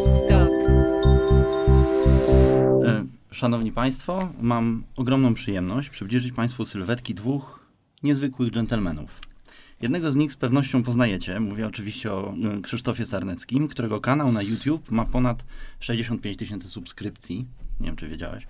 Quest 0.00 0.28
Talk. 0.28 0.50
E, 2.84 3.06
Szanowni 3.30 3.72
Państwo, 3.72 4.28
mam 4.40 4.84
ogromną 4.96 5.34
przyjemność 5.34 5.90
przybliżyć 5.90 6.32
Państwu 6.32 6.64
sylwetki 6.64 7.14
dwóch 7.14 7.66
niezwykłych 8.02 8.50
dżentelmenów. 8.50 9.20
Jednego 9.80 10.12
z 10.12 10.16
nich 10.16 10.32
z 10.32 10.36
pewnością 10.36 10.82
poznajecie. 10.82 11.40
Mówię 11.40 11.66
oczywiście 11.66 12.12
o 12.12 12.34
e, 12.58 12.60
Krzysztofie 12.60 13.06
Sarneckim, 13.06 13.68
którego 13.68 14.00
kanał 14.00 14.32
na 14.32 14.42
YouTube 14.42 14.90
ma 14.90 15.04
ponad 15.04 15.44
65 15.80 16.36
tysięcy 16.36 16.70
subskrypcji. 16.70 17.46
Nie 17.80 17.86
wiem, 17.86 17.96
czy 17.96 18.08
wiedziałeś. 18.08 18.46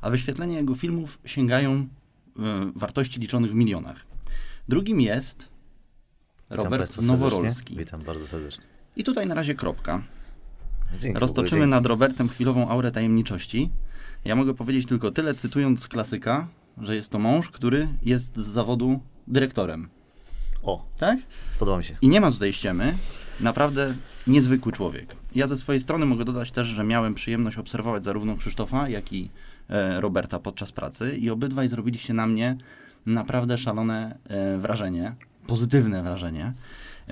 A 0.00 0.10
wyświetlenia 0.10 0.58
jego 0.58 0.74
filmów 0.74 1.18
sięgają 1.24 1.72
e, 1.72 1.86
wartości 2.76 3.20
liczonych 3.20 3.50
w 3.50 3.54
milionach. 3.54 4.06
Drugim 4.68 5.00
jest 5.00 5.52
Witam 6.50 6.64
Robert 6.64 6.90
serdecznie. 6.90 7.16
Noworolski. 7.16 7.76
Witam 7.76 8.02
bardzo 8.02 8.26
serdecznie. 8.26 8.64
I 8.96 9.04
tutaj 9.04 9.26
na 9.26 9.34
razie 9.34 9.54
kropka. 9.54 10.02
Dzięki. 10.98 11.18
Roztoczymy 11.20 11.60
dzięki. 11.60 11.70
nad 11.70 11.86
Robertem 11.86 12.28
chwilową 12.28 12.68
aurę 12.68 12.92
tajemniczości. 12.92 13.70
Ja 14.24 14.36
mogę 14.36 14.54
powiedzieć 14.54 14.86
tylko 14.86 15.10
tyle, 15.10 15.34
cytując 15.34 15.88
klasyka, 15.88 16.46
że 16.78 16.96
jest 16.96 17.10
to 17.12 17.18
mąż, 17.18 17.48
który 17.48 17.88
jest 18.02 18.36
z 18.36 18.46
zawodu 18.46 19.00
dyrektorem. 19.28 19.88
O, 20.62 20.86
Tak? 20.98 21.18
podoba 21.58 21.78
mi 21.78 21.84
się. 21.84 21.96
I 22.00 22.08
nie 22.08 22.20
ma 22.20 22.30
tutaj 22.30 22.52
ściemy. 22.52 22.94
Naprawdę 23.40 23.94
niezwykły 24.26 24.72
człowiek. 24.72 25.16
Ja 25.34 25.46
ze 25.46 25.56
swojej 25.56 25.80
strony 25.80 26.06
mogę 26.06 26.24
dodać 26.24 26.50
też, 26.50 26.66
że 26.66 26.84
miałem 26.84 27.14
przyjemność 27.14 27.58
obserwować 27.58 28.04
zarówno 28.04 28.36
Krzysztofa, 28.36 28.88
jak 28.88 29.12
i 29.12 29.30
e, 29.68 30.00
Roberta 30.00 30.38
podczas 30.38 30.72
pracy 30.72 31.16
i 31.16 31.30
obydwaj 31.30 31.68
zrobiliście 31.68 32.14
na 32.14 32.26
mnie 32.26 32.56
naprawdę 33.06 33.58
szalone 33.58 34.18
e, 34.28 34.58
wrażenie, 34.58 35.14
pozytywne 35.46 36.02
wrażenie. 36.02 36.52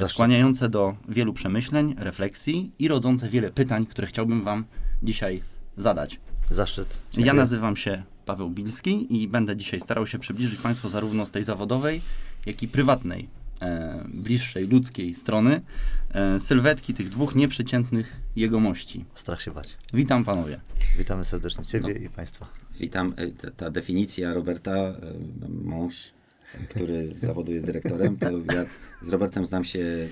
Skłaniające 0.08 0.68
do 0.68 0.96
wielu 1.08 1.32
przemyśleń, 1.32 1.94
refleksji 1.98 2.70
i 2.78 2.88
rodzące 2.88 3.28
wiele 3.28 3.50
pytań, 3.50 3.86
które 3.86 4.06
chciałbym 4.06 4.44
wam 4.44 4.64
dzisiaj 5.02 5.42
zadać. 5.76 6.20
Zaszczyt. 6.50 6.88
Ja 6.94 6.98
Dziękuję. 7.16 7.32
nazywam 7.34 7.76
się 7.76 8.02
Paweł 8.26 8.50
Bilski 8.50 9.22
i 9.22 9.28
będę 9.28 9.56
dzisiaj 9.56 9.80
starał 9.80 10.06
się 10.06 10.18
przybliżyć 10.18 10.60
Państwu 10.60 10.88
zarówno 10.88 11.26
z 11.26 11.30
tej 11.30 11.44
zawodowej, 11.44 12.02
jak 12.46 12.62
i 12.62 12.68
prywatnej, 12.68 13.28
e, 13.62 14.04
bliższej 14.08 14.66
ludzkiej 14.68 15.14
strony 15.14 15.60
e, 16.10 16.40
sylwetki 16.40 16.94
tych 16.94 17.08
dwóch 17.08 17.34
nieprzeciętnych 17.34 18.16
jegomości. 18.36 19.04
Strach 19.14 19.42
się 19.42 19.50
bać. 19.50 19.76
Witam 19.94 20.24
Panowie. 20.24 20.60
Witamy 20.98 21.24
serdecznie 21.24 21.64
Ciebie 21.64 21.94
No. 21.94 22.00
i 22.06 22.08
Państwa. 22.08 22.48
Witam. 22.80 23.14
E, 23.16 23.28
Ta, 23.30 23.50
ta 23.50 23.70
definicja 23.70 24.34
Roberta, 24.34 24.70
e, 24.76 24.94
mąż, 25.64 26.12
który 26.68 27.08
z 27.08 27.16
zawodu 27.16 27.52
jest 27.52 27.66
dyrektorem, 27.66 28.16
to 28.16 28.30
ja 28.30 28.64
z 29.02 29.08
Robertem 29.08 29.46
znam 29.46 29.64
się 29.64 30.08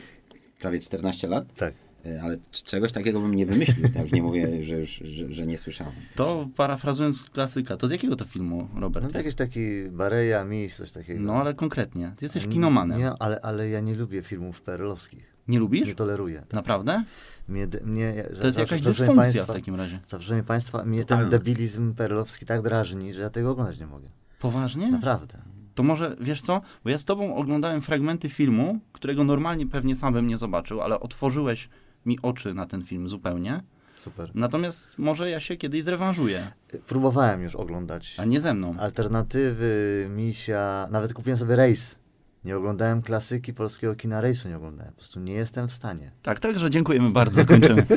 prawie 0.60 0.80
14 0.80 1.28
lat, 1.28 1.54
Tak. 1.56 1.74
e, 2.06 2.22
ale 2.22 2.36
czegoś 2.50 2.92
takiego 2.92 3.20
bym 3.20 3.34
nie 3.34 3.46
wymyślił. 3.46 3.86
Ja 3.94 4.02
już 4.02 4.12
nie 4.12 4.22
mówię, 4.22 4.64
że, 4.64 4.74
już, 4.78 4.90
że, 5.04 5.32
że 5.32 5.46
nie 5.46 5.58
słyszałem. 5.58 5.92
To 6.14 6.48
parafrazując 6.56 7.24
klasyka, 7.24 7.76
to 7.76 7.88
z 7.88 7.90
jakiego 7.90 8.16
to 8.16 8.24
filmu, 8.24 8.68
Robert? 8.76 9.06
No 9.06 9.12
to 9.12 9.18
jakiś 9.18 9.26
jest? 9.26 9.38
taki 9.38 9.82
Bareja, 9.90 10.44
Miś, 10.44 10.74
coś 10.74 10.92
takiego. 10.92 11.20
No 11.20 11.34
ale 11.34 11.54
konkretnie. 11.54 12.12
Ty 12.16 12.24
jesteś 12.24 12.46
kinomanem. 12.46 12.98
Nie, 12.98 13.04
Nie, 13.04 13.10
ale, 13.18 13.40
ale 13.40 13.68
ja 13.68 13.80
nie 13.80 13.94
lubię 13.94 14.22
filmów 14.22 14.62
perelowskich. 14.62 15.34
lubisz? 15.48 15.86
Nie 15.88 15.94
toleruję. 15.94 16.42
Naprawdę? 16.52 17.04
Mnie, 17.48 17.66
mnie, 17.84 18.24
To 18.40 18.46
jest 18.46 18.58
jakaś 18.58 18.82
dysfunkcja 18.82 19.14
państwa, 19.16 19.42
w 19.52 19.56
takim 19.56 19.74
razie. 19.74 20.00
Zawsze 20.06 20.42
państwa, 20.42 20.84
mnie 20.84 21.04
ten 21.04 21.28
debilizm 21.30 21.94
perelowski 21.94 22.46
tak 22.46 22.62
drażni, 22.62 23.14
że 23.14 23.20
ja 23.20 23.30
tego 23.30 23.50
oglądać 23.50 23.78
nie 23.80 23.86
mogę. 23.86 24.08
Poważnie? 24.40 24.90
Naprawdę. 24.90 25.38
To 25.78 25.82
może, 25.82 26.16
wiesz 26.20 26.42
co, 26.42 26.60
bo 26.84 26.90
ja 26.90 26.98
z 26.98 27.04
tobą 27.04 27.36
oglądałem 27.36 27.80
fragmenty 27.80 28.28
filmu, 28.28 28.78
którego 28.92 29.24
normalnie 29.24 29.66
pewnie 29.66 29.94
sam 29.94 30.12
bym 30.14 30.26
nie 30.26 30.38
zobaczył, 30.38 30.80
ale 30.82 31.00
otworzyłeś 31.00 31.68
mi 32.06 32.18
oczy 32.22 32.54
na 32.54 32.66
ten 32.66 32.82
film 32.84 33.08
zupełnie. 33.08 33.62
Super. 33.98 34.30
Natomiast 34.34 34.98
może 34.98 35.30
ja 35.30 35.40
się 35.40 35.56
kiedyś 35.56 35.84
zrewanżuję, 35.84 36.52
Próbowałem 36.88 37.42
już 37.42 37.54
oglądać 37.54 38.14
a 38.18 38.24
nie 38.24 38.40
ze 38.40 38.54
mną. 38.54 38.74
alternatywy, 38.78 40.06
misia, 40.16 40.88
nawet 40.90 41.14
kupiłem 41.14 41.38
sobie 41.38 41.56
rejs. 41.56 41.98
Nie 42.44 42.56
oglądałem 42.56 43.02
klasyki 43.02 43.54
polskiego 43.54 43.94
kina 43.94 44.20
rejsu, 44.20 44.48
nie 44.48 44.56
oglądałem. 44.56 44.92
Po 44.92 44.98
prostu 44.98 45.20
nie 45.20 45.32
jestem 45.32 45.68
w 45.68 45.72
stanie. 45.72 46.10
Tak, 46.22 46.40
także 46.40 46.70
dziękujemy 46.70 47.10
bardzo, 47.10 47.44
kończymy. 47.46 47.86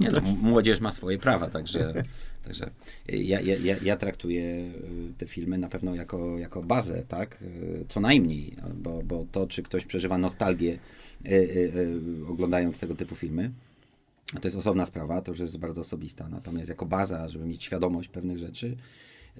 Nie, 0.00 0.08
no, 0.10 0.18
m- 0.18 0.36
młodzież 0.42 0.80
ma 0.80 0.92
swoje 0.92 1.18
prawa, 1.18 1.50
także, 1.50 2.02
także 2.44 2.70
ja, 3.08 3.40
ja, 3.40 3.56
ja, 3.64 3.76
ja 3.82 3.96
traktuję 3.96 4.42
y, 4.44 5.12
te 5.18 5.26
filmy 5.26 5.58
na 5.58 5.68
pewno 5.68 5.94
jako, 5.94 6.38
jako 6.38 6.62
bazę, 6.62 7.02
tak? 7.08 7.42
Y, 7.42 7.84
Co 7.88 8.00
najmniej, 8.00 8.56
bo, 8.74 9.02
bo 9.02 9.26
to, 9.32 9.46
czy 9.46 9.62
ktoś 9.62 9.84
przeżywa 9.86 10.18
nostalgię 10.18 10.78
y, 11.26 11.28
y, 11.28 11.32
y, 12.22 12.26
oglądając 12.28 12.78
tego 12.80 12.94
typu 12.94 13.14
filmy, 13.14 13.50
to 14.40 14.48
jest 14.48 14.56
osobna 14.56 14.86
sprawa, 14.86 15.22
to 15.22 15.32
już 15.32 15.38
jest 15.40 15.58
bardzo 15.58 15.80
osobista. 15.80 16.28
Natomiast 16.28 16.68
jako 16.68 16.86
baza, 16.86 17.28
żeby 17.28 17.44
mieć 17.46 17.64
świadomość 17.64 18.08
pewnych 18.08 18.38
rzeczy, 18.38 18.76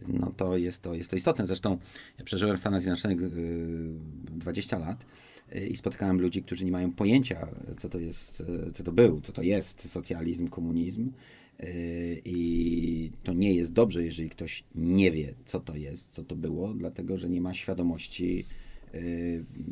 no 0.09 0.33
to 0.37 0.57
jest 0.57 0.83
to, 0.83 0.95
jest 0.95 1.11
to 1.11 1.17
istotne. 1.17 1.47
Zresztą 1.47 1.79
ja 2.19 2.25
przeżyłem 2.25 2.57
w 2.57 2.61
Stanach 2.61 2.81
Zjednoczonych 2.81 3.23
y, 3.23 3.95
20 4.31 4.79
lat 4.79 5.07
y, 5.55 5.67
i 5.67 5.77
spotykałem 5.77 6.21
ludzi, 6.21 6.43
którzy 6.43 6.65
nie 6.65 6.73
mają 6.73 6.93
pojęcia, 6.93 7.49
co 7.79 7.89
to 7.89 7.99
jest, 7.99 8.41
y, 8.69 8.73
co 8.73 8.83
to 8.83 8.93
był, 8.93 9.21
co 9.21 9.33
to 9.33 9.43
jest 9.43 9.91
socjalizm, 9.91 10.49
komunizm. 10.49 11.13
Y, 11.61 12.23
I 12.25 13.13
to 13.25 13.33
nie 13.33 13.55
jest 13.55 13.73
dobrze, 13.73 14.05
jeżeli 14.05 14.31
ktoś 14.31 14.65
nie 14.75 15.11
wie, 15.11 15.35
co 15.45 15.61
to 15.61 15.77
jest, 15.77 16.09
co 16.09 16.25
to 16.25 16.37
było, 16.37 16.75
dlatego 16.75 17.17
że 17.17 17.31
nie 17.31 17.41
ma 17.41 17.55
świadomości 17.55 18.45
y, 18.45 18.60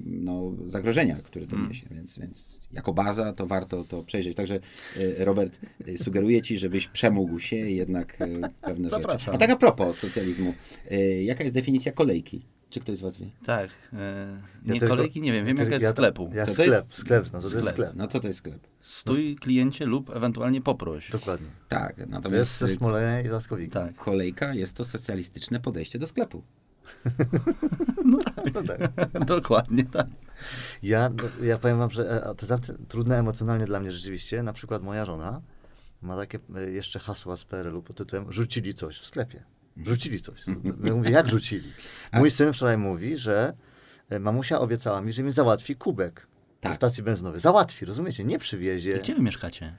no, 0.07 0.53
zagrożenia, 0.67 1.17
które 1.23 1.47
to 1.47 1.57
niesie. 1.69 1.87
Więc, 1.91 2.19
więc 2.19 2.61
jako 2.73 2.93
baza 2.93 3.33
to 3.33 3.47
warto 3.47 3.85
to 3.85 4.05
przejrzeć. 4.05 4.37
Także 4.37 4.61
y, 4.97 5.15
Robert, 5.19 5.61
y, 5.89 5.99
sugeruję 5.99 6.43
ci, 6.43 6.59
żebyś 6.59 6.89
przemógł 6.89 7.39
się 7.41 7.57
jednak 7.57 8.21
y, 8.21 8.41
pewne 8.63 8.89
rzeczy. 8.89 9.03
Zapraszam. 9.03 9.35
A 9.35 9.39
tak 9.39 9.51
a 9.51 9.57
propos 9.57 9.99
socjalizmu, 9.99 10.55
jaka 11.25 11.43
jest 11.45 11.55
definicja 11.55 11.93
kolejki? 11.93 12.43
Czy 12.71 12.81
ktoś 12.81 12.97
z 12.97 13.01
was 13.01 13.17
wie? 13.17 13.27
Tak, 13.47 13.71
e, 13.93 14.41
Ja 14.67 14.75
nie 14.75 14.81
tylko- 14.81 14.97
kolejki, 14.97 15.21
nie 15.21 15.33
wiem, 15.33 15.45
wiem 15.47 15.57
ja 15.57 15.63
jaka 15.63 15.75
jest 15.75 15.83
ja- 15.85 15.91
sklepu. 15.91 16.31
Ja 16.35 16.43
Co 16.45 16.51
to 16.51 16.55
sklep, 16.55 16.69
jest? 16.69 16.95
sklep, 16.99 17.25
no 17.33 17.41
to, 17.41 17.49
to 17.51 17.55
jest 17.57 17.69
Sklep. 17.69 17.75
sklep. 17.87 17.93
No 17.97 18.09
co 18.09 18.21
to 18.21 18.27
jest 18.27 18.39
sklep? 18.39 18.61
Stój 18.81 19.37
kliencie 19.37 19.87
lub 19.87 20.11
ewentualnie 20.11 20.61
poproś. 20.61 21.11
Dokładnie. 21.11 21.47
Tak, 21.69 21.95
To 21.95 22.01
jest 22.01 22.11
natomiast 22.13 22.59
ze 22.59 22.67
y, 22.67 22.69
Smolenia 22.77 23.21
i 23.21 23.29
Laskowika. 23.29 23.81
Tak. 23.87 23.95
kolejka 23.97 24.55
jest 24.55 24.77
to 24.77 24.85
socjalistyczne 24.85 25.61
podejście 25.61 25.99
do 25.99 26.07
sklepu. 26.07 26.43
No 28.53 28.63
tak. 28.63 29.25
Dokładnie 29.27 29.85
tak. 29.85 30.07
Ja, 30.83 31.11
ja 31.43 31.59
powiem 31.59 31.79
wam, 31.79 31.91
że 31.91 32.23
e, 32.23 32.35
to 32.35 32.47
jest 32.55 32.73
trudne 32.89 33.19
emocjonalnie 33.19 33.67
dla 33.67 33.81
mnie 33.81 33.93
rzeczywiście. 33.93 34.43
Na 34.43 34.53
przykład 34.53 34.83
moja 34.83 35.07
żona 35.07 35.41
ma 36.03 36.17
takie 36.17 36.39
e, 36.57 36.71
jeszcze 36.71 36.99
hasła 36.99 37.37
z 37.37 37.45
PRL-u 37.45 37.83
pod 37.83 37.97
tytułem 37.97 38.33
rzucili 38.33 38.75
coś 38.75 38.99
w 38.99 39.07
sklepie. 39.07 39.45
Rzucili 39.87 40.21
coś. 40.21 40.45
Ja 40.85 40.95
mówię, 40.95 41.11
jak 41.11 41.29
rzucili? 41.29 41.73
Mój 42.13 42.31
syn 42.31 42.53
wczoraj 42.53 42.79
mówi, 42.79 43.17
że 43.19 43.53
e, 44.11 44.21
mamusia 44.21 44.61
obiecała 44.61 45.01
mi, 45.01 45.13
że 45.13 45.23
mi 45.23 45.33
załatwi 45.33 45.77
kubek 45.77 46.27
Tak. 46.61 46.73
ze 46.73 46.77
stacji 46.77 47.03
benzynowej. 47.03 47.41
Załatwi, 47.41 47.85
rozumiecie? 47.85 48.25
Nie 48.25 48.39
przywiezie. 48.39 48.99
Gdzie 48.99 49.15
wy 49.15 49.23
mieszkacie? 49.23 49.77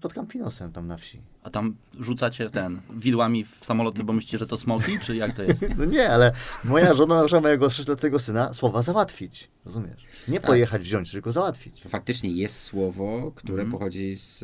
Pod 0.00 0.12
Campinosem 0.14 0.72
tam 0.72 0.86
na 0.86 0.96
wsi. 0.96 1.20
A 1.42 1.50
tam 1.50 1.76
rzucacie 2.00 2.50
ten, 2.50 2.80
widłami 2.94 3.44
w 3.44 3.64
samoloty, 3.64 4.04
bo 4.04 4.12
myślicie, 4.12 4.38
że 4.38 4.46
to 4.46 4.58
smoki, 4.58 4.98
czy 5.02 5.16
jak 5.16 5.34
to 5.36 5.42
jest? 5.42 5.62
No 5.78 5.84
nie, 5.84 6.10
ale 6.10 6.32
moja 6.64 6.94
żona 6.94 7.14
nauczyła 7.14 7.40
mojego 7.40 7.68
trzyletniego 7.68 8.18
syna 8.20 8.52
słowa 8.54 8.82
załatwić. 8.82 9.50
Rozumiesz? 9.64 10.06
Nie 10.28 10.40
Tak. 10.40 10.46
pojechać 10.46 10.82
wziąć, 10.82 11.12
tylko 11.12 11.32
załatwić. 11.32 11.80
To 11.80 11.88
faktycznie 11.88 12.30
jest 12.30 12.60
słowo, 12.60 13.32
które 13.34 13.62
Mhm. 13.62 13.72
pochodzi 13.78 14.14
z, 14.16 14.38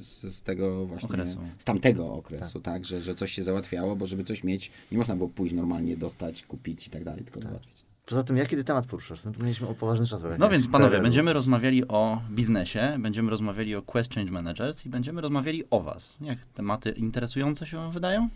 z, 0.00 0.34
z 0.34 0.42
tego 0.42 0.86
właśnie, 0.86 1.08
Okresu. 1.08 1.38
z 1.58 1.64
tamtego 1.64 2.12
okresu, 2.12 2.60
tak, 2.60 2.84
Że, 2.84 3.02
że 3.02 3.14
coś 3.14 3.32
się 3.32 3.42
załatwiało, 3.42 3.96
bo 3.96 4.06
żeby 4.06 4.24
coś 4.24 4.44
mieć, 4.44 4.70
nie 4.92 4.98
można 4.98 5.16
było 5.16 5.28
pójść 5.28 5.54
normalnie, 5.54 5.96
dostać, 5.96 6.42
kupić 6.42 6.86
i 6.86 6.90
tak 6.90 7.04
dalej, 7.04 7.24
tylko 7.24 7.40
załatwić. 7.40 7.84
Poza 8.06 8.22
tym, 8.22 8.36
jaki 8.36 8.56
ty 8.56 8.64
temat 8.64 8.86
poruszasz? 8.86 9.24
My 9.24 9.32
tu 9.32 9.42
mieliśmy 9.42 9.68
o 9.68 9.74
poważny 9.74 10.06
czas. 10.06 10.22
No 10.38 10.48
więc 10.48 10.68
panowie, 10.68 11.00
będziemy 11.00 11.32
rozmawiali 11.32 11.88
o 11.88 12.22
biznesie, 12.30 12.96
będziemy 12.98 13.30
rozmawiali 13.30 13.74
o 13.74 13.82
Quest 13.82 14.14
Change 14.14 14.32
Managers 14.32 14.86
i 14.86 14.88
będziemy 14.88 15.20
rozmawiali 15.20 15.64
o 15.70 15.80
was. 15.80 16.16
Jak 16.20 16.38
tematy 16.44 16.90
interesujące 16.90 17.66
się 17.66 17.76
wam 17.76 17.92
wydają? 17.92 18.28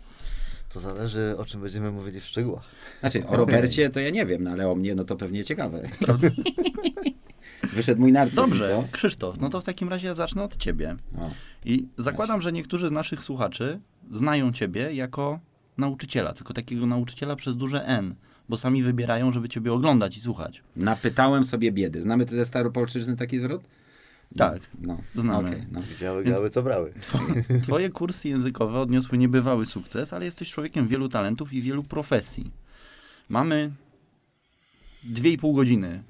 To 0.73 0.79
zależy, 0.79 1.35
o 1.37 1.45
czym 1.45 1.61
będziemy 1.61 1.91
mówili 1.91 2.19
w 2.19 2.25
szczegółach. 2.25 2.63
Znaczy, 2.99 3.27
o 3.27 3.37
Robercie 3.37 3.89
to 3.89 3.99
ja 3.99 4.09
nie 4.09 4.25
wiem, 4.25 4.43
no, 4.43 4.51
ale 4.51 4.69
o 4.69 4.75
mnie 4.75 4.95
no 4.95 5.03
to 5.03 5.15
pewnie 5.15 5.43
ciekawe. 5.43 5.81
Wyszedł 7.73 8.01
mój 8.01 8.11
narcyz, 8.11 8.35
Dobrze, 8.35 8.67
co? 8.67 8.83
Krzysztof, 8.91 9.39
no 9.39 9.49
to 9.49 9.61
w 9.61 9.63
takim 9.63 9.89
razie 9.89 10.07
ja 10.07 10.13
zacznę 10.13 10.43
od 10.43 10.57
ciebie. 10.57 10.95
O, 11.17 11.29
I 11.65 11.87
zakładam, 11.97 12.41
że 12.41 12.51
niektórzy 12.51 12.89
z 12.89 12.91
naszych 12.91 13.23
słuchaczy 13.23 13.79
znają 14.11 14.51
ciebie 14.51 14.93
jako 14.93 15.39
nauczyciela, 15.77 16.33
tylko 16.33 16.53
takiego 16.53 16.85
nauczyciela 16.85 17.35
przez 17.35 17.57
duże 17.57 17.85
N, 17.85 18.15
bo 18.49 18.57
sami 18.57 18.83
wybierają, 18.83 19.31
żeby 19.31 19.49
ciebie 19.49 19.73
oglądać 19.73 20.17
i 20.17 20.19
słuchać. 20.21 20.61
napytałem 20.75 21.43
sobie 21.45 21.71
biedy. 21.71 22.01
Znamy 22.01 22.25
ze 22.25 22.45
staropolszczyzny 22.45 23.15
taki 23.15 23.39
zwrot? 23.39 23.63
Tak, 24.37 24.59
No, 24.81 24.97
Znamy. 25.15 25.49
okej, 25.49 25.63
no. 25.71 25.81
Widziały, 25.81 26.23
Więc- 26.23 26.49
co 26.53 26.63
brały. 26.63 26.93
Twoje 27.63 27.89
kursy 27.89 28.29
językowe 28.29 28.79
odniosły 28.79 29.17
niebywały 29.17 29.65
sukces, 29.65 30.13
ale 30.13 30.25
jesteś 30.25 30.51
człowiekiem 30.51 30.87
wielu 30.87 31.09
talentów 31.09 31.53
i 31.53 31.61
wielu 31.61 31.83
profesji. 31.83 32.51
Mamy 33.29 33.71
dwie 35.03 35.31
i 35.31 35.37
pół 35.37 35.53
godziny. 35.53 36.03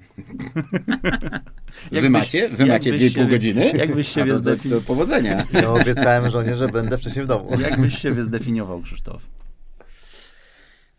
wy 1.92 2.10
macie? 2.10 2.48
Wy 2.48 2.66
macie 2.66 2.92
dwie 2.92 3.06
i 3.06 3.10
pół 3.10 3.28
godziny? 3.28 3.72
Jakbyś 3.74 4.08
siebie 4.08 4.30
to, 4.32 4.40
to, 4.56 4.68
to 4.70 4.80
powodzenia. 4.80 5.46
Ja 5.52 5.70
obiecałem 5.70 6.30
żonie, 6.30 6.56
że 6.56 6.68
będę 6.68 6.98
wcześniej 6.98 7.24
w 7.24 7.28
domu. 7.28 7.60
Jakbyś 7.60 7.98
siebie 7.98 8.24
zdefiniował, 8.24 8.80
Krzysztof? 8.82 9.22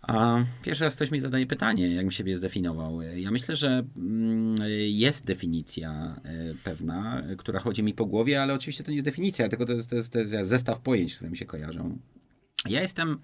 A 0.02 0.46
pierwszy 0.64 0.84
raz 0.84 0.96
ktoś 0.96 1.12
mi 1.12 1.20
zadaje 1.20 1.46
pytanie, 1.46 1.94
jak 1.94 2.06
mi 2.06 2.12
siebie 2.12 2.38
zdefiniował. 2.38 3.02
Ja 3.02 3.32
myślę, 3.32 3.56
że 3.56 3.84
mm, 3.98 4.56
jest 4.88 5.26
definicja 5.26 6.22
e, 6.24 6.54
pewna, 6.64 7.22
e, 7.22 7.36
która 7.36 7.60
chodzi 7.60 7.84
mi 7.84 7.94
po 7.94 8.06
głowie, 8.06 8.42
ale 8.42 8.54
oczywiście 8.54 8.84
to 8.84 8.92
nie 8.92 8.98
jest 8.98 9.06
definicja, 9.06 9.50
tylko 9.50 9.66
to 9.66 9.74
jest, 9.74 9.90
to 9.90 9.96
jest, 9.96 10.14
to 10.14 10.20
jest 10.20 10.32
zestaw 10.44 10.80
pojęć, 10.80 11.16
które 11.16 11.30
mi 11.30 11.38
się 11.38 11.46
kojarzą. 11.46 11.98
Ja 12.66 12.82
jestem, 12.82 13.18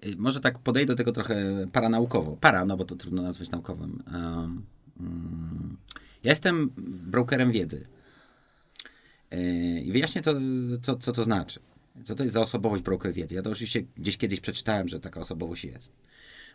e, 0.00 0.16
może 0.16 0.40
tak 0.40 0.58
podejdę 0.58 0.92
do 0.92 0.96
tego 0.96 1.12
trochę 1.12 1.66
paranaukowo. 1.72 2.36
Para, 2.36 2.64
no 2.64 2.76
bo 2.76 2.84
to 2.84 2.96
trudno 2.96 3.22
nazwać 3.22 3.50
naukowym. 3.50 4.02
Um, 4.06 4.66
mm, 5.00 5.76
ja 6.24 6.30
jestem 6.30 6.70
brokerem 7.10 7.52
wiedzy. 7.52 7.86
E, 9.30 9.80
I 9.80 9.92
wyjaśnię 9.92 10.22
to, 10.22 10.34
co, 10.82 10.96
co 10.96 11.12
to 11.12 11.24
znaczy. 11.24 11.60
Co 12.04 12.14
to 12.14 12.22
jest 12.22 12.34
za 12.34 12.40
osobowość 12.40 12.82
broker 12.82 13.12
wiedzy? 13.12 13.34
Ja 13.34 13.42
to 13.42 13.50
oczywiście 13.50 13.82
gdzieś 13.96 14.16
kiedyś 14.16 14.40
przeczytałem, 14.40 14.88
że 14.88 15.00
taka 15.00 15.20
osobowość 15.20 15.64
jest. 15.64 15.92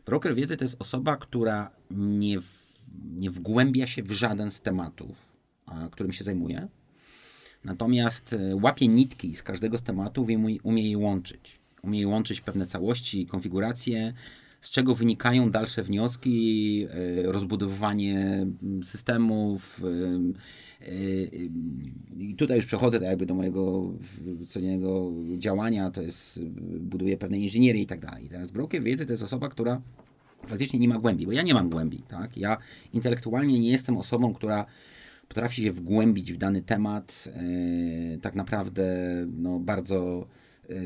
Broker 0.06 0.36
wiedzy 0.36 0.58
to 0.58 0.64
jest 0.64 0.82
osoba, 0.82 1.18
która 1.18 1.72
nie, 1.92 2.42
w, 2.42 2.80
nie 3.16 3.30
wgłębia 3.30 3.88
się 3.88 4.04
w 4.04 4.12
żaden 4.12 4.52
z 4.52 4.62
tematów, 4.62 5.18
którym 5.92 6.14
się 6.14 6.24
zajmuje. 6.24 6.68
Natomiast 7.64 8.34
e, 8.34 8.56
łapie 8.56 8.88
nitki 8.88 9.36
z 9.36 9.44
każdego 9.44 9.78
z 9.78 9.82
tematów 9.82 10.30
i 10.30 10.60
umie, 10.64 10.90
je 10.90 10.98
łączyć. 10.98 11.60
Umie 11.82 12.00
je 12.00 12.08
łączyć 12.08 12.42
pewne 12.42 12.66
całości, 12.66 13.26
konfiguracje, 13.26 14.14
z 14.62 14.70
czego 14.70 14.96
wynikają 14.96 15.52
dalsze 15.52 15.84
wnioski, 15.84 16.88
e, 16.90 17.32
rozbudowywanie 17.32 18.46
systemów. 18.84 19.82
E, 20.82 20.86
e, 20.86 20.90
I 22.20 22.36
tutaj 22.36 22.58
już 22.58 22.66
przechodzę 22.66 23.00
tak 23.00 23.08
jakby 23.08 23.26
do 23.26 23.34
mojego 23.34 23.94
codziennego 24.48 25.12
działania, 25.38 25.92
to 25.92 26.02
jest 26.02 26.44
buduję 26.80 27.18
pewne 27.18 27.40
inżynierie 27.40 27.82
i 27.82 27.88
tak 27.88 28.00
dalej. 28.00 28.30
Teraz 28.30 28.52
broker 28.52 28.84
wiedzy 28.84 29.06
to 29.06 29.14
jest 29.14 29.24
osoba, 29.24 29.50
która 29.50 29.82
faktycznie 30.48 30.80
nie 30.80 30.88
ma 30.88 31.00
głębi, 31.00 31.26
bo 31.26 31.32
ja 31.32 31.42
nie 31.42 31.54
mam 31.54 31.70
głębi, 31.70 32.04
tak? 32.08 32.38
Ja 32.38 32.58
intelektualnie 32.94 33.60
nie 33.60 33.70
jestem 33.70 33.98
osobą, 33.98 34.34
która 34.34 34.66
potrafi 35.28 35.64
się 35.64 35.72
wgłębić 35.72 36.34
w 36.34 36.38
dany 36.38 36.62
temat 36.62 37.28
e, 37.28 38.18
tak 38.18 38.36
naprawdę 38.36 38.86
no, 39.38 39.60
bardzo 39.60 40.28
e, 40.70 40.74
e, 40.74 40.84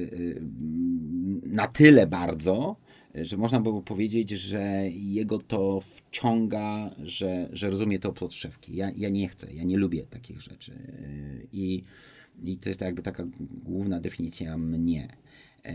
na 1.45 1.67
tyle 1.67 2.07
bardzo, 2.07 2.75
że 3.15 3.37
można 3.37 3.61
było 3.61 3.81
powiedzieć, 3.81 4.29
że 4.29 4.83
jego 4.91 5.37
to 5.37 5.81
wciąga, 5.81 6.95
że, 7.03 7.49
że 7.51 7.69
rozumie 7.69 7.99
to 7.99 8.09
od 8.09 8.19
podszewki. 8.19 8.75
Ja, 8.75 8.91
ja 8.95 9.09
nie 9.09 9.27
chcę, 9.27 9.53
ja 9.53 9.63
nie 9.63 9.77
lubię 9.77 10.03
takich 10.09 10.41
rzeczy. 10.41 10.71
E, 10.73 10.77
I, 11.53 11.83
I 12.43 12.57
to 12.57 12.69
jest 12.69 12.81
jakby 12.81 13.01
taka 13.01 13.23
główna 13.63 13.99
definicja 13.99 14.57
mnie. 14.57 15.07
E, 15.65 15.73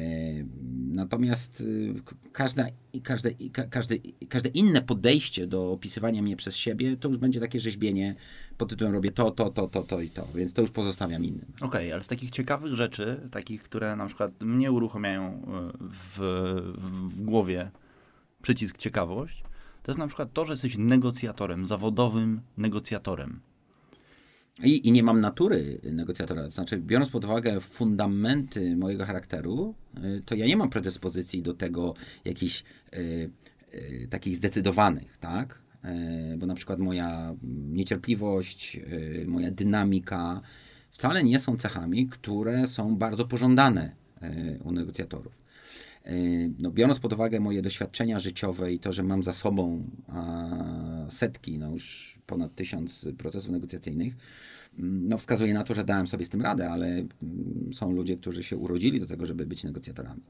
Natomiast 0.91 1.65
k- 2.05 2.17
każda, 2.33 2.67
każde, 3.03 3.31
każde, 3.71 3.95
każde 4.29 4.49
inne 4.49 4.83
podejście 4.83 5.47
do 5.47 5.73
opisywania 5.73 6.23
mnie 6.23 6.37
przez 6.37 6.57
siebie, 6.57 6.97
to 6.97 7.09
już 7.09 7.19
będzie 7.19 7.41
takie 7.41 7.61
rzeźbienie 7.61 8.15
pod 8.59 8.71
tytułem 8.71 8.93
robię 8.93 9.11
to, 9.11 9.31
to, 9.31 9.51
to, 9.51 9.69
to, 9.69 9.83
to 9.83 10.01
i 10.01 10.11
to, 10.11 10.29
więc 10.35 10.55
to 10.55 10.63
już 10.63 10.71
pozostawiam 10.71 11.25
innym. 11.25 11.53
Okej, 11.61 11.93
ale 11.93 12.03
z 12.03 12.09
takich 12.09 12.31
ciekawych 12.31 12.75
rzeczy, 12.75 13.21
takich, 13.31 13.63
które 13.63 13.97
na 13.97 14.07
przykład 14.07 14.43
mnie 14.43 14.73
uruchamiają 14.73 15.33
y, 15.33 15.43
w, 15.91 16.19
w 17.09 17.25
głowie 17.25 17.71
przycisk 18.43 18.77
ciekawość, 18.77 19.43
to 19.83 19.93
jest 19.93 19.99
na 19.99 20.07
przykład 20.07 20.33
to, 20.33 20.45
że 20.45 20.53
jesteś 20.53 20.77
negocjatorem, 20.77 21.67
zawodowym 21.67 22.41
negocjatorem. 22.57 23.41
I, 24.63 24.89
I 24.89 24.93
nie 24.93 25.03
mam 25.03 25.21
natury 25.21 25.81
negocjatora. 25.83 26.43
To 26.43 26.51
znaczy, 26.51 26.79
biorąc 26.79 27.11
pod 27.11 27.25
uwagę 27.25 27.61
fundamenty 27.61 28.77
mojego 28.77 29.05
charakteru, 29.07 29.75
y, 30.05 30.23
to 30.27 30.35
ja 30.35 30.47
nie 30.47 30.57
mam 30.57 30.71
predyspozycji 30.71 31.43
do 31.43 31.55
tego 31.55 31.95
jakichś 32.25 32.65
y, 32.95 33.31
y, 33.75 34.09
takich 34.11 34.37
zdecydowanych, 34.37 35.17
tak? 35.17 35.59
Y, 35.85 36.37
bo 36.37 36.47
na 36.47 36.55
przykład 36.55 36.79
moja 36.79 37.35
niecierpliwość, 37.73 38.77
y, 38.77 39.25
moja 39.29 39.51
dynamika 39.51 40.41
wcale 40.91 41.25
nie 41.25 41.39
są 41.39 41.57
cechami, 41.57 42.07
które 42.07 42.67
są 42.67 42.97
bardzo 42.97 43.25
pożądane 43.25 43.93
y, 44.23 44.59
u 44.65 44.73
negocjatorów. 44.73 45.39
No, 46.59 46.71
biorąc 46.71 46.99
pod 46.99 47.13
uwagę 47.13 47.41
moje 47.41 47.63
doświadczenia 47.63 48.19
życiowe 48.19 48.73
i 48.73 48.79
to, 48.79 48.93
że 48.93 49.03
mam 49.03 49.23
za 49.23 49.33
sobą 49.33 49.85
setki, 51.09 51.59
no 51.59 51.71
już 51.71 52.19
ponad 52.27 52.55
tysiąc 52.55 53.09
procesów 53.19 53.51
negocjacyjnych, 53.51 54.17
mm, 54.79 55.09
no 55.09 55.19
wskazuje 55.19 55.55
na 55.55 55.65
to, 55.65 55.75
że 55.75 55.85
dałem 55.85 56.07
sobie 56.07 56.25
z 56.25 56.29
tym 56.29 56.43
radę, 56.43 56.71
ale 56.71 56.87
mm, 56.87 57.09
są 57.73 57.93
ludzie, 57.93 58.17
którzy 58.17 58.45
się 58.45 58.57
urodzili 58.57 59.01
do 59.01 59.07
tego, 59.07 59.27
żeby 59.27 59.47
być 59.47 59.65
negocjatorami. 59.65 60.21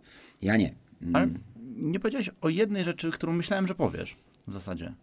Ja 0.42 0.56
nie. 0.56 0.74
Mm, 1.02 1.16
Ale 1.16 1.28
nie 1.76 2.00
powiedziałeś 2.00 2.30
o 2.40 2.48
jednej 2.48 2.84
rzeczy, 2.84 3.10
którą 3.10 3.32
myślałem, 3.32 3.66
że 3.66 3.74
powiesz 3.74 4.16
w 4.46 4.52
zasadzie. 4.52 4.94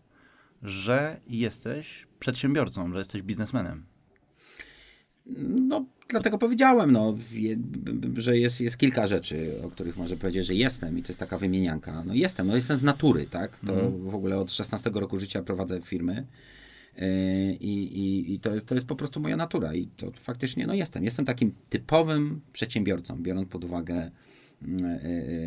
Że 0.63 1.19
jesteś 1.27 2.07
przedsiębiorcą, 2.19 2.91
że 2.91 2.99
jesteś 2.99 3.21
biznesmenem. 3.21 3.85
No, 5.45 5.85
dlatego 6.07 6.37
powiedziałem, 6.37 6.91
no, 6.91 7.17
je, 7.31 7.57
że 8.17 8.37
jest, 8.37 8.61
jest 8.61 8.77
kilka 8.77 9.07
rzeczy, 9.07 9.61
o 9.63 9.71
których 9.71 9.97
może 9.97 10.17
powiedzieć, 10.17 10.45
że 10.45 10.55
jestem 10.55 10.97
i 10.97 11.01
to 11.01 11.07
jest 11.07 11.19
taka 11.19 11.37
wymienianka. 11.37 12.03
No 12.03 12.13
jestem, 12.13 12.47
no 12.47 12.55
jestem 12.55 12.77
z 12.77 12.83
natury, 12.83 13.25
tak? 13.25 13.59
To 13.59 13.91
w 13.91 14.15
ogóle 14.15 14.39
od 14.39 14.51
16 14.51 14.89
roku 14.93 15.19
życia 15.19 15.43
prowadzę 15.43 15.81
firmy 15.81 16.25
yy, 16.97 17.03
i, 17.53 17.99
i, 17.99 18.33
i 18.33 18.39
to, 18.39 18.53
jest, 18.53 18.67
to 18.67 18.75
jest 18.75 18.87
po 18.87 18.95
prostu 18.95 19.19
moja 19.19 19.37
natura 19.37 19.73
i 19.73 19.87
to 19.87 20.11
faktycznie, 20.11 20.67
no 20.67 20.73
jestem. 20.73 21.03
Jestem 21.03 21.25
takim 21.25 21.53
typowym 21.69 22.41
przedsiębiorcą, 22.53 23.23
biorąc 23.23 23.49
pod 23.49 23.63
uwagę 23.63 24.11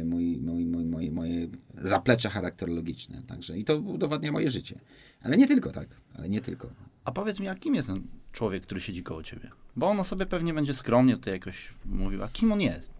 mój, 0.05 0.39
mój, 0.39 0.67
mój, 0.67 0.85
moje, 0.85 1.13
moje 1.13 1.49
zaplecze 1.75 2.29
charakterologiczne, 2.29 3.23
także 3.27 3.59
i 3.59 3.65
to 3.65 3.77
udowadnia 3.77 4.33
moje 4.33 4.51
życie. 4.51 4.81
Ale 5.23 5.37
nie 5.37 5.47
tylko 5.47 5.71
tak, 5.71 5.89
ale 6.15 6.29
nie 6.29 6.41
tylko. 6.41 6.71
A 7.05 7.13
powiedz 7.13 7.41
mi, 7.41 7.49
a 7.49 7.55
kim 7.55 7.75
jest 7.75 7.89
ten 7.89 8.03
człowiek, 8.33 8.63
który 8.63 8.81
siedzi 8.81 9.03
koło 9.03 9.23
ciebie? 9.23 9.51
Bo 9.77 9.89
on 9.89 10.01
o 10.01 10.05
sobie 10.05 10.27
pewnie 10.27 10.55
będzie 10.55 10.75
skromnie 10.75 11.17
tutaj 11.17 11.35
jakoś 11.35 11.75
mówił. 11.85 12.23
A 12.23 12.29
kim 12.29 12.53
on 12.53 12.61
jest? 12.61 12.93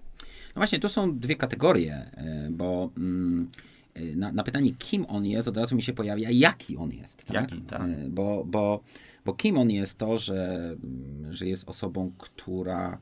No 0.49 0.61
właśnie, 0.61 0.79
tu 0.79 0.89
są 0.89 1.19
dwie 1.19 1.37
kategorie, 1.37 1.95
e, 1.95 2.49
bo 2.51 2.91
mm, 2.97 3.49
e, 3.95 4.17
na, 4.17 4.33
na 4.33 4.43
pytanie, 4.43 4.75
kim 4.79 5.07
on 5.09 5.27
jest, 5.27 5.49
od 5.49 5.57
razu 5.57 5.77
mi 5.77 5.83
się 5.83 5.93
pojawia, 5.93 6.31
jaki 6.31 6.77
on 6.77 6.91
jest. 6.91 7.25
Tak? 7.25 7.35
Jaki, 7.35 7.61
tak. 7.61 7.83
E, 7.83 8.09
Bo, 8.09 8.45
bo, 8.45 8.83
bo 9.25 9.35
kim 9.35 9.59
on 9.59 9.71
jest 9.71 9.99
to, 9.99 10.19
że, 10.19 10.77
że 11.31 11.47
jest 11.47 11.69
osobą, 11.69 12.13
która 12.19 12.99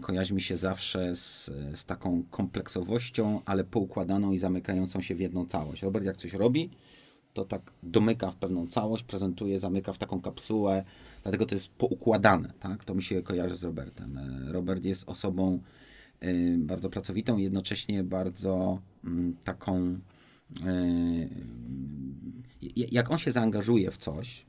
kojarzy 0.00 0.34
mi 0.34 0.40
się 0.40 0.56
zawsze 0.56 1.14
z, 1.14 1.50
z 1.74 1.84
taką 1.84 2.22
kompleksowością, 2.30 3.40
ale 3.44 3.64
poukładaną 3.64 4.32
i 4.32 4.36
zamykającą 4.36 5.00
się 5.00 5.14
w 5.14 5.20
jedną 5.20 5.46
całość. 5.46 5.82
Robert 5.82 6.04
jak 6.04 6.16
coś 6.16 6.32
robi, 6.32 6.70
to 7.32 7.44
tak 7.44 7.72
domyka 7.82 8.30
w 8.30 8.36
pewną 8.36 8.66
całość, 8.66 9.02
prezentuje, 9.02 9.58
zamyka 9.58 9.92
w 9.92 9.98
taką 9.98 10.20
kapsułę, 10.20 10.84
dlatego 11.22 11.46
to 11.46 11.54
jest 11.54 11.68
poukładane, 11.68 12.52
tak? 12.60 12.84
To 12.84 12.94
mi 12.94 13.02
się 13.02 13.22
kojarzy 13.22 13.56
z 13.56 13.64
Robertem. 13.64 14.18
E, 14.18 14.52
Robert 14.52 14.84
jest 14.84 15.08
osobą 15.08 15.60
y, 16.22 16.56
bardzo 16.58 16.90
pracowitą, 16.90 17.36
jednocześnie 17.36 18.04
bardzo 18.04 18.80
mm, 19.04 19.36
taką 19.44 19.98
y, 20.66 21.28
jak 22.72 23.10
on 23.10 23.18
się 23.18 23.30
zaangażuje 23.30 23.90
w 23.90 23.96
coś, 23.96 24.46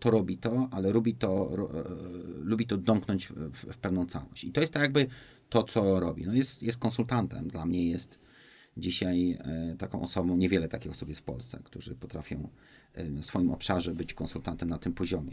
to 0.00 0.10
robi 0.10 0.38
to, 0.38 0.68
ale 0.70 0.90
lubi 0.90 1.14
to, 1.14 1.50
e, 1.52 2.44
lubi 2.44 2.66
to 2.66 2.76
domknąć 2.76 3.28
w, 3.28 3.72
w 3.72 3.76
pewną 3.76 4.06
całość. 4.06 4.44
I 4.44 4.52
to 4.52 4.60
jest 4.60 4.72
tak 4.72 4.82
jakby 4.82 5.06
to, 5.48 5.62
co 5.62 6.00
robi. 6.00 6.26
No 6.26 6.34
jest, 6.34 6.62
jest 6.62 6.78
konsultantem, 6.78 7.48
dla 7.48 7.66
mnie 7.66 7.88
jest 7.88 8.18
dzisiaj 8.76 9.38
e, 9.40 9.76
taką 9.78 10.00
osobą, 10.00 10.36
niewiele 10.36 10.68
takich 10.68 10.92
osób 10.92 11.08
jest 11.08 11.20
w 11.20 11.24
Polsce, 11.24 11.60
którzy 11.64 11.94
potrafią 11.94 12.48
e, 12.94 13.04
w 13.10 13.24
swoim 13.24 13.50
obszarze 13.50 13.94
być 13.94 14.14
konsultantem 14.14 14.68
na 14.68 14.78
tym 14.78 14.92
poziomie. 14.92 15.32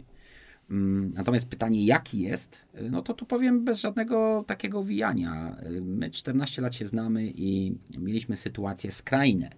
Mm, 0.70 1.12
Natomiast 1.14 1.48
pytanie, 1.48 1.84
jaki 1.84 2.20
jest, 2.20 2.66
no 2.90 3.02
to 3.02 3.14
tu 3.14 3.26
powiem 3.26 3.64
bez 3.64 3.80
żadnego 3.80 4.44
takiego 4.46 4.84
wijania. 4.84 5.56
My 5.82 6.10
14 6.10 6.62
lat 6.62 6.74
się 6.74 6.86
znamy 6.86 7.32
i 7.34 7.78
mieliśmy 7.98 8.36
sytuacje 8.36 8.90
skrajne, 8.90 9.50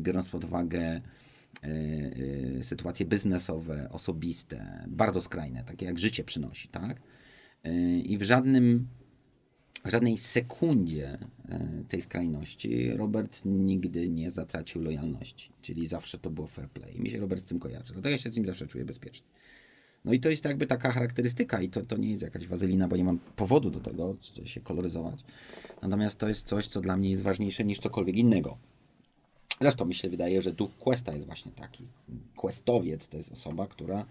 biorąc 0.00 0.28
pod 0.28 0.44
uwagę 0.44 1.00
sytuacje 2.62 3.06
biznesowe, 3.06 3.88
osobiste, 3.90 4.84
bardzo 4.88 5.20
skrajne, 5.20 5.64
takie 5.64 5.86
jak 5.86 5.98
życie 5.98 6.24
przynosi, 6.24 6.68
tak? 6.68 7.00
E, 7.64 7.98
I 7.98 8.18
w 8.18 8.22
żadnym 8.22 8.88
w 9.84 9.90
żadnej 9.90 10.16
sekundzie 10.16 11.18
e, 11.48 11.84
tej 11.88 12.02
skrajności 12.02 12.92
Robert 12.92 13.42
nigdy 13.44 14.08
nie 14.08 14.30
zatracił 14.30 14.82
lojalności, 14.82 15.50
czyli 15.62 15.86
zawsze 15.86 16.18
to 16.18 16.30
było 16.30 16.46
fair 16.46 16.68
play. 16.70 16.96
I 16.96 17.00
mi 17.00 17.10
się 17.10 17.20
Robert 17.20 17.42
z 17.42 17.44
tym 17.44 17.58
kojarzy, 17.58 17.92
dlatego 17.92 18.08
ja 18.08 18.18
się 18.18 18.30
z 18.30 18.36
nim 18.36 18.46
zawsze 18.46 18.66
czuję 18.66 18.84
bezpiecznie. 18.84 19.26
No 20.04 20.12
i 20.12 20.20
to 20.20 20.28
jest 20.28 20.44
jakby 20.44 20.66
taka 20.66 20.92
charakterystyka 20.92 21.62
i 21.62 21.68
to, 21.68 21.82
to 21.82 21.96
nie 21.96 22.10
jest 22.10 22.22
jakaś 22.22 22.46
wazelina, 22.46 22.88
bo 22.88 22.96
nie 22.96 23.04
mam 23.04 23.18
powodu 23.18 23.70
do 23.70 23.80
tego, 23.80 24.16
się 24.44 24.60
koloryzować. 24.60 25.24
Natomiast 25.82 26.18
to 26.18 26.28
jest 26.28 26.46
coś, 26.46 26.66
co 26.66 26.80
dla 26.80 26.96
mnie 26.96 27.10
jest 27.10 27.22
ważniejsze 27.22 27.64
niż 27.64 27.78
cokolwiek 27.78 28.16
innego. 28.16 28.58
Zresztą 29.60 29.84
mi 29.84 29.94
się 29.94 30.08
wydaje, 30.08 30.42
że 30.42 30.52
duch 30.52 30.70
Questa 30.78 31.14
jest 31.14 31.26
właśnie 31.26 31.52
taki. 31.52 31.84
Questowiec 32.36 33.08
to 33.08 33.16
jest 33.16 33.32
osoba, 33.32 33.66
która 33.66 34.06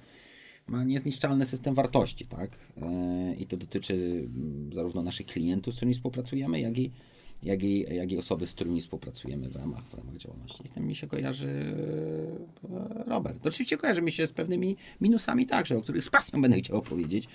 ma 0.68 0.84
niezniszczalny 0.84 1.46
system 1.46 1.74
wartości, 1.74 2.26
tak? 2.26 2.58
E, 2.82 3.36
I 3.40 3.46
to 3.46 3.58
dotyczy 3.58 3.94
mm, 3.94 4.74
zarówno 4.74 5.04
naszych 5.04 5.28
klientów, 5.28 5.74
z 5.74 5.78
którymi 5.78 5.94
współpracujemy, 5.94 6.60
jak 6.60 6.78
i, 6.78 6.92
jak 7.44 7.64
i, 7.64 7.86
jak 7.96 8.12
i 8.12 8.18
osoby, 8.18 8.48
z 8.48 8.52
którymi 8.52 8.82
współpracujemy 8.82 9.50
w 9.50 9.56
ramach, 9.56 9.84
w 9.84 9.94
ramach 9.94 10.18
działalności. 10.18 10.64
I 10.64 10.68
z 10.68 10.72
tym 10.72 10.88
mi 10.88 10.96
się 10.96 11.08
kojarzy 11.08 11.76
e, 12.70 13.04
Robert. 13.04 13.48
Oczywiście 13.48 13.78
kojarzy 13.78 14.02
mi 14.02 14.12
się 14.12 14.28
z 14.28 14.32
pewnymi 14.32 14.78
minusami 15.02 15.46
także, 15.46 15.78
o 15.78 15.82
których 15.82 16.04
z 16.04 16.10
pasją 16.10 16.42
będę 16.42 16.58
chciał 16.58 16.78
opowiedzieć. 16.78 17.28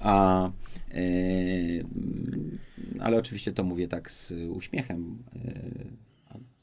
A, 0.00 0.46
e, 0.46 0.50
mm, 0.94 2.58
ale 3.00 3.18
oczywiście 3.18 3.52
to 3.52 3.64
mówię 3.64 3.88
tak 3.88 4.10
z 4.10 4.32
uśmiechem. 4.50 5.18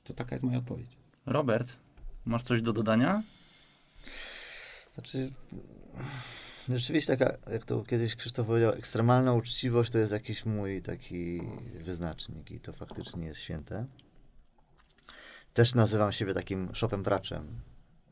To 0.03 0.13
taka 0.13 0.35
jest 0.35 0.43
moja 0.43 0.57
odpowiedź. 0.57 0.97
Robert, 1.25 1.77
masz 2.25 2.43
coś 2.43 2.61
do 2.61 2.73
dodania? 2.73 3.23
Znaczy, 4.93 5.31
rzeczywiście 6.69 7.17
taka, 7.17 7.37
jak 7.51 7.65
to 7.65 7.83
kiedyś 7.83 8.15
Krzysztof 8.15 8.47
powiedział, 8.47 8.71
ekstremalna 8.71 9.33
uczciwość 9.33 9.91
to 9.91 9.97
jest 9.97 10.11
jakiś 10.11 10.45
mój 10.45 10.81
taki 10.81 11.41
wyznacznik 11.85 12.51
i 12.51 12.59
to 12.59 12.73
faktycznie 12.73 13.25
jest 13.25 13.41
święte. 13.41 13.85
Też 15.53 15.75
nazywam 15.75 16.11
siebie 16.11 16.33
takim 16.33 16.75
szopem 16.75 17.03
braczem. 17.03 17.47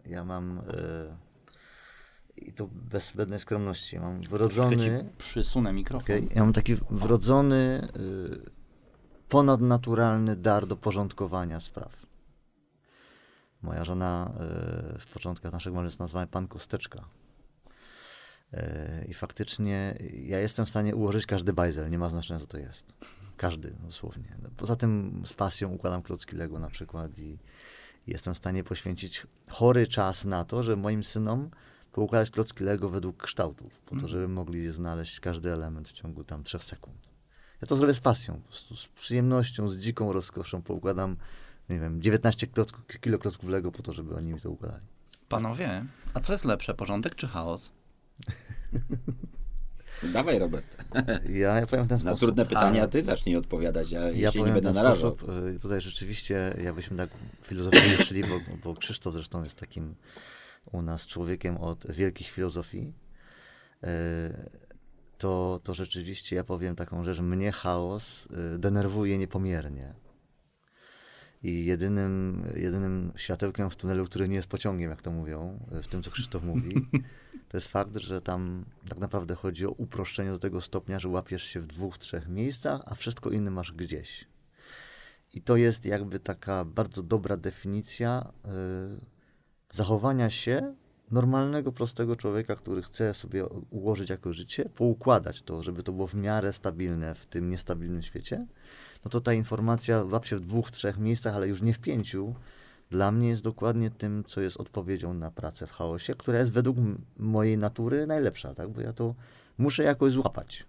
Ja 0.06 0.26
mam 0.26 0.62
yy, 0.68 1.16
i 2.48 2.54
to 2.54 2.68
bez 2.68 3.08
zbędnej 3.08 3.40
skromności. 3.40 3.96
Ja 3.96 4.02
mam 4.02 4.22
wrodzony. 4.22 5.10
Przysunę 5.18 5.74
mikrofon. 5.74 6.04
Okay, 6.04 6.28
ja 6.36 6.44
mam 6.44 6.54
taki 6.54 6.76
wrodzony, 6.76 7.88
yy, 7.96 8.61
ponadnaturalny 9.32 10.36
dar 10.36 10.68
do 10.68 10.76
porządkowania 10.76 11.60
spraw. 11.60 11.92
Moja 13.62 13.86
żona 13.86 14.32
yy, 14.94 15.00
w 15.00 15.14
początkach 15.14 15.54
naszego 15.54 15.76
małżeństwa 15.76 16.04
nazwała 16.04 16.28
pan 16.28 16.48
Kosteczka. 16.48 17.04
I 19.08 19.14
faktycznie 19.14 19.98
ja 20.14 20.40
jestem 20.40 20.66
w 20.66 20.70
stanie 20.70 20.96
ułożyć 20.96 21.26
każdy 21.26 21.54
bajzel, 21.54 21.90
nie 21.90 21.98
ma 21.98 22.10
znaczenia 22.10 22.40
co 22.40 22.48
to 22.48 22.58
jest. 22.58 22.86
Każdy, 23.38 23.74
dosłownie. 23.84 24.38
Poza 24.58 24.76
tym 24.76 25.22
z 25.26 25.34
pasją 25.34 25.70
układam 25.70 26.02
klocki 26.02 26.36
Lego 26.36 26.60
na 26.60 26.70
przykład 26.70 27.20
i, 27.20 27.38
jestem 28.08 28.34
w 28.34 28.38
stanie 28.38 28.64
poświęcić 28.64 29.28
chory 29.50 29.88
czas 29.88 30.26
na 30.26 30.46
to, 30.46 30.64
żeby 30.64 30.82
moim 30.82 31.04
synom 31.04 31.50
poukładać 31.92 32.32
klocki 32.32 32.64
Lego 32.64 32.90
według 32.90 33.24
kształtów, 33.24 33.80
po 33.80 33.90
to, 33.90 33.96
mhm. 33.96 34.12
żeby 34.12 34.28
mogli 34.28 34.72
znaleźć 34.72 35.20
każdy 35.20 35.54
element 35.54 35.90
w 35.90 35.92
ciągu 35.92 36.24
tam 36.24 36.44
trzech 36.44 36.64
sekund. 36.64 37.11
Ja 37.62 37.68
to 37.68 37.76
zrobię 37.76 37.94
z 37.94 38.00
pasją, 38.00 38.34
po 38.34 38.48
prostu 38.48 38.76
z 38.76 38.88
przyjemnością, 38.88 39.70
z 39.70 39.78
dziką 39.78 40.14
rozkoszą 40.14 40.62
poukładam, 40.62 41.18
nie 41.70 41.80
wiem, 41.80 42.02
19 42.02 42.48
klocków, 42.48 42.88
kilo 43.02 43.20
klocków 43.20 43.50
Lego 43.50 43.72
po 43.72 43.84
to, 43.84 43.94
żeby 43.94 44.16
oni 44.16 44.34
mi 44.34 44.42
to 44.42 44.50
układali. 44.50 44.86
Panowie, 45.30 45.86
a 46.14 46.20
co 46.20 46.34
jest 46.34 46.46
lepsze, 46.46 46.74
porządek 46.74 47.16
czy 47.16 47.28
chaos? 47.28 47.72
Dawaj, 50.14 50.40
Robert. 50.40 50.78
Ja, 51.30 51.60
ja 51.60 51.68
powiem 51.68 51.86
w 51.86 51.90
ten 51.90 52.00
sposób. 52.00 52.22
Na 52.22 52.28
trudne 52.28 52.46
pytania 52.46 52.88
ty 52.88 53.04
zacznij 53.04 53.36
odpowiadać, 53.36 53.92
ja, 53.92 54.12
ja 54.12 54.32
się 54.32 54.44
nie 54.44 54.52
będę 54.52 54.74
narażał. 54.74 55.16
Sposób, 55.16 55.30
y, 55.56 55.60
tutaj 55.60 55.82
rzeczywiście, 55.82 56.56
jakbyśmy 56.64 56.98
tak 56.98 57.10
filozoficznie 57.44 57.98
szli, 58.06 58.24
bo, 58.24 58.40
bo 58.64 58.76
Krzysztof 58.76 59.14
zresztą 59.14 59.44
jest 59.44 59.60
takim 59.60 59.96
u 60.72 60.82
nas 60.82 61.08
człowiekiem 61.08 61.58
od 61.58 61.92
wielkich 61.92 62.28
filozofii, 62.28 62.94
y, 63.84 63.88
to, 65.22 65.60
to 65.64 65.74
rzeczywiście 65.74 66.36
ja 66.36 66.44
powiem 66.44 66.76
taką 66.76 67.04
rzecz, 67.04 67.20
mnie 67.20 67.52
chaos 67.52 68.26
y, 68.56 68.60
denerwuje 68.60 69.18
niepomiernie. 69.18 69.94
I 71.44 71.66
jedynym, 71.66 72.44
jedynym 72.56 73.12
światełkiem 73.16 73.70
w 73.70 73.76
tunelu, 73.76 74.06
który 74.06 74.28
nie 74.28 74.36
jest 74.36 74.48
pociągiem, 74.48 74.90
jak 74.90 75.02
to 75.02 75.12
mówią, 75.12 75.60
w 75.84 75.88
tym, 75.88 76.04
co 76.04 76.12
Krzysztof 76.12 76.44
mówi, 76.44 76.76
to 77.50 77.58
jest 77.58 77.68
fakt, 77.68 77.98
że 77.98 78.22
tam 78.22 78.66
tak 78.90 78.98
naprawdę 78.98 79.36
chodzi 79.36 79.66
o 79.66 79.72
uproszczenie 79.72 80.30
do 80.30 80.40
tego 80.40 80.62
stopnia, 80.62 81.00
że 81.00 81.10
łapiesz 81.10 81.44
się 81.44 81.62
w 81.62 81.68
dwóch, 81.68 81.98
trzech 81.98 82.28
miejscach, 82.28 82.82
a 82.86 82.96
wszystko 82.96 83.30
inne 83.30 83.52
masz 83.52 83.72
gdzieś. 83.72 84.26
I 85.34 85.42
to 85.42 85.56
jest 85.56 85.86
jakby 85.86 86.20
taka 86.20 86.66
bardzo 86.66 87.04
dobra 87.04 87.38
definicja 87.38 88.32
y, 88.46 88.50
zachowania 89.72 90.30
się 90.30 90.76
normalnego, 91.12 91.72
prostego 91.72 92.16
człowieka, 92.16 92.56
który 92.56 92.82
chce 92.82 93.14
sobie 93.14 93.46
ułożyć 93.70 94.10
jako 94.10 94.34
życie, 94.34 94.70
poukładać 94.76 95.42
to, 95.42 95.64
żeby 95.64 95.84
to 95.84 95.92
było 95.92 96.08
w 96.08 96.14
miarę 96.14 96.54
stabilne 96.54 97.16
w 97.16 97.26
tym 97.26 97.50
niestabilnym 97.50 98.02
świecie, 98.02 98.46
no 99.06 99.12
to 99.12 99.22
ta 99.22 99.34
informacja 99.34 100.04
łap 100.12 100.26
się 100.26 100.36
w 100.36 100.42
dwóch, 100.42 100.72
trzech 100.72 100.98
miejscach, 100.98 101.36
ale 101.36 101.48
już 101.48 101.62
nie 101.62 101.74
w 101.74 101.80
pięciu, 101.80 102.36
dla 102.90 103.12
mnie 103.12 103.28
jest 103.28 103.44
dokładnie 103.44 103.90
tym, 103.90 104.24
co 104.24 104.42
jest 104.42 104.58
odpowiedzią 104.58 105.14
na 105.14 105.32
pracę 105.32 105.68
w 105.68 105.72
chaosie, 105.72 106.16
która 106.16 106.40
jest 106.40 106.52
według 106.52 106.78
mojej 107.18 107.58
natury 107.58 108.08
najlepsza, 108.08 108.54
tak? 108.54 108.70
Bo 108.70 108.82
ja 108.82 108.94
to 108.94 109.16
muszę 109.58 109.84
jakoś 109.84 110.12
złapać. 110.12 110.66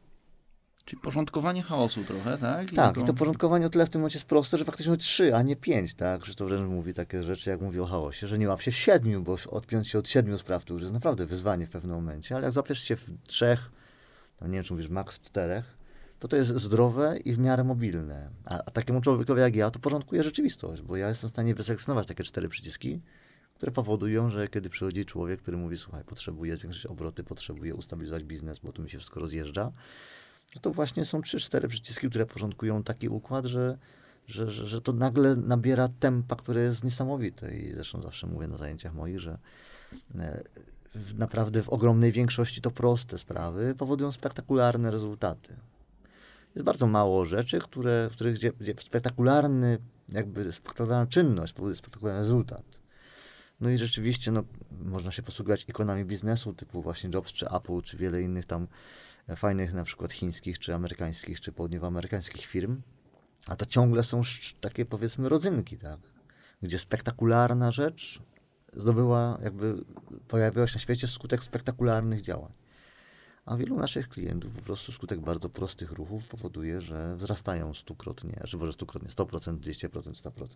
Czyli 0.85 1.03
porządkowanie 1.03 1.63
chaosu 1.63 2.05
trochę, 2.05 2.39
tak? 2.39 2.73
I 2.73 2.75
tak, 2.75 2.97
i 2.97 3.05
to 3.05 3.15
porządkowanie 3.15 3.67
o 3.67 3.69
tyle 3.69 3.87
w 3.87 3.91
tym 3.91 4.01
momencie 4.01 4.19
jest 4.19 4.29
proste, 4.29 4.59
że 4.59 4.65
faktycznie 4.65 4.97
trzy, 4.97 5.37
a 5.37 5.43
nie 5.43 5.57
pięć, 5.57 5.95
tak? 5.95 6.21
Krzysztof 6.21 6.49
wręcz 6.49 6.69
mówi 6.69 6.95
takie 6.95 7.23
rzeczy, 7.23 7.51
jak 7.51 7.61
mówi 7.61 7.81
o 7.81 7.87
chaosie, 7.87 8.29
że 8.29 8.39
nie 8.39 8.49
łap 8.49 8.63
się 8.63 8.73
siedmiu, 8.73 9.23
bo 9.23 9.37
odpiąć 9.51 9.89
się 9.89 9.99
od 9.99 10.09
siedmiu 10.09 10.39
spraw 10.39 10.65
to 10.65 10.75
już 10.75 10.83
jest 10.83 10.95
naprawdę 10.95 11.27
wyzwanie 11.27 11.67
w 11.67 11.71
pewnym 11.71 11.97
momencie, 11.97 12.35
ale 12.35 12.45
jak 12.45 12.53
złapiesz 12.53 12.83
się 12.83 12.97
w 12.97 13.11
trzech, 13.27 13.71
nie 14.43 14.53
wiem, 14.53 14.65
czy 14.65 14.73
mówisz 14.73 14.89
maks 14.89 15.21
czterech, 15.21 15.79
to 16.19 16.29
to 16.29 16.37
jest 16.37 16.51
zdrowe 16.51 17.17
i 17.25 17.33
w 17.33 17.39
miarę 17.39 17.65
mobilne. 17.65 18.31
A, 18.45 18.59
a 18.67 18.71
takiemu 18.71 19.01
człowiekowi 19.01 19.41
jak 19.41 19.57
ja 19.57 19.71
to 19.71 19.79
porządkuje 19.79 20.23
rzeczywistość, 20.23 20.83
bo 20.83 20.97
ja 20.97 21.09
jestem 21.09 21.31
w 21.31 21.33
stanie 21.33 21.55
wyselekcjonować 21.55 22.07
takie 22.07 22.25
cztery 22.25 22.49
przyciski, 22.49 23.01
które 23.55 23.73
powodują, 23.73 24.31
że 24.31 24.49
kiedy 24.49 24.71
przychodzi 24.71 25.05
człowiek, 25.05 25.41
który 25.43 25.57
mówi, 25.57 25.79
słuchaj, 25.79 26.05
potrzebuję 26.05 26.57
zwiększyć 26.57 26.87
obroty, 26.87 27.25
potrzebuję 27.25 27.75
ustabilizować 27.75 28.25
biznes, 28.25 28.59
bo 28.59 28.73
tu 28.73 28.83
mi 28.83 28.91
się 28.91 28.99
wszystko 28.99 29.21
rozjeżdża, 29.21 29.73
no 30.55 30.61
to 30.61 30.71
właśnie 30.71 31.05
są 31.05 31.23
trzy, 31.23 31.41
cztery 31.41 31.69
przyciski, 31.69 32.11
które 32.11 32.27
porządkują 32.27 32.83
taki 32.83 33.09
układ, 33.09 33.45
że, 33.45 33.79
że, 34.27 34.51
że, 34.51 34.67
że 34.67 34.81
to 34.81 34.93
nagle 34.93 35.37
nabiera 35.37 35.89
tempa, 35.89 36.37
które 36.37 36.63
jest 36.63 36.85
niesamowite. 36.85 37.57
I 37.57 37.75
zresztą 37.75 38.03
zawsze 38.03 38.27
mówię 38.27 38.49
na 38.49 38.57
zajęciach 38.57 38.95
moich, 38.95 39.21
że 39.21 39.39
e, 40.15 40.43
w, 40.95 41.19
naprawdę 41.19 41.63
w 41.63 41.69
ogromnej 41.69 42.13
większości 42.13 42.61
to 42.61 42.71
proste 42.71 43.19
sprawy 43.19 43.75
powodują 43.79 44.13
spektakularne 44.13 44.91
rezultaty. 44.91 45.57
Jest 46.55 46.65
bardzo 46.65 46.87
mało 46.87 47.27
rzeczy, 47.27 47.59
które, 47.59 48.09
w 48.11 48.15
których 48.15 48.35
gdzie, 48.35 48.53
gdzie 48.53 48.75
spektakularny, 48.81 49.79
jakby 50.09 50.53
spektakularna 50.53 51.07
czynność 51.07 51.53
powoduje 51.53 51.77
spektakularny 51.77 52.21
rezultat. 52.21 52.63
No 53.61 53.71
i 53.71 53.79
rzeczywiście 53.79 54.33
no, 54.33 54.45
można 54.71 55.13
się 55.13 55.23
posługiwać 55.23 55.65
ikonami 55.69 56.05
biznesu, 56.05 56.53
typu 56.53 56.83
właśnie 56.83 57.11
Jobs, 57.15 57.33
czy 57.33 57.49
Apple, 57.49 57.83
czy 57.83 57.97
wiele 57.97 58.23
innych 58.23 58.47
tam 58.47 58.67
fajnych 59.37 59.75
na 59.75 59.85
przykład 59.85 60.13
chińskich, 60.13 60.59
czy 60.59 60.75
amerykańskich, 60.75 61.41
czy 61.41 61.53
południowoamerykańskich 61.53 62.47
firm. 62.47 62.83
A 63.47 63.57
to 63.57 63.67
ciągle 63.67 64.05
są 64.05 64.23
takie 64.61 64.85
powiedzmy 64.85 65.29
rodzynki, 65.29 65.79
tak? 65.79 66.01
Gdzie 66.63 66.79
spektakularna 66.79 67.73
rzecz 67.73 68.23
zdobyła, 68.77 69.39
jakby 69.43 69.85
pojawiła 70.29 70.67
się 70.67 70.75
na 70.75 70.81
świecie 70.81 71.07
wskutek 71.07 71.45
spektakularnych 71.45 72.21
działań. 72.21 72.53
A 73.45 73.57
wielu 73.57 73.77
naszych 73.77 74.09
klientów 74.09 74.53
po 74.53 74.63
prostu 74.63 74.93
skutek 74.93 75.21
bardzo 75.21 75.49
prostych 75.49 75.93
ruchów 75.93 76.29
powoduje, 76.29 76.81
że 76.81 77.17
wzrastają 77.17 77.75
stukrotnie, 77.75 78.43
czy 78.49 78.57
może 78.57 78.73
stukrotnie, 78.73 79.09
100%, 79.09 79.59
200%, 79.59 79.89
100%. 79.91 80.47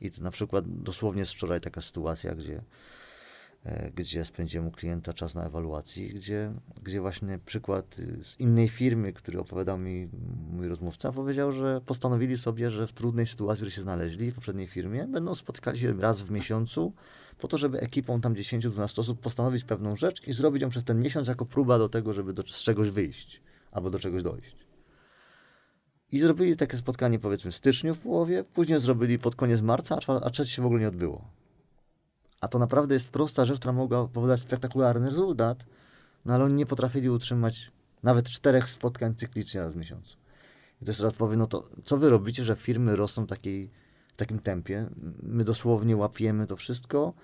I 0.00 0.10
na 0.20 0.30
przykład 0.30 0.64
dosłownie 0.82 1.26
z 1.26 1.32
wczoraj 1.32 1.60
taka 1.60 1.80
sytuacja, 1.80 2.34
gdzie 2.34 2.62
gdzie 3.94 4.24
spędziłem 4.24 4.66
u 4.66 4.70
klienta 4.70 5.12
czas 5.12 5.34
na 5.34 5.46
ewaluacji, 5.46 6.08
gdzie, 6.08 6.52
gdzie 6.82 7.00
właśnie 7.00 7.38
przykład 7.38 7.98
y, 7.98 8.24
z 8.24 8.40
innej 8.40 8.68
firmy, 8.68 9.12
który 9.12 9.40
opowiadał 9.40 9.78
mi 9.78 10.08
mój 10.50 10.68
rozmówca, 10.68 11.12
powiedział, 11.12 11.52
że 11.52 11.80
postanowili 11.86 12.38
sobie, 12.38 12.70
że 12.70 12.86
w 12.86 12.92
trudnej 12.92 13.26
sytuacji, 13.26 13.56
w 13.56 13.60
której 13.60 13.72
się 13.72 13.82
znaleźli 13.82 14.30
w 14.30 14.34
poprzedniej 14.34 14.66
firmie, 14.66 15.06
będą 15.06 15.34
spotykali 15.34 15.78
się 15.78 16.00
raz 16.00 16.20
w 16.20 16.30
miesiącu 16.30 16.92
po 17.38 17.48
to, 17.48 17.58
żeby 17.58 17.80
ekipą 17.80 18.20
tam 18.20 18.34
10-12 18.34 19.00
osób 19.00 19.20
postanowić 19.20 19.64
pewną 19.64 19.96
rzecz 19.96 20.28
i 20.28 20.32
zrobić 20.32 20.62
ją 20.62 20.68
przez 20.68 20.84
ten 20.84 21.02
miesiąc 21.02 21.28
jako 21.28 21.46
próba 21.46 21.78
do 21.78 21.88
tego, 21.88 22.12
żeby 22.12 22.32
do, 22.32 22.42
z 22.42 22.62
czegoś 22.62 22.90
wyjść 22.90 23.42
albo 23.72 23.90
do 23.90 23.98
czegoś 23.98 24.22
dojść. 24.22 24.56
I 26.12 26.18
zrobili 26.18 26.56
takie 26.56 26.76
spotkanie 26.76 27.18
powiedzmy 27.18 27.50
w 27.50 27.56
styczniu 27.56 27.94
w 27.94 27.98
połowie, 27.98 28.44
później 28.44 28.80
zrobili 28.80 29.18
pod 29.18 29.36
koniec 29.36 29.62
marca, 29.62 29.98
a 30.22 30.30
trzecie 30.30 30.50
się 30.50 30.62
w 30.62 30.66
ogóle 30.66 30.80
nie 30.80 30.88
odbyło. 30.88 31.43
A 32.44 32.48
to 32.48 32.58
naprawdę 32.58 32.94
jest 32.94 33.10
prosta 33.10 33.44
rzecz, 33.44 33.58
która 33.58 33.72
mogła 33.72 34.08
powodować 34.08 34.40
spektakularny 34.40 35.10
rezultat, 35.10 35.66
no 36.24 36.34
ale 36.34 36.44
oni 36.44 36.54
nie 36.54 36.66
potrafili 36.66 37.10
utrzymać 37.10 37.72
nawet 38.02 38.28
czterech 38.28 38.68
spotkań 38.68 39.14
cyklicznie 39.14 39.60
raz 39.60 39.72
w 39.72 39.76
miesiącu. 39.76 40.16
I 40.82 40.84
też 40.84 41.00
raz 41.00 41.12
powiem, 41.12 41.38
no 41.38 41.46
to 41.46 41.68
co 41.84 41.98
wy 41.98 42.10
robicie, 42.10 42.44
że 42.44 42.56
firmy 42.56 42.96
rosną 42.96 43.24
w, 43.24 43.28
takiej, 43.28 43.70
w 44.14 44.16
takim 44.16 44.38
tempie? 44.38 44.86
My 45.22 45.44
dosłownie 45.44 45.96
łapiemy 45.96 46.46
to 46.46 46.56
wszystko 46.56 47.14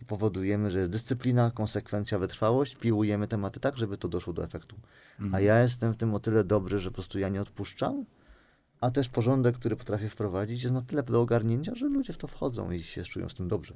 i 0.00 0.04
powodujemy, 0.04 0.70
że 0.70 0.78
jest 0.78 0.90
dyscyplina, 0.90 1.50
konsekwencja, 1.50 2.18
wytrwałość, 2.18 2.76
piłujemy 2.76 3.28
tematy 3.28 3.60
tak, 3.60 3.76
żeby 3.76 3.96
to 3.96 4.08
doszło 4.08 4.32
do 4.32 4.44
efektu. 4.44 4.76
Mhm. 5.12 5.34
A 5.34 5.40
ja 5.40 5.62
jestem 5.62 5.92
w 5.92 5.96
tym 5.96 6.14
o 6.14 6.20
tyle 6.20 6.44
dobry, 6.44 6.78
że 6.78 6.90
po 6.90 6.94
prostu 6.94 7.18
ja 7.18 7.28
nie 7.28 7.40
odpuszczam, 7.40 8.04
a 8.80 8.90
też 8.90 9.08
porządek, 9.08 9.56
który 9.56 9.76
potrafię 9.76 10.08
wprowadzić, 10.08 10.62
jest 10.62 10.74
na 10.74 10.82
tyle 10.82 11.02
do 11.02 11.20
ogarnięcia, 11.20 11.74
że 11.74 11.86
ludzie 11.86 12.12
w 12.12 12.18
to 12.18 12.26
wchodzą 12.26 12.70
i 12.70 12.82
się 12.82 13.04
czują 13.04 13.28
z 13.28 13.34
tym 13.34 13.48
dobrze. 13.48 13.74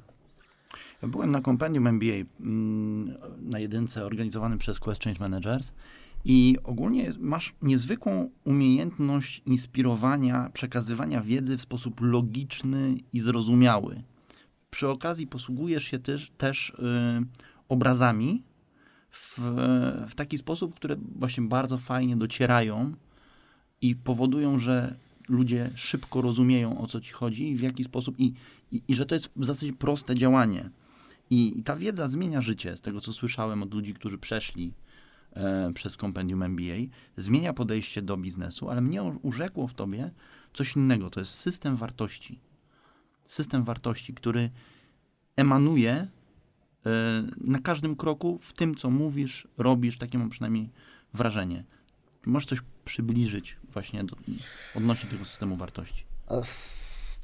Ja 1.03 1.09
byłem 1.09 1.31
na 1.31 1.41
kompendium 1.41 1.87
MBA 1.87 2.15
mm, 2.41 3.15
na 3.41 3.59
jedynce 3.59 4.05
organizowanym 4.05 4.59
przez 4.59 4.81
Quest 4.81 5.05
Change 5.05 5.21
Managers 5.21 5.73
i 6.25 6.57
ogólnie 6.65 7.11
masz 7.19 7.55
niezwykłą 7.63 8.31
umiejętność 8.45 9.43
inspirowania, 9.47 10.51
przekazywania 10.53 11.21
wiedzy 11.21 11.57
w 11.57 11.61
sposób 11.61 12.01
logiczny 12.01 12.97
i 13.13 13.21
zrozumiały. 13.21 14.03
Przy 14.71 14.89
okazji 14.89 15.27
posługujesz 15.27 15.85
się 15.85 15.99
też, 15.99 16.33
też 16.39 16.71
y, 16.71 16.75
obrazami 17.69 18.43
w, 19.11 19.39
w 20.09 20.15
taki 20.15 20.39
sposób, 20.39 20.75
które 20.75 20.97
właśnie 21.17 21.45
bardzo 21.45 21.79
fajnie 21.79 22.17
docierają 22.17 22.95
i 23.81 23.97
powodują, 23.97 24.59
że 24.59 24.97
ludzie 25.29 25.71
szybko 25.75 26.23
rozumieją, 26.23 26.79
o 26.81 26.87
co 26.87 27.01
ci 27.01 27.13
chodzi 27.13 27.51
i 27.51 27.57
w 27.57 27.61
jaki 27.61 27.85
sposób, 27.85 28.21
i, 28.21 28.35
i, 28.73 28.83
i 28.89 28.95
że 28.95 29.07
to 29.07 29.15
jest 29.15 29.31
w 29.37 29.45
zasadzie 29.45 29.73
proste 29.73 30.15
działanie. 30.15 30.71
I, 31.31 31.59
I, 31.59 31.63
ta 31.63 31.77
wiedza 31.77 32.09
zmienia 32.09 32.41
życie, 32.41 32.77
z 32.77 32.81
tego 32.81 33.01
co 33.01 33.13
słyszałem 33.13 33.63
od 33.63 33.75
ludzi, 33.75 33.95
którzy 33.95 34.19
przeszli 34.19 34.73
e, 35.33 35.71
przez 35.75 35.97
kompendium 35.97 36.43
MBA, 36.43 36.75
zmienia 37.17 37.53
podejście 37.53 38.03
do 38.03 38.17
biznesu, 38.17 38.71
ale 38.71 38.81
mnie 38.81 39.03
urzekło 39.03 39.69
w 39.69 39.75
tobie 39.75 40.11
coś 40.53 40.77
innego. 40.77 41.11
To 41.11 41.21
jest 41.21 41.33
system 41.33 41.77
wartości. 41.77 42.39
System 43.27 43.65
wartości, 43.65 44.15
który 44.15 44.51
emanuje 45.37 45.93
e, 45.93 46.09
na 47.41 47.59
każdym 47.59 47.97
kroku 47.97 48.39
w 48.43 48.53
tym, 48.53 48.75
co 48.75 48.91
mówisz, 48.91 49.49
robisz, 49.59 49.99
takie 49.99 50.19
mam 50.19 50.31
przynajmniej 50.31 50.71
wrażenie. 51.15 51.65
Możesz 52.27 52.49
coś 52.49 52.59
przybliżyć 52.85 53.57
właśnie 53.73 54.05
do, 54.05 54.17
odnośnie 54.75 55.11
tego 55.11 55.25
systemu 55.25 55.57
wartości? 55.57 56.05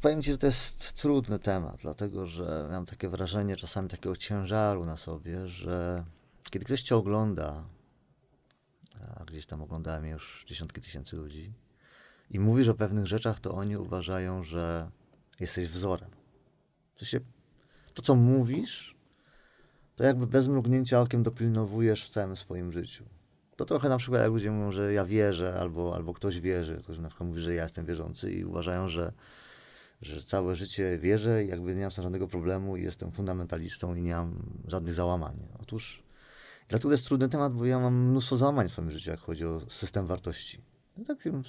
Powiem 0.01 0.23
ci, 0.23 0.31
że 0.31 0.39
to 0.39 0.47
jest 0.47 0.93
trudny 0.93 1.39
temat, 1.39 1.79
dlatego 1.83 2.27
że 2.27 2.69
mam 2.71 2.87
takie 2.87 3.09
wrażenie 3.09 3.57
czasami 3.57 3.89
takiego 3.89 4.17
ciężaru 4.17 4.85
na 4.85 4.97
sobie, 4.97 5.49
że 5.49 6.05
kiedy 6.51 6.65
ktoś 6.65 6.83
cię 6.83 6.97
ogląda, 6.97 7.65
a 9.17 9.25
gdzieś 9.25 9.47
tam 9.47 9.63
oglądałem 9.63 10.07
już 10.07 10.45
dziesiątki 10.49 10.81
tysięcy 10.81 11.17
ludzi, 11.17 11.53
i 12.31 12.41
mówisz 12.41 12.69
o 12.69 12.75
pewnych 12.75 13.07
rzeczach, 13.07 13.41
to 13.41 13.55
oni 13.55 13.77
uważają, 13.77 14.43
że 14.43 14.91
jesteś 15.41 15.69
wzorem. 15.69 16.11
W 16.95 16.99
sensie, 16.99 17.21
to 17.95 18.03
co 18.03 18.15
mówisz, 18.15 18.97
to 19.97 20.05
jakby 20.05 20.27
bez 20.27 20.49
mrugnięcia 20.49 21.01
okiem 21.01 21.23
dopilnowujesz 21.23 22.05
w 22.05 22.09
całym 22.09 22.37
swoim 22.37 22.73
życiu. 22.73 23.05
To 23.61 23.65
trochę 23.65 23.89
na 23.89 23.97
przykład 23.97 24.23
jak 24.23 24.31
ludzie 24.31 24.51
mówią, 24.51 24.73
że 24.73 24.93
ja 24.93 25.05
wierzę, 25.05 25.59
albo, 25.61 25.95
albo 25.95 26.15
ktoś 26.15 26.41
wierzy, 26.41 26.81
ktoś 26.85 26.99
na 26.99 27.09
przykład 27.09 27.29
mówi, 27.29 27.41
że 27.41 27.55
ja 27.55 27.63
jestem 27.63 27.87
wierzący 27.87 28.33
i 28.33 28.45
uważają, 28.45 28.89
że, 28.89 29.13
że 30.03 30.23
całe 30.23 30.57
życie 30.57 30.99
wierzę 30.99 31.45
i 31.45 31.49
jakby 31.49 31.75
nie 31.75 31.83
mam 31.83 31.91
żadnego 31.91 32.29
problemu 32.29 32.77
i 32.77 32.83
jestem 32.83 33.13
fundamentalistą 33.13 33.95
i 33.95 34.03
nie 34.03 34.15
mam 34.15 34.43
żadnych 34.67 34.95
załamań. 34.95 35.49
Otóż 35.63 36.03
dlatego 36.69 36.93
jest 36.93 37.07
trudny 37.07 37.29
temat, 37.29 37.53
bo 37.53 37.65
ja 37.65 37.79
mam 37.79 37.95
mnóstwo 37.95 38.37
załamań 38.37 38.69
w 38.69 38.73
swoim 38.73 38.91
życiu, 38.91 39.11
jak 39.11 39.21
chodzi 39.21 39.45
o 39.45 39.61
system 39.69 40.07
wartości. 40.07 40.61
Takim 41.07 41.43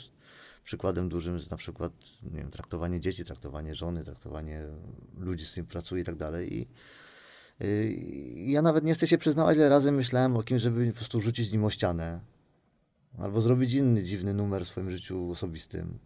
przykładem 0.64 1.10
dużym 1.10 1.34
jest 1.34 1.52
na 1.52 1.58
przykład 1.58 1.92
wiem, 2.24 2.52
traktowanie 2.52 3.00
dzieci, 3.00 3.26
traktowanie 3.26 3.76
żony, 3.76 4.04
traktowanie 4.04 4.64
ludzi, 5.18 5.46
z 5.46 5.52
którymi 5.52 5.68
pracuję 5.68 6.02
i 6.02 6.06
tak 6.06 6.16
dalej. 6.16 6.68
Ja 8.36 8.62
nawet 8.62 8.84
nie 8.84 8.94
chcę 8.94 9.08
się 9.08 9.18
przyznawać, 9.18 9.58
ile 9.58 9.70
razy 9.70 9.92
myślałem 9.92 10.38
o 10.38 10.44
kimś, 10.44 10.62
żeby 10.62 10.88
po 10.88 10.94
prostu 10.94 11.22
rzucić 11.22 11.52
nim 11.52 11.64
o 11.64 11.70
ścianę. 11.70 12.20
Albo 13.20 13.42
zrobić 13.42 13.74
inny 13.74 14.04
dziwny 14.04 14.34
numer 14.34 14.66
w 14.66 14.68
swoim 14.68 14.92
życiu 14.92 15.32
osobistym. 15.32 16.00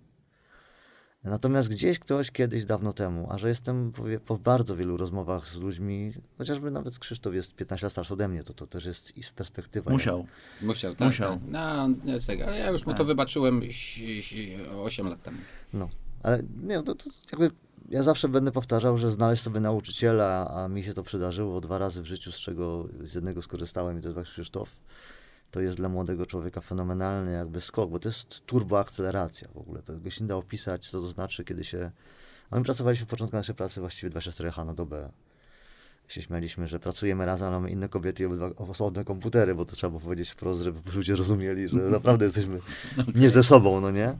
Natomiast 1.24 1.70
gdzieś 1.70 2.00
ktoś 2.00 2.32
kiedyś, 2.32 2.66
dawno 2.66 2.94
temu, 2.94 3.28
a 3.32 3.38
że 3.38 3.48
jestem 3.48 3.92
po 4.26 4.38
bardzo 4.38 4.76
wielu 4.76 4.98
rozmowach 4.98 5.48
z 5.48 5.56
ludźmi, 5.56 6.12
chociażby 6.38 6.72
nawet 6.72 7.00
Krzysztof 7.00 7.34
jest 7.34 7.56
15 7.56 7.86
lat 7.86 7.92
starszy 7.92 8.14
ode 8.14 8.28
mnie, 8.28 8.44
to 8.44 8.54
to 8.54 8.68
też 8.68 8.86
jest 8.86 9.18
i 9.18 9.24
z 9.24 9.32
perspektywy. 9.32 9.92
Musiał. 9.92 10.28
Musiał, 10.62 10.96
tak. 10.96 11.08
Musiał. 11.08 11.32
Tak. 11.32 11.42
No, 11.48 11.88
nie, 11.88 12.46
ale 12.48 12.60
ja 12.60 12.70
już 12.70 12.86
mu 12.86 12.92
to 12.92 12.98
tak. 12.98 13.08
wybaczyłem 13.08 13.62
8 14.84 15.08
lat 15.08 15.24
temu. 15.24 15.38
No, 15.74 15.90
ale 16.26 16.44
nie, 16.64 16.84
to, 16.84 16.96
to 16.96 17.10
jakby 17.32 17.52
ja 17.90 18.04
zawsze 18.04 18.30
będę 18.30 18.52
powtarzał, 18.52 18.98
że 18.98 19.12
znaleźć 19.12 19.44
sobie 19.44 19.60
nauczyciela, 19.60 20.52
a 20.56 20.68
mi 20.68 20.84
się 20.84 20.94
to 20.94 21.04
przydarzyło 21.04 21.62
dwa 21.62 21.78
razy 21.78 22.02
w 22.02 22.06
życiu, 22.06 22.32
z 22.32 22.36
czego 22.36 22.88
z 23.04 23.16
jednego 23.16 23.42
skorzystałem 23.42 24.00
i 24.00 24.02
to 24.02 24.10
jest 24.10 24.32
Krzysztof. 24.32 24.76
To 25.52 25.62
jest 25.62 25.78
dla 25.78 25.90
młodego 25.90 26.26
człowieka 26.26 26.62
fenomenalny 26.62 27.32
jakby 27.32 27.62
skok, 27.62 27.90
bo 27.90 28.00
to 28.00 28.10
jest 28.10 28.46
turboakceleracja 28.46 29.48
w 29.54 29.58
ogóle. 29.58 29.82
Tego 29.82 30.10
się 30.10 30.24
nie 30.24 30.28
da 30.28 30.36
opisać, 30.36 30.90
co 30.90 31.02
to 31.02 31.08
znaczy, 31.08 31.44
kiedy 31.44 31.64
się... 31.64 31.92
A 32.50 32.60
my 32.60 32.66
pracowaliśmy 32.66 33.06
w 33.06 33.10
początku 33.10 33.38
naszej 33.38 33.56
pracy 33.56 33.80
właściwie 33.80 34.10
24 34.10 34.52
H 34.52 34.66
na 34.66 34.74
dobę 34.74 35.10
się 36.08 36.22
śmialiśmy, 36.22 36.68
że 36.68 36.80
pracujemy 36.80 37.26
razem, 37.26 37.48
ale 37.48 37.56
mamy 37.56 37.72
inne 37.72 37.90
kobiety 37.90 38.24
i 38.24 38.26
obydwa 38.26 38.50
osobne 38.58 39.06
komputery, 39.06 39.56
bo 39.56 39.66
to 39.66 39.76
trzeba 39.76 39.92
było 39.92 40.02
powiedzieć 40.02 40.30
wprost, 40.30 40.62
żeby 40.62 40.80
ludzie 40.96 41.16
rozumieli, 41.16 41.68
że 41.68 41.78
naprawdę 42.00 42.26
jesteśmy 42.26 42.60
nie 43.16 43.30
ze 43.30 43.44
sobą, 43.44 43.82
no 43.82 43.92
nie? 43.92 44.14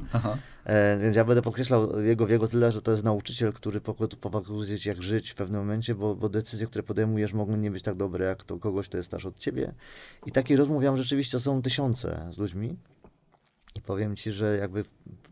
E, 0.66 1.00
więc 1.02 1.16
ja 1.16 1.26
będę 1.26 1.42
podkreślał 1.42 2.02
jego 2.02 2.28
wiego 2.28 2.48
tyle, 2.48 2.72
że 2.72 2.82
to 2.82 2.92
jest 2.92 3.04
nauczyciel, 3.04 3.54
który 3.54 3.82
pokazuje 4.22 4.80
ci, 4.80 4.90
jak 4.90 5.04
żyć 5.04 5.32
w 5.32 5.36
pewnym 5.36 5.62
momencie, 5.62 5.96
bo, 5.96 6.16
bo, 6.16 6.30
decyzje, 6.30 6.68
które 6.68 6.84
podejmujesz, 6.84 7.34
mogą 7.34 7.56
nie 7.56 7.72
być 7.72 7.84
tak 7.84 7.96
dobre, 7.96 8.26
jak 8.26 8.44
to 8.44 8.58
kogoś, 8.58 8.88
kto 8.88 8.98
jest 8.98 9.08
starszy 9.08 9.28
od 9.28 9.38
ciebie. 9.38 9.74
I 10.26 10.32
takich 10.32 10.58
rozmów 10.58 10.84
ja 10.84 10.98
rzeczywiście 10.98 11.40
są 11.40 11.62
tysiące 11.62 12.30
z 12.32 12.38
ludźmi. 12.38 12.78
I 13.76 13.82
powiem 13.82 14.16
ci, 14.16 14.32
że 14.32 14.58
jakby 14.58 14.84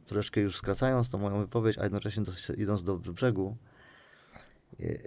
troszkę 0.05 0.41
już 0.41 0.57
skracając 0.57 1.09
tą 1.09 1.17
moją 1.17 1.39
wypowiedź, 1.39 1.77
a 1.77 1.83
jednocześnie 1.83 2.23
idąc 2.57 2.83
do 2.83 2.97
brzegu, 2.97 3.57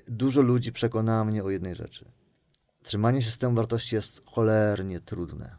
Dużo 0.08 0.42
ludzi 0.42 0.72
przekonało 0.72 1.24
mnie 1.24 1.44
o 1.44 1.50
jednej 1.50 1.74
rzeczy. 1.74 2.10
Trzymanie 2.82 3.22
się 3.22 3.30
systemu 3.30 3.56
wartości 3.56 3.94
jest 3.94 4.26
cholernie 4.26 5.00
trudne. 5.00 5.56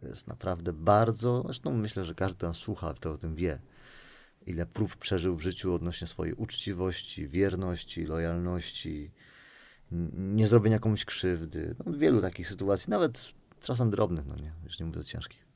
To 0.00 0.06
jest 0.06 0.26
naprawdę 0.26 0.72
bardzo, 0.72 1.42
zresztą 1.44 1.76
myślę, 1.76 2.04
że 2.04 2.14
każdy, 2.14 2.36
kto 2.36 2.54
słucha, 2.54 2.94
to 2.94 3.12
o 3.12 3.18
tym 3.18 3.34
wie, 3.34 3.58
ile 4.46 4.66
prób 4.66 4.96
przeżył 4.96 5.36
w 5.36 5.42
życiu 5.42 5.74
odnośnie 5.74 6.06
swojej 6.06 6.34
uczciwości, 6.34 7.28
wierności, 7.28 8.04
lojalności, 8.04 9.10
nie 10.12 10.48
zrobienia 10.48 10.78
komuś 10.78 11.04
krzywdy. 11.04 11.74
No, 11.78 11.92
wielu 11.92 12.20
takich 12.20 12.48
sytuacji, 12.48 12.90
nawet 12.90 13.32
czasem 13.60 13.90
drobnych, 13.90 14.26
no 14.26 14.36
nie, 14.36 14.52
już 14.64 14.80
nie 14.80 14.86
mówię 14.86 15.00
o 15.00 15.04
ciężkich. 15.04 15.46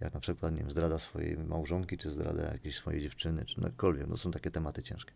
Jak 0.00 0.14
na 0.14 0.20
przykład, 0.20 0.52
nie 0.52 0.58
wiem, 0.58 0.70
zdrada 0.70 0.98
swojej 0.98 1.38
małżonki, 1.38 1.98
czy 1.98 2.10
zdrada 2.10 2.42
jakiejś 2.42 2.76
swojej 2.76 3.00
dziewczyny, 3.00 3.44
czy 3.44 3.60
cokolwiek. 3.60 4.06
No 4.06 4.16
są 4.16 4.30
takie 4.30 4.50
tematy 4.50 4.82
ciężkie. 4.82 5.12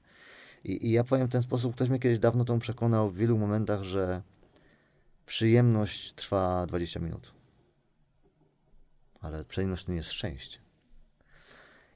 I, 0.64 0.86
I, 0.86 0.90
ja 0.90 1.04
powiem 1.04 1.26
w 1.26 1.32
ten 1.32 1.42
sposób, 1.42 1.74
ktoś 1.74 1.88
mnie 1.88 1.98
kiedyś 1.98 2.18
dawno 2.18 2.44
tą 2.44 2.58
przekonał 2.58 3.10
w 3.10 3.16
wielu 3.16 3.38
momentach, 3.38 3.82
że 3.82 4.22
przyjemność 5.26 6.12
trwa 6.12 6.66
20 6.66 7.00
minut. 7.00 7.34
Ale 9.20 9.44
przyjemność 9.44 9.86
nie 9.86 9.94
jest 9.94 10.12
szczęście. 10.12 10.58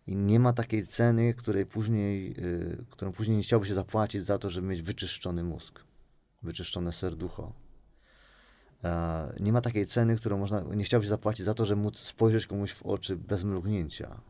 I 0.07 0.17
nie 0.17 0.41
ma 0.41 0.53
takiej 0.53 0.87
ceny, 0.87 1.35
której 1.35 1.67
później, 1.67 2.29
yy, 2.29 2.85
którą 2.91 3.13
później 3.13 3.37
nie 3.37 3.43
chciałby 3.43 3.67
się 3.67 3.75
zapłacić 3.75 4.23
za 4.23 4.39
to, 4.39 4.51
żeby 4.51 4.67
mieć 4.67 4.83
wyczyszczony 4.83 5.45
mózg, 5.45 5.81
wyczyszczone 6.43 6.93
serducho. 6.93 7.53
E, 8.85 9.33
nie 9.41 9.53
ma 9.53 9.61
takiej 9.61 9.87
ceny, 9.87 10.17
którą 10.17 10.39
można, 10.39 10.61
nie 10.61 10.85
chciałby 10.85 11.05
się 11.05 11.11
zapłacić 11.11 11.45
za 11.45 11.55
to, 11.55 11.67
żeby 11.67 11.83
móc 11.83 11.99
spojrzeć 11.99 12.47
komuś 12.47 12.73
w 12.73 12.83
oczy 12.83 13.17
bez 13.17 13.45
mrugnięcia. 13.45 14.21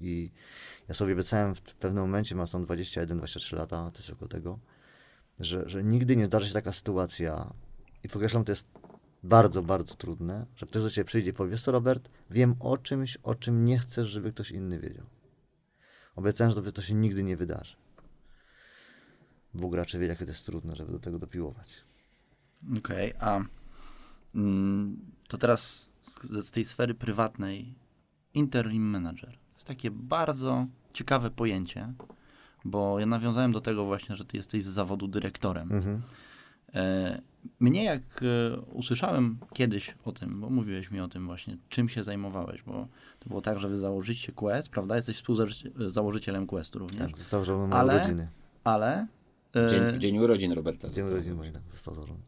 I 0.00 0.30
ja 0.90 0.94
sobie 0.94 1.12
obiecałem 1.12 1.54
w 1.54 1.60
pewnym 1.60 2.02
momencie, 2.02 2.34
mam 2.34 2.46
tam 2.46 2.66
21-23 2.66 3.56
lata, 3.56 3.90
coś 3.90 4.10
około 4.10 4.28
tego, 4.28 4.58
że, 5.40 5.68
że 5.68 5.84
nigdy 5.84 6.16
nie 6.16 6.26
zdarzy 6.26 6.48
się 6.48 6.52
taka 6.52 6.72
sytuacja 6.72 7.52
i 8.04 8.08
podkreślam, 8.08 8.44
to 8.44 8.52
jest 8.52 8.68
bardzo, 9.22 9.62
bardzo 9.62 9.94
trudne, 9.94 10.46
że 10.56 10.66
ktoś 10.66 10.82
do 10.82 10.90
ciebie 10.90 11.04
przyjdzie 11.04 11.30
i 11.30 11.32
powie, 11.32 11.56
co 11.56 11.72
Robert, 11.72 12.10
wiem 12.30 12.54
o 12.60 12.78
czymś, 12.78 13.16
o 13.16 13.34
czym 13.34 13.64
nie 13.64 13.78
chcesz, 13.78 14.08
żeby 14.08 14.32
ktoś 14.32 14.50
inny 14.50 14.78
wiedział. 14.78 15.06
Obiecałem, 16.16 16.52
że 16.52 16.72
to 16.72 16.82
się 16.82 16.94
nigdy 16.94 17.22
nie 17.22 17.36
wydarzy. 17.36 17.76
Bóg 19.54 19.74
raczej 19.74 20.00
wie, 20.00 20.06
jakie 20.06 20.24
to 20.24 20.30
jest 20.30 20.46
trudne, 20.46 20.76
żeby 20.76 20.92
do 20.92 20.98
tego 20.98 21.18
dopiłować. 21.18 21.84
Okej, 22.78 23.14
okay, 23.16 23.28
a 23.28 23.44
mm, 24.34 24.96
to 25.28 25.38
teraz 25.38 25.88
z, 26.02 26.46
z 26.46 26.50
tej 26.50 26.64
sfery 26.64 26.94
prywatnej 26.94 27.74
interim 28.34 28.82
manager. 28.82 29.32
To 29.32 29.54
jest 29.54 29.66
takie 29.66 29.90
bardzo 29.90 30.66
ciekawe 30.92 31.30
pojęcie, 31.30 31.92
bo 32.64 33.00
ja 33.00 33.06
nawiązałem 33.06 33.52
do 33.52 33.60
tego 33.60 33.84
właśnie, 33.84 34.16
że 34.16 34.24
ty 34.24 34.36
jesteś 34.36 34.64
z 34.64 34.68
zawodu 34.68 35.08
dyrektorem. 35.08 35.72
Mhm. 35.72 36.02
E, 36.74 37.20
mnie 37.60 37.84
jak 37.84 38.02
e, 38.22 38.60
usłyszałem 38.60 39.38
kiedyś 39.54 39.94
o 40.04 40.12
tym, 40.12 40.40
bo 40.40 40.50
mówiłeś 40.50 40.90
mi 40.90 41.00
o 41.00 41.08
tym 41.08 41.26
właśnie, 41.26 41.56
czym 41.68 41.88
się 41.88 42.04
zajmowałeś, 42.04 42.62
bo 42.62 42.88
to 43.18 43.28
było 43.28 43.40
tak, 43.40 43.58
że 43.58 43.68
wy 43.68 43.78
założyliście 43.78 44.32
Quest, 44.32 44.68
prawda? 44.68 44.96
Jesteś 44.96 45.16
współzałożycielem 45.16 46.46
Questu 46.46 46.78
również. 46.78 47.12
Tak, 47.12 47.18
założony 47.18 47.74
ale, 47.74 47.94
urodziny. 47.94 48.28
Ale... 48.64 49.06
E, 49.56 49.68
dzień, 49.68 50.00
dzień 50.00 50.18
urodzin 50.18 50.52
Roberta. 50.52 50.88
Dzień 50.88 51.04
urodzin 51.04 51.52
tak, 51.52 51.62
został 51.70 51.94
założony. 51.94 52.20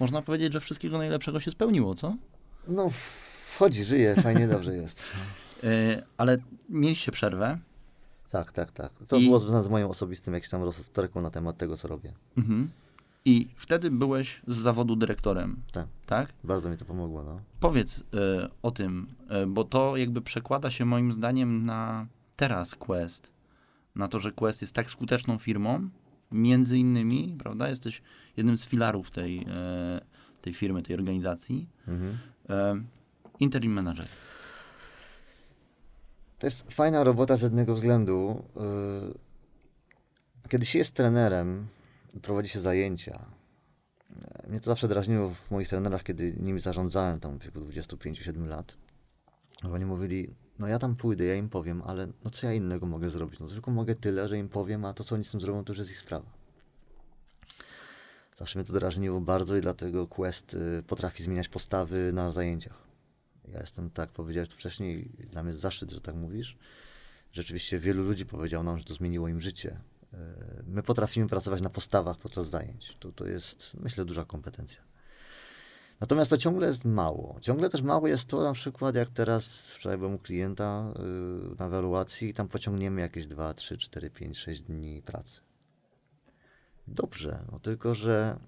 Można 0.00 0.22
powiedzieć, 0.22 0.52
że 0.52 0.60
wszystkiego 0.60 0.98
najlepszego 0.98 1.40
się 1.40 1.50
spełniło, 1.50 1.94
co? 1.94 2.16
No, 2.68 2.90
wchodzi, 3.54 3.84
żyje, 3.84 4.14
fajnie, 4.14 4.48
dobrze 4.48 4.74
jest. 4.74 5.02
E, 5.64 6.02
ale 6.16 6.38
mieliście 6.68 7.12
przerwę. 7.12 7.58
Tak, 8.30 8.52
tak, 8.52 8.72
tak. 8.72 8.92
To 9.08 9.16
I- 9.16 9.24
było 9.24 9.38
związane 9.38 9.64
z 9.64 9.68
moją 9.68 9.88
osobistym 9.88 10.34
jakimś 10.34 10.50
tam 10.50 10.62
rozterką 10.62 11.20
na 11.20 11.30
temat 11.30 11.56
tego, 11.58 11.76
co 11.76 11.88
robię. 11.88 12.12
Mhm. 12.38 12.70
I 13.24 13.48
wtedy 13.56 13.90
byłeś 13.90 14.42
z 14.46 14.56
zawodu 14.56 14.96
dyrektorem, 14.96 15.56
Tak, 15.72 15.86
tak? 16.06 16.32
bardzo 16.44 16.70
mi 16.70 16.76
to 16.76 16.84
pomogło, 16.84 17.22
no. 17.24 17.40
Powiedz 17.60 18.00
e, 18.14 18.48
o 18.62 18.70
tym, 18.70 19.06
e, 19.28 19.46
bo 19.46 19.64
to 19.64 19.96
jakby 19.96 20.20
przekłada 20.22 20.70
się 20.70 20.84
moim 20.84 21.12
zdaniem 21.12 21.64
na 21.66 22.06
teraz 22.36 22.74
Quest. 22.74 23.32
Na 23.94 24.08
to, 24.08 24.20
że 24.20 24.32
Quest 24.32 24.60
jest 24.62 24.74
tak 24.74 24.90
skuteczną 24.90 25.38
firmą, 25.38 25.88
między 26.32 26.78
innymi, 26.78 27.36
prawda? 27.38 27.68
Jesteś 27.68 28.02
jednym 28.36 28.58
z 28.58 28.64
filarów 28.66 29.10
tej, 29.10 29.38
e, 29.56 30.00
tej 30.42 30.54
firmy, 30.54 30.82
tej 30.82 30.96
organizacji. 30.96 31.68
Mhm. 31.88 32.18
Interim 33.40 33.72
manager. 33.72 34.06
To 36.38 36.46
jest 36.46 36.72
fajna 36.72 37.04
robota 37.04 37.36
z 37.36 37.42
jednego 37.42 37.74
względu. 37.74 38.44
Yy, 38.56 39.14
Kiedy 40.48 40.66
się 40.66 40.78
jest 40.78 40.94
trenerem, 40.94 41.66
prowadzi 42.22 42.48
się 42.48 42.60
zajęcia. 42.60 43.26
Mnie 44.48 44.60
to 44.60 44.66
zawsze 44.66 44.88
drażniło 44.88 45.30
w 45.30 45.50
moich 45.50 45.68
trenerach, 45.68 46.02
kiedy 46.02 46.34
nimi 46.40 46.60
zarządzałem 46.60 47.20
tam 47.20 47.38
w 47.38 47.44
wieku 47.44 47.60
25-7 47.60 48.46
lat. 48.46 48.76
Oni 49.72 49.84
mówili, 49.84 50.34
no 50.58 50.68
ja 50.68 50.78
tam 50.78 50.96
pójdę, 50.96 51.24
ja 51.24 51.34
im 51.34 51.48
powiem, 51.48 51.82
ale 51.86 52.06
no 52.24 52.30
co 52.30 52.46
ja 52.46 52.52
innego 52.52 52.86
mogę 52.86 53.10
zrobić? 53.10 53.40
No 53.40 53.48
tylko 53.48 53.70
mogę 53.70 53.94
tyle, 53.94 54.28
że 54.28 54.38
im 54.38 54.48
powiem, 54.48 54.84
a 54.84 54.94
to 54.94 55.04
co 55.04 55.14
oni 55.14 55.24
z 55.24 55.30
tym 55.30 55.40
zrobią, 55.40 55.64
to 55.64 55.72
już 55.72 55.78
jest 55.78 55.90
ich 55.90 55.98
sprawa. 55.98 56.26
Zawsze 58.36 58.58
mnie 58.58 58.66
to 58.66 58.72
drażniło 58.72 59.20
bardzo 59.20 59.56
i 59.56 59.60
dlatego 59.60 60.06
Quest 60.06 60.54
y, 60.54 60.82
potrafi 60.86 61.22
zmieniać 61.22 61.48
postawy 61.48 62.12
na 62.12 62.30
zajęciach. 62.30 62.83
Ja 63.52 63.60
jestem, 63.60 63.90
tak 63.90 64.10
powiedziałeś 64.10 64.48
to 64.48 64.56
wcześniej, 64.56 65.10
dla 65.30 65.42
mnie 65.42 65.50
jest 65.50 65.60
zaszczyt, 65.60 65.90
że 65.90 66.00
tak 66.00 66.14
mówisz. 66.14 66.56
Rzeczywiście 67.32 67.80
wielu 67.80 68.04
ludzi 68.04 68.26
powiedziało 68.26 68.64
nam, 68.64 68.78
że 68.78 68.84
to 68.84 68.94
zmieniło 68.94 69.28
im 69.28 69.40
życie. 69.40 69.80
Y, 70.14 70.16
My 70.66 70.82
potrafimy 70.82 71.28
pracować 71.28 71.60
na 71.60 71.70
postawach 71.70 72.18
podczas 72.18 72.48
zajęć. 72.48 72.96
To, 73.00 73.12
to 73.12 73.26
jest, 73.26 73.74
myślę, 73.74 74.04
duża 74.04 74.24
kompetencja. 74.24 74.82
Natomiast 76.00 76.30
to 76.30 76.38
ciągle 76.38 76.68
jest 76.68 76.84
mało. 76.84 77.38
Ciągle 77.40 77.68
też 77.68 77.82
mało 77.82 78.08
jest 78.08 78.28
to, 78.28 78.42
na 78.42 78.52
przykład 78.52 78.96
jak 78.96 79.10
teraz, 79.10 79.68
wczoraj 79.68 79.98
byłem 79.98 80.14
u 80.14 80.18
klienta 80.18 80.94
y, 81.52 81.56
na 81.58 81.66
ewaluacji 81.66 82.28
i 82.28 82.34
tam 82.34 82.48
pociągniemy 82.48 83.00
jakieś 83.00 83.26
2, 83.26 83.54
3, 83.54 83.78
4, 83.78 84.10
5, 84.10 84.38
6 84.38 84.62
dni 84.62 85.02
pracy. 85.02 85.40
Dobrze, 86.88 87.44
no 87.52 87.58
tylko, 87.58 87.94
że 87.94 88.38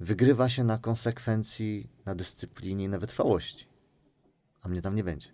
wygrywa 0.00 0.48
się 0.48 0.64
na 0.64 0.78
konsekwencji, 0.78 1.90
na 2.04 2.14
dyscyplinie 2.14 2.84
i 2.84 2.88
na 2.88 2.98
wytrwałości. 2.98 3.71
A 4.62 4.68
mnie 4.68 4.82
tam 4.82 4.96
nie 4.96 5.04
będzie. 5.04 5.28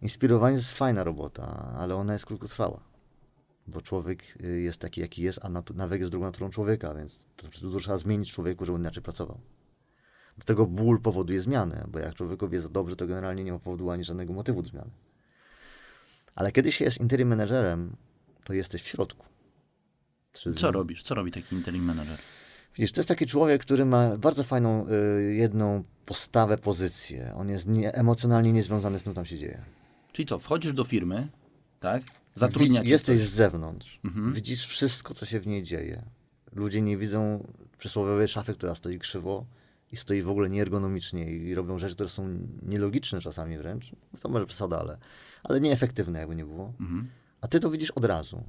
Inspirowanie 0.00 0.56
to 0.56 0.60
jest 0.60 0.72
fajna 0.72 1.04
robota, 1.04 1.74
ale 1.78 1.96
ona 1.96 2.12
jest 2.12 2.26
krótkotrwała. 2.26 2.80
Bo 3.66 3.80
człowiek 3.80 4.22
y, 4.44 4.60
jest 4.60 4.80
taki, 4.80 5.00
jaki 5.00 5.22
jest, 5.22 5.40
a 5.42 5.48
nawyk 5.74 6.00
jest 6.00 6.12
drugą 6.12 6.26
naturą 6.26 6.50
człowieka, 6.50 6.94
więc 6.94 7.18
to 7.36 7.78
trzeba 7.78 7.98
zmienić 7.98 8.32
człowieku, 8.32 8.66
żeby 8.66 8.78
inaczej 8.78 9.02
pracował. 9.02 9.40
Do 10.38 10.44
tego 10.44 10.66
ból 10.66 11.00
powoduje 11.00 11.40
zmianę, 11.40 11.84
bo 11.88 11.98
jak 11.98 12.14
człowiekowi 12.14 12.54
jest 12.54 12.68
dobrze, 12.68 12.96
to 12.96 13.06
generalnie 13.06 13.44
nie 13.44 13.52
ma 13.52 13.58
powodu 13.58 13.90
ani 13.90 14.04
żadnego 14.04 14.32
motywu 14.32 14.62
do 14.62 14.68
zmiany. 14.68 14.90
Ale 16.34 16.52
kiedy 16.52 16.72
się 16.72 16.84
jest 16.84 17.00
interim 17.00 17.28
managerem, 17.28 17.96
to 18.44 18.54
jesteś 18.54 18.82
w 18.82 18.86
środku. 18.86 19.26
Co 20.56 20.72
robisz? 20.72 21.02
Co 21.02 21.14
robi 21.14 21.32
taki 21.32 21.56
interim 21.56 21.84
manager? 21.84 22.18
Widzisz, 22.78 22.92
to 22.92 23.00
jest 23.00 23.08
taki 23.08 23.26
człowiek, 23.26 23.62
który 23.62 23.84
ma 23.84 24.16
bardzo 24.16 24.44
fajną 24.44 24.86
y, 24.88 25.34
jedną 25.34 25.84
postawę, 26.06 26.58
pozycję. 26.58 27.32
On 27.36 27.48
jest 27.48 27.66
nie, 27.68 27.94
emocjonalnie 27.94 28.52
niezwiązany 28.52 28.98
z 28.98 29.02
tym, 29.02 29.12
co 29.12 29.14
tam 29.14 29.26
się 29.26 29.38
dzieje. 29.38 29.62
Czyli 30.12 30.26
co, 30.26 30.38
wchodzisz 30.38 30.72
do 30.72 30.84
firmy, 30.84 31.28
tak? 31.80 32.02
Zatrudnia 32.34 32.80
Widz- 32.82 32.90
Jesteś 32.90 33.16
ktoś. 33.16 33.28
z 33.28 33.32
zewnątrz. 33.32 34.00
Mhm. 34.04 34.32
Widzisz 34.34 34.66
wszystko, 34.66 35.14
co 35.14 35.26
się 35.26 35.40
w 35.40 35.46
niej 35.46 35.62
dzieje. 35.62 36.02
Ludzie 36.52 36.80
nie 36.82 36.96
widzą 36.96 37.46
przysłowiowej 37.78 38.28
szafy, 38.28 38.54
która 38.54 38.74
stoi 38.74 38.98
krzywo 38.98 39.46
i 39.92 39.96
stoi 39.96 40.22
w 40.22 40.30
ogóle 40.30 40.50
nieergonomicznie 40.50 41.30
i 41.30 41.54
robią 41.54 41.78
rzeczy, 41.78 41.94
które 41.94 42.08
są 42.08 42.38
nielogiczne 42.62 43.20
czasami 43.20 43.58
wręcz. 43.58 43.92
To 44.20 44.28
może 44.28 44.46
przesada, 44.46 44.78
ale, 44.80 44.98
ale 45.44 45.60
nieefektywne, 45.60 46.18
jakby 46.18 46.36
nie 46.36 46.44
było. 46.44 46.72
Mhm. 46.80 47.08
A 47.40 47.48
ty 47.48 47.60
to 47.60 47.70
widzisz 47.70 47.90
od 47.90 48.04
razu. 48.04 48.42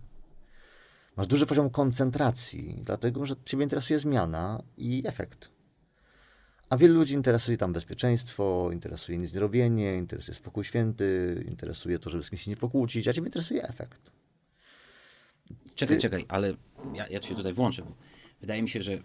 Masz 1.17 1.28
duży 1.28 1.45
poziom 1.45 1.69
koncentracji, 1.69 2.82
dlatego 2.86 3.26
że 3.26 3.36
ciebie 3.45 3.63
interesuje 3.63 4.00
zmiana 4.00 4.63
i 4.78 5.04
efekt. 5.06 5.50
A 6.69 6.78
wielu 6.78 6.93
ludzi 6.93 7.13
interesuje 7.13 7.58
tam 7.58 7.74
bezpieczeństwo, 7.74 8.69
interesuje 8.74 9.17
nic 9.17 9.34
nie 9.34 9.39
robienie, 9.39 9.95
interesuje 9.98 10.36
spokój 10.36 10.63
święty, 10.63 11.43
interesuje 11.48 12.00
to, 12.00 12.10
żeby 12.10 12.24
z 12.24 12.30
kimś 12.30 12.41
się 12.41 12.52
nie 12.52 12.58
pokłócić, 12.58 13.08
a 13.08 13.13
ciebie 13.13 13.28
interesuje 13.28 13.63
efekt. 13.63 14.12
Czekaj, 15.76 15.95
Ty- 15.98 16.02
czekaj, 16.02 16.26
ale 16.28 16.54
ja, 16.93 17.08
ja 17.08 17.19
cię 17.19 17.36
tutaj 17.36 17.54
włączę, 17.54 17.82
bo 17.82 17.91
wydaje 18.41 18.62
mi 18.62 18.69
się, 18.69 18.82
że 18.82 19.00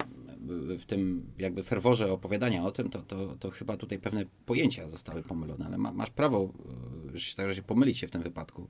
w 0.79 0.85
tym 0.87 1.33
jakby 1.39 1.63
ferworze 1.63 2.13
opowiadania 2.13 2.65
o 2.65 2.73
tym, 2.73 2.91
to, 2.91 3.03
to, 3.03 3.37
to 3.41 3.51
chyba 3.51 3.77
tutaj 3.77 3.99
pewne 3.99 4.25
pojęcia 4.47 4.89
zostały 4.89 5.23
pomylone, 5.23 5.67
ale 5.67 5.79
ma, 5.79 5.93
masz 5.93 6.11
prawo, 6.11 6.53
e, 7.15 7.19
że 7.19 7.21
się- 7.21 7.37
tak, 7.37 7.49
że 7.49 7.55
się 7.55 7.63
pomylić 7.63 7.99
się 7.99 8.09
w 8.09 8.11
tym 8.11 8.23
wypadku, 8.23 8.69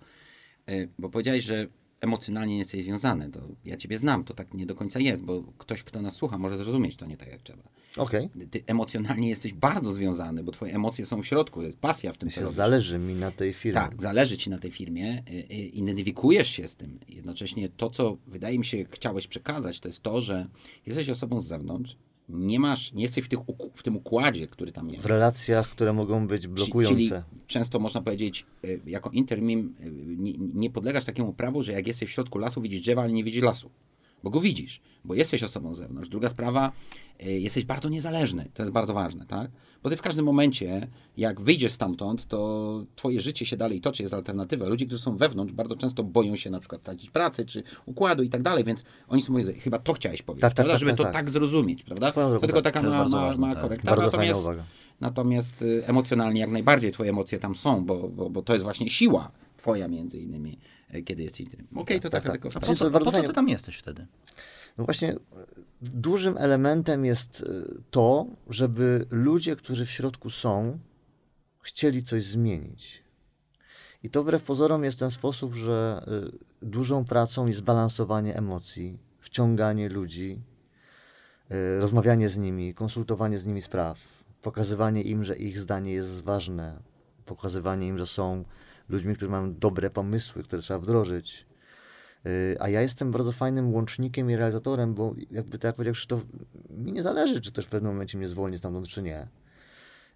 E, 0.66 0.86
bo 0.98 1.10
powiedziałeś, 1.10 1.44
że 1.44 1.66
emocjonalnie 2.04 2.52
nie 2.52 2.58
jesteś 2.58 2.82
związany, 2.82 3.30
to 3.30 3.40
ja 3.64 3.76
ciebie 3.76 3.98
znam, 3.98 4.24
to 4.24 4.34
tak 4.34 4.54
nie 4.54 4.66
do 4.66 4.74
końca 4.74 5.00
jest, 5.00 5.22
bo 5.22 5.42
ktoś, 5.58 5.82
kto 5.82 6.02
nas 6.02 6.16
słucha, 6.16 6.38
może 6.38 6.56
zrozumieć 6.56 6.96
to 6.96 7.06
nie 7.06 7.16
tak 7.16 7.28
jak 7.28 7.42
trzeba. 7.42 7.62
Okej. 7.96 8.30
Ty 8.50 8.62
emocjonalnie 8.66 9.28
jesteś 9.28 9.52
bardzo 9.52 9.92
związany, 9.92 10.42
bo 10.42 10.52
twoje 10.52 10.74
emocje 10.74 11.06
są 11.06 11.22
w 11.22 11.26
środku, 11.26 11.62
jest 11.62 11.78
pasja 11.78 12.12
w 12.12 12.18
tym, 12.18 12.30
co. 12.30 12.50
Zależy 12.50 12.98
mi 12.98 13.14
na 13.14 13.30
tej 13.30 13.52
firmie. 13.52 13.74
Tak, 13.74 14.02
zależy 14.02 14.38
ci 14.38 14.50
na 14.50 14.58
tej 14.58 14.70
firmie, 14.70 15.22
y, 15.28 15.32
y, 15.32 15.54
identyfikujesz 15.54 16.48
się 16.48 16.68
z 16.68 16.76
tym. 16.76 17.00
Jednocześnie 17.08 17.68
to, 17.68 17.90
co 17.90 18.16
wydaje 18.26 18.58
mi 18.58 18.64
się 18.64 18.84
chciałeś 18.90 19.26
przekazać, 19.26 19.80
to 19.80 19.88
jest 19.88 20.02
to, 20.02 20.20
że 20.20 20.46
jesteś 20.86 21.08
osobą 21.08 21.40
z 21.40 21.46
zewnątrz, 21.46 21.96
nie 22.28 22.60
masz, 22.60 22.92
nie 22.92 23.02
jesteś 23.02 23.24
w, 23.24 23.28
tych, 23.28 23.38
w 23.74 23.82
tym 23.82 23.96
układzie, 23.96 24.46
który 24.46 24.72
tam 24.72 24.88
jest. 24.88 25.02
W 25.02 25.06
relacjach, 25.06 25.68
które 25.68 25.92
mogą 25.92 26.26
być 26.26 26.46
blokujące. 26.46 26.96
Czyli 26.96 27.10
często 27.46 27.78
można 27.78 28.02
powiedzieć, 28.02 28.46
y, 28.64 28.80
jako 28.86 29.10
intermim 29.10 29.74
y, 29.80 29.90
nie, 30.18 30.32
nie 30.54 30.70
podlegasz 30.70 31.04
takiemu 31.04 31.32
prawu, 31.32 31.62
że 31.62 31.72
jak 31.72 31.86
jesteś 31.86 32.08
w 32.08 32.12
środku 32.12 32.38
lasu, 32.38 32.60
widzisz 32.60 32.80
drzewa, 32.80 33.02
ale 33.02 33.12
nie 33.12 33.24
widzisz 33.24 33.42
lasu. 33.42 33.70
Bo 34.22 34.30
go 34.30 34.40
widzisz, 34.40 34.80
bo 35.04 35.14
jesteś 35.14 35.42
osobą 35.42 35.74
z 35.74 35.78
zewnątrz. 35.78 36.08
Druga 36.08 36.28
sprawa, 36.28 36.72
y, 37.26 37.40
jesteś 37.40 37.64
bardzo 37.64 37.88
niezależny. 37.88 38.50
To 38.54 38.62
jest 38.62 38.72
bardzo 38.72 38.94
ważne, 38.94 39.26
tak? 39.26 39.50
Bo 39.84 39.90
ty 39.90 39.96
w 39.96 40.02
każdym 40.02 40.24
momencie, 40.24 40.88
jak 41.16 41.40
wyjdziesz 41.40 41.72
stamtąd, 41.72 42.26
to 42.26 42.84
twoje 42.96 43.20
życie 43.20 43.46
się 43.46 43.56
dalej 43.56 43.80
toczy, 43.80 44.02
jest 44.02 44.14
alternatywa. 44.14 44.66
Ludzie, 44.66 44.86
którzy 44.86 45.02
są 45.02 45.16
wewnątrz, 45.16 45.52
bardzo 45.52 45.76
często 45.76 46.02
boją 46.02 46.36
się 46.36 46.50
na 46.50 46.60
przykład 46.60 46.80
stracić 46.80 47.10
pracy, 47.10 47.44
czy 47.44 47.62
układu 47.86 48.22
i 48.22 48.28
tak 48.28 48.42
dalej, 48.42 48.64
więc 48.64 48.84
oni 49.08 49.22
są 49.22 49.32
moje... 49.32 49.52
Chyba 49.52 49.78
to 49.78 49.92
chciałeś 49.92 50.22
powiedzieć, 50.22 50.42
Tak, 50.42 50.54
tak, 50.54 50.66
tak, 50.66 50.78
Żeby 50.78 50.90
tak, 50.90 50.98
to 50.98 51.04
tak. 51.04 51.12
tak 51.12 51.30
zrozumieć, 51.30 51.82
prawda? 51.82 52.10
Swoją 52.10 52.26
To 52.26 52.30
drogą, 52.30 52.46
tylko 52.46 52.62
tak. 52.62 52.74
taka 52.74 52.88
mała, 52.88 53.08
ważne, 53.08 53.40
mała 53.40 53.52
tak. 53.52 53.62
korekta. 53.62 53.94
Natomiast. 53.96 54.48
Natomiast 55.00 55.62
y, 55.62 55.86
emocjonalnie 55.86 56.40
jak 56.40 56.50
najbardziej 56.50 56.92
twoje 56.92 57.10
emocje 57.10 57.38
tam 57.38 57.54
są, 57.54 57.84
bo, 57.84 58.08
bo, 58.08 58.30
bo 58.30 58.42
to 58.42 58.52
jest 58.52 58.62
właśnie 58.62 58.90
siła 58.90 59.30
twoja 59.56 59.88
między 59.88 60.18
innymi, 60.18 60.58
y, 60.94 61.02
kiedy 61.02 61.22
jest 61.22 61.40
interim. 61.40 61.66
Okej, 61.76 62.00
to 62.00 62.08
tak, 62.08 62.22
tak, 62.22 62.32
tak. 62.32 62.42
tylko 62.42 62.58
A 62.58 62.60
po 62.60 62.74
co, 62.74 62.90
po 62.90 63.12
co 63.12 63.22
ty 63.22 63.32
tam 63.32 63.48
jesteś 63.48 63.76
wtedy? 63.76 64.06
No 64.78 64.84
właśnie, 64.84 65.16
dużym 65.80 66.38
elementem 66.38 67.04
jest 67.04 67.44
e, 67.46 67.74
to, 67.90 68.26
żeby 68.50 69.06
ludzie, 69.10 69.56
którzy 69.56 69.86
w 69.86 69.90
środku 69.90 70.30
są, 70.30 70.78
chcieli 71.60 72.02
coś 72.02 72.24
zmienić. 72.24 73.04
I 74.02 74.10
to 74.10 74.22
wbrew 74.22 74.42
pozorom 74.42 74.84
jest 74.84 74.98
ten 74.98 75.10
sposób, 75.10 75.54
że 75.54 76.04
e, 76.62 76.66
dużą 76.66 77.04
pracą 77.04 77.46
jest 77.46 77.62
balansowanie 77.62 78.36
emocji, 78.36 78.98
wciąganie 79.20 79.88
ludzi, 79.88 80.40
e, 81.50 81.78
rozmawianie 81.80 82.28
z 82.28 82.38
nimi, 82.38 82.74
konsultowanie 82.74 83.38
z 83.38 83.46
nimi 83.46 83.62
spraw, 83.62 83.98
pokazywanie 84.42 85.02
im, 85.02 85.24
że 85.24 85.36
ich 85.36 85.58
zdanie 85.58 85.92
jest 85.92 86.20
ważne, 86.20 86.82
pokazywanie 87.24 87.86
im, 87.88 87.98
że 87.98 88.06
są 88.06 88.44
ludźmi, 88.88 89.16
którzy 89.16 89.30
mają 89.30 89.54
dobre 89.54 89.90
pomysły, 89.90 90.42
które 90.42 90.62
trzeba 90.62 90.80
wdrożyć. 90.80 91.46
Y, 92.26 92.56
A 92.60 92.68
ja 92.68 92.82
jestem 92.82 93.10
bardzo 93.10 93.32
fajnym 93.32 93.74
łącznikiem 93.74 94.30
i 94.30 94.36
realizatorem, 94.36 94.94
bo 94.94 95.14
jakby 95.30 95.58
tak 95.58 95.68
jak 95.68 95.74
powiedział 95.76 95.94
Krzysztof, 95.94 96.22
mi 96.70 96.92
nie 96.92 97.02
zależy, 97.02 97.40
czy 97.40 97.52
też 97.52 97.64
w 97.64 97.68
pewnym 97.68 97.92
momencie 97.92 98.18
mnie 98.18 98.28
zwolni 98.28 98.58
stamtąd, 98.58 98.88
czy 98.88 99.02
nie. 99.02 99.26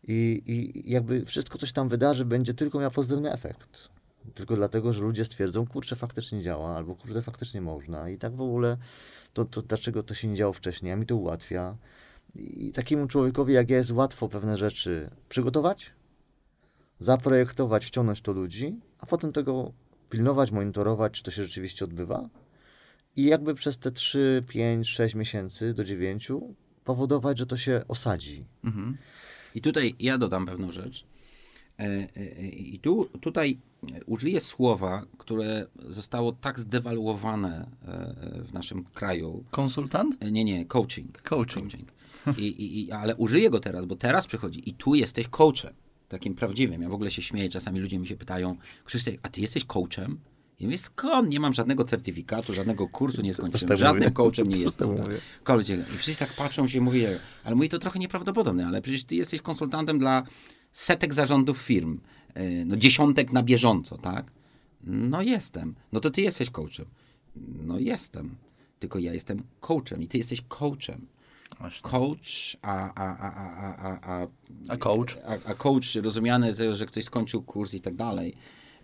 I, 0.08 0.42
I 0.46 0.90
jakby 0.90 1.24
wszystko, 1.24 1.58
co 1.58 1.66
się 1.66 1.72
tam 1.72 1.88
wydarzy, 1.88 2.24
będzie 2.24 2.54
tylko 2.54 2.78
miało 2.78 2.90
pozytywny 2.90 3.32
efekt. 3.32 3.88
Tylko 4.34 4.56
dlatego, 4.56 4.92
że 4.92 5.02
ludzie 5.02 5.24
stwierdzą, 5.24 5.66
kurczę, 5.66 5.96
faktycznie 5.96 6.42
działa, 6.42 6.76
albo 6.76 6.94
kurde, 6.94 7.22
faktycznie 7.22 7.60
można. 7.60 8.10
I 8.10 8.18
tak 8.18 8.36
w 8.36 8.40
ogóle, 8.40 8.76
to, 9.32 9.44
to 9.44 9.62
dlaczego 9.62 10.02
to 10.02 10.14
się 10.14 10.28
nie 10.28 10.36
działo 10.36 10.52
wcześniej, 10.52 10.92
a 10.92 10.96
mi 10.96 11.06
to 11.06 11.16
ułatwia. 11.16 11.76
I 12.34 12.72
takiemu 12.72 13.06
człowiekowi, 13.06 13.52
jak 13.52 13.70
ja, 13.70 13.76
jest 13.76 13.90
łatwo 13.90 14.28
pewne 14.28 14.58
rzeczy 14.58 15.10
przygotować, 15.28 15.92
zaprojektować, 16.98 17.86
wciągnąć 17.86 18.20
to 18.20 18.32
ludzi, 18.32 18.80
a 18.98 19.06
potem 19.06 19.32
tego 19.32 19.72
pilnować, 20.10 20.50
monitorować, 20.50 21.12
czy 21.12 21.22
to 21.22 21.30
się 21.30 21.44
rzeczywiście 21.44 21.84
odbywa. 21.84 22.28
I 23.16 23.24
jakby 23.24 23.54
przez 23.54 23.78
te 23.78 23.90
3, 23.90 24.44
5, 24.48 24.88
6 24.88 25.14
miesięcy 25.14 25.74
do 25.74 25.84
9 25.84 26.28
powodować, 26.84 27.38
że 27.38 27.46
to 27.46 27.56
się 27.56 27.82
osadzi. 27.88 28.44
Mhm. 28.64 28.96
I 29.54 29.60
tutaj 29.60 29.94
ja 30.00 30.18
dodam 30.18 30.46
pewną 30.46 30.72
rzecz. 30.72 31.04
E, 31.78 32.08
e, 32.16 32.48
I 32.48 32.78
tu, 32.78 33.08
tutaj 33.20 33.58
użyję 34.06 34.40
słowa, 34.40 35.02
które 35.18 35.66
zostało 35.88 36.32
tak 36.32 36.60
zdewaluowane 36.60 37.70
e, 37.86 38.42
w 38.48 38.52
naszym 38.52 38.84
kraju. 38.84 39.44
Konsultant? 39.50 40.16
E, 40.20 40.30
Nie, 40.30 40.44
nie, 40.44 40.66
coaching. 40.66 41.22
Coaching. 41.22 41.72
I, 42.36 42.42
i, 42.42 42.80
i, 42.84 42.92
ale 42.92 43.16
użyję 43.16 43.50
go 43.50 43.60
teraz, 43.60 43.86
bo 43.86 43.96
teraz 43.96 44.26
przychodzi 44.26 44.70
i 44.70 44.74
tu 44.74 44.94
jesteś 44.94 45.28
coachem, 45.28 45.74
takim 46.08 46.34
prawdziwym. 46.34 46.82
Ja 46.82 46.88
w 46.88 46.92
ogóle 46.92 47.10
się 47.10 47.22
śmieję, 47.22 47.48
czasami 47.48 47.80
ludzie 47.80 47.98
mi 47.98 48.06
się 48.06 48.16
pytają, 48.16 48.56
Krzysztof, 48.84 49.14
a 49.22 49.28
ty 49.28 49.40
jesteś 49.40 49.64
coachem? 49.64 50.18
Ja 50.60 50.66
mówię, 50.66 50.78
skąd? 50.78 51.30
Nie 51.30 51.40
mam 51.40 51.54
żadnego 51.54 51.84
certyfikatu, 51.84 52.54
żadnego 52.54 52.88
kursu 52.88 53.22
nie 53.22 53.34
skończyłem, 53.34 53.76
żadnym 53.76 54.02
mówię. 54.02 54.14
coachem 54.14 54.48
nie 54.48 54.58
jestem. 54.58 54.96
tak 54.96 55.06
I 55.94 55.98
wszyscy 55.98 56.24
tak 56.24 56.32
patrzą 56.32 56.68
się 56.68 56.78
i 56.78 56.80
mówię, 56.80 57.18
ale 57.44 57.54
mówi 57.56 57.68
to 57.68 57.78
trochę 57.78 57.98
nieprawdopodobne, 57.98 58.66
ale 58.66 58.82
przecież 58.82 59.04
ty 59.04 59.16
jesteś 59.16 59.42
konsultantem 59.42 59.98
dla 59.98 60.22
setek 60.72 61.14
zarządów 61.14 61.58
firm, 61.58 62.00
yy, 62.36 62.64
no 62.64 62.76
dziesiątek 62.76 63.32
na 63.32 63.42
bieżąco, 63.42 63.98
tak? 63.98 64.32
No 64.84 65.22
jestem. 65.22 65.74
No 65.92 66.00
to 66.00 66.10
ty 66.10 66.20
jesteś 66.22 66.50
coachem. 66.50 66.86
No 67.36 67.78
jestem. 67.78 68.36
Tylko 68.78 68.98
ja 68.98 69.12
jestem 69.12 69.42
coachem 69.60 70.02
i 70.02 70.08
ty 70.08 70.18
jesteś 70.18 70.42
coachem. 70.48 71.06
Właśnie. 71.60 71.90
Coach, 71.90 72.56
a, 72.62 72.94
a, 72.94 73.16
a, 73.16 73.32
a, 73.32 73.76
a, 73.76 74.22
a, 74.22 74.26
A 74.68 74.76
coach? 74.76 75.16
a, 75.26 75.50
a 75.50 75.54
coach 75.54 75.94
rozumiany, 76.02 76.54
to, 76.54 76.76
że 76.76 76.86
ktoś 76.86 77.04
skończył 77.04 77.42
kurs 77.42 77.74
i 77.74 77.80
tak 77.80 77.94
dalej. 77.94 78.34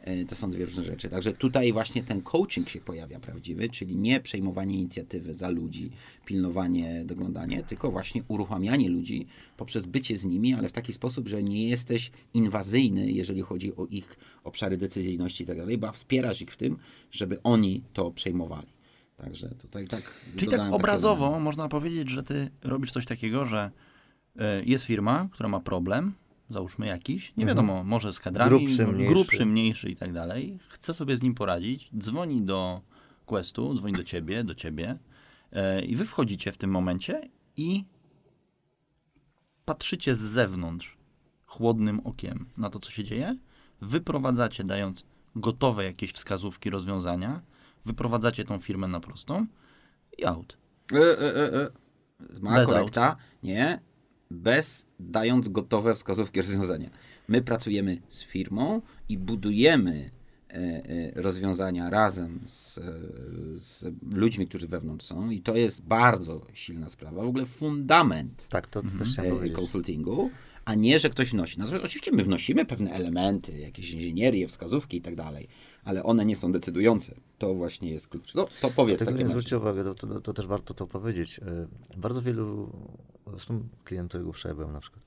E, 0.01 0.25
To 0.25 0.35
są 0.35 0.51
dwie 0.51 0.65
różne 0.65 0.83
rzeczy. 0.83 1.09
Także 1.09 1.33
tutaj 1.33 1.73
właśnie 1.73 2.03
ten 2.03 2.23
coaching 2.23 2.69
się 2.69 2.81
pojawia 2.81 3.21
prawdziwy, 3.21 3.69
czyli 3.69 3.97
nie 3.97 4.21
przejmowanie 4.21 4.75
inicjatywy 4.79 5.35
za 5.35 5.49
ludzi, 5.49 5.91
pilnowanie, 6.25 7.05
doglądanie, 7.05 7.63
tylko 7.63 7.91
właśnie 7.91 8.23
uruchamianie 8.29 8.89
ludzi 8.89 9.27
poprzez 9.57 9.87
bycie 9.87 10.17
z 10.17 10.25
nimi, 10.25 10.55
ale 10.55 10.69
w 10.69 10.73
taki 10.73 10.93
sposób, 10.93 11.29
że 11.29 11.43
nie 11.43 11.69
jesteś 11.69 12.11
inwazyjny, 12.35 13.13
jeżeli 13.13 13.41
chodzi 13.43 13.77
o 13.77 13.87
ich 13.87 14.17
obszary 14.45 14.77
decyzyjności 14.77 15.45
i 15.45 15.47
tak 15.47 15.57
dalej, 15.57 15.79
bo 15.79 15.93
wspierasz 15.93 16.43
ich 16.43 16.51
w 16.51 16.57
tym, 16.57 16.77
żeby 17.11 17.43
oni 17.43 17.83
to 17.93 18.11
przejmowali. 18.11 18.74
Także 19.17 19.49
tutaj 19.49 19.89
tak. 19.89 20.15
Czyli 20.37 20.51
tak 20.51 20.61
takie 20.61 20.73
obrazowo 20.73 21.25
elementy. 21.25 21.45
można 21.45 21.69
powiedzieć, 21.69 22.11
że 22.11 22.23
ty 22.23 22.51
robisz 22.63 22.93
coś 22.93 23.07
takiego, 23.07 23.45
że 23.45 23.71
e, 24.37 24.65
jest 24.65 24.85
firma, 24.85 25.29
która 25.33 25.49
ma 25.49 25.61
problem, 25.61 26.13
załóżmy 26.51 26.87
jakiś, 26.87 27.33
nie 27.37 27.47
wiadomo, 27.47 27.85
może 27.85 28.13
z 28.13 28.21
kadrami, 28.21 28.51
Grubszy, 28.51 28.87
mniejszy. 28.87 29.13
grubszy, 29.13 29.47
mniejszy 29.47 29.91
i 29.91 29.97
tak 29.97 30.13
dalej, 30.13 30.59
chce 30.69 30.95
sobie 30.95 31.17
z 31.17 31.23
nim 31.23 31.35
poradzić, 31.35 31.91
dzwoni 31.99 32.43
do 32.43 32.81
Questu, 33.27 33.75
dzwoni 33.75 33.95
do 33.95 34.05
ciebie, 34.05 34.45
do 34.45 34.55
ciebie 34.55 34.99
e, 35.53 35.85
i 35.85 35.97
wy 35.97 36.07
wchodzicie 36.07 36.53
w 36.53 36.57
tym 36.57 36.71
momencie 36.71 37.29
i 37.57 37.85
patrzycie 39.65 40.17
z 40.17 40.21
zewnątrz 40.21 40.97
chłodnym 41.47 42.01
okiem 42.05 42.47
na 42.57 42.71
to, 42.71 42.79
co 42.79 42.91
się 42.91 43.05
dzieje, 43.05 43.37
wyprowadzacie, 43.81 44.65
dając 44.65 45.05
gotowe 45.37 45.85
jakieś 45.85 46.13
wskazówki, 46.13 46.71
rozwiązania, 46.71 47.43
wyprowadzacie 47.87 48.45
tą 48.45 48.59
firmę 48.59 48.89
na 48.89 49.01
prostą 49.01 49.47
i 50.19 50.25
out. 50.25 50.57
E, 50.93 50.97
e, 50.97 51.37
e, 51.37 51.63
e. 51.63 51.71
Mała 52.41 52.57
Bez 52.57 52.69
korekta. 52.69 53.17
Nie. 53.43 53.81
Bez 54.31 54.87
dając 55.01 55.49
gotowe 55.49 55.95
wskazówki 55.95 56.41
rozwiązania. 56.41 56.91
My 57.29 57.43
pracujemy 57.43 58.03
z 58.09 58.23
firmą 58.23 58.83
i 59.09 59.19
budujemy 59.19 60.11
e, 60.51 60.55
e, 60.55 61.23
rozwiązania 61.23 61.91
razem 61.91 62.41
z, 62.45 62.79
e, 62.79 62.83
z 63.59 63.87
ludźmi, 64.13 64.47
którzy 64.47 64.69
wewnątrz 64.69 65.07
są 65.07 65.31
i 65.31 65.41
to 65.41 65.57
jest 65.57 65.83
bardzo 65.83 66.47
silna 66.55 66.89
sprawa, 66.89 67.23
w 67.23 67.27
ogóle 67.29 67.47
fundament 67.47 68.49
Tak, 68.49 68.67
to, 68.67 68.83
to 68.83 68.89
też 68.99 69.19
e, 69.19 69.51
konsultingu, 69.51 70.31
a 70.65 70.75
nie, 70.75 70.99
że 70.99 71.11
ktoś 71.11 71.31
wnosi. 71.31 71.59
No, 71.59 71.67
oczywiście 71.83 72.13
my 72.13 72.25
wnosimy 72.25 72.65
pewne 72.65 72.91
elementy, 72.91 73.59
jakieś 73.59 73.91
inżynierię, 73.91 74.49
wskazówki 74.49 74.97
i 74.97 75.01
tak 75.01 75.15
dalej, 75.15 75.49
ale 75.85 76.03
one 76.03 76.25
nie 76.25 76.37
są 76.37 76.53
decydujące. 76.53 77.15
To 77.39 77.55
właśnie 77.55 77.91
jest 77.91 78.09
klucz. 78.09 78.35
No, 78.35 78.49
to 78.61 78.71
powiedz 78.71 78.99
Tego 78.99 79.11
takie 79.11 79.25
nie 79.25 79.31
zwróćcie 79.31 79.59
uwagę, 79.59 79.85
to, 79.85 79.95
to, 79.95 80.21
to 80.21 80.33
też 80.33 80.47
warto 80.47 80.75
to 80.75 80.87
powiedzieć. 80.87 81.39
E, 81.39 81.67
Bardzo 81.97 82.23
wielu, 82.23 82.71
zresztą 83.31 83.69
klient, 83.85 84.09
którego 84.09 84.33
wczoraj 84.33 84.55
byłem 84.57 84.73
na 84.73 84.81
przykład, 84.81 85.03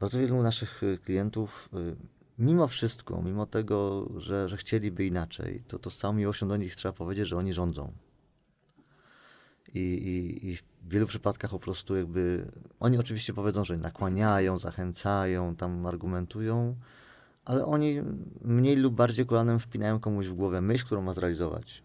bardzo 0.00 0.18
wielu 0.18 0.42
naszych 0.42 0.82
e, 0.82 0.98
klientów, 0.98 1.68
e, 1.72 1.76
mimo 2.38 2.68
wszystko, 2.68 3.22
mimo 3.22 3.46
tego, 3.46 4.08
że, 4.16 4.48
że 4.48 4.56
chcieliby 4.56 5.06
inaczej, 5.06 5.62
to, 5.68 5.78
to 5.78 5.90
z 5.90 5.98
całą 5.98 6.14
miłością 6.14 6.48
do 6.48 6.56
nich 6.56 6.76
trzeba 6.76 6.92
powiedzieć, 6.92 7.28
że 7.28 7.36
oni 7.36 7.52
rządzą. 7.52 7.92
I, 9.74 9.78
i, 9.78 10.48
I 10.48 10.56
w 10.56 10.62
wielu 10.88 11.06
przypadkach 11.06 11.50
po 11.50 11.58
prostu 11.58 11.96
jakby, 11.96 12.50
oni 12.80 12.98
oczywiście 12.98 13.32
powiedzą, 13.32 13.64
że 13.64 13.76
nakłaniają, 13.76 14.58
zachęcają, 14.58 15.56
tam 15.56 15.86
argumentują, 15.86 16.76
ale 17.48 17.64
oni 17.64 18.02
mniej 18.44 18.76
lub 18.76 18.94
bardziej 18.94 19.26
kolanem 19.26 19.58
wpinają 19.58 20.00
komuś 20.00 20.26
w 20.26 20.34
głowę 20.34 20.60
myśl, 20.60 20.84
którą 20.84 21.02
ma 21.02 21.12
zrealizować. 21.12 21.82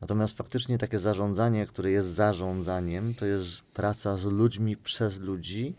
Natomiast 0.00 0.36
faktycznie 0.36 0.78
takie 0.78 0.98
zarządzanie, 0.98 1.66
które 1.66 1.90
jest 1.90 2.08
zarządzaniem, 2.08 3.14
to 3.14 3.26
jest 3.26 3.62
praca 3.62 4.16
z 4.16 4.24
ludźmi 4.24 4.76
przez 4.76 5.20
ludzi 5.20 5.74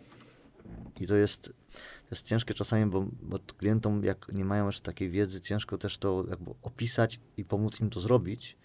i 1.00 1.08
to 1.08 1.16
jest, 1.16 1.44
to 1.44 2.12
jest 2.12 2.26
ciężkie 2.26 2.54
czasami, 2.54 2.92
bo, 2.92 3.06
bo 3.22 3.40
klientom, 3.58 4.04
jak 4.04 4.34
nie 4.34 4.46
mają 4.46 4.66
jeszcze 4.66 4.82
takiej 4.82 5.10
wiedzy, 5.10 5.42
ciężko 5.42 5.78
też 5.78 5.98
to 5.98 6.26
jakby 6.30 6.52
opisać 6.62 7.20
i 7.38 7.46
pomóc 7.46 7.82
im 7.82 7.90
to 7.90 8.00
zrobić, 8.00 8.58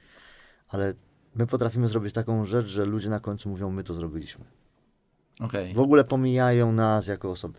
ale 0.69 0.95
my 1.35 1.47
potrafimy 1.47 1.89
zrobić 1.89 2.15
taką 2.15 2.47
rzecz, 2.47 2.67
że 2.67 2.85
ludzie 2.85 3.11
na 3.11 3.21
końcu 3.21 3.49
mówią, 3.49 3.71
my 3.71 3.85
to 3.85 3.95
zrobiliśmy. 3.95 4.45
Okej. 5.41 5.75
W 5.75 5.81
ogóle 5.81 6.05
pomijają 6.05 6.73
nas 6.73 7.07
jako 7.07 7.31
osoby. 7.31 7.59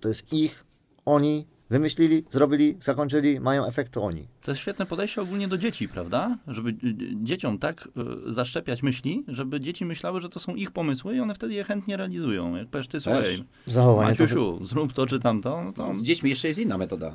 To 0.00 0.08
jest 0.08 0.32
ich, 0.32 0.64
oni 1.04 1.51
wymyślili, 1.72 2.24
zrobili, 2.30 2.76
zakończyli, 2.80 3.40
mają 3.40 3.66
efekt, 3.66 3.92
to 3.92 4.02
oni. 4.02 4.28
To 4.42 4.50
jest 4.50 4.60
świetne 4.60 4.86
podejście 4.86 5.22
ogólnie 5.22 5.48
do 5.48 5.58
dzieci, 5.58 5.88
prawda? 5.88 6.38
Żeby 6.48 6.74
dzieciom 7.22 7.58
tak 7.58 7.88
y, 8.28 8.32
zaszczepiać 8.32 8.82
myśli, 8.82 9.24
żeby 9.28 9.60
dzieci 9.60 9.84
myślały, 9.84 10.20
że 10.20 10.28
to 10.28 10.40
są 10.40 10.54
ich 10.54 10.70
pomysły 10.70 11.16
i 11.16 11.20
one 11.20 11.34
wtedy 11.34 11.54
je 11.54 11.64
chętnie 11.64 11.96
realizują. 11.96 12.56
Jak 12.56 12.68
powiesz, 12.68 12.88
ty 12.88 13.00
słuchaj, 13.00 13.44
Zachowanie 13.66 14.16
to- 14.16 14.22
Maciusiu, 14.22 14.64
zrób 14.64 14.92
to 14.92 15.06
czy 15.06 15.18
tamto, 15.20 15.64
no 15.64 15.72
to 15.72 15.94
Z 15.94 16.02
dziećmi 16.02 16.30
jeszcze 16.30 16.48
jest 16.48 16.60
inna 16.60 16.78
metoda. 16.78 17.14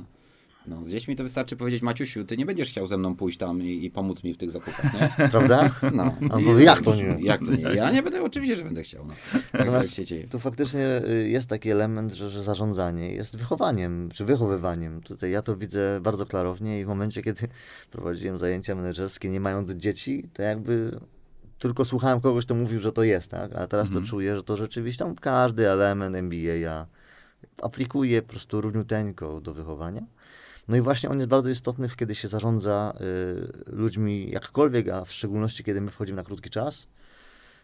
No, 0.67 0.86
z 0.86 0.89
dziećmi 0.89 1.15
to 1.15 1.23
wystarczy 1.23 1.56
powiedzieć, 1.56 1.82
Maciusiu, 1.82 2.25
ty 2.25 2.38
nie 2.38 2.45
będziesz 2.45 2.69
chciał 2.69 2.88
ze 2.88 2.97
mną 2.97 3.15
pójść 3.15 3.38
tam 3.38 3.62
i, 3.63 3.86
i 3.86 3.91
pomóc 3.91 4.23
mi 4.23 4.34
w 4.34 4.38
tych 4.38 4.51
zakupach, 4.51 4.93
nie? 4.93 5.27
Prawda? 5.32 5.69
No. 5.93 6.15
A 6.32 6.39
I- 6.39 6.45
bo 6.45 6.60
jak 6.60 6.82
to 6.82 6.95
nie? 6.95 7.17
Jak 7.19 7.39
to 7.45 7.51
nie? 7.51 7.63
Ja 7.63 7.91
nie 7.91 8.03
będę, 8.03 8.23
oczywiście, 8.23 8.56
że 8.56 8.63
będę 8.63 8.84
chciał. 8.84 9.06
No. 9.08 9.13
Tak, 9.51 9.71
tak 9.71 9.86
się 9.89 10.06
dzieje. 10.06 10.27
tu 10.27 10.39
faktycznie 10.39 11.01
y, 11.10 11.30
jest 11.30 11.49
taki 11.49 11.69
element, 11.69 12.13
że, 12.13 12.30
że 12.30 12.43
zarządzanie 12.43 13.13
jest 13.13 13.38
wychowaniem, 13.38 14.10
czy 14.13 14.25
wychowywaniem. 14.25 15.01
Tutaj 15.01 15.32
ja 15.32 15.41
to 15.41 15.58
widzę 15.58 15.99
bardzo 16.01 16.25
klarownie 16.25 16.80
i 16.80 16.86
w 16.86 16.88
momencie, 16.88 17.23
kiedy 17.23 17.47
prowadziłem 17.91 18.38
zajęcia 18.38 18.75
menedżerskie, 18.75 19.30
nie 19.30 19.39
mając 19.39 19.71
dzieci, 19.71 20.30
to 20.34 20.41
jakby 20.41 20.91
tylko 21.60 21.86
słuchałem 21.86 22.21
kogoś, 22.21 22.45
kto 22.45 22.56
mówił, 22.56 22.80
że 22.80 22.91
to 22.91 23.03
jest, 23.03 23.32
tak? 23.32 23.56
A 23.56 23.67
teraz 23.67 23.91
to 23.91 24.01
czuję, 24.01 24.36
że 24.36 24.43
to 24.43 24.58
rzeczywiście 24.58 25.03
tam 25.06 25.15
każdy 25.15 25.69
element 25.69 26.15
MBA 26.15 26.36
ja 26.36 26.88
aplikuję 27.62 28.21
po 28.21 28.30
prostu 28.30 28.62
równiuteńko 28.62 29.41
do 29.41 29.53
wychowania. 29.53 30.01
No 30.67 30.77
i 30.77 30.82
właśnie 30.82 31.10
on 31.10 31.17
jest 31.17 31.30
bardzo 31.30 31.49
istotny, 31.49 31.89
kiedy 31.97 32.15
się 32.15 32.27
zarządza 32.27 32.93
y, 33.69 33.75
ludźmi 33.75 34.30
jakkolwiek, 34.32 34.89
a 34.89 35.06
w 35.06 35.12
szczególności 35.12 35.63
kiedy 35.63 35.82
my 35.82 35.91
wchodzimy 35.91 36.15
na 36.15 36.23
krótki 36.23 36.49
czas, 36.49 36.88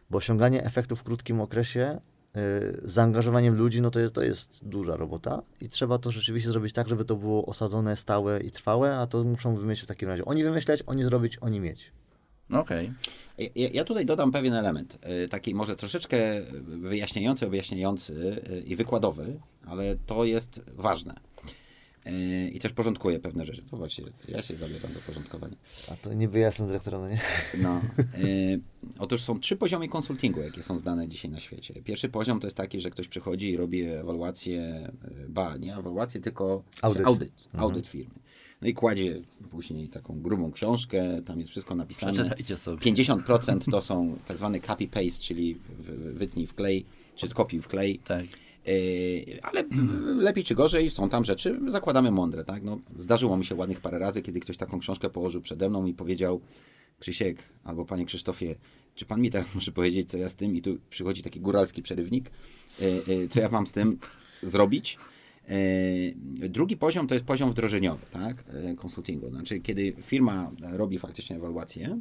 bo 0.10 0.18
osiąganie 0.18 0.64
efektu 0.64 0.96
w 0.96 1.04
krótkim 1.04 1.42
okresie 1.42 1.92
y, 1.92 2.00
z 2.36 2.82
zaangażowaniem 2.86 3.56
ludzi, 3.56 3.82
no 3.82 3.92
to 3.92 4.00
jest, 4.00 4.14
to 4.14 4.24
jest 4.24 4.60
duża 4.62 4.98
robota 4.98 5.42
i 5.62 5.70
trzeba 5.70 5.98
to 5.98 6.12
rzeczywiście 6.12 6.52
zrobić 6.52 6.74
tak, 6.74 6.90
żeby 6.90 7.06
to 7.06 7.16
było 7.16 7.46
osadzone, 7.46 7.96
stałe 7.96 8.40
i 8.40 8.52
trwałe, 8.52 8.98
a 8.98 9.08
to 9.08 9.24
muszą 9.24 9.56
wymyślić 9.56 9.84
w 9.84 9.88
takim 9.88 10.10
razie. 10.10 10.26
Oni 10.26 10.44
wymyśleć, 10.44 10.84
oni 10.86 11.04
zrobić, 11.04 11.38
oni 11.38 11.60
mieć. 11.60 11.92
okej. 12.52 12.94
Ja, 13.56 13.70
ja 13.74 13.84
tutaj 13.84 14.06
dodam 14.06 14.32
pewien 14.32 14.54
element, 14.54 14.98
y, 15.26 15.28
taki 15.28 15.56
może 15.56 15.76
troszeczkę 15.76 16.18
wyjaśniający, 16.66 17.48
objaśniający 17.48 18.42
y, 18.52 18.64
i 18.66 18.76
wykładowy, 18.76 19.40
ale 19.66 19.96
to 20.06 20.26
jest 20.26 20.62
ważne. 20.76 21.33
I 22.54 22.60
też 22.60 22.74
porządkuje 22.74 23.20
pewne 23.20 23.46
rzeczy. 23.46 23.62
Zobaczcie, 23.62 24.04
ja 24.28 24.42
się 24.42 24.56
zabieram 24.56 24.94
za 24.94 25.00
porządkowanie. 25.00 25.56
A 25.92 25.96
to 25.96 26.14
niby 26.14 26.40
ja 26.40 26.46
jestem 26.46 26.68
dyrektorem, 26.68 27.02
no 27.02 27.10
nie? 27.10 27.20
No. 27.62 27.82
Y, 28.24 28.60
otóż 29.00 29.22
są 29.22 29.40
trzy 29.40 29.56
poziomy 29.56 29.88
konsultingu, 29.88 30.42
jakie 30.42 30.64
są 30.64 30.80
znane 30.80 31.08
dzisiaj 31.08 31.32
na 31.32 31.40
świecie. 31.40 31.74
Pierwszy 31.84 32.10
poziom 32.10 32.40
to 32.40 32.48
jest 32.48 32.58
taki, 32.58 32.80
że 32.80 32.90
ktoś 32.90 33.08
przychodzi 33.08 33.50
i 33.50 33.58
robi 33.58 33.82
ewaluację, 33.82 34.92
y, 35.26 35.30
ba, 35.30 35.58
nie 35.58 35.74
ewaluację, 35.74 36.22
tylko 36.22 36.64
Audyt. 36.82 37.08
audyt, 37.08 37.50
audyt 37.54 37.88
firmy. 37.88 38.14
No 38.62 38.68
i 38.68 38.74
kładzie 38.74 39.22
później 39.52 39.90
taką 39.90 40.22
grubą 40.22 40.52
książkę, 40.52 41.22
tam 41.26 41.40
jest 41.40 41.52
wszystko 41.52 41.76
napisane. 41.76 42.14
Przeczytajcie 42.14 42.58
sobie. 42.58 42.92
50% 42.92 43.72
to 43.72 43.82
są 43.82 44.16
tak 44.28 44.38
zwany 44.38 44.60
copy-paste, 44.60 45.20
czyli 45.20 45.58
wytnij 46.14 46.48
w 46.48 46.54
klej, 46.54 46.86
czy 47.16 47.28
skopiuj 47.28 47.62
w 47.62 47.68
klej. 47.68 48.00
Tak. 48.00 48.26
Yy, 48.66 49.42
ale 49.42 49.64
lepiej 50.16 50.44
czy 50.44 50.56
gorzej 50.56 50.90
są 50.90 51.10
tam 51.10 51.24
rzeczy, 51.24 51.60
zakładamy 51.68 52.12
mądre, 52.12 52.46
tak? 52.46 52.64
No, 52.64 52.80
zdarzyło 52.98 53.38
mi 53.38 53.46
się 53.46 53.56
ładnych 53.56 53.82
parę 53.82 54.00
razy, 54.00 54.22
kiedy 54.22 54.40
ktoś 54.40 54.58
taką 54.58 54.80
książkę 54.80 55.10
położył 55.10 55.42
przede 55.42 55.70
mną 55.70 55.86
i 55.86 55.94
powiedział 55.94 56.42
Krzysiek 57.00 57.38
albo 57.64 57.86
panie 57.86 58.06
Krzysztofie, 58.06 58.56
czy 58.96 59.06
pan 59.06 59.22
mi 59.22 59.30
teraz 59.32 59.56
może 59.56 59.72
powiedzieć, 59.72 60.10
co 60.10 60.18
ja 60.18 60.30
z 60.30 60.36
tym? 60.36 60.56
I 60.56 60.62
tu 60.62 60.78
przychodzi 60.90 61.24
taki 61.24 61.40
góralski 61.40 61.82
przerywnik, 61.82 62.32
yy, 62.80 63.16
yy, 63.16 63.28
co 63.28 63.40
ja 63.40 63.50
mam 63.50 63.68
z 63.68 63.72
tym 63.72 64.00
zrobić? 64.42 64.98
Drugi 66.50 66.78
poziom 66.78 67.08
to 67.08 67.16
jest 67.16 67.26
poziom 67.26 67.52
wdrożeniowy, 67.52 68.06
tak, 68.12 68.44
konsultingu. 68.78 69.30
Znaczy, 69.30 69.60
kiedy 69.60 69.94
firma 70.02 70.52
robi 70.72 71.00
faktycznie 71.00 71.36
ewaluację, 71.36 72.00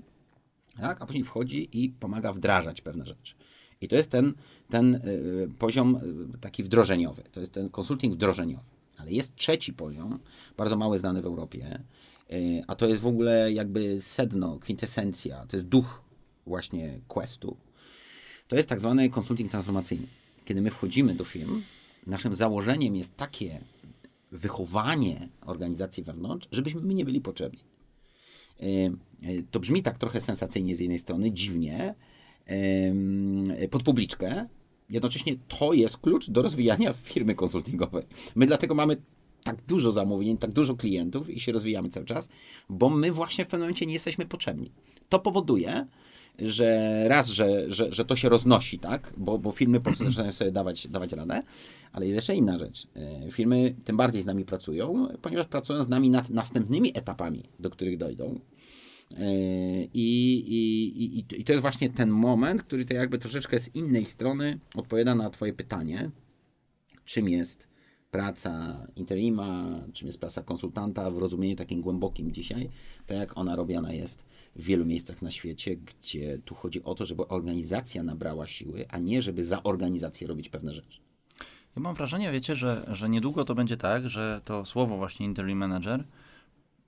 tak, 0.76 1.02
a 1.02 1.06
później 1.06 1.24
wchodzi 1.24 1.68
i 1.72 1.90
pomaga 1.90 2.32
wdrażać 2.32 2.80
pewne 2.80 3.06
rzeczy. 3.06 3.34
I 3.80 3.88
to 3.88 3.96
jest 3.96 4.10
ten, 4.10 4.34
ten 4.72 4.94
y, 4.94 5.48
poziom 5.58 6.00
y, 6.34 6.38
taki 6.38 6.62
wdrożeniowy, 6.62 7.22
to 7.32 7.40
jest 7.40 7.52
ten 7.52 7.68
konsulting 7.68 8.14
wdrożeniowy. 8.14 8.64
Ale 8.96 9.12
jest 9.12 9.36
trzeci 9.36 9.72
poziom, 9.72 10.18
bardzo 10.56 10.76
mały 10.76 10.98
znany 10.98 11.22
w 11.22 11.26
Europie, 11.26 11.82
y, 12.32 12.62
a 12.66 12.74
to 12.76 12.88
jest 12.88 13.00
w 13.00 13.06
ogóle 13.06 13.52
jakby 13.52 14.00
sedno, 14.00 14.58
kwintesencja, 14.58 15.46
to 15.46 15.56
jest 15.56 15.68
duch 15.68 16.02
właśnie 16.46 17.00
questu. 17.08 17.56
To 18.48 18.56
jest 18.56 18.68
tak 18.68 18.80
zwany 18.80 19.10
konsulting 19.10 19.50
transformacyjny. 19.50 20.06
Kiedy 20.44 20.60
my 20.60 20.70
wchodzimy 20.70 21.14
do 21.14 21.24
firm, 21.24 21.62
naszym 22.06 22.34
założeniem 22.34 22.96
jest 22.96 23.16
takie 23.16 23.60
wychowanie 24.30 25.28
organizacji 25.46 26.02
wewnątrz, 26.02 26.48
żebyśmy 26.52 26.80
my 26.80 26.94
nie 26.94 27.04
byli 27.04 27.20
potrzebni. 27.20 27.60
To 29.50 29.60
brzmi 29.60 29.82
tak 29.82 29.98
trochę 29.98 30.20
sensacyjnie 30.20 30.76
z 30.76 30.80
jednej 30.80 30.98
strony, 30.98 31.32
dziwnie, 31.32 31.94
pod 33.70 33.82
publiczkę. 33.82 34.48
Jednocześnie 34.92 35.34
to 35.48 35.72
jest 35.72 35.98
klucz 35.98 36.30
do 36.30 36.42
rozwijania 36.42 36.92
firmy 37.12 37.34
konsultingowej. 37.34 38.04
My 38.34 38.46
dlatego 38.46 38.74
mamy 38.74 38.96
tak 39.44 39.62
dużo 39.62 39.90
zamówień, 39.90 40.38
tak 40.38 40.52
dużo 40.52 40.76
klientów 40.76 41.30
i 41.30 41.40
się 41.40 41.52
rozwijamy 41.52 41.88
cały 41.88 42.06
czas, 42.06 42.28
bo 42.68 42.90
my 42.90 43.12
właśnie 43.12 43.44
w 43.44 43.48
pewnym 43.48 43.60
momencie 43.60 43.86
nie 43.86 43.92
jesteśmy 43.92 44.26
potrzebni. 44.26 44.70
To 45.08 45.18
powoduje, 45.18 45.86
że 46.38 47.04
raz, 47.08 47.28
że, 47.28 47.72
że, 47.72 47.92
że 47.92 48.04
to 48.04 48.16
się 48.16 48.28
roznosi, 48.28 48.78
tak, 48.78 49.12
bo, 49.16 49.38
bo 49.38 49.52
firmy 49.52 49.80
po 49.80 49.84
prostu 49.84 50.04
zaczynają 50.10 50.32
sobie 50.32 50.52
dawać, 50.52 50.88
dawać 50.88 51.12
radę, 51.12 51.42
ale 51.92 52.06
jest 52.06 52.16
jeszcze 52.16 52.36
inna 52.36 52.58
rzecz. 52.58 52.86
E, 52.96 53.30
firmy 53.30 53.74
tym 53.84 53.96
bardziej 53.96 54.22
z 54.22 54.26
nami 54.26 54.44
pracują, 54.44 55.08
ponieważ 55.22 55.46
pracują 55.46 55.82
z 55.82 55.88
nami 55.88 56.10
nad 56.10 56.30
następnymi 56.30 56.98
etapami, 56.98 57.42
do 57.60 57.70
których 57.70 57.96
dojdą. 57.96 58.40
Yy, 59.18 59.88
I, 59.94 60.34
i, 60.48 61.18
i, 61.18 61.40
I 61.40 61.44
to 61.44 61.52
jest 61.52 61.62
właśnie 61.62 61.90
ten 61.90 62.10
moment, 62.10 62.62
który 62.62 62.84
to 62.84 62.94
jakby 62.94 63.18
troszeczkę 63.18 63.58
z 63.58 63.74
innej 63.74 64.06
strony 64.06 64.58
odpowiada 64.74 65.14
na 65.14 65.30
Twoje 65.30 65.52
pytanie, 65.52 66.10
czym 67.04 67.28
jest 67.28 67.68
praca 68.10 68.86
interima, 68.96 69.80
czym 69.92 70.06
jest 70.06 70.20
praca 70.20 70.42
konsultanta 70.42 71.10
w 71.10 71.18
rozumieniu 71.18 71.56
takim 71.56 71.80
głębokim 71.80 72.32
dzisiaj, 72.32 72.70
tak 73.06 73.18
jak 73.18 73.38
ona 73.38 73.56
robiona 73.56 73.92
jest 73.92 74.24
w 74.56 74.62
wielu 74.62 74.84
miejscach 74.84 75.22
na 75.22 75.30
świecie, 75.30 75.76
gdzie 75.76 76.38
tu 76.44 76.54
chodzi 76.54 76.82
o 76.84 76.94
to, 76.94 77.04
żeby 77.04 77.28
organizacja 77.28 78.02
nabrała 78.02 78.46
siły, 78.46 78.88
a 78.88 78.98
nie 78.98 79.22
żeby 79.22 79.44
za 79.44 79.62
organizację 79.62 80.26
robić 80.26 80.48
pewne 80.48 80.72
rzeczy. 80.72 81.00
Ja 81.76 81.82
mam 81.82 81.94
wrażenie, 81.94 82.32
wiecie, 82.32 82.54
że, 82.54 82.86
że 82.92 83.08
niedługo 83.08 83.44
to 83.44 83.54
będzie 83.54 83.76
tak, 83.76 84.10
że 84.10 84.40
to 84.44 84.64
słowo 84.64 84.96
właśnie 84.96 85.26
interim 85.26 85.58
manager 85.58 86.04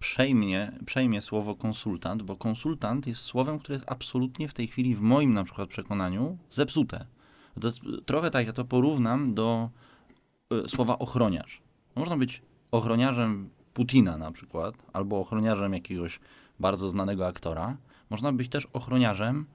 przejmie, 0.04 0.72
przejmie 0.86 1.22
słowo 1.22 1.54
konsultant, 1.54 2.22
bo 2.22 2.36
konsultant 2.36 3.06
jest 3.06 3.20
słowem, 3.20 3.58
które 3.58 3.74
jest 3.74 3.84
absolutnie 3.88 4.48
w 4.48 4.54
tej 4.54 4.66
chwili, 4.66 4.94
w 4.94 5.00
moim 5.00 5.32
na 5.32 5.44
przykład 5.44 5.68
przekonaniu, 5.68 6.38
zepsute. 6.50 7.06
To 7.60 7.68
jest 7.68 7.80
trochę 8.06 8.30
tak, 8.30 8.46
ja 8.46 8.52
to 8.52 8.64
porównam 8.64 9.34
do 9.34 9.70
y, 10.52 10.68
słowa 10.68 10.98
ochroniarz. 10.98 11.62
Można 11.96 12.16
być 12.16 12.42
ochroniarzem 12.70 13.50
Putina 13.74 14.16
na 14.16 14.32
przykład, 14.32 14.74
albo 14.92 15.20
ochroniarzem 15.20 15.72
jakiegoś 15.72 16.20
bardzo 16.60 16.88
znanego 16.88 17.26
aktora. 17.26 17.76
Można 18.10 18.32
być 18.32 18.48
też 18.48 18.68
ochroniarzem, 18.72 19.46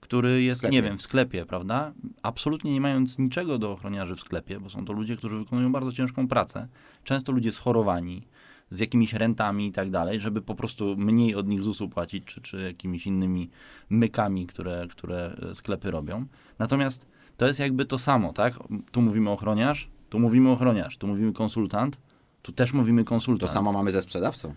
który 0.00 0.42
jest, 0.42 0.70
nie 0.70 0.82
wiem, 0.82 0.98
w 0.98 1.02
sklepie, 1.02 1.46
prawda? 1.46 1.92
Absolutnie 2.22 2.72
nie 2.72 2.80
mając 2.80 3.18
niczego 3.18 3.58
do 3.58 3.72
ochroniarzy 3.72 4.16
w 4.16 4.20
sklepie, 4.20 4.60
bo 4.60 4.70
są 4.70 4.84
to 4.84 4.92
ludzie, 4.92 5.16
którzy 5.16 5.38
wykonują 5.38 5.72
bardzo 5.72 5.92
ciężką 5.92 6.28
pracę. 6.28 6.68
Często 7.04 7.32
ludzie 7.32 7.52
schorowani, 7.52 8.26
z 8.70 8.78
jakimiś 8.78 9.12
rentami 9.12 9.66
i 9.66 9.72
tak 9.72 9.90
dalej, 9.90 10.20
żeby 10.20 10.42
po 10.42 10.54
prostu 10.54 10.96
mniej 10.96 11.34
od 11.34 11.48
nich 11.48 11.62
ZUS-u 11.62 11.88
płacić, 11.88 12.24
czy, 12.24 12.40
czy 12.40 12.62
jakimiś 12.62 13.06
innymi 13.06 13.50
mykami, 13.90 14.46
które, 14.46 14.86
które 14.90 15.36
e, 15.50 15.54
sklepy 15.54 15.90
robią. 15.90 16.26
Natomiast 16.58 17.06
to 17.36 17.46
jest 17.46 17.58
jakby 17.58 17.84
to 17.84 17.98
samo, 17.98 18.32
tak? 18.32 18.58
Tu 18.92 19.02
mówimy 19.02 19.30
ochroniarz, 19.30 19.90
tu 20.08 20.18
mówimy 20.18 20.50
ochroniarz, 20.50 20.98
tu 20.98 21.06
mówimy 21.06 21.32
konsultant, 21.32 22.00
tu 22.42 22.52
też 22.52 22.72
mówimy 22.72 23.04
konsultant. 23.04 23.50
To 23.50 23.54
samo 23.54 23.72
mamy 23.72 23.92
ze 23.92 24.02
sprzedawcą. 24.02 24.54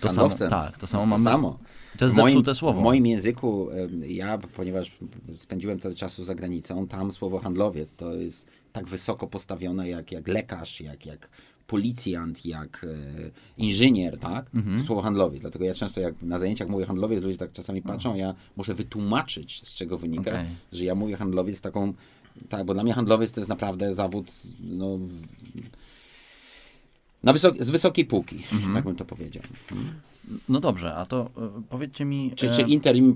To 0.00 0.12
samo, 0.12 0.30
tak, 0.30 0.78
to 0.78 0.86
samo 0.86 1.02
to 1.02 1.06
mamy. 1.06 1.24
Samo. 1.24 1.58
To 1.98 2.04
jest 2.04 2.14
w 2.14 2.18
moim, 2.18 2.34
zepsute 2.34 2.54
słowo. 2.54 2.80
W 2.80 2.84
moim 2.84 3.06
języku, 3.06 3.68
ja, 4.00 4.38
ponieważ 4.56 4.92
spędziłem 5.36 5.78
tyle 5.78 5.94
czasu 5.94 6.24
za 6.24 6.34
granicą, 6.34 6.86
tam 6.86 7.12
słowo 7.12 7.38
handlowiec 7.38 7.94
to 7.94 8.14
jest 8.14 8.46
tak 8.72 8.88
wysoko 8.88 9.26
postawione 9.26 9.88
jak, 9.88 10.12
jak 10.12 10.28
lekarz, 10.28 10.80
jak, 10.80 11.06
jak 11.06 11.30
policjant, 11.72 12.46
jak 12.46 12.84
e, 12.84 13.30
inżynier, 13.56 14.18
tak? 14.18 14.46
Mhm. 14.54 14.84
Słowo 14.84 15.02
handlowiec. 15.02 15.40
Dlatego 15.40 15.64
ja 15.64 15.74
często 15.74 16.00
jak 16.00 16.22
na 16.22 16.38
zajęciach 16.38 16.68
mówię 16.68 16.86
handlowiec, 16.86 17.22
ludzie 17.22 17.38
tak 17.38 17.52
czasami 17.52 17.82
patrzą, 17.82 18.14
ja 18.14 18.34
muszę 18.56 18.74
wytłumaczyć, 18.74 19.68
z 19.68 19.74
czego 19.74 19.98
wynika, 19.98 20.30
okay. 20.30 20.46
że 20.72 20.84
ja 20.84 20.94
mówię 20.94 21.16
handlowiec 21.16 21.60
taką, 21.60 21.92
tak, 22.48 22.66
bo 22.66 22.74
dla 22.74 22.82
mnie 22.82 22.94
handlowiec 22.94 23.32
to 23.32 23.40
jest 23.40 23.48
naprawdę 23.48 23.94
zawód, 23.94 24.32
no, 24.60 24.98
na 27.22 27.32
wysok 27.32 27.62
z 27.62 27.70
wysokiej 27.70 28.04
półki, 28.04 28.42
mhm. 28.52 28.74
tak 28.74 28.84
bym 28.84 28.96
to 28.96 29.04
powiedział. 29.04 29.42
Mhm. 29.72 29.90
No 30.48 30.60
dobrze, 30.60 30.94
a 30.94 31.06
to 31.06 31.30
y, 31.58 31.62
powiedzcie 31.68 32.04
mi... 32.04 32.32
Czy, 32.34 32.50
czy 32.50 32.64
e, 32.64 32.68
interim, 32.68 33.14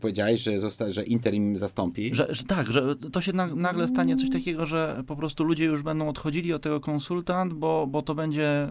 powiedziałeś, 0.00 0.40
że, 0.40 0.58
zosta, 0.58 0.90
że 0.90 1.04
interim 1.04 1.56
zastąpi? 1.56 2.14
Że, 2.14 2.26
że 2.30 2.44
tak, 2.44 2.72
że 2.72 2.96
to 2.96 3.20
się 3.20 3.32
nagle 3.56 3.88
stanie 3.88 4.16
coś 4.16 4.30
takiego, 4.30 4.66
że 4.66 5.04
po 5.06 5.16
prostu 5.16 5.44
ludzie 5.44 5.64
już 5.64 5.82
będą 5.82 6.08
odchodzili 6.08 6.52
od 6.52 6.62
tego 6.62 6.80
konsultant, 6.80 7.52
bo, 7.52 7.86
bo 7.86 8.02
to 8.02 8.14
będzie 8.14 8.68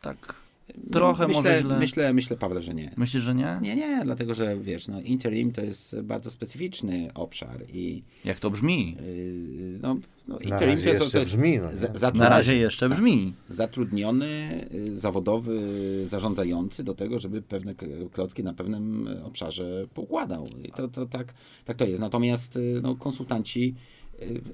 tak 0.00 0.45
Trochę 0.92 1.28
myślę, 1.28 1.42
może 1.42 1.60
źle. 1.60 1.78
Myślę, 1.78 2.12
myślę, 2.12 2.36
Pawle, 2.36 2.62
że 2.62 2.74
nie. 2.74 2.90
Myślisz, 2.96 3.22
że 3.22 3.34
nie? 3.34 3.58
Nie, 3.62 3.76
nie, 3.76 4.00
dlatego, 4.04 4.34
że 4.34 4.56
wiesz, 4.56 4.88
no, 4.88 5.00
interim 5.00 5.52
to 5.52 5.60
jest 5.60 6.00
bardzo 6.00 6.30
specyficzny 6.30 7.08
obszar 7.14 7.64
i... 7.72 8.02
Jak 8.24 8.40
to 8.40 8.50
brzmi? 8.50 8.96
Yy, 9.00 9.78
no, 9.82 9.96
no, 10.28 10.38
interim 10.38 10.82
to 10.82 10.88
jest, 10.88 11.12
to 11.12 11.18
jest 11.18 11.30
brzmi, 11.30 11.58
no, 11.58 11.68
za, 11.72 11.88
za, 11.94 12.10
Na 12.10 12.28
razie 12.28 12.56
jeszcze 12.56 12.88
tak, 12.88 12.98
brzmi. 12.98 13.32
Zatrudniony, 13.48 14.64
y, 14.74 14.96
zawodowy, 14.96 15.60
zarządzający 16.06 16.84
do 16.84 16.94
tego, 16.94 17.18
żeby 17.18 17.42
pewne 17.42 17.74
klocki 18.12 18.44
na 18.44 18.52
pewnym 18.52 19.08
obszarze 19.24 19.86
poukładał. 19.94 20.48
I 20.64 20.72
to, 20.72 20.88
to 20.88 21.06
tak, 21.06 21.34
tak 21.64 21.76
to 21.76 21.84
jest. 21.84 22.00
Natomiast 22.00 22.56
y, 22.56 22.80
no, 22.82 22.96
konsultanci 22.96 23.74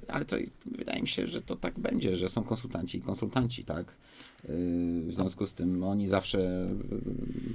ale 0.09 0.25
to 0.25 0.37
wydaje 0.67 1.01
mi 1.01 1.09
się, 1.09 1.27
że 1.27 1.43
to 1.43 1.57
tak 1.57 1.79
będzie, 1.79 2.17
że 2.17 2.29
są 2.29 2.45
konsultanci 2.45 2.99
i 2.99 3.01
konsultanci, 3.01 3.65
tak? 3.65 3.97
W 4.45 5.09
związku 5.11 5.47
z 5.47 5.55
tym 5.55 5.85
oni 5.85 6.09
zawsze, 6.09 6.69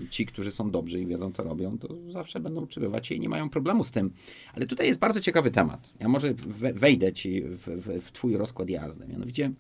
ci, 0.10 0.26
którzy 0.26 0.52
są 0.52 0.72
dobrzy 0.72 1.02
i 1.02 1.08
wiedzą, 1.08 1.32
co 1.32 1.44
robią, 1.44 1.78
to 1.78 1.96
zawsze 2.10 2.40
będą 2.40 2.68
się 3.04 3.16
i 3.16 3.20
nie 3.20 3.30
mają 3.30 3.50
problemu 3.50 3.84
z 3.84 3.92
tym. 3.92 4.12
Ale 4.54 4.66
tutaj 4.66 4.88
jest 4.88 5.00
bardzo 5.00 5.22
ciekawy 5.22 5.52
temat. 5.52 5.94
Ja 6.00 6.08
może 6.08 6.34
wejdę 6.74 7.14
ci 7.14 7.42
w, 7.42 7.58
w, 7.58 8.02
w 8.02 8.12
twój 8.12 8.38
rozkład 8.38 8.70
jazdy. 8.70 9.08
Mianowicie 9.08 9.52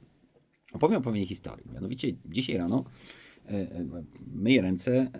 opowiem 0.73 0.97
o 0.97 1.01
pewnej 1.01 1.25
historii. 1.25 1.71
Mianowicie 1.73 2.13
dzisiaj 2.25 2.57
rano 2.57 2.83
myję 4.33 4.61
ręce, 4.61 5.11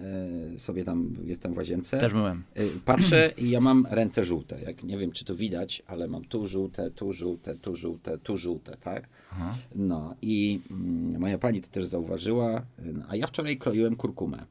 e, 0.54 0.60
sobie 0.60 0.84
tam 0.84 1.16
jestem 1.24 1.54
w 1.54 1.58
łazience. 1.58 1.98
Też 2.00 2.14
myłem. 2.14 2.44
Patrzę 2.86 3.34
i 3.38 3.50
ja 3.50 3.62
mam 3.62 3.88
ręce 3.90 4.24
żółte. 4.24 4.62
Jak 4.62 4.84
nie 4.84 4.98
wiem, 4.98 5.12
czy 5.12 5.26
to 5.26 5.36
widać, 5.36 5.84
ale 5.88 6.08
mam 6.08 6.26
tu 6.26 6.48
żółte, 6.48 6.92
tu 6.92 7.14
żółte, 7.14 7.56
tu 7.56 7.76
żółte, 7.76 8.18
tu 8.18 8.38
żółte, 8.38 8.78
tak? 8.78 9.10
Aha. 9.32 9.56
No 9.76 10.16
i 10.22 10.62
mm, 10.72 11.20
moja 11.20 11.38
pani 11.38 11.62
to 11.62 11.68
też 11.68 11.86
zauważyła, 11.86 12.66
a 13.10 13.16
ja 13.16 13.28
wczoraj 13.28 13.58
kroiłem 13.58 13.96
kurkumę. 13.96 14.46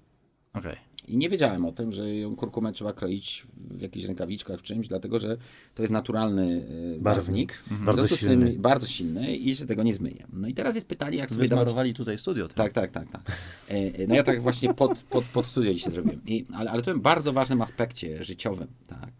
Okej. 0.54 0.72
Okay. 0.72 0.85
I 1.08 1.16
nie 1.16 1.28
wiedziałem 1.28 1.64
o 1.64 1.72
tym, 1.72 1.92
że 1.92 2.16
ją 2.16 2.36
kurkumę 2.36 2.72
trzeba 2.72 2.92
kroić 2.92 3.46
w 3.56 3.80
jakichś 3.80 4.06
rękawiczkach, 4.06 4.60
w 4.60 4.62
czymś, 4.62 4.88
dlatego 4.88 5.18
że 5.18 5.36
to 5.74 5.82
jest 5.82 5.92
naturalny 5.92 6.66
e, 6.96 7.00
barwnik. 7.00 7.62
Mhm. 7.70 7.84
Bardzo 7.84 8.08
silny. 8.08 8.52
Tym, 8.52 8.62
bardzo 8.62 8.86
silny 8.86 9.36
i 9.36 9.56
się 9.56 9.66
tego 9.66 9.82
nie 9.82 9.94
zmyje. 9.94 10.26
No 10.32 10.48
i 10.48 10.54
teraz 10.54 10.74
jest 10.74 10.86
pytanie, 10.86 11.18
jak 11.18 11.30
sobie 11.30 11.48
dawać... 11.48 11.92
tutaj 11.94 12.18
studio. 12.18 12.48
Tak, 12.48 12.72
tak, 12.72 12.90
tak. 12.90 13.12
tak. 13.12 13.22
E, 13.68 14.06
no 14.06 14.14
ja 14.14 14.22
tak 14.22 14.42
właśnie 14.42 14.74
pod, 14.74 15.02
pod, 15.02 15.24
pod 15.24 15.46
studio 15.46 15.74
dzisiaj 15.74 15.92
zrobiłem. 15.92 16.20
I, 16.26 16.46
ale, 16.54 16.70
ale 16.70 16.82
to 16.82 16.94
w 16.94 16.98
bardzo 16.98 17.32
ważnym 17.32 17.62
aspekcie 17.62 18.24
życiowym. 18.24 18.68
Tak. 18.86 19.12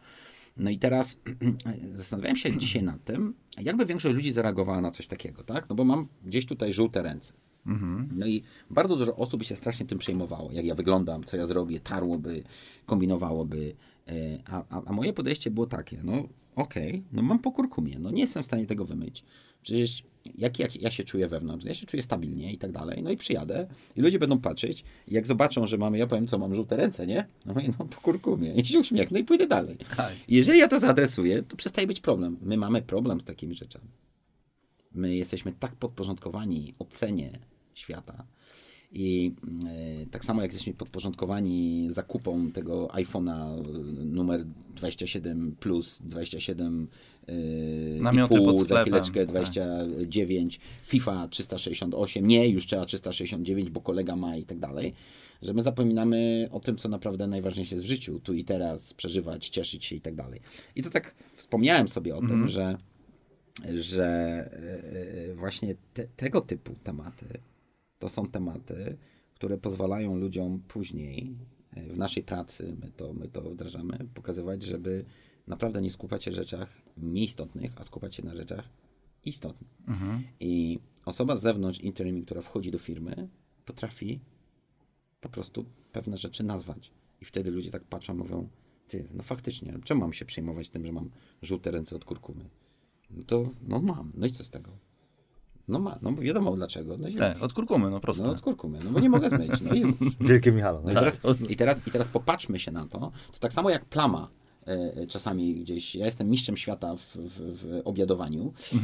No 0.56 0.70
i 0.70 0.78
teraz 0.78 1.20
zastanawiałem 1.92 2.36
się 2.36 2.56
dzisiaj 2.56 2.82
nad 2.82 3.04
tym, 3.04 3.34
jakby 3.60 3.86
większość 3.86 4.14
ludzi 4.14 4.32
zareagowała 4.32 4.80
na 4.80 4.90
coś 4.90 5.06
takiego, 5.06 5.42
tak? 5.44 5.68
No 5.68 5.74
bo 5.74 5.84
mam 5.84 6.08
gdzieś 6.24 6.46
tutaj 6.46 6.72
żółte 6.72 7.02
ręce. 7.02 7.32
Mhm. 7.66 8.08
No 8.12 8.26
i 8.26 8.42
bardzo 8.70 8.96
dużo 8.96 9.16
osób 9.16 9.38
by 9.38 9.44
się 9.44 9.56
strasznie 9.56 9.86
tym 9.86 9.98
przejmowało, 9.98 10.52
jak 10.52 10.64
ja 10.64 10.74
wyglądam, 10.74 11.24
co 11.24 11.36
ja 11.36 11.46
zrobię, 11.46 11.80
tarłoby, 11.80 12.42
kombinowałoby. 12.86 13.74
E, 14.08 14.12
a, 14.46 14.64
a, 14.70 14.82
a 14.84 14.92
moje 14.92 15.12
podejście 15.12 15.50
było 15.50 15.66
takie, 15.66 15.98
no 16.04 16.28
okej, 16.56 16.90
okay, 16.90 17.02
no 17.12 17.22
mam 17.22 17.38
po 17.38 17.52
kurkumie, 17.52 17.98
no 17.98 18.10
nie 18.10 18.20
jestem 18.20 18.42
w 18.42 18.46
stanie 18.46 18.66
tego 18.66 18.84
wymyć. 18.84 19.24
Przecież 19.62 20.02
jak, 20.34 20.58
jak 20.58 20.82
ja 20.82 20.90
się 20.90 21.04
czuję 21.04 21.28
wewnątrz, 21.28 21.64
ja 21.64 21.74
się 21.74 21.86
czuję 21.86 22.02
stabilnie 22.02 22.52
i 22.52 22.58
tak 22.58 22.72
dalej, 22.72 23.02
no 23.02 23.10
i 23.10 23.16
przyjadę 23.16 23.66
i 23.96 24.00
ludzie 24.00 24.18
będą 24.18 24.38
patrzeć 24.38 24.84
i 25.08 25.14
jak 25.14 25.26
zobaczą, 25.26 25.66
że 25.66 25.78
mamy, 25.78 25.98
ja 25.98 26.06
powiem 26.06 26.26
co, 26.26 26.38
mam 26.38 26.54
żółte 26.54 26.76
ręce, 26.76 27.06
nie? 27.06 27.26
No 27.46 27.60
i 27.60 27.68
no 27.68 27.84
po 27.84 28.00
kurkumie 28.00 28.54
i 28.54 28.66
się 28.66 28.78
uśmiechnę 28.78 29.20
i 29.20 29.24
pójdę 29.24 29.46
dalej. 29.46 29.76
Tak. 29.96 30.12
Jeżeli 30.28 30.58
ja 30.58 30.68
to 30.68 30.80
zaadresuję, 30.80 31.42
to 31.42 31.56
przestaje 31.56 31.86
być 31.86 32.00
problem. 32.00 32.36
My 32.42 32.56
mamy 32.56 32.82
problem 32.82 33.20
z 33.20 33.24
takimi 33.24 33.54
rzeczami. 33.54 33.88
My 34.94 35.16
jesteśmy 35.16 35.52
tak 35.52 35.76
podporządkowani 35.76 36.74
ocenie 36.78 37.38
świata. 37.78 38.24
I 38.92 39.32
e, 40.02 40.06
tak 40.10 40.24
samo 40.24 40.42
jak 40.42 40.50
jesteśmy 40.50 40.74
podporządkowani 40.74 41.86
zakupom 41.90 42.52
tego 42.52 42.86
iPhone'a 42.86 43.58
e, 43.58 43.62
numer 44.04 44.44
27 44.74 45.56
plus 45.60 46.00
27 46.04 46.88
e, 47.26 47.32
Namioty 48.02 48.36
pół, 48.36 48.46
pod 48.46 48.66
za 48.66 48.82
chwileczkę 48.82 49.20
tak. 49.20 49.28
29, 49.28 50.60
FIFA 50.86 51.28
368, 51.28 52.26
nie, 52.26 52.48
już 52.48 52.66
trzeba 52.66 52.86
369, 52.86 53.70
bo 53.70 53.80
kolega 53.80 54.16
ma 54.16 54.36
i 54.36 54.44
tak 54.44 54.58
dalej, 54.58 54.94
że 55.42 55.52
my 55.52 55.62
zapominamy 55.62 56.48
o 56.52 56.60
tym, 56.60 56.76
co 56.76 56.88
naprawdę 56.88 57.26
najważniejsze 57.26 57.74
jest 57.74 57.86
w 57.86 57.88
życiu, 57.88 58.20
tu 58.20 58.34
i 58.34 58.44
teraz, 58.44 58.94
przeżywać, 58.94 59.48
cieszyć 59.48 59.84
się 59.84 59.96
i 59.96 60.00
tak 60.00 60.14
dalej. 60.14 60.40
I 60.76 60.82
to 60.82 60.90
tak 60.90 61.14
wspomniałem 61.36 61.88
sobie 61.88 62.16
o 62.16 62.20
tym, 62.20 62.48
że, 62.48 62.78
że 63.74 64.06
e, 64.06 65.30
e, 65.30 65.34
właśnie 65.34 65.74
te, 65.94 66.06
tego 66.16 66.40
typu 66.40 66.74
tematy 66.82 67.26
to 67.98 68.08
są 68.08 68.26
tematy, 68.26 68.96
które 69.34 69.58
pozwalają 69.58 70.16
ludziom 70.16 70.62
później 70.68 71.36
e, 71.70 71.82
w 71.82 71.96
naszej 71.96 72.22
pracy, 72.22 72.76
my 72.80 72.90
to, 72.90 73.12
my 73.12 73.28
to 73.28 73.50
wdrażamy, 73.50 73.98
pokazywać, 74.14 74.62
żeby 74.62 75.04
naprawdę 75.46 75.82
nie 75.82 75.90
skupiać 75.90 76.24
się 76.24 76.30
na 76.30 76.36
rzeczach 76.36 76.82
nieistotnych, 76.96 77.72
a 77.76 77.84
skupiać 77.84 78.14
się 78.14 78.24
na 78.24 78.34
rzeczach 78.34 78.68
istotnych. 79.24 79.70
I 80.40 80.78
osoba 81.04 81.36
z 81.36 81.42
zewnątrz 81.42 81.80
Interimi, 81.80 82.22
która 82.22 82.42
wchodzi 82.42 82.70
do 82.70 82.78
firmy, 82.78 83.28
potrafi 83.64 84.20
po 85.20 85.28
prostu 85.28 85.64
pewne 85.92 86.16
rzeczy 86.16 86.44
nazwać. 86.44 86.90
I 87.20 87.24
wtedy 87.24 87.50
ludzie 87.50 87.70
tak 87.70 87.84
patrzą, 87.84 88.14
mówią, 88.14 88.48
ty, 88.88 89.08
no 89.14 89.22
faktycznie, 89.22 89.78
czemu 89.84 90.00
mam 90.00 90.12
się 90.12 90.24
przejmować 90.24 90.68
tym, 90.68 90.86
że 90.86 90.92
mam 90.92 91.10
żółte 91.42 91.70
ręce 91.70 91.96
od 91.96 92.04
kurkumy? 92.04 92.50
No 93.10 93.24
to, 93.24 93.50
no 93.62 93.80
mam, 93.80 94.12
no 94.14 94.26
i 94.26 94.30
co 94.30 94.44
z 94.44 94.50
tego? 94.50 94.78
No 95.68 95.78
ma, 95.78 95.98
no 96.02 96.14
wiadomo 96.14 96.56
dlaczego. 96.56 96.96
No, 96.98 97.08
i 97.08 97.14
Tak, 97.14 97.42
od 97.42 97.52
kurkumy, 97.52 97.90
no 97.90 98.00
prosto. 98.00 98.24
no 98.24 98.30
od 98.30 98.40
kurkumy, 98.40 98.78
no 98.84 98.90
bo 98.90 99.00
nie 99.00 99.08
mogę 99.10 99.28
zmyć, 99.28 99.60
no 99.60 99.74
i 99.74 99.80
już. 99.80 99.94
Wielkie 100.20 100.52
Michalo. 100.52 100.80
No 100.84 100.90
i, 100.90 100.94
No. 100.94 101.00
teraz, 101.00 101.20
i, 101.48 101.56
teraz, 101.56 101.86
I 101.86 101.90
teraz 101.90 102.08
popatrzmy 102.08 102.58
się 102.58 102.70
na 102.72 102.86
to. 102.86 102.98
To 103.32 103.38
tak 103.40 103.52
samo 103.52 103.70
jak 103.70 103.84
plama 103.84 104.28
e, 104.66 104.70
e, 104.96 105.06
czasami 105.06 105.54
gdzieś. 105.54 105.94
Ja 105.94 106.04
jestem 106.04 106.30
mistrzem 106.30 106.56
świata 106.56 106.96
w, 106.96 107.00
w, 107.16 107.30
w 107.38 107.80
obiadowaniu 107.84 108.52
e, 108.74 108.76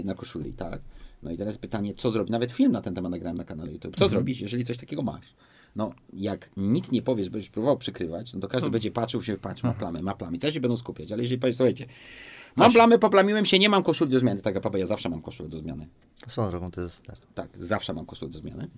e, 0.00 0.04
na 0.04 0.14
koszuli, 0.14 0.52
tak? 0.52 0.80
No 1.22 1.30
i 1.30 1.36
teraz 1.36 1.58
pytanie, 1.58 1.94
co 1.94 2.10
zrobić? 2.10 2.30
Nawet 2.32 2.52
film 2.52 2.72
na 2.72 2.80
ten 2.80 2.94
temat 2.94 3.10
nagrałem 3.10 3.36
na 3.36 3.44
kanale 3.44 3.72
YouTube. 3.72 3.96
Co 3.96 4.08
zrobić, 4.08 4.40
jeżeli 4.40 4.64
coś 4.64 4.76
takiego 4.76 5.02
masz? 5.02 5.34
No, 5.76 5.92
jak 6.12 6.50
nic 6.56 6.90
nie 6.90 7.02
powiesz, 7.02 7.30
będziesz 7.30 7.50
próbował 7.50 7.78
przykrywać, 7.78 8.34
no 8.34 8.40
to 8.40 8.48
każdy 8.48 8.70
będzie 8.70 8.90
patrzył 8.90 9.22
się, 9.22 9.36
patrz, 9.36 9.62
ma 9.62 9.72
plamy, 9.74 10.02
ma 10.02 10.14
plamy. 10.14 10.38
Coś 10.38 10.54
się 10.54 10.60
będą 10.60 10.76
skupiać, 10.76 11.12
ale 11.12 11.22
jeżeli 11.22 11.40
powiesz, 11.40 11.56
słuchajcie, 11.56 11.86
mam 12.56 12.72
plamy, 12.72 12.98
poplamiłem 12.98 13.46
się, 13.46 13.58
nie 13.58 13.68
mam 13.68 13.82
koszuli 13.82 14.10
do 14.10 14.18
zmiany. 14.18 14.40
Tak, 14.40 14.60
papa, 14.60 14.78
ja 14.78 14.86
zawsze 14.86 15.08
mam 15.08 15.22
koszulę 15.22 15.48
do 15.48 15.58
zmiany. 15.58 15.88
Swoją 16.26 16.48
drogą 16.50 16.70
to 16.70 16.80
jest 16.80 17.02
tak. 17.02 17.16
Tak, 17.34 17.50
zawsze 17.54 17.92
mam 17.92 18.06
koszulę 18.06 18.30
do 18.30 18.38
zmiany, 18.38 18.68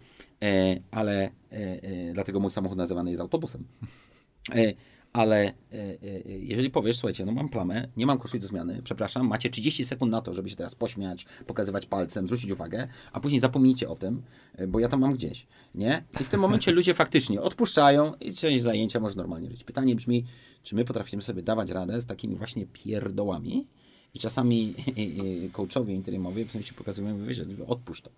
e, 0.42 0.76
ale 0.90 1.22
e, 1.22 1.30
e, 1.52 2.12
dlatego 2.12 2.40
mój 2.40 2.50
samochód 2.50 2.78
nazywany 2.78 3.10
jest 3.10 3.20
autobusem. 3.20 3.64
Ale 5.12 5.36
e, 5.44 5.52
e, 5.72 5.98
jeżeli 6.26 6.70
powiesz, 6.70 6.96
słuchajcie, 6.96 7.26
no 7.26 7.32
mam 7.32 7.48
plamę, 7.48 7.88
nie 7.96 8.06
mam 8.06 8.18
koszuli 8.18 8.40
do 8.40 8.46
zmiany, 8.46 8.80
przepraszam, 8.84 9.26
macie 9.26 9.50
30 9.50 9.84
sekund 9.84 10.12
na 10.12 10.22
to, 10.22 10.34
żeby 10.34 10.48
się 10.48 10.56
teraz 10.56 10.74
pośmiać, 10.74 11.26
pokazywać 11.46 11.86
palcem, 11.86 12.26
zwrócić 12.26 12.50
uwagę, 12.50 12.88
a 13.12 13.20
później 13.20 13.40
zapomnijcie 13.40 13.88
o 13.88 13.94
tym, 13.94 14.22
e, 14.54 14.66
bo 14.66 14.80
ja 14.80 14.88
to 14.88 14.98
mam 14.98 15.14
gdzieś, 15.14 15.46
nie? 15.74 16.04
I 16.20 16.24
w 16.24 16.28
tym 16.28 16.40
momencie 16.40 16.72
ludzie 16.78 16.94
faktycznie 16.94 17.40
odpuszczają 17.40 18.14
i 18.14 18.34
część 18.34 18.62
zajęcia 18.62 19.00
może 19.00 19.16
normalnie 19.16 19.50
żyć. 19.50 19.64
Pytanie 19.64 19.96
brzmi, 19.96 20.24
czy 20.62 20.74
my 20.74 20.84
potrafimy 20.84 21.22
sobie 21.22 21.42
dawać 21.42 21.70
radę 21.70 22.00
z 22.00 22.06
takimi 22.06 22.36
właśnie 22.36 22.66
pierdołami 22.66 23.66
i 24.14 24.18
czasami 24.18 24.74
coachowie 25.52 25.94
interimowie 25.94 26.46
ci 26.64 26.74
pokazują, 26.74 27.18
mówię, 27.18 27.34
że 27.34 27.44
odpuść 27.66 28.02
to. 28.02 28.10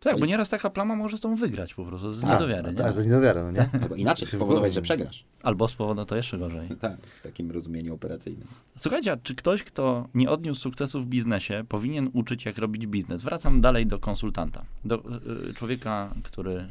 Tak, 0.00 0.12
bo 0.14 0.18
jest- 0.18 0.28
nieraz 0.30 0.48
taka 0.50 0.70
plama 0.70 0.96
może 0.96 1.18
z 1.18 1.20
tą 1.20 1.36
wygrać 1.36 1.74
po 1.74 1.84
prostu, 1.84 2.12
z 2.12 2.24
A, 2.24 2.32
niedowiary, 2.34 2.62
no 2.62 2.70
nie? 2.70 2.76
Tak, 2.76 2.92
to 2.92 2.96
jest 2.98 3.08
niedowiara, 3.08 3.42
no 3.42 3.50
nie? 3.50 3.68
Albo 3.82 3.94
inaczej, 3.94 4.28
spowodować, 4.28 4.74
że 4.74 4.82
przegrasz. 4.82 5.24
Albo 5.42 5.68
spowodować 5.68 6.08
to 6.08 6.16
jeszcze 6.16 6.38
gorzej. 6.38 6.68
Tak, 6.80 6.96
w 7.06 7.22
takim 7.22 7.50
rozumieniu 7.50 7.94
operacyjnym. 7.94 8.46
Słuchajcie, 8.78 9.12
a 9.12 9.16
czy 9.16 9.34
ktoś, 9.34 9.64
kto 9.64 10.08
nie 10.14 10.30
odniósł 10.30 10.60
sukcesu 10.60 11.02
w 11.02 11.06
biznesie, 11.06 11.64
powinien 11.68 12.10
uczyć, 12.12 12.44
jak 12.44 12.58
robić 12.58 12.86
biznes? 12.86 13.22
Wracam 13.22 13.60
dalej 13.60 13.86
do 13.86 13.98
konsultanta. 13.98 14.64
Do 14.84 15.02
y, 15.50 15.54
człowieka, 15.54 16.14
który... 16.22 16.68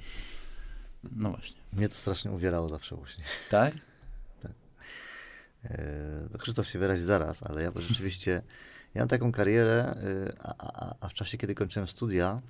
No 1.16 1.30
właśnie. 1.30 1.58
Mnie 1.74 1.90
to 1.90 1.96
strasznie 1.96 2.32
uwierało 2.32 2.70
zawsze 2.70 2.96
właśnie. 2.96 3.24
Tak? 3.52 3.74
E, 5.66 6.28
No 6.32 6.38
Krzysztof 6.40 6.68
się 6.68 6.80
wyrazi 6.80 7.04
zaraz, 7.04 7.44
ale 7.44 7.64
ja 7.64 7.72
rzeczywiście, 7.76 8.42
ja 8.94 9.02
mam 9.02 9.08
taką 9.08 9.32
karierę, 9.32 9.74
e, 9.74 9.96
a, 10.44 10.56
a, 10.58 10.96
a 11.00 11.08
w 11.10 11.14
czasie, 11.14 11.38
kiedy 11.38 11.56
kończyłem 11.56 11.88
studia, 11.88 12.42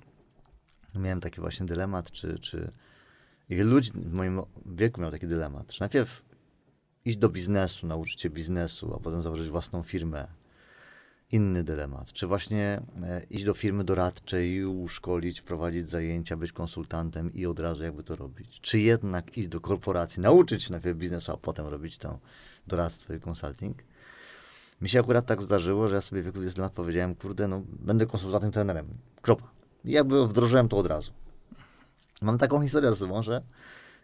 miałem 0.98 1.20
taki 1.20 1.40
właśnie 1.40 1.66
dylemat, 1.66 2.10
czy, 2.10 2.38
czy 2.38 2.70
wielu 3.48 3.70
ludzi 3.70 3.90
w 3.94 4.12
moim 4.12 4.40
wieku 4.66 5.00
miał 5.00 5.10
taki 5.10 5.26
dylemat, 5.26 5.66
czy 5.72 5.80
najpierw 5.80 6.22
iść 7.04 7.16
do 7.16 7.28
biznesu, 7.28 7.86
nauczyć 7.86 8.20
się 8.20 8.30
biznesu, 8.30 8.94
a 8.94 9.00
potem 9.00 9.22
założyć 9.22 9.48
własną 9.48 9.82
firmę. 9.82 10.26
Inny 11.32 11.64
dylemat. 11.64 12.12
Czy 12.12 12.26
właśnie 12.26 12.80
e, 13.02 13.22
iść 13.30 13.44
do 13.44 13.54
firmy 13.54 13.84
doradczej 13.84 14.64
uszkolić, 14.64 15.42
prowadzić 15.42 15.88
zajęcia, 15.88 16.36
być 16.36 16.52
konsultantem 16.52 17.32
i 17.32 17.46
od 17.46 17.60
razu 17.60 17.82
jakby 17.82 18.02
to 18.02 18.16
robić? 18.16 18.60
Czy 18.60 18.78
jednak 18.78 19.38
iść 19.38 19.48
do 19.48 19.60
korporacji, 19.60 20.22
nauczyć 20.22 20.62
się 20.62 20.72
najpierw 20.72 20.98
biznesu, 20.98 21.32
a 21.32 21.36
potem 21.36 21.66
robić 21.66 21.98
to 21.98 22.18
doradztwo 22.66 23.14
i 23.14 23.20
consulting? 23.20 23.82
Mi 24.80 24.88
się 24.88 25.00
akurat 25.00 25.26
tak 25.26 25.42
zdarzyło, 25.42 25.88
że 25.88 25.94
ja 25.94 26.00
sobie 26.00 26.22
w 26.22 26.24
wieku 26.24 26.38
20 26.38 26.62
lat 26.62 26.72
powiedziałem, 26.72 27.14
kurde, 27.14 27.48
no 27.48 27.62
będę 27.68 28.06
konsultantem, 28.06 28.52
trenerem. 28.52 28.86
Kropa. 29.22 29.55
Jakby 29.86 30.28
wdrożyłem 30.28 30.68
to 30.68 30.76
od 30.76 30.86
razu. 30.86 31.12
Mam 32.22 32.38
taką 32.38 32.62
historię 32.62 32.90
ze 32.90 32.96
sobą, 32.96 33.22
że 33.22 33.42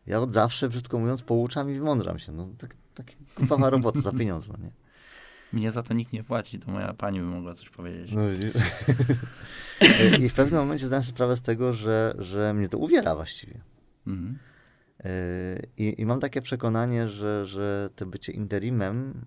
ja 0.06 0.20
od 0.20 0.32
zawsze, 0.32 0.68
brzydko 0.68 0.98
mówiąc, 0.98 1.22
pouczam 1.22 1.70
i 1.70 1.74
wymądrzam 1.74 2.18
się. 2.18 2.32
No, 2.32 2.48
tak, 2.58 2.76
tak 2.94 3.06
głupawa 3.38 3.70
robota 3.70 4.00
za 4.00 4.12
pieniądze, 4.12 4.52
no 4.52 4.64
nie? 4.64 4.70
Mnie 5.52 5.70
za 5.70 5.82
to 5.82 5.94
nikt 5.94 6.12
nie 6.12 6.24
płaci, 6.24 6.58
to 6.58 6.70
moja 6.70 6.94
pani 6.94 7.18
by 7.20 7.24
mogła 7.24 7.54
coś 7.54 7.70
powiedzieć. 7.70 8.12
No? 8.12 8.22
I 10.20 10.28
w 10.28 10.34
pewnym 10.34 10.60
momencie 10.60 10.86
zdałem 10.86 11.02
sobie 11.02 11.14
sprawę 11.14 11.36
z 11.36 11.42
tego, 11.42 11.72
że, 11.72 12.14
że 12.18 12.54
mnie 12.54 12.68
to 12.68 12.78
uwiera 12.78 13.14
właściwie. 13.14 13.60
Mhm. 14.06 14.38
Yy, 15.04 15.10
I, 15.76 16.00
I 16.00 16.06
mam 16.06 16.20
takie 16.20 16.42
przekonanie, 16.42 17.08
że, 17.08 17.46
że 17.46 17.90
to 17.96 18.06
bycie 18.06 18.32
interimem 18.32 19.24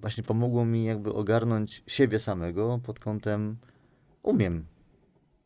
właśnie 0.00 0.22
pomogło 0.22 0.64
mi 0.64 0.84
jakby 0.84 1.12
ogarnąć 1.12 1.82
siebie 1.86 2.18
samego 2.18 2.80
pod 2.82 2.98
kątem 2.98 3.56
umiem. 4.22 4.66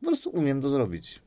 Po 0.00 0.06
prostu 0.06 0.30
umiem 0.30 0.62
to 0.62 0.68
zrobić. 0.68 1.20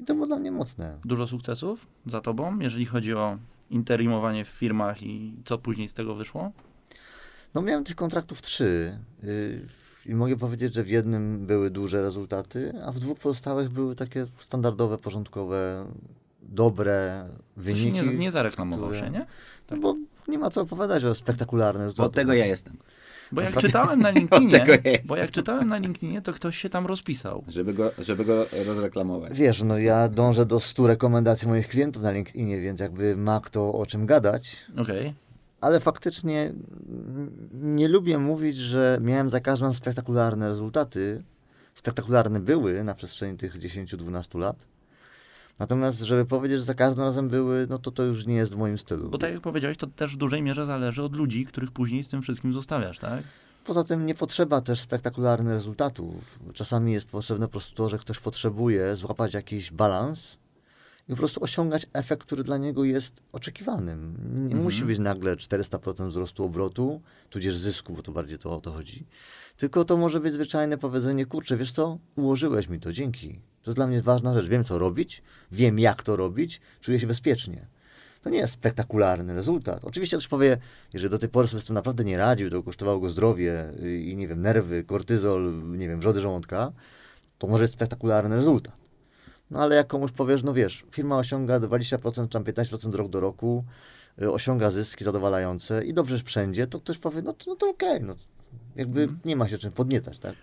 I 0.00 0.04
to 0.04 0.14
było 0.14 0.26
dla 0.26 0.36
mnie 0.36 0.50
mocne. 0.52 0.98
Dużo 1.04 1.26
sukcesów 1.28 1.86
za 2.06 2.20
tobą, 2.20 2.58
jeżeli 2.58 2.86
chodzi 2.86 3.14
o 3.14 3.38
interimowanie 3.70 4.44
w 4.44 4.48
firmach 4.48 5.02
i 5.02 5.34
co 5.44 5.58
później 5.58 5.88
z 5.88 5.94
tego 5.94 6.14
wyszło? 6.14 6.52
No 7.54 7.62
miałem 7.62 7.84
tych 7.84 7.96
kontraktów 7.96 8.42
trzy 8.42 8.98
yy, 9.22 9.66
i 10.06 10.14
mogę 10.14 10.36
powiedzieć, 10.36 10.74
że 10.74 10.82
w 10.84 10.88
jednym 10.88 11.46
były 11.46 11.70
duże 11.70 12.02
rezultaty, 12.02 12.72
a 12.84 12.92
w 12.92 12.98
dwóch 12.98 13.18
pozostałych 13.18 13.70
były 13.70 13.94
takie 13.96 14.26
standardowe, 14.40 14.98
porządkowe, 14.98 15.86
dobre 16.42 17.28
To 17.54 17.60
wyniki. 17.60 17.82
się 17.82 17.92
nie, 17.92 18.14
nie 18.18 18.30
zareklamował 18.32 18.88
które- 18.90 19.04
się, 19.06 19.10
nie? 19.10 19.26
No 19.70 19.76
bo 19.76 19.94
nie 20.28 20.38
ma 20.38 20.50
co 20.50 20.60
opowiadać 20.60 21.04
o 21.04 21.14
spektakularne 21.14 21.84
rezultaty. 21.84 22.06
Od 22.06 22.14
tego 22.14 22.32
ja 22.32 22.46
jestem. 22.46 22.76
Bo 23.34 23.40
jak 23.40 23.56
czytałem 23.56 24.00
na 24.00 24.10
LinkedInie, 24.18 24.64
bo 25.06 25.16
jak 25.16 25.30
czytałem 25.30 25.68
na 25.68 25.78
LinkedInie, 25.78 26.22
to 26.22 26.32
ktoś 26.32 26.58
się 26.58 26.68
tam 26.70 26.86
rozpisał. 26.86 27.44
Żeby 27.48 27.74
go, 27.74 27.90
żeby 27.98 28.24
go 28.24 28.46
rozreklamować. 28.66 29.34
Wiesz, 29.34 29.62
no 29.62 29.78
ja 29.78 30.08
dążę 30.08 30.46
do 30.46 30.60
100 30.60 30.86
rekomendacji 30.86 31.48
moich 31.48 31.68
klientów 31.68 32.02
na 32.02 32.10
LinkedInie, 32.10 32.60
więc 32.60 32.80
jakby 32.80 33.16
ma 33.16 33.40
kto 33.40 33.74
o 33.74 33.86
czym 33.86 34.06
gadać. 34.06 34.56
Okej. 34.76 35.14
Ale 35.60 35.80
faktycznie 35.80 36.52
nie 37.52 37.88
lubię 37.88 38.18
mówić, 38.18 38.56
że 38.56 38.98
miałem 39.02 39.30
za 39.30 39.40
każdym 39.40 39.66
razem 39.66 39.76
spektakularne 39.76 40.48
rezultaty. 40.48 41.22
Spektakularne 41.74 42.40
były 42.40 42.84
na 42.84 42.94
przestrzeni 42.94 43.38
tych 43.38 43.58
10-12 43.58 44.38
lat. 44.38 44.56
Natomiast, 45.58 46.00
żeby 46.00 46.24
powiedzieć, 46.24 46.58
że 46.58 46.64
za 46.64 46.74
każdym 46.74 47.04
razem 47.04 47.28
były, 47.28 47.66
no 47.70 47.78
to 47.78 47.90
to 47.90 48.02
już 48.02 48.26
nie 48.26 48.34
jest 48.34 48.54
w 48.54 48.56
moim 48.56 48.78
stylu. 48.78 49.10
Bo 49.10 49.18
tak 49.18 49.32
jak 49.32 49.40
powiedziałeś, 49.40 49.76
to 49.76 49.86
też 49.86 50.14
w 50.14 50.16
dużej 50.16 50.42
mierze 50.42 50.66
zależy 50.66 51.02
od 51.02 51.16
ludzi, 51.16 51.46
których 51.46 51.70
później 51.70 52.04
z 52.04 52.08
tym 52.08 52.22
wszystkim 52.22 52.52
zostawiasz, 52.52 52.98
tak? 52.98 53.22
Poza 53.64 53.84
tym 53.84 54.06
nie 54.06 54.14
potrzeba 54.14 54.60
też 54.60 54.80
spektakularnych 54.80 55.52
rezultatów. 55.52 56.38
Czasami 56.52 56.92
jest 56.92 57.08
potrzebne 57.08 57.46
po 57.46 57.52
prostu 57.52 57.74
to, 57.74 57.88
że 57.88 57.98
ktoś 57.98 58.18
potrzebuje 58.18 58.96
złapać 58.96 59.34
jakiś 59.34 59.72
balans 59.72 60.38
i 61.08 61.12
po 61.12 61.16
prostu 61.16 61.44
osiągać 61.44 61.86
efekt, 61.92 62.26
który 62.26 62.44
dla 62.44 62.58
niego 62.58 62.84
jest 62.84 63.22
oczekiwanym. 63.32 64.16
Nie 64.48 64.54
musi 64.56 64.84
być 64.84 64.98
nagle 64.98 65.36
400% 65.36 66.08
wzrostu 66.08 66.44
obrotu, 66.44 67.00
tudzież 67.30 67.56
zysku, 67.56 67.92
bo 67.92 68.02
to 68.02 68.12
bardziej 68.12 68.38
to 68.38 68.56
o 68.56 68.60
to 68.60 68.72
chodzi. 68.72 69.06
Tylko 69.56 69.84
to 69.84 69.96
może 69.96 70.20
być 70.20 70.32
zwyczajne 70.32 70.78
powiedzenie, 70.78 71.26
kurczę, 71.26 71.56
wiesz 71.56 71.72
co, 71.72 71.98
ułożyłeś 72.16 72.68
mi 72.68 72.80
to, 72.80 72.92
dzięki. 72.92 73.40
To 73.64 73.70
jest 73.70 73.78
dla 73.78 73.86
mnie 73.86 74.02
ważna 74.02 74.34
rzecz. 74.34 74.46
Wiem, 74.46 74.64
co 74.64 74.78
robić, 74.78 75.22
wiem, 75.52 75.78
jak 75.78 76.02
to 76.02 76.16
robić, 76.16 76.60
czuję 76.80 77.00
się 77.00 77.06
bezpiecznie. 77.06 77.66
To 78.22 78.30
nie 78.30 78.38
jest 78.38 78.54
spektakularny 78.54 79.34
rezultat. 79.34 79.84
Oczywiście 79.84 80.16
ktoś 80.16 80.28
powie, 80.28 80.56
jeżeli 80.92 81.10
do 81.10 81.18
tej 81.18 81.28
pory 81.28 81.48
sobie 81.48 81.60
z 81.60 81.64
tym 81.64 81.74
naprawdę 81.74 82.04
nie 82.04 82.18
radził, 82.18 82.50
to 82.50 82.62
kosztowało 82.62 83.00
go 83.00 83.10
zdrowie 83.10 83.72
i 84.04 84.16
nie 84.16 84.28
wiem, 84.28 84.42
nerwy, 84.42 84.84
kortyzol, 84.84 85.62
nie 85.78 85.88
wiem, 85.88 86.00
wrzody 86.00 86.20
żołądka, 86.20 86.72
to 87.38 87.46
może 87.46 87.64
jest 87.64 87.74
spektakularny 87.74 88.36
rezultat. 88.36 88.76
No 89.50 89.60
ale 89.62 89.76
jak 89.76 89.86
komuś 89.86 90.12
powiesz, 90.12 90.42
no 90.42 90.54
wiesz, 90.54 90.84
firma 90.90 91.18
osiąga 91.18 91.60
20% 91.60 92.28
czy 92.28 92.38
15% 92.38 92.94
rok 92.94 93.08
do 93.08 93.20
roku, 93.20 93.64
y, 94.22 94.32
osiąga 94.32 94.70
zyski 94.70 95.04
zadowalające 95.04 95.84
i 95.84 95.94
dobrze 95.94 96.18
wszędzie, 96.18 96.66
to 96.66 96.80
ktoś 96.80 96.98
powie, 96.98 97.22
no 97.22 97.32
to, 97.32 97.44
no 97.46 97.56
to 97.56 97.68
okej, 97.70 98.02
no 98.02 98.14
jakby 98.76 99.02
Mhm. 99.02 99.20
nie 99.24 99.36
ma 99.36 99.48
się 99.48 99.58
czym 99.58 99.72
podniecać, 99.72 100.18
tak? 100.18 100.34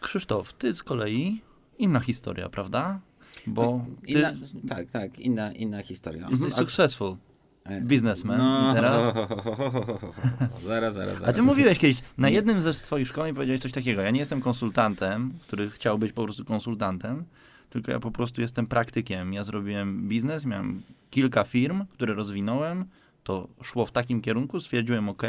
Krzysztof, 0.00 0.52
ty 0.52 0.74
z 0.74 0.82
kolei 0.82 1.42
inna 1.78 2.00
historia, 2.00 2.48
prawda? 2.48 3.00
Bo 3.46 3.84
ty 4.06 4.12
Inna, 4.12 4.32
tak, 4.68 4.90
tak, 4.90 5.18
inna, 5.18 5.52
inna 5.52 5.82
historia. 5.82 6.28
jesteś 6.30 6.46
Mhm, 6.46 6.52
a- 6.52 6.56
successful 6.70 7.16
e, 7.64 7.80
businessman 7.80 8.38
no, 8.38 8.72
i 8.72 8.74
teraz... 8.74 9.04
Zaraz, 10.64 10.94
zaraz, 10.94 11.16
A 11.16 11.20
zaraz. 11.20 11.34
ty 11.36 11.42
mówiłeś 11.42 11.78
kiedyś, 11.78 12.02
na 12.18 12.28
jednym 12.28 12.62
ze 12.62 12.74
swoich 12.74 13.08
szkoleń 13.08 13.34
powiedziałeś 13.34 13.60
coś 13.60 13.72
takiego, 13.72 14.02
ja 14.02 14.10
nie 14.10 14.20
jestem 14.20 14.40
konsultantem, 14.40 15.32
który 15.42 15.70
chciał 15.70 15.98
być 15.98 16.12
po 16.12 16.24
prostu 16.24 16.44
konsultantem, 16.44 17.24
tylko 17.70 17.92
ja 17.92 18.00
po 18.00 18.10
prostu 18.10 18.40
jestem 18.40 18.66
praktykiem. 18.66 19.32
Ja 19.32 19.44
zrobiłem 19.44 20.08
biznes, 20.08 20.44
miałem 20.44 20.82
kilka 21.10 21.44
firm, 21.44 21.84
które 21.92 22.14
rozwinąłem, 22.14 22.84
to 23.24 23.48
szło 23.62 23.86
w 23.86 23.92
takim 23.92 24.20
kierunku, 24.20 24.60
stwierdziłem, 24.60 25.08
ok, 25.08 25.22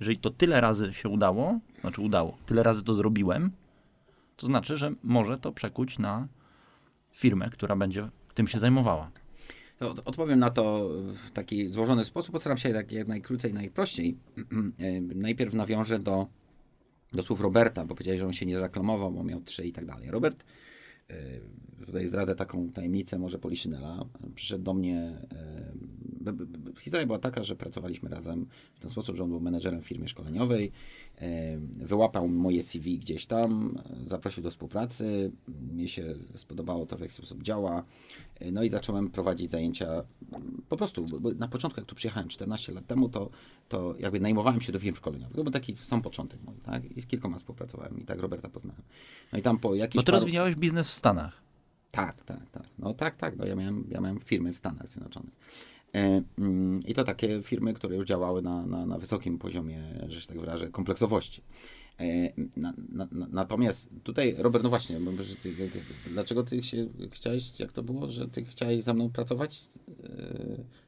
jeżeli 0.00 0.18
to 0.18 0.30
tyle 0.30 0.60
razy 0.60 0.94
się 0.94 1.08
udało, 1.08 1.58
znaczy 1.80 2.00
udało, 2.00 2.36
tyle 2.46 2.62
razy 2.62 2.82
to 2.84 2.94
zrobiłem, 2.94 3.50
to 4.36 4.46
znaczy, 4.46 4.76
że 4.76 4.92
może 5.02 5.38
to 5.38 5.52
przekuć 5.52 5.98
na 5.98 6.28
firmę, 7.12 7.50
która 7.50 7.76
będzie 7.76 8.08
tym 8.34 8.48
się 8.48 8.58
zajmowała. 8.58 9.08
To 9.78 9.90
od- 9.90 10.08
odpowiem 10.08 10.38
na 10.38 10.50
to 10.50 10.88
w 11.26 11.30
taki 11.30 11.68
złożony 11.68 12.04
sposób. 12.04 12.32
Postaram 12.32 12.58
się 12.58 12.72
tak 12.72 12.92
jak 12.92 13.08
najkrócej, 13.08 13.54
najprościej. 13.54 14.18
Najpierw 15.14 15.54
nawiążę 15.54 15.98
do, 15.98 16.26
do 17.12 17.22
słów 17.22 17.40
Roberta, 17.40 17.84
bo 17.84 17.94
powiedziałeś, 17.94 18.20
że 18.20 18.26
on 18.26 18.32
się 18.32 18.46
nie 18.46 18.58
zaklamował, 18.58 19.12
bo 19.12 19.24
miał 19.24 19.40
trzy 19.40 19.66
i 19.66 19.72
tak 19.72 19.86
dalej. 19.86 20.10
Robert, 20.10 20.44
e, 21.10 21.16
tutaj 21.86 22.06
zdradzę 22.06 22.34
taką 22.34 22.72
tajemnicę 22.72 23.18
może 23.18 23.38
Poliszynela, 23.38 24.04
przyszedł 24.34 24.64
do 24.64 24.74
mnie. 24.74 25.26
Historia 26.80 27.06
była 27.06 27.18
taka, 27.18 27.42
że 27.42 27.56
pracowaliśmy 27.56 28.08
razem 28.10 28.46
w 28.74 28.80
ten 28.80 28.90
sposób, 28.90 29.16
że 29.16 29.24
on 29.24 29.30
był 29.30 29.40
menedżerem 29.40 29.80
w 29.82 29.84
firmie 29.86 30.08
szkoleniowej. 30.08 30.72
Wyłapał 31.76 32.28
moje 32.28 32.62
CV 32.62 32.98
gdzieś 32.98 33.26
tam, 33.26 33.78
zaprosił 34.04 34.42
do 34.42 34.50
współpracy. 34.50 35.32
Mnie 35.72 35.88
się 35.88 36.14
spodobało 36.34 36.86
to, 36.86 36.96
w 36.96 37.00
jaki 37.00 37.12
sposób 37.12 37.42
działa. 37.42 37.84
E, 38.40 38.50
No 38.52 38.62
i 38.62 38.68
zacząłem 38.68 39.10
prowadzić 39.10 39.50
zajęcia 39.50 39.86
mm, 40.32 40.62
po 40.68 40.76
prostu, 40.76 41.06
na 41.38 41.48
początku 41.48 41.80
jak 41.80 41.86
tu 41.88 41.94
przyjechałem 41.94 42.28
14 42.28 42.72
lat 42.72 42.86
temu, 42.86 43.08
to, 43.08 43.30
to 43.68 43.94
jakby 43.98 44.20
najmowałem 44.20 44.60
się 44.60 44.72
do 44.72 44.78
firm 44.78 44.96
szkoleniowych. 44.96 45.36
To 45.36 45.42
był 45.44 45.52
taki 45.52 45.76
sam 45.76 46.02
początek 46.02 46.40
mój, 46.42 46.54
tak? 46.62 46.84
I 46.96 47.00
z 47.00 47.06
kilkoma 47.06 47.36
współpracowałem 47.38 48.00
i 48.00 48.04
tak 48.04 48.20
Roberta 48.20 48.48
poznałem. 48.48 48.82
No 49.32 49.38
i 49.38 49.42
tam 49.42 49.58
po 49.58 49.74
jakichś 49.74 49.96
Bo 49.96 50.02
ty 50.02 50.12
paru- 50.12 50.14
rozwijałeś 50.14 50.54
biznes 50.56 50.88
w 50.88 50.92
Stanach. 50.92 51.42
tak, 51.90 52.24
tak, 52.24 52.50
tak. 52.50 52.64
No 52.78 52.94
tak, 52.94 53.16
tak. 53.16 53.36
No 53.36 53.46
ja 53.46 53.56
miałem, 53.56 53.84
ja 53.90 54.00
miałem 54.00 54.20
firmy 54.20 54.52
w 54.52 54.58
Stanach 54.58 54.88
Zjednoczonych. 54.88 55.32
E, 55.94 56.22
mm, 56.38 56.80
I 56.86 56.94
to 56.94 57.04
takie 57.04 57.42
firmy, 57.42 57.74
które 57.74 57.96
już 57.96 58.04
działały 58.04 58.42
na, 58.42 58.66
na, 58.66 58.86
na 58.86 58.98
wysokim 58.98 59.38
poziomie, 59.38 59.82
że 60.08 60.20
się 60.20 60.26
tak 60.26 60.40
wyrażę, 60.40 60.68
kompleksowości. 60.68 61.42
E, 62.00 62.32
na, 62.56 62.72
na, 62.88 63.08
na, 63.12 63.26
natomiast 63.30 63.88
tutaj, 64.02 64.34
Robert, 64.38 64.64
no 64.64 64.70
właśnie, 64.70 64.98
ty, 65.42 65.54
dlaczego 66.10 66.42
ty 66.42 66.62
się 66.62 66.88
chciałeś, 67.10 67.60
jak 67.60 67.72
to 67.72 67.82
było, 67.82 68.10
że 68.10 68.28
ty 68.28 68.44
chciałeś 68.44 68.82
ze 68.82 68.94
mną 68.94 69.10
pracować 69.10 69.60
e, 69.88 69.94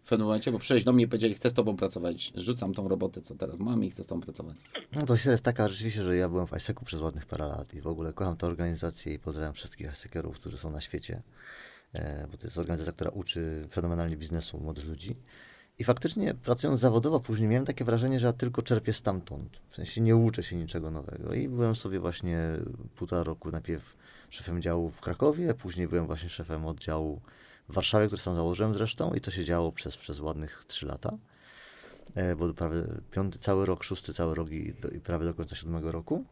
w 0.04 0.08
pewnym 0.08 0.26
momencie, 0.26 0.52
bo 0.52 0.58
przyszedłeś 0.58 0.84
do 0.84 0.92
mnie 0.92 1.04
i 1.04 1.08
powiedzieli, 1.08 1.34
chcę 1.34 1.50
z 1.50 1.52
tobą 1.52 1.76
pracować, 1.76 2.32
rzucam 2.36 2.74
tą 2.74 2.88
robotę, 2.88 3.20
co 3.22 3.34
teraz 3.34 3.58
mam 3.58 3.84
i 3.84 3.90
chcę 3.90 4.02
z 4.02 4.06
tobą 4.06 4.20
pracować. 4.20 4.56
No 4.92 5.06
to 5.06 5.14
jest 5.14 5.44
taka 5.44 5.68
rzeczywiście, 5.68 6.02
że 6.02 6.16
ja 6.16 6.28
byłem 6.28 6.46
w 6.46 6.56
ISEC-u 6.56 6.84
przez 6.84 7.00
ładnych 7.00 7.26
parę 7.26 7.46
lat 7.46 7.74
i 7.74 7.80
w 7.80 7.86
ogóle 7.86 8.12
kocham 8.12 8.36
tę 8.36 8.46
organizację 8.46 9.14
i 9.14 9.18
pozdrawiam 9.18 9.54
wszystkich 9.54 9.92
ISECerów, 9.92 10.38
którzy 10.40 10.58
są 10.58 10.70
na 10.70 10.80
świecie, 10.80 11.22
bo 12.30 12.36
to 12.36 12.46
jest 12.46 12.58
organizacja, 12.58 12.92
która 12.92 13.10
uczy 13.10 13.64
fenomenalnie 13.70 14.16
biznesu 14.16 14.58
młodych 14.60 14.84
ludzi. 14.84 15.16
I 15.78 15.84
faktycznie 15.84 16.34
pracując 16.34 16.80
zawodowo 16.80 17.20
później 17.20 17.48
miałem 17.48 17.66
takie 17.66 17.84
wrażenie, 17.84 18.20
że 18.20 18.26
ja 18.26 18.32
tylko 18.32 18.62
czerpię 18.62 18.92
stamtąd. 18.92 19.60
W 19.70 19.74
sensie 19.74 20.00
nie 20.00 20.16
uczę 20.16 20.42
się 20.42 20.56
niczego 20.56 20.90
nowego. 20.90 21.34
I 21.34 21.48
byłem 21.48 21.76
sobie 21.76 22.00
właśnie 22.00 22.38
półtora 22.94 23.22
roku 23.22 23.50
najpierw 23.50 23.96
szefem 24.30 24.62
działu 24.62 24.90
w 24.90 25.00
Krakowie, 25.00 25.54
później 25.54 25.88
byłem 25.88 26.06
właśnie 26.06 26.28
szefem 26.28 26.66
oddziału 26.66 27.20
w 27.68 27.74
Warszawie, 27.74 28.06
który 28.06 28.22
sam 28.22 28.34
założyłem 28.34 28.74
zresztą 28.74 29.14
i 29.14 29.20
to 29.20 29.30
się 29.30 29.44
działo 29.44 29.72
przez, 29.72 29.96
przez 29.96 30.20
ładnych 30.20 30.64
trzy 30.66 30.86
lata. 30.86 31.18
E, 32.14 32.36
bo 32.36 32.54
prawie 32.54 32.76
piąty 33.10 33.38
cały 33.38 33.66
rok, 33.66 33.84
szósty 33.84 34.14
cały 34.14 34.34
rok 34.34 34.50
i, 34.50 34.74
do, 34.74 34.88
i 34.88 35.00
prawie 35.00 35.24
do 35.24 35.34
końca 35.34 35.56
siódmego 35.56 35.92
roku. 35.92 36.24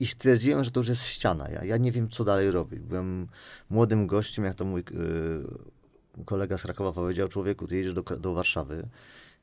I 0.00 0.06
stwierdziłem, 0.06 0.64
że 0.64 0.70
to 0.70 0.80
już 0.80 0.88
jest 0.88 1.02
ściana. 1.02 1.48
Ja, 1.50 1.64
ja 1.64 1.76
nie 1.76 1.92
wiem, 1.92 2.08
co 2.08 2.24
dalej 2.24 2.50
robić. 2.50 2.80
Byłem 2.80 3.28
młodym 3.70 4.06
gościem, 4.06 4.44
jak 4.44 4.54
to 4.54 4.64
mój 4.64 4.84
yy, 6.18 6.24
kolega 6.24 6.58
z 6.58 6.62
Krakowa 6.62 6.92
powiedział, 6.92 7.28
człowieku, 7.28 7.66
ty 7.66 7.76
jedziesz 7.76 7.94
do, 7.94 8.02
do 8.02 8.34
Warszawy, 8.34 8.88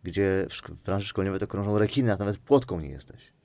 gdzie 0.03 0.47
w, 0.49 0.79
w 0.79 0.83
branży 0.83 1.07
szkoleniowej 1.07 1.39
to 1.39 1.47
krążą 1.47 1.79
rekiny, 1.79 2.13
a 2.13 2.17
nawet 2.17 2.37
płotką 2.37 2.79
nie 2.79 2.89
jesteś. 2.89 3.35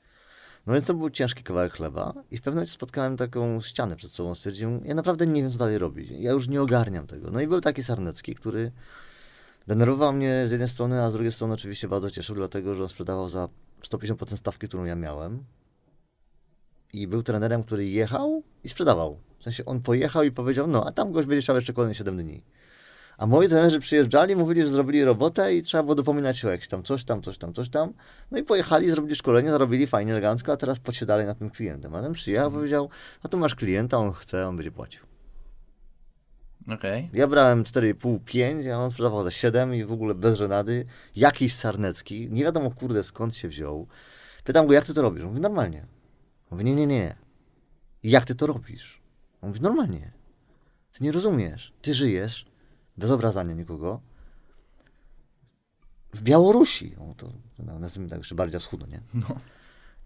No 0.66 0.72
więc 0.72 0.86
to 0.86 0.94
był 0.94 1.10
ciężki 1.10 1.42
kawałek 1.42 1.72
chleba 1.72 2.14
i 2.30 2.38
w 2.38 2.42
pewnym 2.42 2.54
momencie 2.54 2.72
spotkałem 2.72 3.16
taką 3.16 3.60
ścianę 3.60 3.96
przed 3.96 4.12
sobą. 4.12 4.34
Stwierdziłem, 4.34 4.80
ja 4.84 4.94
naprawdę 4.94 5.26
nie 5.26 5.42
wiem, 5.42 5.52
co 5.52 5.58
dalej 5.58 5.78
robić. 5.78 6.10
Ja 6.10 6.30
już 6.30 6.48
nie 6.48 6.62
ogarniam 6.62 7.06
tego. 7.06 7.30
No 7.30 7.40
i 7.40 7.46
był 7.46 7.60
taki 7.60 7.84
Sarnecki, 7.84 8.34
który 8.34 8.72
denerwował 9.66 10.12
mnie 10.12 10.44
z 10.46 10.50
jednej 10.50 10.68
strony, 10.68 11.02
a 11.02 11.10
z 11.10 11.12
drugiej 11.12 11.32
strony 11.32 11.54
oczywiście 11.54 11.88
bardzo 11.88 12.10
cieszył, 12.10 12.36
dlatego 12.36 12.74
że 12.74 12.82
on 12.82 12.88
sprzedawał 12.88 13.28
za 13.28 13.48
150% 13.82 14.36
stawki, 14.36 14.68
którą 14.68 14.84
ja 14.84 14.96
miałem. 14.96 15.44
I 16.92 17.06
był 17.06 17.22
trenerem, 17.22 17.62
który 17.62 17.86
jechał 17.86 18.42
i 18.64 18.68
sprzedawał. 18.68 19.18
W 19.38 19.44
sensie 19.44 19.64
on 19.64 19.80
pojechał 19.80 20.22
i 20.22 20.30
powiedział, 20.30 20.66
no 20.66 20.86
a 20.86 20.92
tam 20.92 21.12
gość 21.12 21.28
będzie 21.28 21.42
chciał 21.42 21.56
jeszcze 21.56 21.72
kolejne 21.72 21.94
7 21.94 22.16
dni. 22.16 22.44
A 23.18 23.26
moi 23.26 23.48
trenerzy 23.48 23.80
przyjeżdżali, 23.80 24.36
mówili, 24.36 24.62
że 24.62 24.68
zrobili 24.68 25.04
robotę 25.04 25.54
i 25.54 25.62
trzeba 25.62 25.82
było 25.82 25.94
dopominać 25.94 26.38
się 26.38 26.48
o 26.48 26.50
jakieś 26.50 26.68
tam 26.68 26.82
coś 26.82 27.04
tam, 27.04 27.22
coś 27.22 27.38
tam, 27.38 27.54
coś 27.54 27.68
tam. 27.68 27.92
No 28.30 28.38
i 28.38 28.42
pojechali, 28.42 28.90
zrobili 28.90 29.16
szkolenie, 29.16 29.50
zarobili 29.50 29.86
fajnie, 29.86 30.12
elegancko, 30.12 30.52
a 30.52 30.56
teraz 30.56 30.78
patrzcie 30.78 31.06
dalej 31.06 31.26
na 31.26 31.34
tym 31.34 31.50
klientem. 31.50 31.94
A 31.94 32.02
ten 32.02 32.12
przyjechał, 32.12 32.50
powiedział, 32.50 32.88
a 33.22 33.28
tu 33.28 33.38
masz 33.38 33.54
klienta, 33.54 33.98
on 33.98 34.12
chce, 34.12 34.48
on 34.48 34.56
będzie 34.56 34.72
płacił. 34.72 35.02
Okej. 36.74 37.10
Ja 37.12 37.26
brałem 37.26 37.64
4,5, 37.64 38.18
5, 38.24 38.66
a 38.66 38.78
on 38.78 38.90
sprzedawał 38.90 39.24
za 39.24 39.30
7 39.30 39.74
i 39.74 39.84
w 39.84 39.92
ogóle 39.92 40.14
bez 40.14 40.36
żenady. 40.36 40.86
Jakiś 41.16 41.54
Sarnecki, 41.54 42.30
nie 42.30 42.44
wiadomo 42.44 42.70
kurde 42.70 43.04
skąd 43.04 43.34
się 43.34 43.48
wziął. 43.48 43.86
Pytam 44.44 44.66
go, 44.66 44.72
jak 44.72 44.84
ty 44.84 44.94
to 44.94 45.02
robisz? 45.02 45.24
Mówi, 45.24 45.40
normalnie. 45.40 45.86
Mówi, 46.50 46.64
nie, 46.64 46.74
nie, 46.74 46.86
nie. 46.86 47.14
Jak 48.02 48.24
ty 48.24 48.34
to 48.34 48.46
robisz? 48.46 49.00
On 49.42 49.48
mówi, 49.48 49.60
normalnie. 49.60 50.12
Ty 50.92 51.04
nie 51.04 51.12
rozumiesz. 51.12 51.72
Ty 51.82 51.94
żyjesz, 51.94 52.46
bez 52.96 53.10
obrażania 53.10 53.54
nikogo, 53.54 54.00
w 56.12 56.22
Białorusi. 56.22 56.96
O, 56.96 57.14
to 57.16 57.32
no, 57.58 57.78
nazwijmy 57.78 58.10
tak 58.10 58.18
jeszcze 58.18 58.34
bardziej 58.34 58.60
wschodnio, 58.60 58.86
nie? 58.86 59.00
No. 59.14 59.40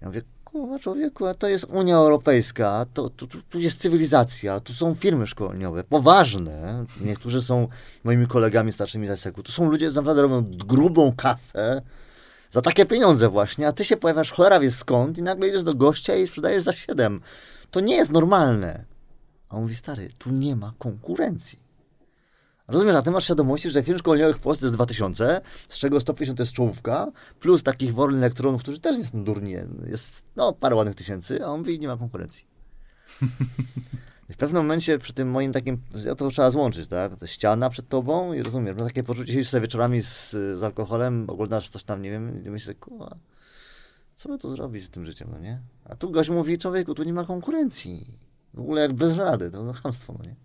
Ja 0.01 0.09
mówię, 0.09 0.23
kurwa 0.45 0.79
człowieku, 0.79 1.27
a 1.27 1.35
to 1.35 1.49
jest 1.49 1.65
Unia 1.65 1.97
Europejska, 1.97 2.87
to, 2.95 3.09
tu, 3.09 3.27
tu, 3.27 3.43
tu 3.43 3.59
jest 3.59 3.81
cywilizacja, 3.81 4.61
tu 4.61 4.73
są 4.73 4.95
firmy 4.95 5.27
szkoleniowe, 5.27 5.85
poważne, 5.85 6.85
niektórzy 7.01 7.43
są 7.43 7.69
moimi 8.05 8.27
kolegami 8.27 8.73
starszymi 8.73 9.07
z 9.07 9.11
ASEK-u, 9.11 9.43
tu 9.43 9.53
są 9.53 9.71
ludzie, 9.71 9.91
naprawdę 9.91 10.23
robią 10.23 10.43
grubą 10.57 11.13
kasę 11.17 11.83
za 12.55 12.63
takie 12.63 12.87
pieniądze 12.87 13.29
właśnie, 13.29 13.69
a 13.69 13.73
ty 13.73 13.85
się 13.85 13.97
pojawiasz 13.97 14.31
cholera 14.31 14.61
wie 14.61 14.71
skąd 14.71 15.19
i 15.19 15.23
nagle 15.23 15.49
idziesz 15.49 15.63
do 15.63 15.75
gościa 15.75 16.15
i 16.17 16.27
sprzedajesz 16.27 16.63
za 16.63 16.73
7. 16.73 17.21
To 17.71 17.81
nie 17.81 17.97
jest 17.97 18.13
normalne. 18.13 18.85
A 19.49 19.57
on 19.57 19.63
mówi, 19.63 19.75
stary, 19.75 20.11
tu 20.19 20.31
nie 20.31 20.57
ma 20.57 20.73
konkurencji. 20.79 21.59
Rozumiesz, 22.69 22.97
a 22.97 23.03
ty 23.03 23.11
masz 23.11 23.25
świadomości, 23.25 23.71
że 23.71 23.83
firm 23.83 23.99
szkoleniowych 23.99 24.37
w 24.37 24.41
Polsce 24.41 24.67
jest 24.67 24.75
2000, 24.75 25.41
z 25.69 25.79
czego 25.79 26.01
150 26.01 26.37
to 26.37 26.43
jest 26.43 26.53
czołówka, 26.53 27.13
plus 27.41 27.63
takich 27.63 27.95
wolnych 27.95 28.19
elektronów, 28.19 28.63
którzy 28.63 28.81
też 28.81 28.99
nie 28.99 29.07
są 29.07 29.25
durni, 29.25 29.55
jest 29.87 30.27
no 30.37 30.53
parę 30.53 30.77
ładnych 30.77 30.97
tysięcy, 30.97 31.45
a 31.45 31.47
on 31.47 31.59
mówi, 31.59 31.81
nie 31.81 31.89
ma 31.89 31.97
konkurencji. 31.97 32.45
W 34.31 34.37
pewnym 34.37 34.63
momencie 34.63 34.99
przy 34.99 35.13
tym 35.13 35.31
moim 35.31 35.53
takim, 35.53 35.79
ja 36.05 36.15
to 36.15 36.31
trzeba 36.31 36.51
złączyć, 36.51 36.89
tak? 36.89 37.17
To 37.17 37.27
ściana 37.27 37.71
przed 37.71 37.89
tobą 37.89 38.33
i 38.33 38.43
rozumiesz, 38.43 38.75
no 38.79 38.85
takie 38.85 39.03
poczucie, 39.03 39.33
siedzisz 39.33 39.49
sobie 39.49 39.61
wieczorami 39.61 40.03
z, 40.03 40.31
z 40.31 40.63
alkoholem, 40.63 41.25
oglądasz 41.29 41.69
coś 41.69 41.85
tam, 41.85 42.03
nie 42.03 42.11
wiem, 42.11 42.45
i 42.45 42.51
myślisz, 42.51 42.77
kurwa, 42.81 43.17
co 44.15 44.29
my 44.29 44.39
tu 44.39 44.51
zrobić 44.51 44.85
w 44.85 44.89
tym 44.89 45.07
życiu, 45.07 45.29
no 45.33 45.39
nie? 45.39 45.61
A 45.85 45.97
tu 45.97 46.11
gość 46.11 46.31
mówi, 46.31 46.59
człowieku, 46.59 46.95
tu 46.95 47.05
nie 47.05 47.13
ma 47.13 47.25
konkurencji. 47.25 48.19
W 48.55 48.61
ogóle 48.61 48.83
jak 48.83 48.93
bez 48.93 49.17
rady, 49.17 49.51
to 49.51 49.73
chamstwo, 49.73 50.15
no 50.19 50.25
nie? 50.25 50.37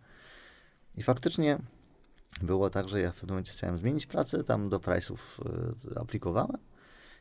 I 0.98 1.04
faktycznie 1.04 1.60
było 2.42 2.70
tak, 2.70 2.90
że 2.90 3.00
ja 3.00 3.12
w 3.12 3.16
pewnym 3.16 3.30
momencie 3.30 3.52
chciałem 3.52 3.78
zmienić 3.78 4.06
pracę, 4.06 4.44
tam 4.44 4.70
do 4.70 4.80
Price'ów 4.80 5.18
y, 5.96 6.00
aplikowałem 6.00 6.58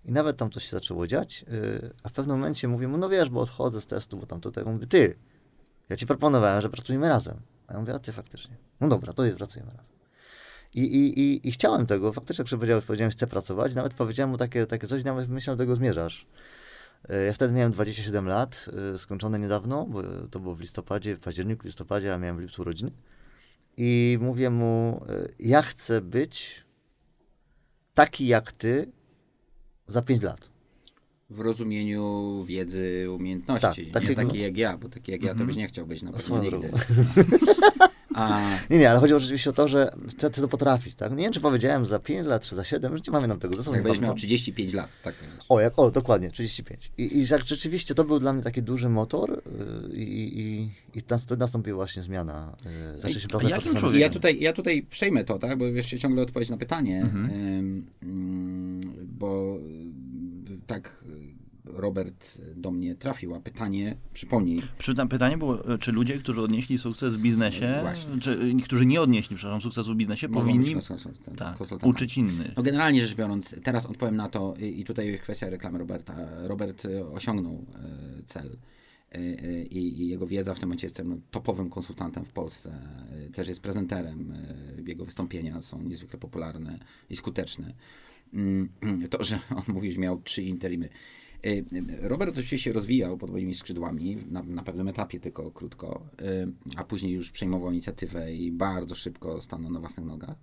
i 0.05 0.13
nawet 0.13 0.37
tam 0.37 0.51
coś 0.51 0.65
się 0.65 0.71
zaczęło 0.71 1.07
dziać, 1.07 1.45
y, 1.49 1.91
a 2.03 2.09
w 2.09 2.13
pewnym 2.13 2.37
momencie 2.37 2.69
mówię 2.69 2.89
mu, 2.89 2.99
no 2.99 3.09
wiesz, 3.09 3.29
bo 3.29 3.41
odchodzę 3.41 3.81
z 3.81 3.87
testu, 3.87 4.17
bo 4.17 4.27
tam 4.27 4.41
tutaj, 4.41 4.65
on 4.65 4.73
mówi, 4.73 4.87
ty, 4.87 5.19
ja 5.89 5.97
ci 5.97 6.07
proponowałem, 6.07 6.63
że 6.63 6.69
pracujemy 6.71 7.09
razem. 7.09 7.41
A 7.67 7.73
ja 7.73 7.81
mówię, 7.81 7.95
a 7.95 7.99
ty 7.99 8.13
faktycznie. 8.13 8.57
No 8.81 8.89
dobra, 8.89 9.13
to 9.13 9.23
pracujemy 9.37 9.71
razem. 9.71 9.87
I, 10.75 10.81
i, 10.81 11.21
i, 11.21 11.49
I 11.49 11.53
chciałem 11.53 11.87
tego, 11.87 12.13
faktycznie, 12.13 12.43
jak 12.43 12.51
powiedziałem, 12.51 12.83
powiedziałem, 12.83 13.11
chcę 13.11 13.27
pracować, 13.27 13.75
nawet 13.75 13.95
powiedziałem 13.95 14.31
mu 14.31 14.37
takie, 14.37 14.67
takie 14.67 14.87
coś, 14.87 15.05
nawet 15.05 15.29
myślałem, 15.29 15.59
do 15.59 15.63
tego 15.65 15.75
zmierzasz. 15.75 16.27
E, 17.09 17.25
Ja 17.25 17.33
wtedy 17.33 17.55
miałem 17.55 17.73
27 17.73 18.27
lat, 18.29 18.71
e, 18.95 18.99
skończone 18.99 19.39
niedawno, 19.39 19.87
bo 19.87 20.03
to 20.31 20.41
było 20.41 20.55
w 20.55 20.61
listopadzie, 20.61 21.17
w 21.17 21.21
październiku, 21.21 21.67
listopadzie, 21.67 22.15
a 22.15 22.19
miałem 22.19 22.37
w 22.37 22.41
lipcu 22.41 22.63
urodziny. 22.63 22.91
I 23.77 24.19
mówię 24.21 24.51
mu, 24.51 25.05
e, 25.09 25.27
ja 25.39 25.63
chcę 25.63 26.01
być 26.01 26.65
taki 27.95 28.27
jak 28.27 28.53
ty 28.53 28.93
za 29.87 30.03
5 30.03 30.23
lat. 30.23 30.41
W 31.31 31.41
rozumieniu 31.41 32.45
wiedzy, 32.45 33.07
umiejętności. 33.15 33.87
Tak, 33.87 34.03
nie 34.03 34.09
takiego- 34.09 34.31
taki 34.31 34.43
jak 34.43 34.57
ja, 34.57 34.79
bo 34.79 34.89
taki 34.89 35.13
jak 35.13 35.23
ja 35.23 35.35
to 35.35 35.45
byś 35.45 35.57
nie 35.57 35.69
chciał 35.69 35.87
być 35.87 36.03
na 36.03 36.13
pewno 36.13 36.43
nigdy. 36.43 36.71
A 38.15 38.41
Nie, 38.71 38.79
nie, 38.79 38.91
ale 38.91 39.01
chodziło 39.01 39.21
rzeczywiście 39.21 39.51
o 39.51 39.53
to, 39.53 39.69
że 39.69 39.91
chcę 40.09 40.31
to 40.31 40.49
potrafić, 40.49 40.95
tak? 40.95 41.13
Nie 41.13 41.25
wiem, 41.25 41.33
czy 41.33 41.41
powiedziałem 41.41 41.87
za 41.87 41.99
5 41.99 42.27
lat, 42.27 42.47
czy 42.47 42.57
za 42.57 42.65
7, 42.65 42.93
już 42.93 43.07
nie 43.07 43.13
pamiętam 43.13 43.39
tego, 43.39 43.57
dosłownie 43.57 43.77
jak 43.77 43.85
będziesz 43.85 44.01
miał 44.01 44.09
pamiętam. 44.09 44.19
35 44.19 44.73
lat, 44.73 44.89
tak. 45.03 45.15
O, 45.49 45.61
jak, 45.61 45.79
o, 45.79 45.91
dokładnie, 45.91 46.31
35. 46.31 46.93
I, 46.99 47.19
I 47.19 47.27
jak 47.31 47.45
rzeczywiście 47.45 47.95
to 47.95 48.05
był 48.05 48.19
dla 48.19 48.33
mnie 48.33 48.43
taki 48.43 48.63
duży 48.63 48.89
motor 48.89 49.43
yy, 49.91 49.97
i, 49.97 50.41
i, 50.41 50.71
i 50.99 51.03
nastąpiła 51.39 51.77
właśnie 51.77 52.03
zmiana. 52.03 52.57
Jakim 53.05 53.21
tym 53.41 53.63
samym 53.63 53.81
człowiekiem? 53.81 54.01
Ja 54.01 54.11
tutaj, 54.11 54.41
ja 54.41 54.53
tutaj 54.53 54.83
przejmę 54.83 55.25
to, 55.25 55.39
tak, 55.39 55.59
bo 55.59 55.65
jeszcze 55.67 55.99
ciągle 55.99 56.23
odpowiedź 56.23 56.51
na 56.51 56.57
pytanie, 56.57 57.01
Mhm. 57.03 57.31
Ym, 57.31 57.87
mm, 58.03 58.93
bo 59.19 59.57
y, 59.57 60.08
tak 60.69 61.05
y, 61.07 61.49
Robert 61.65 62.39
do 62.57 62.71
mnie 62.71 62.95
trafił, 62.95 63.35
a 63.35 63.41
pytanie, 63.41 63.97
przypomnij, 64.13 64.63
pytanie 65.09 65.39
było, 65.39 65.75
e, 65.75 65.79
czy 65.79 65.93
ludzie, 65.93 66.19
którzy 66.19 66.43
odnieśli 66.43 66.79
sukces 66.79 67.15
w 67.17 67.21
biznesie, 67.21 67.73
No 67.77 67.83
właśnie. 67.83 68.21
czy 68.21 68.33
e, 68.59 68.63
którzy 68.65 68.87
nie 68.87 69.01
odnieśli, 69.01 69.37
przepraszam, 69.37 69.61
sukcesu 69.61 69.93
w 69.95 69.97
biznesie, 69.97 70.29
mogą 70.29 70.41
powinni 70.41 70.75
być 70.75 70.85
konsult- 70.85 71.37
tak, 71.37 71.59
uczyć 71.85 72.19
innych. 72.19 72.57
No 72.57 72.63
generalnie 72.63 73.07
rzecz 73.07 73.17
biorąc, 73.17 73.55
teraz 73.65 73.87
odpowiem 73.87 74.17
na 74.17 74.29
to 74.29 74.55
i 74.57 74.85
tutaj 74.85 75.19
kwestia 75.23 75.51
reklamy 75.51 75.79
Roberta. 75.79 76.17
Robert 76.49 76.85
y, 76.85 77.07
osiągnął 77.07 77.53
y, 77.55 78.23
cel 78.27 78.47
y, 78.47 79.19
y, 79.19 79.67
i 79.71 80.09
jego 80.09 80.27
wiedza 80.27 80.55
w 80.55 80.59
tym 80.59 80.69
momencie 80.69 80.87
jest 80.87 81.03
no, 81.05 81.17
topowym 81.31 81.69
konsultantem 81.71 82.25
w 82.25 82.33
Polsce. 82.33 82.79
Y, 83.27 83.31
Też 83.31 83.49
jest 83.49 83.61
prezenterem. 83.61 84.31
y, 84.79 84.83
Jego 84.87 85.05
wystąpienia 85.05 85.63
są 85.63 85.83
niezwykle 85.83 86.19
popularne 86.19 86.79
i 87.11 87.17
skuteczne. 87.17 87.75
Mm, 88.35 88.69
To, 89.11 89.25
że 89.25 89.39
on 89.57 89.75
mówi, 89.75 89.93
że 89.93 90.01
miał 90.01 90.23
trzy 90.23 90.43
interimy. 90.43 90.89
Y, 91.47 91.49
y, 91.49 92.09
Robert 92.09 92.31
oczywiście 92.31 92.59
się 92.59 92.73
rozwijał 92.73 93.19
pod 93.19 93.31
moimi 93.31 93.55
skrzydłami, 93.55 94.17
na, 94.31 94.43
na 94.43 94.63
pewnym 94.63 94.89
etapie 94.89 95.21
tylko 95.21 95.51
krótko, 95.51 96.07
y, 96.21 96.77
a 96.77 96.85
później 96.85 97.13
już 97.13 97.31
przejmował 97.31 97.71
inicjatywę 97.71 98.35
i 98.35 98.53
bardzo 98.53 98.95
szybko 98.95 99.41
stanął 99.41 99.71
na 99.71 99.81
własnych 99.81 100.07
nogach. 100.07 100.37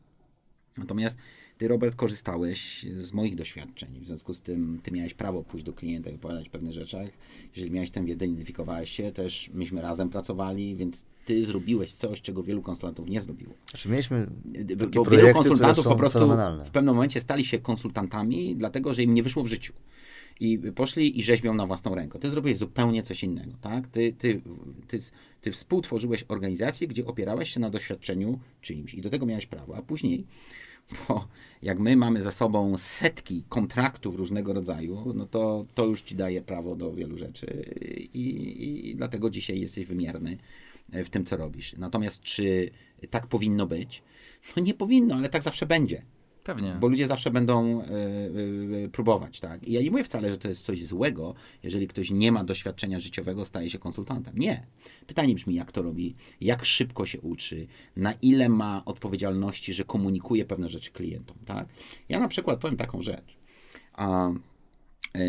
Natomiast 0.77 1.17
ty, 1.57 1.67
Robert, 1.67 1.95
korzystałeś 1.95 2.85
z 2.95 3.13
moich 3.13 3.35
doświadczeń. 3.35 3.99
W 4.01 4.07
związku 4.07 4.33
z 4.33 4.41
tym, 4.41 4.79
ty 4.83 4.91
miałeś 4.91 5.13
prawo 5.13 5.43
pójść 5.43 5.65
do 5.65 5.73
klienta 5.73 6.09
i 6.09 6.15
opowiadać 6.15 6.47
o 6.47 6.51
pewnych 6.51 6.73
rzeczach. 6.73 7.09
Jeżeli 7.55 7.71
miałeś 7.71 7.89
tę 7.89 8.05
wiedzę, 8.05 8.25
identyfikowałeś 8.25 8.89
się, 8.89 9.11
też 9.11 9.49
myśmy 9.53 9.81
razem 9.81 10.09
pracowali, 10.09 10.75
więc 10.75 11.05
ty 11.25 11.45
zrobiłeś 11.45 11.93
coś, 11.93 12.21
czego 12.21 12.43
wielu 12.43 12.61
konsultantów 12.61 13.09
nie 13.09 13.21
zrobiło. 13.21 13.53
Znaczy 13.69 13.89
mieliśmy 13.89 14.27
Bo 14.45 14.53
takie 14.53 14.69
wielu 14.77 14.89
projekty, 14.89 15.09
które 15.09 15.33
konsultantów 15.33 15.85
po 15.85 15.95
prostu 15.95 16.19
w 16.65 16.71
pewnym 16.71 16.95
momencie 16.95 17.21
stali 17.21 17.45
się 17.45 17.59
konsultantami, 17.59 18.55
dlatego 18.55 18.93
że 18.93 19.03
im 19.03 19.13
nie 19.13 19.23
wyszło 19.23 19.43
w 19.43 19.47
życiu. 19.47 19.73
I 20.39 20.59
poszli 20.75 21.19
i 21.19 21.23
rzeźbią 21.23 21.53
na 21.53 21.65
własną 21.65 21.95
rękę. 21.95 22.19
Ty 22.19 22.29
zrobiłeś 22.29 22.57
zupełnie 22.57 23.03
coś 23.03 23.23
innego, 23.23 23.51
tak? 23.61 23.87
Ty, 23.87 24.13
ty, 24.17 24.41
ty, 24.87 24.99
ty 25.41 25.51
współtworzyłeś 25.51 26.25
organizację, 26.27 26.87
gdzie 26.87 27.05
opierałeś 27.05 27.53
się 27.53 27.59
na 27.59 27.69
doświadczeniu 27.69 28.39
czyimś 28.61 28.93
i 28.93 29.01
do 29.01 29.09
tego 29.09 29.25
miałeś 29.25 29.45
prawo. 29.45 29.77
A 29.77 29.81
później, 29.81 30.25
bo 31.07 31.27
jak 31.61 31.79
my 31.79 31.95
mamy 31.95 32.21
za 32.21 32.31
sobą 32.31 32.77
setki 32.77 33.43
kontraktów 33.49 34.15
różnego 34.15 34.53
rodzaju, 34.53 35.13
no 35.15 35.25
to 35.25 35.65
to 35.75 35.85
już 35.85 36.01
ci 36.01 36.15
daje 36.15 36.41
prawo 36.41 36.75
do 36.75 36.93
wielu 36.93 37.17
rzeczy 37.17 37.73
i, 38.13 38.89
i, 38.89 38.95
dlatego 38.95 39.29
dzisiaj 39.29 39.59
jesteś 39.59 39.85
wymierny 39.85 40.37
w 40.89 41.09
tym, 41.09 41.25
co 41.25 41.37
robisz. 41.37 41.73
Natomiast 41.77 42.21
czy 42.21 42.71
tak 43.09 43.27
powinno 43.27 43.67
być? 43.67 44.03
No 44.57 44.63
nie 44.63 44.73
powinno, 44.73 45.15
ale 45.15 45.29
tak 45.29 45.43
zawsze 45.43 45.65
będzie. 45.65 46.01
Pewnie. 46.45 46.77
Bo 46.79 46.87
ludzie 46.87 47.07
zawsze 47.07 47.31
będą 47.31 47.81
e, 47.81 47.85
e, 47.85 48.89
próbować, 48.89 49.39
tak? 49.39 49.67
I 49.67 49.71
ja 49.71 49.81
nie 49.81 49.91
mówię 49.91 50.03
wcale, 50.03 50.31
że 50.31 50.37
to 50.37 50.47
jest 50.47 50.65
coś 50.65 50.85
złego, 50.85 51.35
jeżeli 51.63 51.87
ktoś 51.87 52.11
nie 52.11 52.31
ma 52.31 52.43
doświadczenia 52.43 52.99
życiowego, 52.99 53.45
staje 53.45 53.69
się 53.69 53.79
konsultantem. 53.79 54.37
Nie. 54.37 54.67
Pytanie 55.07 55.35
brzmi, 55.35 55.55
jak 55.55 55.71
to 55.71 55.81
robi, 55.81 56.15
jak 56.41 56.65
szybko 56.65 57.05
się 57.05 57.21
uczy, 57.21 57.67
na 57.95 58.13
ile 58.13 58.49
ma 58.49 58.85
odpowiedzialności, 58.85 59.73
że 59.73 59.83
komunikuje 59.83 60.45
pewne 60.45 60.69
rzeczy 60.69 60.91
klientom, 60.91 61.37
tak? 61.45 61.67
Ja 62.09 62.19
na 62.19 62.27
przykład 62.27 62.59
powiem 62.59 62.77
taką 62.77 63.01
rzecz. 63.01 63.37
A, 63.93 64.29
e, 64.29 65.19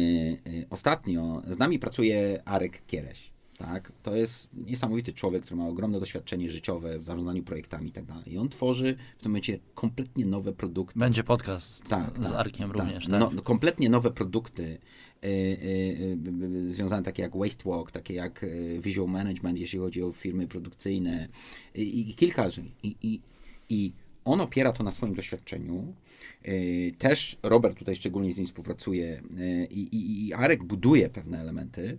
ostatnio 0.70 1.42
z 1.48 1.58
nami 1.58 1.78
pracuje 1.78 2.42
Arek 2.44 2.86
Kiereś. 2.86 3.36
Tak? 3.59 3.92
To 4.02 4.16
jest 4.16 4.48
niesamowity 4.54 5.12
człowiek, 5.12 5.42
który 5.42 5.57
ma 5.57 5.68
ogromne 5.68 6.00
doświadczenie 6.00 6.50
życiowe 6.50 6.98
w 6.98 7.04
zarządzaniu 7.04 7.42
projektami 7.42 7.88
i 7.88 7.92
tak 7.92 8.04
dalej. 8.04 8.32
I 8.32 8.38
on 8.38 8.48
tworzy 8.48 8.96
w 9.18 9.22
tym 9.22 9.32
momencie 9.32 9.59
kompletnie 9.74 10.26
nowe 10.26 10.52
produkty. 10.52 10.98
Będzie 10.98 11.24
podcast 11.24 11.88
Tak, 11.88 12.11
z 12.18 12.22
tak, 12.22 12.32
Arkiem 12.32 12.70
tak. 12.70 12.78
również, 12.78 13.07
tak? 13.07 13.20
No, 13.20 13.30
no, 13.34 13.42
kompletnie 13.42 13.88
nowe 13.88 14.11
produkty 14.11 14.62
y, 14.62 15.28
y, 15.28 15.28
y, 15.28 16.18
y, 16.44 16.72
związane 16.72 17.02
takie 17.02 17.22
jak 17.22 17.36
Waste 17.36 17.70
Walk, 17.70 17.90
takie 17.90 18.14
jak 18.14 18.42
y, 18.44 18.80
Visual 18.82 19.09
Management, 19.09 19.59
jeśli 19.59 19.78
chodzi 19.78 20.02
o 20.02 20.12
firmy 20.12 20.48
produkcyjne 20.48 21.28
i, 21.74 22.11
i 22.11 22.14
kilka 22.14 22.48
rzeczy. 22.50 22.70
I, 22.82 22.96
i, 23.02 23.20
I 23.68 23.92
on 24.24 24.40
opiera 24.40 24.72
to 24.72 24.84
na 24.84 24.90
swoim 24.90 25.14
doświadczeniu. 25.14 25.94
Y, 26.48 26.92
Też 26.98 27.38
Robert 27.42 27.78
tutaj 27.78 27.96
szczególnie 27.96 28.32
z 28.32 28.38
nim 28.38 28.46
współpracuje 28.46 29.22
i, 29.70 29.80
i, 29.80 30.26
i 30.26 30.32
Arek 30.32 30.64
buduje 30.64 31.09
pewne 31.11 31.40
elementy. 31.40 31.98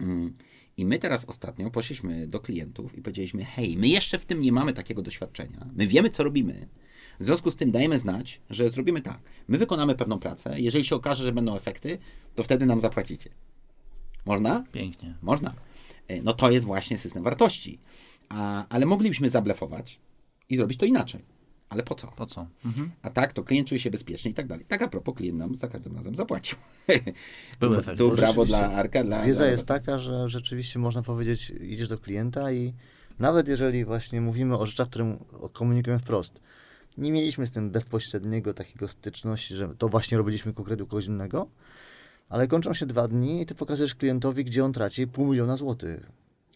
Mm. 0.00 0.34
I 0.80 0.84
my 0.84 0.98
teraz 0.98 1.24
ostatnio 1.24 1.70
poszliśmy 1.70 2.26
do 2.26 2.40
klientów 2.40 2.98
i 2.98 3.02
powiedzieliśmy: 3.02 3.44
Hej, 3.44 3.76
my 3.76 3.88
jeszcze 3.88 4.18
w 4.18 4.24
tym 4.24 4.40
nie 4.40 4.52
mamy 4.52 4.72
takiego 4.72 5.02
doświadczenia. 5.02 5.66
My 5.76 5.86
wiemy, 5.86 6.10
co 6.10 6.24
robimy. 6.24 6.68
W 7.20 7.24
związku 7.24 7.50
z 7.50 7.56
tym 7.56 7.70
dajemy 7.70 7.98
znać, 7.98 8.40
że 8.50 8.70
zrobimy 8.70 9.00
tak. 9.00 9.20
My 9.48 9.58
wykonamy 9.58 9.94
pewną 9.94 10.18
pracę. 10.18 10.60
Jeżeli 10.60 10.84
się 10.84 10.94
okaże, 10.96 11.24
że 11.24 11.32
będą 11.32 11.56
efekty, 11.56 11.98
to 12.34 12.42
wtedy 12.42 12.66
nam 12.66 12.80
zapłacicie. 12.80 13.30
Można? 14.26 14.64
Pięknie. 14.72 15.14
Można. 15.22 15.54
E, 16.08 16.22
No 16.22 16.32
to 16.34 16.50
jest 16.50 16.66
właśnie 16.66 16.98
system 16.98 17.22
wartości. 17.22 17.78
A, 18.28 18.66
ale 18.68 18.86
moglibyśmy 18.86 19.30
zablefować 19.30 20.00
i 20.48 20.56
zrobić 20.56 20.78
to 20.78 20.86
inaczej. 20.86 21.24
Ale 21.70 21.82
po 21.82 21.94
co? 21.94 22.06
Po 22.06 22.26
co? 22.26 22.46
Mhm. 22.64 22.90
A 23.02 23.10
tak, 23.10 23.32
to 23.32 23.42
klient 23.44 23.68
czuje 23.68 23.80
się 23.80 23.90
bezpiecznie 23.90 24.30
i 24.30 24.34
tak 24.34 24.46
dalej. 24.46 24.64
Tak 24.68 24.82
a 24.82 24.88
propos, 24.88 25.14
klient 25.14 25.38
nam 25.38 25.56
za 25.56 25.68
każdym 25.68 25.96
razem 25.96 26.16
zapłacił. 26.16 26.58
Były 27.60 27.74
tu, 27.76 27.80
efekty. 27.80 27.98
tu 28.04 28.10
To 28.10 28.16
brawo 28.16 28.44
dla 28.44 28.58
Arka. 28.72 29.04
Dla, 29.04 29.26
Wiedza 29.26 29.38
dla 29.42 29.50
jest 29.50 29.66
taka, 29.66 29.98
że 29.98 30.28
rzeczywiście 30.28 30.78
można 30.78 31.02
powiedzieć, 31.02 31.52
idziesz 31.60 31.88
do 31.88 31.98
klienta 31.98 32.52
i 32.52 32.72
nawet 33.18 33.48
jeżeli 33.48 33.84
właśnie 33.84 34.20
mówimy 34.20 34.58
o 34.58 34.66
rzeczach, 34.66 34.88
które 34.88 35.04
mu- 35.04 35.48
komunikujemy 35.52 36.00
wprost, 36.00 36.40
nie 36.98 37.12
mieliśmy 37.12 37.46
z 37.46 37.50
tym 37.50 37.70
bezpośredniego 37.70 38.54
takiego 38.54 38.88
styczności, 38.88 39.54
że 39.54 39.74
to 39.78 39.88
właśnie 39.88 40.18
robiliśmy 40.18 40.52
konkretnie 40.52 40.84
u 40.84 40.86
kogoś 40.86 41.06
innego, 41.06 41.46
ale 42.28 42.48
kończą 42.48 42.74
się 42.74 42.86
dwa 42.86 43.08
dni 43.08 43.42
i 43.42 43.46
ty 43.46 43.54
pokazujesz 43.54 43.94
klientowi, 43.94 44.44
gdzie 44.44 44.64
on 44.64 44.72
traci 44.72 45.06
pół 45.06 45.26
miliona 45.30 45.56
złotych. 45.56 46.10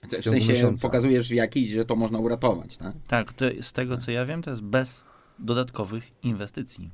W 0.09 0.11
ciągu 0.11 0.31
sensie 0.31 0.53
miesiąca. 0.53 0.83
pokazujesz 0.89 1.29
w 1.29 1.33
jakiś, 1.33 1.71
że 1.71 1.85
to 1.85 1.97
można 1.97 2.19
uratować, 2.19 2.77
tak? 2.77 2.93
Tak, 3.09 3.33
to, 3.33 3.45
z 3.61 3.73
tego 3.73 3.97
co 3.97 4.11
ja 4.11 4.27
wiem, 4.27 4.43
to 4.43 4.51
jest 4.51 4.63
bez 4.63 5.05
dodatkowych 5.39 6.11
inwestycji. 6.23 6.91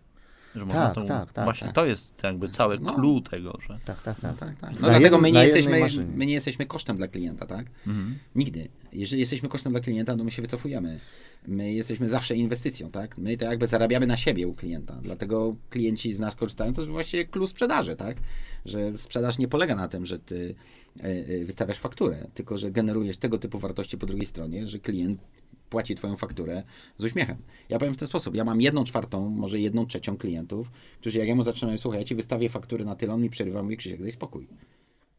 Że 0.57 0.65
można 0.67 0.87
Tak, 0.87 0.95
to, 0.95 1.05
tak, 1.05 1.33
tak, 1.33 1.45
Właśnie 1.45 1.67
tak. 1.67 1.75
to 1.75 1.85
jest 1.87 2.23
jakby 2.23 2.49
cały 2.49 2.79
No. 2.81 2.95
clue 2.95 3.21
tego, 3.31 3.59
że 3.69 3.79
Tak, 3.85 4.03
tak, 4.03 4.21
tak. 4.21 4.37
Tak, 4.39 4.57
tak. 4.59 4.63
Na 4.63 4.71
No 4.71 4.77
dlatego 4.81 5.03
jednym- 5.05 5.21
my 5.23 5.33
nie, 5.33 5.43
jesteśmy, 5.45 5.81
maszynie. 5.81 6.13
my 6.17 6.27
nie 6.27 6.33
jesteśmy 6.33 6.67
kosztem 6.67 6.97
dla 6.97 7.09
klienta, 7.09 7.47
tak? 7.47 7.67
mhm. 7.87 8.19
Nigdy. 8.35 8.69
Jeżeli 8.93 9.21
jesteśmy 9.21 9.49
kosztem 9.49 9.73
dla 9.73 9.81
klienta, 9.81 10.17
to 10.17 10.25
my 10.25 10.31
się 10.31 10.43
wycofujemy. 10.43 11.01
My 11.49 11.73
jesteśmy 11.73 12.09
zawsze 12.09 12.37
inwestycją, 12.37 12.91
tak? 12.91 13.19
My 13.19 13.37
to 13.37 13.45
jakby 13.45 13.67
zarabiamy 13.67 14.07
na 14.07 14.17
siebie 14.17 14.49
u 14.49 14.55
klienta. 14.55 14.99
Dlatego 15.03 15.57
klienci 15.71 16.15
z 16.15 16.21
nas 16.21 16.37
korzystają. 16.37 16.73
To 16.73 16.81
jest 16.81 16.93
właśnie 16.93 17.25
klucz 17.25 17.51
sprzedaży, 17.51 17.97
tak? 17.97 18.17
Że 18.65 18.99
sprzedaż 18.99 19.39
nie 19.39 19.49
polega 19.49 19.75
na 19.75 19.89
tym, 19.89 20.07
że 20.07 20.19
ty 20.19 20.55
e, 21.01 21.05
e, 21.05 21.45
wystawiasz 21.45 21.79
fakturę, 21.79 22.27
tylko 22.35 22.59
że 22.59 22.71
generujesz 22.71 23.17
tego 23.17 23.39
typu 23.39 23.59
wartości 23.59 23.99
po 23.99 24.07
drugiej 24.07 24.27
stronie, 24.27 24.67
że 24.67 24.79
klient 24.79 25.21
płaci 25.71 25.95
twoją 25.95 26.17
fakturę 26.17 26.63
z 26.99 27.05
uśmiechem. 27.05 27.37
Ja 27.69 27.79
powiem 27.79 27.95
w 27.95 27.97
ten 27.97 28.09
sposób. 28.09 28.35
Ja 28.35 28.45
mam 28.45 28.61
jedną 28.61 28.85
czwartą, 28.85 29.31
może 29.31 29.61
jedną 29.61 29.87
trzecią 29.87 30.17
klientów, 30.17 30.71
którzy 31.01 31.19
jak 31.19 31.29
ja 31.29 31.35
mu 31.35 31.43
zaczynają, 31.43 31.79
słuchaj, 31.79 32.01
ja 32.01 32.05
ci 32.05 32.15
wystawię 32.15 32.49
faktury 32.49 32.85
na 32.85 32.97
tyle, 32.97 33.15
on 33.15 33.23
mi 33.23 33.31
przerywa, 33.31 33.63
mówi 33.63 33.77
Krzysiek, 33.77 34.01
daj 34.01 34.13
spokój. 34.13 34.47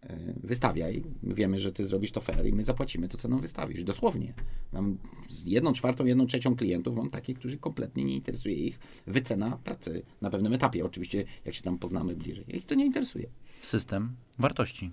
E, 0.03 0.33
Wystawiaj, 0.43 1.03
my 1.23 1.33
wiemy, 1.35 1.59
że 1.59 1.71
ty 1.71 1.83
zrobisz 1.85 2.11
to 2.11 2.21
fair 2.21 2.45
i 2.45 2.53
my 2.53 2.63
zapłacimy 2.63 3.07
to, 3.07 3.17
co 3.17 3.27
nam 3.27 3.41
wystawisz. 3.41 3.83
Dosłownie. 3.83 4.33
Mam 4.73 4.97
z 5.29 5.45
jedną 5.45 5.73
czwartą, 5.73 6.05
jedną 6.05 6.27
trzecią 6.27 6.55
klientów, 6.55 6.95
mam 6.95 7.09
takich, 7.09 7.39
którzy 7.39 7.57
kompletnie 7.57 8.03
nie 8.03 8.15
interesuje 8.15 8.55
ich 8.55 8.79
wycena 9.07 9.57
pracy 9.63 10.01
na 10.21 10.29
pewnym 10.29 10.53
etapie. 10.53 10.85
Oczywiście, 10.85 11.25
jak 11.45 11.55
się 11.55 11.61
tam 11.61 11.77
poznamy 11.77 12.15
bliżej. 12.15 12.45
Ich 12.57 12.65
to 12.65 12.75
nie 12.75 12.85
interesuje. 12.85 13.27
system 13.61 14.11
wartości. 14.39 14.91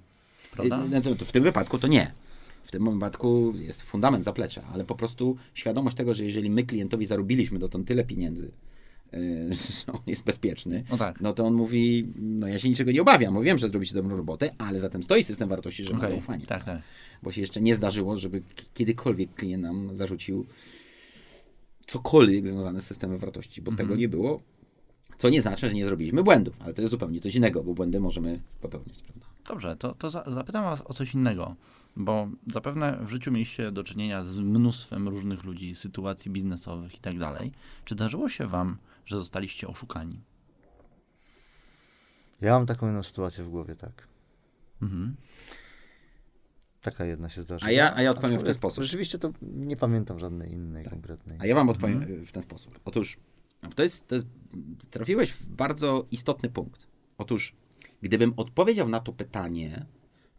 Prawda? 0.53 0.85
Y, 0.85 0.89
no 1.05 1.15
W 1.15 1.33
tym 1.33 1.43
wypadku 1.43 1.79
to 1.79 1.87
nie. 1.89 2.13
w 2.65 2.71
tym 2.71 2.85
wypadku 2.95 3.53
jest 3.57 3.83
fundament 3.83 4.25
zaplecza, 4.25 4.63
ale 4.73 4.85
po 4.85 4.95
prostu 4.95 5.37
świadomość 5.55 5.97
tego, 5.97 6.15
że 6.15 6.25
jeżeli 6.25 6.51
my 6.51 6.63
klientowi 6.65 7.07
zarobiliśmy 7.07 7.59
dotąd 7.59 7.89
tyle 7.89 8.05
pieniędzy, 8.05 8.53
że 9.87 9.93
on 9.93 10.01
jest 10.07 10.25
bezpieczny, 10.25 10.85
No 10.91 10.97
tak. 10.97 11.21
no 11.21 11.33
to 11.33 11.47
on 11.47 11.55
mówi, 11.55 12.09
no 12.17 12.49
ja 12.49 12.59
się 12.59 12.69
niczego 12.69 12.93
nie 12.93 13.03
obawiam, 13.03 13.35
bo 13.35 13.43
wiem, 13.43 13.59
że 13.59 13.69
zrobicie 13.69 13.95
dobrą 13.95 14.17
robotę, 14.17 14.55
ale 14.59 14.79
zatem 14.79 15.03
stoi 15.03 15.23
system 15.23 15.49
wartości, 15.49 15.85
że 15.85 15.93
ma 15.93 15.99
Okej, 15.99 16.11
zaufanie. 16.11 16.47
Tak, 16.47 16.65
tak. 16.65 16.83
Bo 17.23 17.33
się 17.33 17.41
jeszcze 17.41 17.61
nie 17.61 17.75
zdarzyło, 17.75 18.17
żeby 18.17 18.43
kiedykolwiek 18.75 19.35
klient 19.35 19.63
nam 19.63 19.95
zarzucił 19.95 20.47
cokolwiek 21.87 22.49
związane 22.49 22.81
z 22.81 22.87
systemem 22.87 23.19
wartości, 23.19 23.63
bo 23.63 23.73
tego 23.73 23.97
nie 23.97 24.09
było. 24.09 24.41
Co 25.19 25.29
nie 25.29 25.43
znaczy, 25.43 25.69
że 25.69 25.75
nie 25.75 25.85
zrobiliśmy 25.85 26.23
błędów, 26.23 26.57
ale 26.61 26.75
to 26.75 26.83
jest 26.83 26.91
zupełnie 26.91 27.21
coś 27.21 27.35
innego, 27.35 27.65
bo 27.65 27.75
błędy 27.75 28.01
możemy 28.01 28.41
popełniać, 28.61 29.03
prawda? 29.03 29.27
Dobrze, 29.49 29.77
to, 29.77 29.95
to 29.95 30.11
za, 30.11 30.25
zapytam 30.27 30.65
was 30.65 30.83
o 30.85 30.95
coś 30.95 31.15
innego, 31.15 31.55
bo 31.97 32.29
zapewne 32.53 32.99
w 33.03 33.11
życiu 33.11 33.33
mieliście 33.33 33.73
do 33.73 33.85
czynienia 33.85 34.23
z 34.23 34.39
mnóstwem 34.39 35.09
różnych 35.09 35.45
ludzi, 35.45 35.75
sytuacji 35.75 36.31
biznesowych 36.31 36.95
i 36.95 36.99
tak 36.99 37.19
dalej. 37.19 37.53
Czy 37.85 37.95
zdarzyło 37.95 38.29
się 38.29 38.47
wam, 38.47 38.77
że 39.09 39.19
zostaliście 39.19 39.69
oszukani? 39.69 40.21
Ja 42.41 42.53
mam 42.53 42.67
taką 42.67 42.87
jedną 42.87 43.03
sytuację 43.03 43.45
w 43.45 43.49
głowie, 43.49 43.77
tak. 43.77 44.09
Mhm. 44.83 45.17
Taka 46.81 47.05
jedna 47.05 47.29
się 47.29 47.43
zdarzyła. 47.43 47.69
A 47.69 47.73
ja- 47.73 47.95
a 47.95 48.03
ja 48.03 48.11
odpowiem 48.11 48.41
w 48.41 48.43
ten 48.45 48.55
sposób. 48.55 48.85
Rzeczywiście 48.85 49.19
to 49.19 49.33
nie 49.43 49.77
pamiętam 49.77 50.19
żadnej 50.19 50.53
innej 50.53 50.85
Tak. 50.85 50.93
konkretnej. 50.93 51.39
A 51.41 51.47
ja 51.47 51.55
wam 51.55 51.69
odpowiem 51.69 52.03
y, 52.03 52.27
w 52.27 52.33
ten 52.33 52.43
sposób. 52.43 52.81
Otóż 52.85 53.17
to 53.75 53.83
jest, 53.83 54.09
to 54.09 54.15
jest, 54.15 54.27
trafiłeś 54.91 55.31
w 55.33 55.47
bardzo 55.47 56.07
istotny 56.11 56.49
punkt. 56.51 56.87
Otóż, 57.19 57.55
gdybym 58.03 58.35
odpowiedział 58.37 58.89
na 58.89 59.01
to 59.01 59.13
pytanie, 59.13 59.87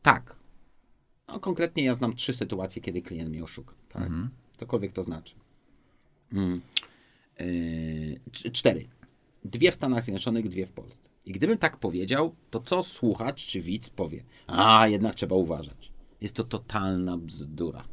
tak. 0.01 0.35
No, 1.27 1.39
konkretnie 1.39 1.83
ja 1.83 1.95
znam 1.95 2.15
trzy 2.15 2.33
sytuacje, 2.33 2.81
kiedy 2.81 3.01
klient 3.01 3.29
mnie 3.29 3.43
oszuka. 3.43 3.73
Tak? 3.89 4.01
Mhm. 4.03 4.29
Cokolwiek 4.57 4.93
to 4.93 5.03
znaczy. 5.03 5.35
Mm. 6.33 6.61
Yy, 7.39 8.19
cz- 8.31 8.51
cztery. 8.51 8.87
Dwie 9.45 9.71
w 9.71 9.75
Stanach 9.75 10.03
Zjednoczonych, 10.03 10.49
dwie 10.49 10.65
w 10.65 10.71
Polsce. 10.71 11.09
I 11.25 11.31
gdybym 11.31 11.57
tak 11.57 11.77
powiedział, 11.77 12.35
to 12.49 12.59
co 12.59 12.83
słuchacz 12.83 13.45
czy 13.45 13.61
widz 13.61 13.89
powie? 13.89 14.23
A, 14.47 14.87
jednak 14.87 15.15
trzeba 15.15 15.35
uważać. 15.35 15.91
Jest 16.21 16.35
to 16.35 16.43
totalna 16.43 17.17
bzdura. 17.17 17.83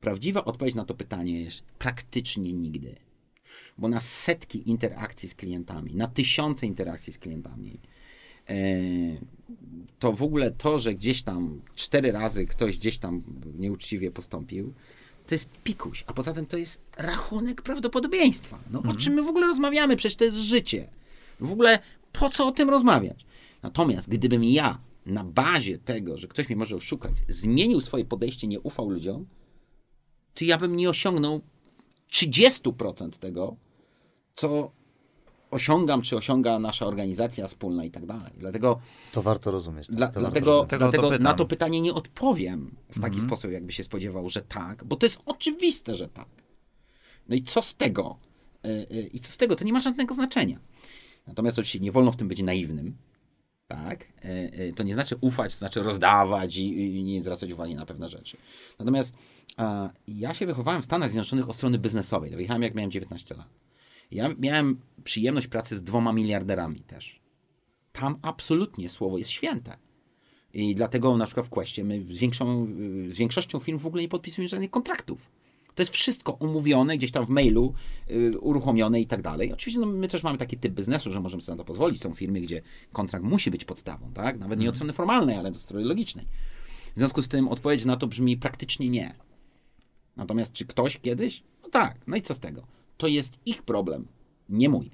Prawdziwa 0.00 0.44
odpowiedź 0.44 0.74
na 0.74 0.84
to 0.84 0.94
pytanie 0.94 1.40
jest 1.40 1.62
praktycznie 1.78 2.52
nigdy. 2.52 2.96
Bo 3.78 3.88
na 3.88 4.00
setki 4.00 4.70
interakcji 4.70 5.28
z 5.28 5.34
klientami, 5.34 5.94
na 5.94 6.06
tysiące 6.06 6.66
interakcji 6.66 7.12
z 7.12 7.18
klientami, 7.18 7.80
e, 8.48 8.54
to 9.98 10.12
w 10.12 10.22
ogóle 10.22 10.50
to, 10.50 10.78
że 10.78 10.94
gdzieś 10.94 11.22
tam 11.22 11.62
cztery 11.74 12.12
razy 12.12 12.46
ktoś 12.46 12.78
gdzieś 12.78 12.98
tam 12.98 13.22
nieuczciwie 13.58 14.10
postąpił, 14.10 14.74
to 15.30 15.34
jest 15.34 15.48
pikuś. 15.64 16.04
A 16.06 16.12
poza 16.12 16.34
tym 16.34 16.46
to 16.46 16.56
jest 16.56 16.80
rachunek 16.96 17.62
prawdopodobieństwa. 17.62 18.58
No 18.70 18.82
o 18.90 18.94
czym 18.94 19.14
my 19.14 19.22
w 19.22 19.28
ogóle 19.28 19.46
rozmawiamy? 19.46 19.96
Przecież 19.96 20.16
to 20.16 20.24
jest 20.24 20.36
życie. 20.36 20.90
W 21.40 21.52
ogóle 21.52 21.78
po 22.12 22.30
co 22.30 22.46
o 22.46 22.52
tym 22.52 22.70
rozmawiać? 22.70 23.26
Natomiast 23.62 24.08
gdybym 24.08 24.44
ja 24.44 24.80
na 25.06 25.24
bazie 25.24 25.78
tego, 25.78 26.16
że 26.16 26.28
ktoś 26.28 26.48
mnie 26.48 26.56
może 26.56 26.76
oszukać, 26.76 27.12
zmienił 27.28 27.80
swoje 27.80 28.04
podejście, 28.04 28.46
nie 28.46 28.60
ufał 28.60 28.90
ludziom, 28.90 29.26
to 30.34 30.44
ja 30.44 30.58
bym 30.58 30.76
nie 30.76 30.90
osiągnął 30.90 31.40
30% 32.12 33.10
tego, 33.10 33.56
co 34.34 34.72
osiągam, 35.50 36.02
czy 36.02 36.16
osiąga 36.16 36.58
nasza 36.58 36.86
organizacja 36.86 37.46
wspólna 37.46 37.84
i 37.84 37.90
tak 37.90 38.06
dalej. 38.06 38.32
Dlatego, 38.38 38.80
To 39.12 39.22
warto 39.22 39.50
rozumieć. 39.50 39.86
Tak? 39.86 39.96
dla, 39.96 40.06
to 40.08 40.12
warto 40.12 40.20
dlatego, 40.30 40.50
rozumieć. 40.50 40.70
Tego 40.70 40.84
to 40.84 40.90
dlatego 40.90 41.10
pytam. 41.10 41.24
na 41.24 41.34
to 41.34 41.46
pytanie 41.46 41.80
nie 41.80 41.94
odpowiem 41.94 42.74
w 42.90 43.00
taki 43.00 43.20
sposób, 43.20 43.50
jakby 43.50 43.72
się 43.72 43.84
spodziewał, 43.84 44.28
że 44.28 44.42
tak, 44.42 44.84
bo 44.84 44.96
to 44.96 45.06
jest 45.06 45.18
oczywiste, 45.26 45.94
że 45.94 46.08
tak. 46.08 46.28
No 47.28 47.36
i 47.36 47.42
co 47.42 47.62
z 47.62 47.74
tego? 47.74 48.18
Y, 48.66 48.68
y, 48.68 49.10
I 49.12 49.20
co 49.20 49.32
z 49.32 49.36
tego? 49.36 49.56
To 49.56 49.64
nie 49.64 49.72
ma 49.72 49.80
żadnego 49.80 50.14
znaczenia. 50.14 50.58
Natomiast 51.26 51.58
oczywiście 51.58 51.80
nie 51.80 51.92
wolno 51.92 52.12
w 52.12 52.16
tym 52.16 52.28
być 52.28 52.42
naiwnym. 52.42 52.96
Tak? 53.68 54.04
Y, 54.24 54.72
To 54.76 54.82
nie 54.82 54.94
znaczy 54.94 55.16
ufać, 55.20 55.52
to 55.52 55.58
znaczy 55.58 55.82
rozdawać 55.82 56.56
i, 56.56 56.96
i 56.98 57.02
nie 57.02 57.22
zwracać 57.22 57.52
uwagi 57.52 57.74
na 57.74 57.86
pewne 57.86 58.08
rzeczy. 58.08 58.36
Natomiast 58.78 59.14
a, 59.56 59.90
ja 60.08 60.34
się 60.34 60.46
wychowałem 60.46 60.82
w 60.82 60.84
Stanach 60.84 61.10
Zjednoczonych 61.10 61.48
od 61.48 61.56
strony 61.56 61.78
biznesowej. 61.78 62.30
Wyjechałem 62.30 62.62
jak 62.62 62.74
miałem 62.74 62.90
19 62.90 63.34
lat. 63.34 63.46
Ja 64.10 64.28
miałem 64.38 64.80
przyjemność 65.04 65.46
pracy 65.46 65.76
z 65.76 65.82
dwoma 65.82 66.12
miliarderami 66.12 66.80
też. 66.80 67.20
Tam 67.92 68.16
absolutnie 68.22 68.88
słowo 68.88 69.18
jest 69.18 69.30
święte. 69.30 69.76
I 70.54 70.74
dlatego 70.74 71.16
na 71.16 71.26
przykład 71.26 71.46
w 71.46 71.50
Questie 71.50 71.84
my 71.84 72.04
z, 72.04 72.18
większą, 72.18 72.66
z 73.08 73.16
większością 73.16 73.58
firm 73.58 73.78
w 73.78 73.86
ogóle 73.86 74.02
nie 74.02 74.08
podpisujemy 74.08 74.48
żadnych 74.48 74.70
kontraktów. 74.70 75.30
To 75.74 75.82
jest 75.82 75.92
wszystko 75.92 76.32
umówione, 76.32 76.98
gdzieś 76.98 77.10
tam 77.10 77.26
w 77.26 77.28
mailu, 77.28 77.74
y, 78.10 78.38
uruchomione 78.38 79.00
i 79.00 79.06
tak 79.06 79.22
dalej. 79.22 79.52
Oczywiście 79.52 79.80
no, 79.80 79.86
my 79.86 80.08
też 80.08 80.22
mamy 80.22 80.38
taki 80.38 80.58
typ 80.58 80.74
biznesu, 80.74 81.10
że 81.10 81.20
możemy 81.20 81.42
sobie 81.42 81.56
na 81.56 81.62
to 81.62 81.66
pozwolić. 81.66 82.02
Są 82.02 82.14
firmy, 82.14 82.40
gdzie 82.40 82.62
kontrakt 82.92 83.24
musi 83.24 83.50
być 83.50 83.64
podstawą, 83.64 84.12
tak? 84.12 84.38
Nawet 84.38 84.58
nie 84.58 84.68
od 84.68 84.74
strony 84.74 84.92
formalnej, 84.92 85.36
ale 85.36 85.48
od 85.48 85.56
strony 85.56 85.84
logicznej. 85.84 86.26
W 86.94 86.98
związku 86.98 87.22
z 87.22 87.28
tym 87.28 87.48
odpowiedź 87.48 87.84
na 87.84 87.96
to 87.96 88.06
brzmi 88.06 88.36
praktycznie 88.36 88.90
nie. 88.90 89.14
Natomiast 90.16 90.52
czy 90.52 90.66
ktoś 90.66 90.98
kiedyś? 90.98 91.42
No 91.62 91.68
tak, 91.68 91.96
no 92.06 92.16
i 92.16 92.22
co 92.22 92.34
z 92.34 92.40
tego? 92.40 92.79
To 93.00 93.06
jest 93.06 93.38
ich 93.46 93.62
problem, 93.62 94.08
nie 94.48 94.68
mój. 94.68 94.90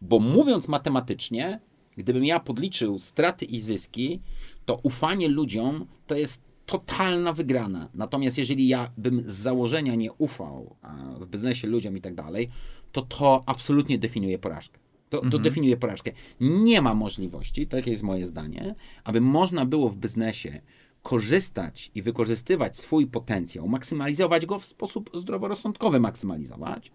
Bo 0.00 0.18
mówiąc 0.18 0.68
matematycznie, 0.68 1.60
gdybym 1.96 2.24
ja 2.24 2.40
podliczył 2.40 2.98
straty 2.98 3.44
i 3.44 3.60
zyski, 3.60 4.20
to 4.66 4.80
ufanie 4.82 5.28
ludziom 5.28 5.86
to 6.06 6.14
jest 6.14 6.42
totalna 6.66 7.32
wygrana. 7.32 7.88
Natomiast 7.94 8.38
jeżeli 8.38 8.68
ja 8.68 8.90
bym 8.96 9.22
z 9.26 9.32
założenia 9.32 9.94
nie 9.94 10.12
ufał 10.12 10.76
w 11.20 11.26
biznesie 11.26 11.68
ludziom 11.68 11.96
i 11.96 12.00
tak 12.00 12.14
dalej, 12.14 12.48
to 12.92 13.02
to 13.02 13.42
absolutnie 13.46 13.98
definiuje 13.98 14.38
porażkę. 14.38 14.78
To, 15.10 15.30
to 15.30 15.38
definiuje 15.38 15.76
porażkę. 15.76 16.12
Nie 16.40 16.82
ma 16.82 16.94
możliwości, 16.94 17.66
takie 17.66 17.90
jest 17.90 18.02
moje 18.02 18.26
zdanie, 18.26 18.74
aby 19.04 19.20
można 19.20 19.66
było 19.66 19.88
w 19.88 19.96
biznesie 19.96 20.60
korzystać 21.02 21.90
i 21.94 22.02
wykorzystywać 22.02 22.78
swój 22.78 23.06
potencjał, 23.06 23.68
maksymalizować 23.68 24.46
go 24.46 24.58
w 24.58 24.66
sposób 24.66 25.10
zdroworozsądkowy, 25.14 26.00
maksymalizować, 26.00 26.92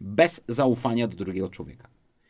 bez 0.00 0.44
zaufania 0.48 1.08
do 1.08 1.16
drugiego 1.16 1.48
człowieka. 1.48 1.88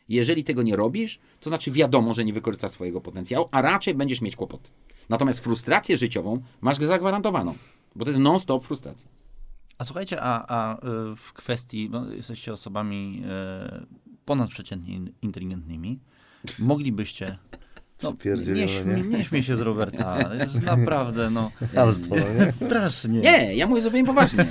Jeżeli 0.09 0.45
tego 0.45 0.63
nie 0.63 0.77
robisz, 0.77 1.19
to 1.41 1.51
znaczy 1.51 1.71
wiadomo, 1.71 2.15
że 2.15 2.25
nie 2.25 2.33
wykorzystasz 2.33 2.71
swojego 2.71 3.01
potencjału, 3.01 3.49
a 3.51 3.63
raczej 3.63 3.95
będziesz 3.95 4.21
mieć 4.21 4.37
kłopoty. 4.37 4.71
Natomiast 5.09 5.41
frustrację 5.41 5.97
życiową 5.97 6.43
masz 6.61 6.77
zagwarantowaną, 6.79 7.55
bo 7.97 8.05
to 8.05 8.11
jest 8.11 8.21
non-stop 8.21 8.65
frustracja. 8.65 9.11
A 9.79 9.85
słuchajcie, 9.85 10.21
a, 10.23 10.47
a 10.49 10.77
y, 10.77 11.17
w 11.17 11.33
kwestii, 11.33 11.89
bo 11.89 12.05
jesteście 12.05 12.53
osobami 12.53 13.23
y, 13.83 13.87
ponadprzeciętnie 14.25 14.95
in- 14.95 15.13
inteligentnymi, 15.23 16.01
moglibyście. 16.59 17.39
No, 18.03 18.13
nie, 18.55 18.69
śmie, 18.69 18.95
nie? 18.95 19.19
nie 19.19 19.25
śmiej 19.25 19.43
się 19.43 19.57
z 19.57 19.61
Roberta. 19.61 20.35
Jest 20.41 20.63
naprawdę, 20.63 21.31
no. 21.31 21.51
No 22.11 22.17
nie? 22.45 22.53
Strasznie. 22.53 23.21
Nie, 23.21 23.55
ja 23.55 23.67
mówię 23.67 23.81
zupełnie 23.81 24.07
poważnie. 24.07 24.47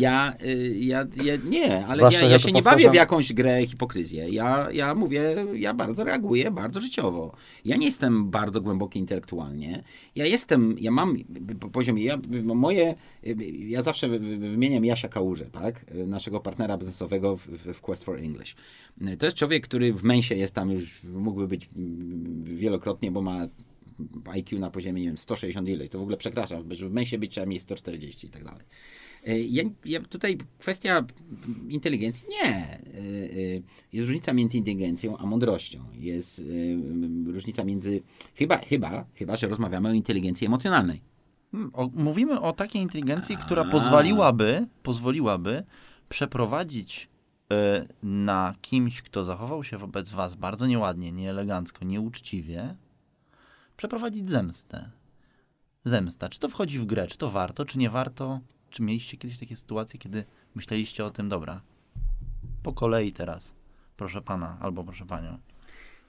Ja, 0.00 0.34
y, 0.44 0.74
ja, 0.78 1.04
ja 1.24 1.36
nie, 1.36 1.86
ale 1.86 1.94
Zwłaszcza, 1.96 2.20
ja, 2.20 2.28
ja 2.28 2.38
to 2.38 2.42
się 2.46 2.52
nie 2.52 2.62
powtarzam- 2.62 2.78
bawię 2.78 2.90
w 2.90 2.94
jakąś 2.94 3.32
grę 3.32 3.66
hipokryzję. 3.66 4.28
Ja, 4.28 4.68
ja 4.72 4.94
mówię, 4.94 5.34
ja 5.54 5.74
bardzo 5.74 6.04
reaguję, 6.04 6.50
bardzo 6.50 6.80
życiowo. 6.80 7.34
Ja 7.64 7.76
nie 7.76 7.86
jestem 7.86 8.30
bardzo 8.30 8.60
głęboki 8.60 8.98
intelektualnie. 8.98 9.82
Ja 10.16 10.26
jestem, 10.26 10.76
ja 10.78 10.90
mam 10.90 11.16
po- 11.60 11.68
poziomie, 11.68 12.04
ja, 12.04 12.18
moje, 12.54 12.94
ja 13.68 13.82
zawsze 13.82 14.08
wy- 14.08 14.18
wy- 14.18 14.36
wymieniam 14.38 14.84
Jasia 14.84 15.08
Kałużę, 15.08 15.44
tak? 15.50 15.84
Naszego 16.06 16.40
partnera 16.40 16.78
biznesowego 16.78 17.36
w 17.36 17.46
w 17.74 17.80
Quest 17.80 18.04
for 18.04 18.18
English. 18.18 18.56
To 19.18 19.26
jest 19.26 19.36
człowiek, 19.36 19.64
który 19.64 19.94
w 19.94 20.02
Mensie 20.02 20.34
jest 20.34 20.54
tam 20.54 20.70
już, 20.70 21.02
mógłby 21.04 21.48
być 21.48 21.68
mm, 21.76 22.44
wielokrotnie, 22.56 23.10
bo 23.10 23.22
ma 23.22 23.46
IQ 24.24 24.58
na 24.58 24.70
poziomie, 24.70 25.02
nie 25.02 25.08
wiem, 25.08 25.18
160 25.18 25.68
ileś, 25.68 25.90
to 25.90 25.98
w 25.98 26.02
ogóle 26.02 26.16
przekraczam, 26.16 26.74
żeby 26.74 26.90
w 26.90 26.92
Mensie 26.92 27.18
być 27.18 27.30
trzeba 27.32 27.46
mieć 27.46 27.62
140 27.62 28.26
i 28.26 28.30
tak 28.30 28.44
dalej. 28.44 28.64
Y, 29.28 29.46
Ja, 29.48 29.62
ja 29.84 30.00
tutaj 30.00 30.38
kwestia 30.58 31.06
inteligencji, 31.68 32.28
nie. 32.28 32.78
Y, 32.86 32.98
y, 32.98 33.62
Jest 33.92 34.08
różnica 34.08 34.32
między 34.32 34.58
inteligencją 34.58 35.16
a 35.18 35.26
mądrością. 35.26 35.84
Jest 35.94 36.42
różnica 37.26 37.64
między, 37.64 38.02
chyba, 38.34 38.58
chyba, 38.58 39.06
chyba, 39.14 39.36
że 39.36 39.48
rozmawiamy 39.48 39.88
o 39.88 39.92
inteligencji 39.92 40.46
emocjonalnej. 40.46 41.00
Mm, 41.54 41.70
O, 41.74 41.90
mówimy 41.94 42.40
o 42.40 42.52
takiej 42.52 42.82
inteligencji, 42.82 43.36
która 43.36 43.64
pozwoliłaby, 43.64 44.66
pozwoliłaby 44.82 45.64
przeprowadzić 46.08 47.08
na 48.02 48.54
kimś, 48.60 49.02
kto 49.02 49.24
zachował 49.24 49.64
się 49.64 49.78
wobec 49.78 50.10
was 50.10 50.34
bardzo 50.34 50.66
nieładnie, 50.66 51.12
nieelegancko, 51.12 51.84
nieuczciwie, 51.84 52.74
przeprowadzić 53.76 54.30
zemstę. 54.30 54.90
Zemsta. 55.84 56.28
Czy 56.28 56.40
to 56.40 56.48
wchodzi 56.48 56.78
w 56.78 56.86
grę? 56.86 57.06
Czy 57.06 57.18
to 57.18 57.30
warto, 57.30 57.64
czy 57.64 57.78
nie 57.78 57.90
warto? 57.90 58.40
Czy 58.70 58.82
mieliście 58.82 59.16
kiedyś 59.16 59.38
takie 59.38 59.56
sytuacje, 59.56 59.98
kiedy 59.98 60.24
myśleliście 60.54 61.04
o 61.04 61.10
tym, 61.10 61.28
dobra, 61.28 61.60
po 62.62 62.72
kolei 62.72 63.12
teraz, 63.12 63.54
proszę 63.96 64.22
pana 64.22 64.56
albo 64.60 64.84
proszę 64.84 65.06
panią. 65.06 65.38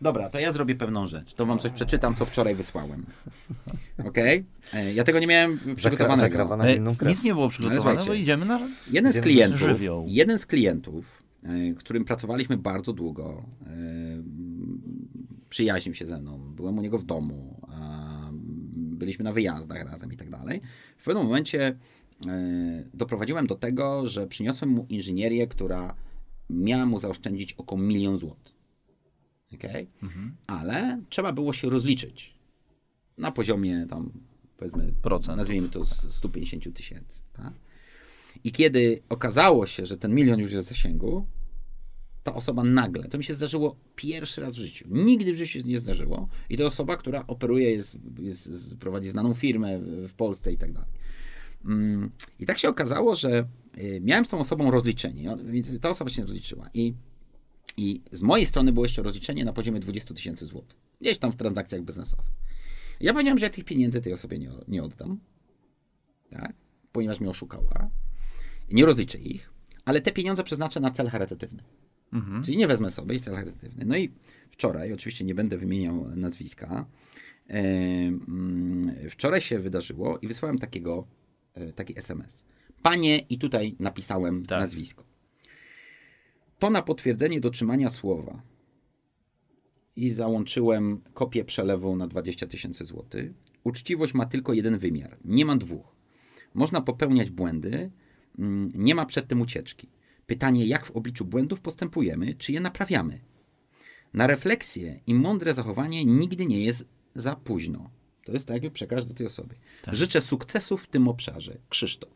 Dobra, 0.02 0.30
to 0.30 0.40
ja 0.40 0.52
zrobię 0.52 0.76
pewną 0.76 1.08
rzecz. 1.08 1.34
To 1.34 1.46
wam 1.46 1.60
coś 1.60 1.72
przeczytam, 1.72 2.16
co 2.16 2.26
wczoraj 2.26 2.56
wysłałem. 2.56 3.06
Okej? 4.10 4.46
Okay? 4.70 4.94
Ja 4.94 5.04
tego 5.04 5.20
nie 5.20 5.28
miałem 5.28 5.76
przygotowanego. 5.76 6.58
E. 6.66 6.80
Nic 7.06 7.24
nie 7.24 7.34
było 7.34 7.50
przygotowane, 7.50 8.06
bo 8.06 8.14
idziemy 8.14 8.46
na... 8.46 8.60
Jeden 8.92 9.14
z 9.14 9.20
klientów, 9.20 9.60
żywioł. 9.60 10.06
jeden 10.08 10.40
z 10.40 10.46
klientów, 10.46 11.06
e, 11.06 11.23
którym 11.78 12.06
pracowaliśmy 12.06 12.58
bardzo 12.58 12.94
długo, 12.94 13.46
e, 13.66 14.24
przyjaźnił 15.50 15.96
się 15.96 16.06
ze 16.06 16.20
mną, 16.20 16.54
byłem 16.56 16.78
u 16.78 16.82
niego 16.82 16.98
w 16.98 17.04
domu, 17.04 17.62
byliśmy 18.74 19.24
na 19.24 19.34
wyjazdach 19.34 19.86
razem 19.86 20.14
i 20.14 20.18
tak 20.18 20.30
dalej. 20.30 20.62
W 20.98 21.04
pewnym 21.04 21.24
momencie 21.24 21.78
e, 22.28 22.84
doprowadziłem 22.94 23.48
do 23.48 23.56
tego, 23.56 24.08
że 24.08 24.28
przyniosłem 24.28 24.72
mu 24.72 24.86
inżynierię, 24.90 25.48
która 25.48 25.96
miała 26.50 26.86
mu 26.86 27.00
zaoszczędzić 27.00 27.54
około 27.54 27.82
milion 27.82 28.18
złotych. 28.18 28.54
Okay? 29.54 29.88
Ale 30.48 31.02
trzeba 31.10 31.34
było 31.34 31.54
się 31.54 31.70
rozliczyć 31.70 32.36
na 33.18 33.32
poziomie 33.32 33.86
tam 33.90 34.12
powiedzmy, 34.58 34.94
Procent. 35.02 35.38
nazwijmy 35.38 35.70
to 35.70 35.86
z 35.86 36.14
150 36.14 36.76
tysięcy. 36.76 37.22
Tak? 37.34 37.54
I 38.44 38.52
kiedy 38.52 39.02
okazało 39.10 39.66
się, 39.66 39.86
że 39.86 39.98
ten 39.98 40.16
milion 40.16 40.40
już 40.40 40.52
jest 40.52 40.66
w 40.66 40.70
zasięgu, 40.70 41.26
ta 42.24 42.34
osoba 42.34 42.64
nagle, 42.64 43.08
to 43.08 43.18
mi 43.18 43.24
się 43.24 43.34
zdarzyło 43.34 43.76
pierwszy 43.96 44.42
raz 44.42 44.56
w 44.56 44.60
życiu. 44.60 44.86
Nigdy 44.90 45.34
w 45.34 45.36
życiu 45.36 45.60
nie 45.66 45.80
zdarzyło. 45.80 46.28
I 46.50 46.58
to 46.58 46.66
osoba, 46.66 46.98
która 46.98 47.28
operuje, 47.28 47.72
jest, 47.72 47.98
jest, 48.20 48.78
prowadzi 48.78 49.10
znaną 49.10 49.34
firmę 49.34 49.80
w, 49.80 50.14
Polsce 50.14 50.54
i 50.54 50.58
tak 50.58 50.74
dalej. 50.74 50.90
Mm, 51.66 52.12
I 52.40 52.46
tak 52.46 52.58
się 52.58 52.70
okazało, 52.70 53.16
że 53.16 53.48
y, 53.78 54.02
miałem 54.04 54.26
z 54.26 54.30
tą 54.30 54.40
osobą 54.40 54.72
rozliczenie, 54.72 55.36
więc 55.46 55.80
ta 55.80 55.90
osoba 55.90 56.10
się 56.10 56.22
rozliczyła. 56.22 56.70
I, 56.74 56.94
I 57.78 58.02
z 58.12 58.22
mojej 58.22 58.46
strony 58.46 58.72
było 58.72 58.86
jeszcze 58.86 59.04
rozliczenie 59.04 59.46
na 59.46 59.54
poziomie 59.54 59.80
20 59.80 60.14
tysięcy 60.14 60.46
złotych. 60.46 60.80
Gdzieś 61.02 61.18
tam 61.18 61.32
w 61.32 61.36
transakcjach 61.36 61.82
biznesowych. 61.82 62.26
Ja 63.00 63.14
powiedziałem, 63.14 63.40
że 63.40 63.46
ja 63.46 63.50
tych 63.50 63.66
pieniędzy 63.66 64.02
tej 64.02 64.14
osobie 64.14 64.38
nie, 64.38 64.50
nie 64.68 64.84
oddam, 64.84 65.20
tak? 66.30 66.54
ponieważ 66.92 67.20
mnie 67.20 67.30
oszukała. 67.30 67.90
Nie 68.72 68.86
rozliczę 68.86 69.18
ich, 69.18 69.50
ale 69.86 70.02
te 70.02 70.12
pieniądze 70.12 70.44
przeznaczę 70.44 70.80
na 70.80 70.92
cel 70.92 71.08
charytatywny. 71.10 71.64
Czyli 72.46 72.58
nie 72.58 72.68
wezmę 72.68 72.92
sobie 72.92 73.16
i 73.16 73.20
cel 73.20 73.36
charytatywny. 73.36 73.86
No 73.86 73.98
i 73.98 74.12
wczoraj, 74.52 74.94
oczywiście 74.94 75.26
nie 75.26 75.36
będę 75.36 75.58
wymieniał 75.58 76.06
nazwiska, 76.16 76.86
e, 77.50 77.54
mm, 77.54 78.96
wczoraj 79.10 79.42
się 79.42 79.60
wydarzyło 79.60 80.18
i 80.22 80.28
wysłałem 80.28 80.58
takiego, 80.60 81.08
e, 81.54 81.74
taki 81.74 82.00
SMS. 82.00 82.46
Panie, 82.82 83.18
i 83.18 83.38
tutaj 83.38 83.76
napisałem 83.80 84.46
Tak. 84.46 84.60
nazwisko. 84.60 85.04
To 86.60 86.70
na 86.70 86.82
potwierdzenie 86.82 87.40
dotrzymania 87.42 87.90
słowa 87.90 88.42
i 89.96 90.10
załączyłem 90.10 91.02
kopię 91.14 91.46
przelewu 91.46 91.96
na 91.96 92.08
20 92.08 92.48
tysięcy 92.48 92.86
złotych. 92.86 93.32
Uczciwość 93.64 94.14
ma 94.14 94.26
tylko 94.26 94.54
jeden 94.54 94.78
wymiar, 94.78 95.18
nie 95.26 95.46
ma 95.46 95.56
dwóch. 95.56 95.96
Można 96.54 96.82
popełniać 96.82 97.30
błędy, 97.32 97.92
nie 98.74 98.96
ma 98.96 99.06
przed 99.06 99.28
tym 99.28 99.42
ucieczki. 99.42 99.90
Pytanie, 100.28 100.66
jak 100.66 100.86
w 100.86 100.92
obliczu 100.92 101.26
błędów 101.26 101.62
postępujemy, 101.62 102.34
czy 102.34 102.52
je 102.52 102.60
naprawiamy? 102.60 103.20
Na 104.14 104.28
refleksję 104.28 105.00
i 105.08 105.14
mądre 105.16 105.54
zachowanie 105.54 106.06
nigdy 106.06 106.46
nie 106.46 106.64
jest 106.64 106.86
za 107.16 107.36
późno. 107.36 107.90
To 108.26 108.32
jest 108.32 108.48
tak, 108.48 108.54
jakby 108.54 108.72
przekaz 108.72 109.06
do 109.06 109.14
tej 109.14 109.26
osoby. 109.28 109.56
Życzę 109.92 110.22
sukcesów 110.22 110.84
w 110.84 110.88
tym 110.88 111.08
obszarze. 111.08 111.58
Krzysztof. 111.70 112.10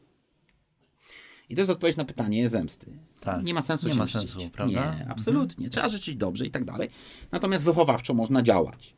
I 1.50 1.56
to 1.56 1.62
jest 1.62 1.72
odpowiedź 1.72 1.98
na 1.98 2.06
pytanie 2.06 2.50
zemsty. 2.50 3.00
Tak. 3.20 3.44
Nie 3.44 3.54
ma 3.54 3.62
sensu 3.62 3.88
Nie 3.88 3.94
się 3.94 4.00
ma 4.00 4.06
mścić. 4.06 4.20
sensu, 4.32 4.50
prawda? 4.50 4.84
Mhm. 4.84 5.00
Nie, 5.00 5.12
absolutnie. 5.12 5.70
Trzeba 5.70 5.90
życzyć 5.90 6.16
dobrze 6.16 6.46
i 6.46 6.52
tak 6.52 6.66
dalej. 6.66 6.90
Natomiast 7.32 7.64
wychowawczo 7.64 8.14
można 8.14 8.44
działać. 8.44 8.96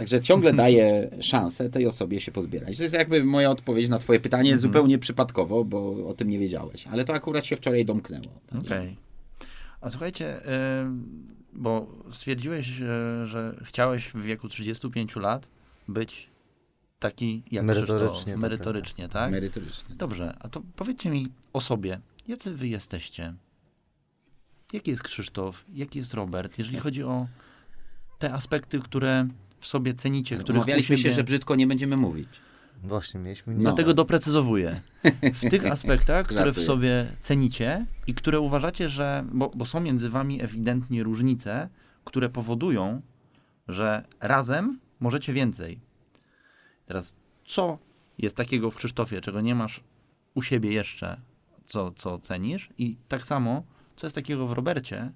Także 0.00 0.20
ciągle 0.20 0.52
daję 0.52 1.10
szansę 1.20 1.70
tej 1.70 1.86
osobie 1.86 2.20
się 2.20 2.32
pozbierać. 2.32 2.76
To 2.76 2.82
jest 2.82 2.94
jakby 2.94 3.24
moja 3.24 3.50
odpowiedź 3.50 3.88
na 3.88 3.98
twoje 3.98 4.20
pytanie 4.20 4.50
Mhm. 4.50 4.60
zupełnie 4.60 4.98
przypadkowo, 4.98 5.64
bo 5.64 6.08
o 6.08 6.14
tym 6.14 6.30
nie 6.30 6.38
wiedziałeś. 6.38 6.86
Ale 6.86 7.04
to 7.04 7.14
akurat 7.14 7.46
się 7.46 7.56
wczoraj 7.56 7.84
domknęło. 7.84 8.24
Także- 8.46 8.66
Okej. 8.74 8.96
A 9.80 9.90
słuchajcie, 9.90 10.40
bo 11.52 11.86
stwierdziłeś, 12.10 12.80
y, 12.80 13.26
że 13.26 13.56
chciałeś 13.64 14.08
w 14.08 14.22
wieku 14.22 14.48
35 14.48 15.20
lat 15.20 15.48
być 15.88 16.26
taki 16.98 17.42
jak 17.50 17.64
Merytorycznie, 17.64 18.08
Krzysztof, 18.10 18.24
tak, 18.32 18.36
merytorycznie, 18.42 19.08
tak? 19.08 19.30
Merytorycznie. 19.32 19.94
Dobrze, 19.94 20.36
a 20.40 20.48
to 20.48 20.62
powiedzcie 20.76 21.10
mi 21.10 21.28
o 21.52 21.60
sobie, 21.60 22.00
jacy 22.28 22.54
wy 22.54 22.68
jesteście? 22.68 23.34
Jaki 24.72 24.90
jest 24.90 25.02
Krzysztof? 25.02 25.64
Jaki 25.74 25.98
jest 25.98 26.14
Robert? 26.14 26.58
Jeżeli 26.58 26.78
chodzi 26.78 27.02
o 27.02 27.26
te 28.18 28.32
aspekty, 28.32 28.80
które 28.80 29.28
w 29.60 29.66
sobie 29.66 29.94
cenicie, 29.94 30.36
których 30.36 30.62
Umawialiśmy 30.62 30.96
siebie... 30.96 31.10
się, 31.10 31.16
że 31.16 31.24
brzydko 31.24 31.54
nie 31.54 31.66
będziemy 31.66 31.96
mówić. 31.96 32.28
Właśnie, 32.82 33.20
mieliśmy... 33.20 33.54
No. 33.54 33.60
Dlatego 33.60 33.94
doprecyzowuję. 33.94 34.80
W 35.22 35.50
tych 35.50 35.66
aspektach, 35.72 36.26
które 36.26 36.52
w 36.52 36.62
sobie 36.62 37.06
cenicie 37.20 37.86
i 38.06 38.14
które 38.14 38.40
uważacie, 38.40 38.88
że. 38.88 39.24
Bo, 39.32 39.50
bo 39.54 39.66
są 39.66 39.80
między 39.80 40.10
wami 40.10 40.42
ewidentnie 40.42 41.02
różnice, 41.02 41.68
które 42.04 42.28
powodują, 42.28 43.02
że 43.68 44.04
razem 44.20 44.80
możecie 45.00 45.32
więcej. 45.32 45.80
Teraz, 46.86 47.16
co 47.46 47.78
jest 48.18 48.36
takiego 48.36 48.70
w 48.70 48.76
Krzysztofie, 48.76 49.20
czego 49.20 49.40
nie 49.40 49.54
masz 49.54 49.80
u 50.34 50.42
siebie 50.42 50.72
jeszcze, 50.72 51.20
co, 51.66 51.90
co 51.90 52.18
cenisz? 52.18 52.68
I 52.78 52.96
tak 53.08 53.22
samo, 53.22 53.62
co 53.96 54.06
jest 54.06 54.14
takiego 54.14 54.46
w 54.46 54.52
Robercie, 54.52 55.12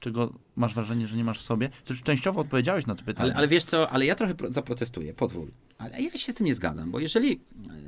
czego 0.00 0.32
masz 0.56 0.74
wrażenie, 0.74 1.06
że 1.06 1.16
nie 1.16 1.24
masz 1.24 1.38
w 1.38 1.42
sobie? 1.42 1.68
To 1.84 1.92
już 1.92 2.02
częściowo 2.02 2.40
odpowiedziałeś 2.40 2.86
na 2.86 2.94
to 2.94 3.04
pytanie. 3.04 3.24
Ale, 3.24 3.34
ale 3.34 3.48
wiesz 3.48 3.64
co, 3.64 3.90
ale 3.90 4.06
ja 4.06 4.14
trochę 4.14 4.34
pro- 4.34 4.52
zaprotestuję, 4.52 5.14
pozwól. 5.14 5.48
Ale 5.78 6.02
ja 6.02 6.10
się 6.18 6.32
z 6.32 6.34
tym 6.34 6.46
nie 6.46 6.54
zgadzam, 6.54 6.90
bo 6.90 7.00
jeżeli 7.00 7.40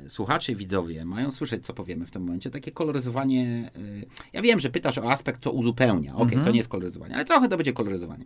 e, 0.05 0.09
słuchacze, 0.09 0.55
widzowie 0.55 1.05
mają 1.05 1.31
słyszeć, 1.31 1.65
co 1.65 1.73
powiemy 1.73 2.05
w 2.05 2.11
tym 2.11 2.21
momencie, 2.23 2.49
takie 2.49 2.71
koloryzowanie. 2.71 3.71
e, 3.75 4.05
Ja 4.33 4.41
wiem, 4.41 4.59
że 4.59 4.69
pytasz 4.69 4.97
o 4.97 5.11
aspekt, 5.11 5.43
co 5.43 5.51
uzupełnia. 5.51 6.13
Okej, 6.15 6.23
Mhm. 6.25 6.45
to 6.45 6.51
nie 6.51 6.57
jest 6.57 6.69
koloryzowanie, 6.69 7.15
ale 7.15 7.25
trochę 7.25 7.49
to 7.49 7.57
będzie 7.57 7.73
koloryzowanie. 7.73 8.25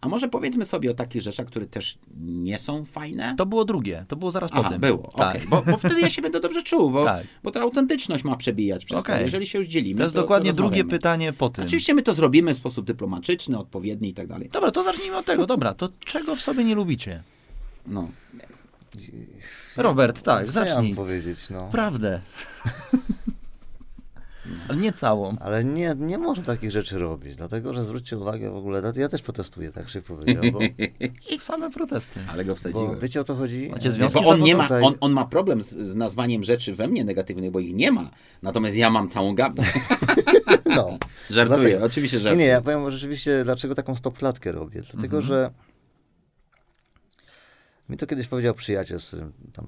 A 0.00 0.08
może 0.08 0.28
powiedzmy 0.28 0.64
sobie 0.64 0.90
o 0.90 0.94
takich 0.94 1.22
rzeczach, 1.22 1.46
które 1.46 1.66
też 1.66 1.98
nie 2.16 2.58
są 2.58 2.84
fajne? 2.84 3.34
To 3.38 3.46
było 3.46 3.64
drugie, 3.64 4.04
to 4.08 4.16
było 4.16 4.30
zaraz 4.30 4.50
po 4.50 4.56
Aha, 4.56 4.68
tym. 4.68 4.80
było, 4.80 5.12
Tak. 5.16 5.36
okej. 5.36 5.48
Bo, 5.48 5.62
bo 5.62 5.76
wtedy 5.76 6.00
ja 6.00 6.10
się 6.10 6.22
będę 6.22 6.40
dobrze 6.40 6.62
czuł, 6.62 6.90
bo, 6.90 7.04
Tak. 7.04 7.26
bo 7.42 7.50
ta 7.50 7.60
autentyczność 7.60 8.24
ma 8.24 8.36
przebijać 8.36 8.84
przez 8.84 8.94
to. 9.04 9.12
Okej. 9.12 9.24
Jeżeli 9.24 9.46
się 9.46 9.58
już 9.58 9.66
dzielimy, 9.68 9.98
To 9.98 10.04
jest 10.04 10.14
to, 10.16 10.20
dokładnie 10.22 10.50
to 10.50 10.56
drugie 10.56 10.84
pytanie 10.84 11.32
po 11.32 11.48
tym. 11.48 11.64
Oczywiście 11.64 11.94
my 11.94 12.02
to 12.02 12.14
zrobimy 12.14 12.54
w 12.54 12.56
sposób 12.56 12.86
dyplomatyczny, 12.86 13.58
odpowiedni 13.82 14.08
i 14.08 14.14
tak 14.14 14.26
dalej. 14.26 14.48
Dobra, 14.52 14.70
to 14.70 14.82
zacznijmy 14.82 15.16
od 15.16 15.26
tego. 15.26 15.46
Dobra, 15.46 15.74
to 15.74 15.88
czego 16.04 16.36
w 16.36 16.40
sobie 16.40 16.64
nie 16.64 16.74
lubicie? 16.74 17.22
No. 17.86 18.08
Robert, 19.76 20.22
tak, 20.22 20.46
Co 20.48 20.58
ja 20.60 20.64
mam 20.64 20.74
zacznij. 20.74 20.94
powiedzieć, 20.94 21.50
no. 21.50 21.68
Prawdę. 21.72 22.20
Ale 24.72 24.80
nie 24.80 24.92
całą. 24.92 25.36
Ale 25.40 25.64
nie, 25.64 25.94
nie 25.98 26.18
można 26.18 26.42
takich 26.44 26.70
rzeczy 26.70 26.98
robić, 26.98 27.36
dlatego 27.36 27.74
że 27.74 27.84
zwróćcie 27.84 28.18
uwagę 28.18 28.50
w 28.50 28.56
ogóle, 28.56 28.82
ja 28.96 29.08
też 29.08 29.22
protestuję, 29.22 29.70
tak 29.70 29.88
się 29.88 30.02
powiedział, 30.02 30.42
bo, 30.52 30.58
Same 31.40 31.70
protesty. 31.70 32.20
Ale 32.28 32.44
go 32.44 32.52
bo 32.52 32.56
wsadziłem. 32.56 33.00
wiecie 33.00 33.20
o 33.20 33.24
co 33.24 33.34
chodzi? 33.36 33.68
Macie 33.70 33.92
związki 33.92 34.20
Bo 34.22 34.28
on, 34.28 34.42
nie 34.42 34.56
ma, 34.56 34.62
tutaj- 34.62 34.82
on, 34.84 34.94
on 35.00 35.12
ma 35.12 35.24
problem 35.24 35.62
z, 35.62 35.68
z 35.68 35.94
nazwaniem 35.94 36.44
rzeczy 36.44 36.74
we 36.74 36.88
mnie 36.88 37.04
negatywnych, 37.04 37.50
bo 37.50 37.60
ich 37.60 37.74
nie 37.74 37.92
ma. 37.92 38.10
Natomiast 38.42 38.76
ja 38.76 38.90
mam 38.90 39.08
całą 39.08 39.34
gamę. 39.34 39.62
No. 40.76 40.98
Żartuję, 41.30 41.58
Dlatego- 41.68 41.86
oczywiście 41.86 42.16
Nie, 42.16 42.22
żartuję. 42.22 42.44
nie, 42.44 42.50
ja 42.50 42.60
powiem 42.60 42.90
rzeczywiście, 42.90 43.44
dlaczego 43.44 43.74
taką 43.74 43.94
stopklatkę 43.96 44.52
robię. 44.52 44.82
Dlatego, 44.92 45.16
Mhm. 45.18 45.22
że 45.24 45.50
mi 47.88 47.96
to 47.96 48.06
kiedyś 48.06 48.28
powiedział 48.28 48.54
przyjaciel, 48.54 49.00
z 49.00 49.06
którym 49.06 49.32
tam 49.52 49.66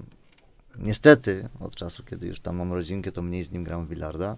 niestety 0.79 1.49
od 1.59 1.75
czasu, 1.75 2.03
kiedy 2.03 2.27
już 2.27 2.39
tam 2.39 2.55
mam 2.55 2.73
rodzinkę, 2.73 3.11
to 3.11 3.21
mniej 3.21 3.43
z 3.43 3.51
nim 3.51 3.63
gram 3.63 3.85
w 3.85 3.89
bilarda, 3.89 4.37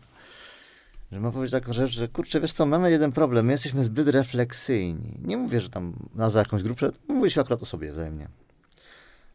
że 1.11 1.19
ma 1.19 1.31
powiedzieć 1.31 1.51
taką 1.51 1.73
rzecz, 1.73 1.91
że 1.91 2.07
kurczę, 2.07 2.41
wiesz 2.41 2.53
co, 2.53 2.65
mamy 2.65 2.91
jeden 2.91 3.11
problem, 3.11 3.45
my 3.45 3.51
jesteśmy 3.51 3.83
zbyt 3.83 4.07
refleksyjni. 4.07 5.19
Nie 5.21 5.37
mówię, 5.37 5.61
że 5.61 5.69
tam 5.69 5.93
nazwa 6.15 6.39
jakąś 6.39 6.63
grupę, 6.63 6.91
się 7.27 7.41
akurat 7.41 7.63
o 7.63 7.65
sobie 7.65 7.91
wzajemnie. 7.91 8.27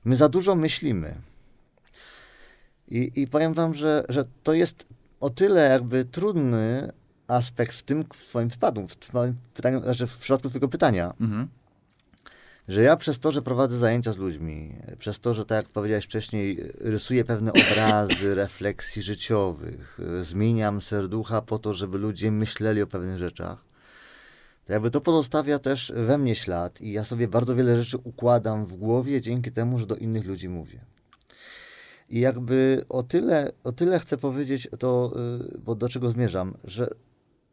My 0.05 0.17
za 0.17 0.29
dużo 0.29 0.55
myślimy. 0.55 1.15
I, 2.89 3.11
i 3.17 3.27
powiem 3.27 3.55
wam, 3.55 3.75
że, 3.75 4.05
że 4.09 4.25
to 4.43 4.53
jest 4.53 4.87
o 5.21 5.31
tyle 5.31 5.69
jakby 5.69 6.05
trudny 6.05 6.93
aspekt 7.29 7.75
w 7.75 7.83
tym 7.83 8.05
twoim 8.05 8.49
przypadku, 8.49 8.89
w 8.89 8.97
twoim 8.97 9.37
pytaniu, 9.55 9.81
znaczy 9.81 10.07
w 10.07 10.19
przypadku 10.19 10.49
twojego 10.49 10.69
pytania, 10.69 11.15
Mhm. 11.21 11.49
Że 12.69 12.83
ja 12.83 12.97
przez 12.97 13.19
to, 13.19 13.33
że 13.33 13.43
prowadzę 13.43 13.79
zajęcia 13.79 14.13
z 14.13 14.17
ludźmi, 14.17 14.75
przez 14.99 15.21
to, 15.21 15.35
że 15.35 15.45
tak 15.45 15.57
jak 15.57 15.73
powiedziałeś 15.73 16.05
wcześniej, 16.05 16.59
rysuję 16.81 17.25
pewne 17.25 17.53
obrazy 17.53 18.35
refleksji 18.45 19.03
życiowych, 19.03 19.99
zmieniam 20.21 20.83
serducha 20.83 21.43
po 21.43 21.59
to, 21.59 21.73
żeby 21.73 21.99
ludzie 21.99 22.31
myśleli 22.31 22.83
o 22.83 22.87
pewnych 22.87 23.19
rzeczach, 23.19 23.65
to 24.67 24.73
jakby 24.73 24.91
to 24.91 25.01
pozostawia 25.01 25.59
też 25.59 25.93
we 25.97 26.19
mnie 26.19 26.35
ślad 26.35 26.81
i 26.81 26.93
ja 26.93 27.05
sobie 27.05 27.29
bardzo 27.29 27.55
wiele 27.55 27.83
rzeczy 27.83 27.99
układam 28.05 28.67
w 28.67 28.77
głowie 28.77 29.21
dzięki 29.21 29.53
temu, 29.53 29.79
że 29.79 29.87
do 29.87 29.97
innych 29.97 30.27
ludzi 30.27 30.49
mówię. 30.49 30.81
I 32.09 32.21
jakby 32.21 32.85
o 32.89 33.03
tyle, 33.03 33.53
o 33.65 33.73
tyle 33.73 33.99
chcę 33.99 34.19
powiedzieć 34.19 34.69
to, 34.79 35.13
y, 35.55 35.59
bo 35.59 35.75
do 35.75 35.89
czego 35.89 36.09
zmierzam, 36.09 36.55
że 36.65 36.89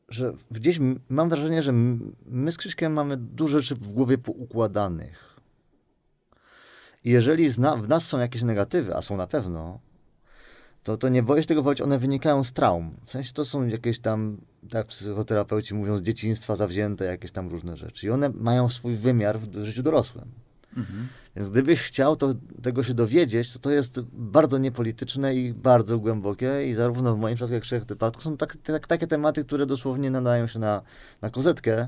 że 0.09 0.33
gdzieś 0.51 0.79
mam 1.09 1.29
wrażenie, 1.29 1.61
że 1.63 1.71
my 2.25 2.51
z 2.51 2.57
Krzyśkiem 2.57 2.93
mamy 2.93 3.17
dużo 3.17 3.59
rzeczy 3.59 3.75
w 3.75 3.93
głowie 3.93 4.17
poukładanych. 4.17 5.39
I 7.03 7.09
jeżeli 7.09 7.49
w 7.49 7.87
nas 7.87 8.07
są 8.07 8.19
jakieś 8.19 8.41
negatywy, 8.41 8.95
a 8.95 9.01
są 9.01 9.17
na 9.17 9.27
pewno, 9.27 9.79
to, 10.83 10.97
to 10.97 11.09
nie 11.09 11.23
boję 11.23 11.41
się 11.41 11.47
tego 11.47 11.63
powiedzieć, 11.63 11.81
one 11.81 11.99
wynikają 11.99 12.43
z 12.43 12.53
traum. 12.53 12.91
W 13.05 13.11
sensie 13.11 13.33
to 13.33 13.45
są 13.45 13.67
jakieś 13.67 13.99
tam, 13.99 14.37
jak 14.73 14.87
psychoterapeuci 14.87 15.75
mówią, 15.75 15.97
z 15.97 16.01
dzieciństwa 16.01 16.55
zawzięte 16.55 17.05
jakieś 17.05 17.31
tam 17.31 17.49
różne 17.49 17.77
rzeczy. 17.77 18.07
I 18.07 18.09
one 18.09 18.29
mają 18.29 18.69
swój 18.69 18.95
wymiar 18.95 19.39
w 19.39 19.65
życiu 19.65 19.83
dorosłym. 19.83 20.31
Więc 21.39 21.49
gdybyś 21.49 21.81
chciał 21.81 22.15
to, 22.15 22.33
tego 22.63 22.83
się 22.83 22.93
dowiedzieć, 22.93 23.53
to 23.53 23.59
to 23.59 23.71
jest 23.71 24.01
bardzo 24.13 24.57
niepolityczne 24.57 25.35
i 25.35 25.53
bardzo 25.53 25.99
głębokie 25.99 26.67
i 26.67 26.73
zarówno 26.73 27.15
w 27.15 27.19
moim 27.19 27.35
przypadku, 27.35 27.53
jak 27.53 27.63
w 27.63 27.65
trzech 27.65 27.85
wypadku 27.85 28.21
są 28.21 28.37
tak, 28.37 28.57
tak, 28.63 28.87
takie 28.87 29.07
tematy, 29.07 29.45
które 29.45 29.65
dosłownie 29.65 30.09
nadają 30.11 30.47
się 30.47 30.59
na, 30.59 30.81
na 31.21 31.29
kozetkę. 31.29 31.87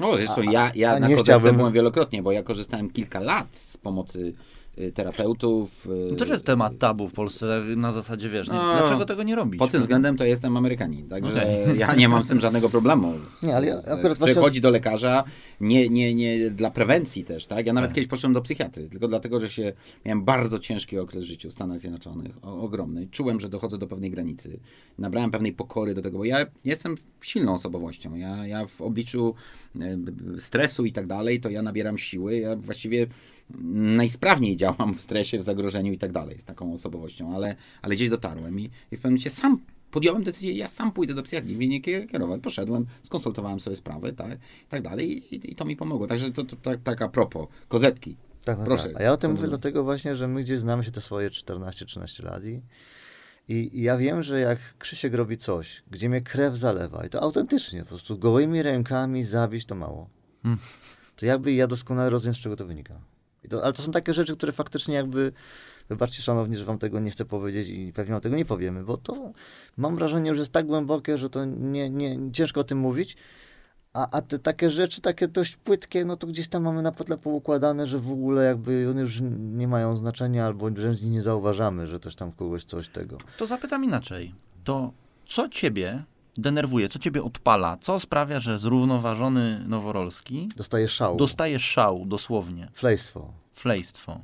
No, 0.00 0.16
zresztą 0.16 0.42
A- 0.48 0.52
ja, 0.52 0.72
ja 0.74 0.90
a 0.92 1.00
na 1.00 1.06
kozetce 1.06 1.24
chciałbym- 1.24 1.56
byłem 1.56 1.72
wielokrotnie, 1.72 2.22
bo 2.22 2.32
ja 2.32 2.42
korzystałem 2.42 2.90
kilka 2.90 3.20
lat 3.20 3.56
z 3.56 3.76
pomocy 3.76 4.34
terapeutów. 4.94 5.86
y, 5.86 5.88
No 5.88 6.08
to 6.08 6.16
też 6.16 6.28
jest 6.28 6.44
temat 6.46 6.78
tabu 6.78 7.08
w 7.08 7.12
Polsce 7.12 7.62
na 7.76 7.92
zasadzie, 7.92 8.28
wiesz, 8.28 8.48
No. 8.48 8.76
dlaczego 8.78 9.04
tego 9.04 9.22
nie 9.22 9.36
robić? 9.36 9.58
Pod 9.58 9.70
tym 9.70 9.80
względem 9.80 10.16
to 10.16 10.24
jestem 10.24 10.56
Amerykanin, 10.56 11.08
także 11.08 11.30
Okej. 11.64 11.78
ja 11.78 11.94
nie 11.94 12.08
mam 12.08 12.24
z 12.24 12.28
tym 12.28 12.40
żadnego 12.40 12.68
problemu. 12.68 13.14
Nie, 13.42 13.56
ale 13.56 13.66
ja 13.66 13.76
akurat 13.78 14.18
właśnie- 14.18 14.34
Przychodzi 14.34 14.60
do 14.60 14.70
lekarza, 14.70 15.24
nie, 15.60 15.88
nie, 15.88 16.14
nie 16.14 16.50
dla 16.50 16.70
prewencji 16.70 17.24
też, 17.24 17.46
tak? 17.46 17.66
Ja 17.66 17.72
nawet 17.72 17.92
kiedyś 17.92 18.08
poszedłem 18.08 18.32
do 18.32 18.40
psychiatry, 18.42 18.88
tylko 18.88 19.08
dlatego, 19.08 19.40
że 19.40 19.48
się 19.48 19.72
miałem 20.04 20.24
bardzo 20.24 20.58
ciężki 20.58 20.98
okres 20.98 21.22
w 21.24 21.26
życiu 21.26 21.50
w 21.50 21.52
Stanach 21.52 21.78
Zjednoczonych, 21.78 22.32
o, 22.42 22.60
ogromny. 22.60 23.08
Czułem, 23.10 23.40
że 23.40 23.48
dochodzę 23.48 23.78
do 23.78 23.86
pewnej 23.86 24.10
granicy. 24.10 24.60
Nabrałem 24.98 25.30
pewnej 25.30 25.52
pokory 25.52 25.94
do 25.94 26.02
tego, 26.02 26.18
bo 26.18 26.24
ja 26.24 26.46
jestem 26.64 26.94
silną 27.20 27.54
osobowością. 27.54 28.14
Ja, 28.14 28.46
ja 28.46 28.66
w 28.66 28.80
obliczu 28.82 29.34
b- 29.74 30.12
stresu 30.40 30.84
i 30.84 30.92
tak 30.92 31.06
dalej, 31.06 31.40
to 31.40 31.50
ja 31.50 31.62
nabieram 31.62 31.98
siły. 31.98 32.36
Ja 32.36 32.56
właściwie 32.56 33.06
najsprawniej 33.74 34.56
działam 34.56 34.94
w 34.94 35.00
stresie, 35.00 35.38
w 35.38 35.42
zagrożeniu 35.42 35.92
i 35.92 35.98
tak 35.98 36.12
dalej 36.12 36.38
z 36.38 36.44
taką 36.44 36.72
osobowością, 36.72 37.34
ale, 37.34 37.56
ale 37.82 37.94
gdzieś 37.94 38.10
dotarłem 38.10 38.60
i, 38.60 38.64
i 38.64 38.68
w 38.68 39.00
pewnym 39.00 39.12
momencie 39.12 39.30
sam 39.30 39.60
podjąłem 39.90 40.24
decyzję, 40.24 40.52
ja 40.52 40.68
sam 40.68 40.92
pójdę 40.92 41.14
do 41.14 41.22
psychiatrii, 41.22 41.68
nie 41.68 41.80
kierować. 41.80 42.40
Poszedłem, 42.42 42.86
skonsultowałem 43.02 43.60
sobie 43.60 43.76
sprawy, 43.76 44.12
tak, 44.12 44.32
i 44.32 44.68
tak 44.68 44.82
dalej 44.82 45.34
i, 45.34 45.52
i, 45.52 45.54
to 45.54 45.64
mi 45.64 45.76
pomogło. 45.76 46.06
Także 46.06 46.30
to, 46.30 46.44
to, 46.44 46.56
tak, 46.56 46.82
tak 46.82 47.02
a 47.02 47.08
propos, 47.08 47.48
kozetki. 47.68 48.16
Tak, 48.44 48.58
no 48.58 48.64
Proszę. 48.64 48.88
tak. 48.88 49.00
A 49.00 49.02
ja 49.02 49.12
o 49.12 49.16
tym 49.16 49.30
mówię 49.30 49.48
dlatego 49.48 49.84
właśnie, 49.84 50.16
że 50.16 50.28
my 50.28 50.42
gdzieś 50.42 50.58
znamy 50.58 50.84
się 50.84 50.90
te 50.90 51.00
swoje 51.00 51.30
14-13 51.30 52.24
lat 52.24 52.44
i, 52.44 52.62
i, 53.48 53.78
i 53.78 53.82
ja 53.82 53.98
wiem, 53.98 54.22
że 54.22 54.40
jak 54.40 54.58
Krzysiek 54.78 55.14
robi 55.14 55.36
coś, 55.36 55.82
gdzie 55.90 56.08
mnie 56.08 56.20
krew 56.20 56.56
zalewa 56.56 57.06
i 57.06 57.08
to 57.08 57.22
autentycznie, 57.22 57.82
po 57.82 57.88
prostu 57.88 58.18
gołymi 58.18 58.62
rękami 58.62 59.24
zabić 59.24 59.64
to 59.64 59.74
mało, 59.74 60.08
to 61.16 61.26
jakby 61.26 61.52
ja 61.52 61.66
doskonale 61.66 62.10
rozumiem, 62.10 62.34
z 62.34 62.38
czego 62.38 62.56
to 62.56 62.66
wynika. 62.66 63.00
To, 63.50 63.64
ale 63.64 63.72
to 63.72 63.82
są 63.82 63.92
takie 63.92 64.14
rzeczy, 64.14 64.36
które 64.36 64.52
faktycznie 64.52 64.94
jakby, 64.94 65.32
wybaczcie 65.88 66.22
szanowni, 66.22 66.56
że 66.56 66.64
wam 66.64 66.78
tego 66.78 67.00
nie 67.00 67.10
chcę 67.10 67.24
powiedzieć 67.24 67.68
i 67.68 67.92
pewnie 67.92 68.12
wam 68.12 68.20
tego 68.20 68.36
nie 68.36 68.44
powiemy, 68.44 68.84
bo 68.84 68.96
to 68.96 69.32
mam 69.76 69.96
wrażenie, 69.96 70.34
że 70.34 70.40
jest 70.40 70.52
tak 70.52 70.66
głębokie, 70.66 71.18
że 71.18 71.30
to 71.30 71.44
nie, 71.44 71.90
nie, 71.90 72.32
ciężko 72.32 72.60
o 72.60 72.64
tym 72.64 72.78
mówić, 72.78 73.16
a, 73.92 74.06
a 74.12 74.22
te 74.22 74.38
takie 74.38 74.70
rzeczy, 74.70 75.00
takie 75.00 75.28
dość 75.28 75.56
płytkie, 75.56 76.04
no 76.04 76.16
to 76.16 76.26
gdzieś 76.26 76.48
tam 76.48 76.62
mamy 76.62 76.82
na 76.82 76.92
tle 76.92 77.18
poukładane, 77.18 77.86
że 77.86 77.98
w 77.98 78.10
ogóle 78.10 78.44
jakby 78.44 78.86
one 78.90 79.00
już 79.00 79.20
nie 79.38 79.68
mają 79.68 79.96
znaczenia, 79.96 80.46
albo 80.46 80.70
wręcz 80.70 81.02
nie 81.02 81.22
zauważamy, 81.22 81.86
że 81.86 82.00
też 82.00 82.14
tam 82.14 82.32
kogoś 82.32 82.64
coś 82.64 82.88
tego. 82.88 83.18
To 83.38 83.46
zapytam 83.46 83.84
inaczej. 83.84 84.34
To 84.64 84.92
co 85.26 85.48
ciebie 85.48 86.04
denerwuje, 86.38 86.88
co 86.88 86.98
ciebie 86.98 87.22
odpala, 87.22 87.76
co 87.80 88.00
sprawia, 88.00 88.40
że 88.40 88.58
zrównoważony 88.58 89.64
Noworolski 89.66 90.48
Dostaje 90.56 90.88
szału, 90.88 91.16
dostaje 91.16 91.58
szał 91.58 92.04
dosłownie, 92.06 92.68
flejstwo. 92.72 93.32
flejstwo. 93.54 94.20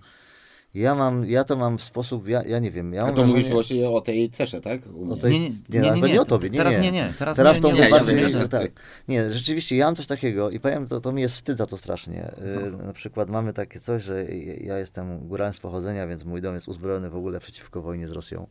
Ja 0.74 0.94
mam, 0.94 1.26
ja 1.26 1.44
to 1.44 1.56
mam 1.56 1.78
w 1.78 1.82
sposób, 1.82 2.28
ja, 2.28 2.42
ja 2.42 2.58
nie 2.58 2.70
wiem, 2.70 2.92
ja 2.92 3.04
A 3.06 3.12
to 3.12 3.20
mówisz 3.26 3.32
wrażenie- 3.34 3.54
właśnie 3.54 3.88
o 3.90 4.00
tej 4.00 4.30
cesze, 4.30 4.60
tak? 4.60 4.80
U 4.94 5.02
O 5.02 5.06
mnie. 5.06 5.16
tej- 5.16 5.32
Nie, 5.32 5.38
nie, 5.40 5.50
nie, 5.68 5.80
nie, 5.80 5.90
ale 5.92 6.00
nie, 6.00 6.12
nie 6.12 6.20
o 6.20 6.24
tobie, 6.24 6.50
nie, 6.50 6.58
Teraz 6.58 6.74
nie. 6.74 6.80
nie, 6.80 6.92
nie. 6.92 7.12
Teraz, 7.18 7.36
Teraz 7.36 7.56
nie, 7.56 7.62
to 7.62 7.68
nie, 7.68 7.74
mówię 7.74 7.84
nie, 7.84 7.90
bardziej, 7.90 8.22
ja 8.22 8.28
wiem, 8.28 8.48
tak. 8.48 8.70
Nie, 9.08 9.30
rzeczywiście, 9.30 9.76
ja 9.76 9.86
mam 9.86 9.96
coś 9.96 10.06
takiego 10.06 10.50
i 10.50 10.60
powiem, 10.60 10.86
to, 10.86 11.00
to 11.00 11.12
mi 11.12 11.22
jest 11.22 11.34
wstyd 11.34 11.58
za 11.58 11.66
to 11.66 11.76
strasznie. 11.76 12.34
Y, 12.82 12.86
Na 12.86 12.92
przykład 12.92 13.30
mamy 13.30 13.52
takie 13.52 13.80
coś, 13.80 14.02
że 14.02 14.24
ja 14.60 14.78
jestem 14.78 15.28
góralem 15.28 15.54
z 15.54 15.60
pochodzenia, 15.60 16.06
więc 16.06 16.24
mój 16.24 16.42
dom 16.42 16.54
jest 16.54 16.68
uzbrojony 16.68 17.10
w 17.10 17.16
ogóle 17.16 17.40
przeciwko 17.40 17.82
wojnie 17.82 18.08
z 18.08 18.10
Rosją. 18.12 18.46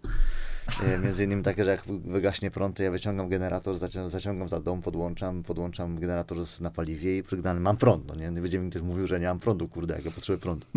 Y, 0.96 1.00
Między 1.00 1.24
innymi 1.24 1.44
takie, 1.44 1.64
że 1.64 1.70
jak 1.72 1.84
wygaśnie 2.06 2.52
prąd, 2.52 2.78
to 2.78 2.84
ja 2.84 2.92
wyciągam 2.92 3.30
generator, 3.30 3.76
zacią- 3.78 4.10
zaciągam 4.10 4.48
za 4.50 4.60
dom, 4.60 4.82
podłączam, 4.82 5.44
podłączam 5.44 6.00
generator 6.00 6.46
z- 6.46 6.62
na 6.62 6.72
paliwie 6.72 7.18
i 7.18 7.24
przygnany 7.24 7.60
mam 7.60 7.78
prąd. 7.78 8.08
No 8.08 8.16
nie, 8.16 8.32
nie 8.32 8.42
będzie 8.42 8.60
mi 8.60 8.70
ktoś 8.70 8.82
mówił, 8.82 9.08
że 9.08 9.20
nie 9.20 9.28
mam 9.28 9.40
prądu, 9.40 9.68
kurde, 9.68 9.96
jak 9.96 10.06
ja 10.06 10.12
potrzebuję 10.12 10.40
prądu. 10.42 10.68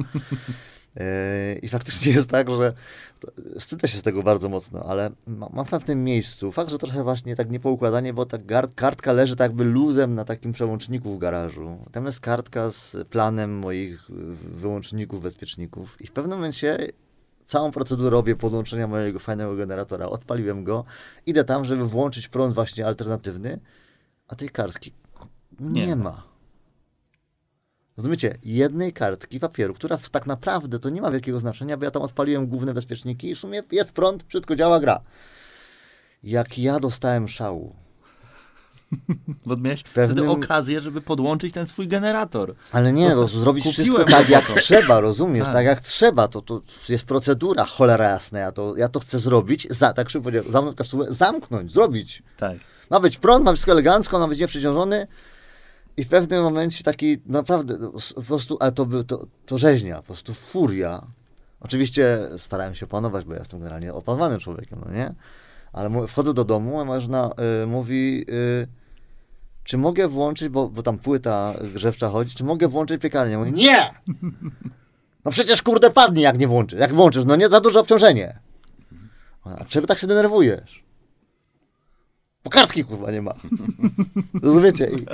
Y, 1.00 1.58
I 1.62 1.68
faktycznie 1.68 2.12
jest 2.12 2.30
tak, 2.30 2.50
że 2.50 2.72
wstydzę 3.58 3.88
się 3.88 3.98
z 3.98 4.02
tego 4.02 4.22
bardzo 4.22 4.48
mocno, 4.48 4.82
ale 4.82 5.10
ma- 5.26 5.48
mam 5.52 5.66
w 5.66 5.70
pewnym 5.70 6.04
miejscu, 6.04 6.52
fakt, 6.52 6.70
że 6.70 6.78
trochę 6.78 7.02
właśnie 7.04 7.36
tak 7.36 7.50
niepoukładanie, 7.50 8.14
bo 8.14 8.26
ta 8.26 8.38
kartka 8.76 9.12
leży 9.12 9.36
tak 9.36 9.44
jakby 9.50 9.64
luzem 9.64 10.14
na 10.14 10.24
takim 10.24 10.52
przełączniku 10.52 11.14
w 11.14 11.18
garażu. 11.18 11.78
Tam 11.92 12.06
jest 12.06 12.20
kartka 12.20 12.70
z 12.70 12.96
planem 13.10 13.58
moich 13.58 14.08
wyłączników, 14.52 15.20
bezpieczników 15.20 15.96
i 16.00 16.06
w 16.06 16.12
pewnym 16.12 16.38
momencie 16.38 16.78
całą 17.44 17.70
procedurę 17.70 18.10
robię 18.10 18.36
podłączenia 18.36 18.86
mojego 18.86 19.18
fajnego 19.18 19.56
generatora. 19.56 20.06
Odpaliłem 20.06 20.64
go, 20.64 20.84
idę 21.26 21.44
tam, 21.44 21.64
żeby 21.64 21.88
włączyć 21.88 22.28
prąd 22.28 22.54
właśnie 22.54 22.86
alternatywny, 22.86 23.60
a 24.28 24.34
tej 24.34 24.48
kartki 24.48 24.92
nie, 25.60 25.86
Nie 25.86 25.96
ma. 25.96 26.22
Rozumiecie? 27.96 28.34
Jednej 28.42 28.92
kartki 28.92 29.40
papieru, 29.40 29.74
która 29.74 29.98
tak 30.10 30.26
naprawdę 30.26 30.78
to 30.78 30.90
nie 30.90 31.02
ma 31.02 31.10
wielkiego 31.10 31.40
znaczenia, 31.40 31.76
bo 31.76 31.84
ja 31.84 31.90
tam 31.90 32.02
odpaliłem 32.02 32.46
główne 32.46 32.74
bezpieczniki 32.74 33.30
i 33.30 33.34
w 33.34 33.38
sumie 33.38 33.62
jest 33.72 33.92
prąd, 33.92 34.24
wszystko 34.28 34.56
działa, 34.56 34.80
gra. 34.80 35.00
Jak 36.22 36.58
ja 36.58 36.80
dostałem 36.80 37.28
szału. 37.28 37.76
Bo 39.46 39.56
miałeś 39.56 39.82
Pewnym- 39.82 40.16
wtedy 40.16 40.30
okazję, 40.30 40.80
żeby 40.80 41.00
podłączyć 41.00 41.54
ten 41.54 41.66
swój 41.66 41.88
generator. 41.88 42.54
Ale 42.72 42.92
nie, 42.92 43.10
bo 43.14 43.28
zrobić 43.28 43.64
Kupiłem 43.64 43.72
wszystko 43.72 44.04
tak 44.04 44.28
jak 44.28 44.46
to. 44.46 44.54
trzeba, 44.54 45.00
rozumiesz? 45.00 45.44
Tak. 45.44 45.54
Tak. 45.54 45.66
jak 45.66 45.80
trzeba, 45.80 46.28
to, 46.28 46.40
to 46.40 46.60
jest 46.88 47.04
procedura, 47.04 47.64
cholera 47.64 48.08
jasna. 48.08 48.38
Ja 48.38 48.52
to, 48.52 48.76
ja 48.76 48.88
to 48.88 49.00
chcę 49.00 49.18
zrobić, 49.18 49.68
za, 49.70 49.92
tak 49.92 50.10
szybko 50.10 50.30
zamknąć 50.48 51.16
zamknąć, 51.16 51.72
zrobić. 51.72 52.22
Tak. 52.36 52.58
Ma 52.90 53.00
być 53.00 53.18
prąd, 53.18 53.44
ma 53.44 53.50
być 53.50 53.58
wszystko 53.58 53.72
elegancko, 53.72 54.18
ma 54.18 54.28
być 54.28 54.38
nieprzeciążony. 54.38 55.06
I 55.96 56.04
w 56.04 56.08
pewnym 56.08 56.42
momencie 56.42 56.84
taki 56.84 57.18
naprawdę, 57.26 57.78
no, 57.80 57.92
po 58.14 58.22
prostu, 58.22 58.56
ale 58.60 58.72
to, 58.72 58.86
był, 58.86 59.04
to, 59.04 59.26
to 59.46 59.58
rzeźnia, 59.58 59.96
po 59.96 60.02
prostu 60.02 60.34
furia. 60.34 61.06
Oczywiście 61.60 62.18
starałem 62.36 62.74
się 62.74 62.86
opanować, 62.86 63.24
bo 63.24 63.32
ja 63.32 63.38
jestem 63.38 63.60
generalnie 63.60 63.94
opanowanym 63.94 64.38
człowiekiem, 64.40 64.78
no 64.86 64.92
nie? 64.92 65.14
Ale 65.72 66.06
wchodzę 66.06 66.34
do 66.34 66.44
domu, 66.44 66.80
a 66.80 66.84
moja 66.84 67.00
żona 67.00 67.30
y, 67.62 67.66
mówi, 67.66 68.24
y, 68.30 68.68
czy 69.64 69.78
mogę 69.78 70.08
włączyć, 70.08 70.48
bo, 70.48 70.68
bo 70.68 70.82
tam 70.82 70.98
płyta 70.98 71.54
grzewcza 71.74 72.08
chodzi, 72.08 72.34
czy 72.34 72.44
mogę 72.44 72.68
włączyć 72.68 73.02
piekarnię? 73.02 73.38
Mówię, 73.38 73.50
nie! 73.50 73.90
No 75.24 75.30
przecież 75.30 75.62
kurde 75.62 75.90
padnie, 75.90 76.22
jak 76.22 76.38
nie 76.38 76.48
włączysz. 76.48 76.80
Jak 76.80 76.94
włączysz, 76.94 77.24
no 77.24 77.36
nie, 77.36 77.48
za 77.48 77.60
duże 77.60 77.80
obciążenie. 77.80 78.38
A 79.44 79.64
czego 79.64 79.86
tak 79.86 79.98
się 79.98 80.06
denerwujesz? 80.06 80.85
Bo 82.46 82.50
kartki 82.50 82.84
kurwa 82.84 83.10
nie 83.10 83.22
ma. 83.22 83.34
Rozumiecie? 84.42 84.90
I 84.90 85.06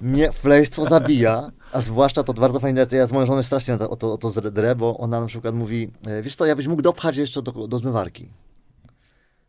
mnie 0.00 0.32
flejstwo 0.32 0.84
zabija, 0.84 1.50
a 1.72 1.80
zwłaszcza 1.80 2.22
to 2.22 2.32
bardzo 2.32 2.60
fajne, 2.60 2.86
ja 2.92 3.06
z 3.06 3.12
moją 3.12 3.26
żoną 3.26 3.42
strasznie 3.42 3.74
o 3.74 3.96
to, 3.96 4.12
o 4.12 4.18
to 4.18 4.30
zdrę, 4.30 4.76
bo 4.76 4.98
ona 4.98 5.20
na 5.20 5.26
przykład 5.26 5.54
mówi, 5.54 5.90
e, 6.06 6.22
wiesz 6.22 6.34
co, 6.34 6.46
ja 6.46 6.56
byś 6.56 6.66
mógł 6.66 6.82
dopchać 6.82 7.16
jeszcze 7.16 7.42
do, 7.42 7.52
do 7.68 7.78
zmywarki. 7.78 8.28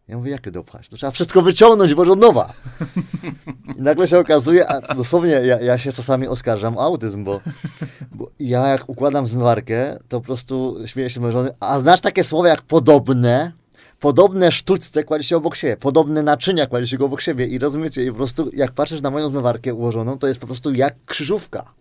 Ja 0.08 0.18
mówię, 0.18 0.32
jakie 0.32 0.52
dopchać? 0.52 0.90
To 0.90 0.96
trzeba 0.96 1.12
wszystko 1.12 1.42
wyciągnąć, 1.42 1.94
bo 1.94 2.02
od 2.02 2.20
nowa. 2.20 2.54
I 3.78 3.82
nagle 3.82 4.08
się 4.08 4.20
okazuje, 4.20 4.68
a 4.68 4.96
dosłownie 4.96 5.32
ja, 5.32 5.62
ja 5.62 5.78
się 5.78 5.92
czasami 5.92 6.28
oskarżam 6.28 6.78
o 6.78 6.82
autyzm, 6.82 7.24
bo, 7.24 7.42
bo 8.12 8.32
ja 8.40 8.68
jak 8.68 8.90
układam 8.90 9.28
zmywarkę, 9.28 9.98
to 10.10 10.20
po 10.20 10.26
prostu 10.26 10.76
śmieję 10.86 11.10
się 11.10 11.16
z 11.16 11.20
mojej 11.20 11.34
żony, 11.34 11.52
a 11.60 11.80
znasz 11.80 12.02
takie 12.02 12.24
słowa 12.24 12.50
jak 12.50 12.62
podobne? 12.62 13.61
Podobne 14.02 14.52
sztuczce 14.52 15.04
kładzie 15.04 15.24
się 15.24 15.38
obok 15.38 15.56
siebie, 15.56 15.78
podobne 15.78 16.24
naczynia 16.24 16.68
kładzie 16.68 16.88
się 16.88 17.06
obok 17.06 17.22
siebie 17.22 17.48
i 17.48 17.60
rozumiecie, 17.60 18.06
i 18.06 18.10
po 18.10 18.16
prostu 18.16 18.50
jak 18.54 18.72
patrzysz 18.72 19.02
na 19.02 19.12
moją 19.12 19.30
zmywarkę 19.30 19.74
ułożoną, 19.74 20.18
to 20.18 20.28
jest 20.28 20.40
po 20.40 20.48
prostu 20.48 20.74
jak 20.74 20.96
krzyżówka. 21.06 21.74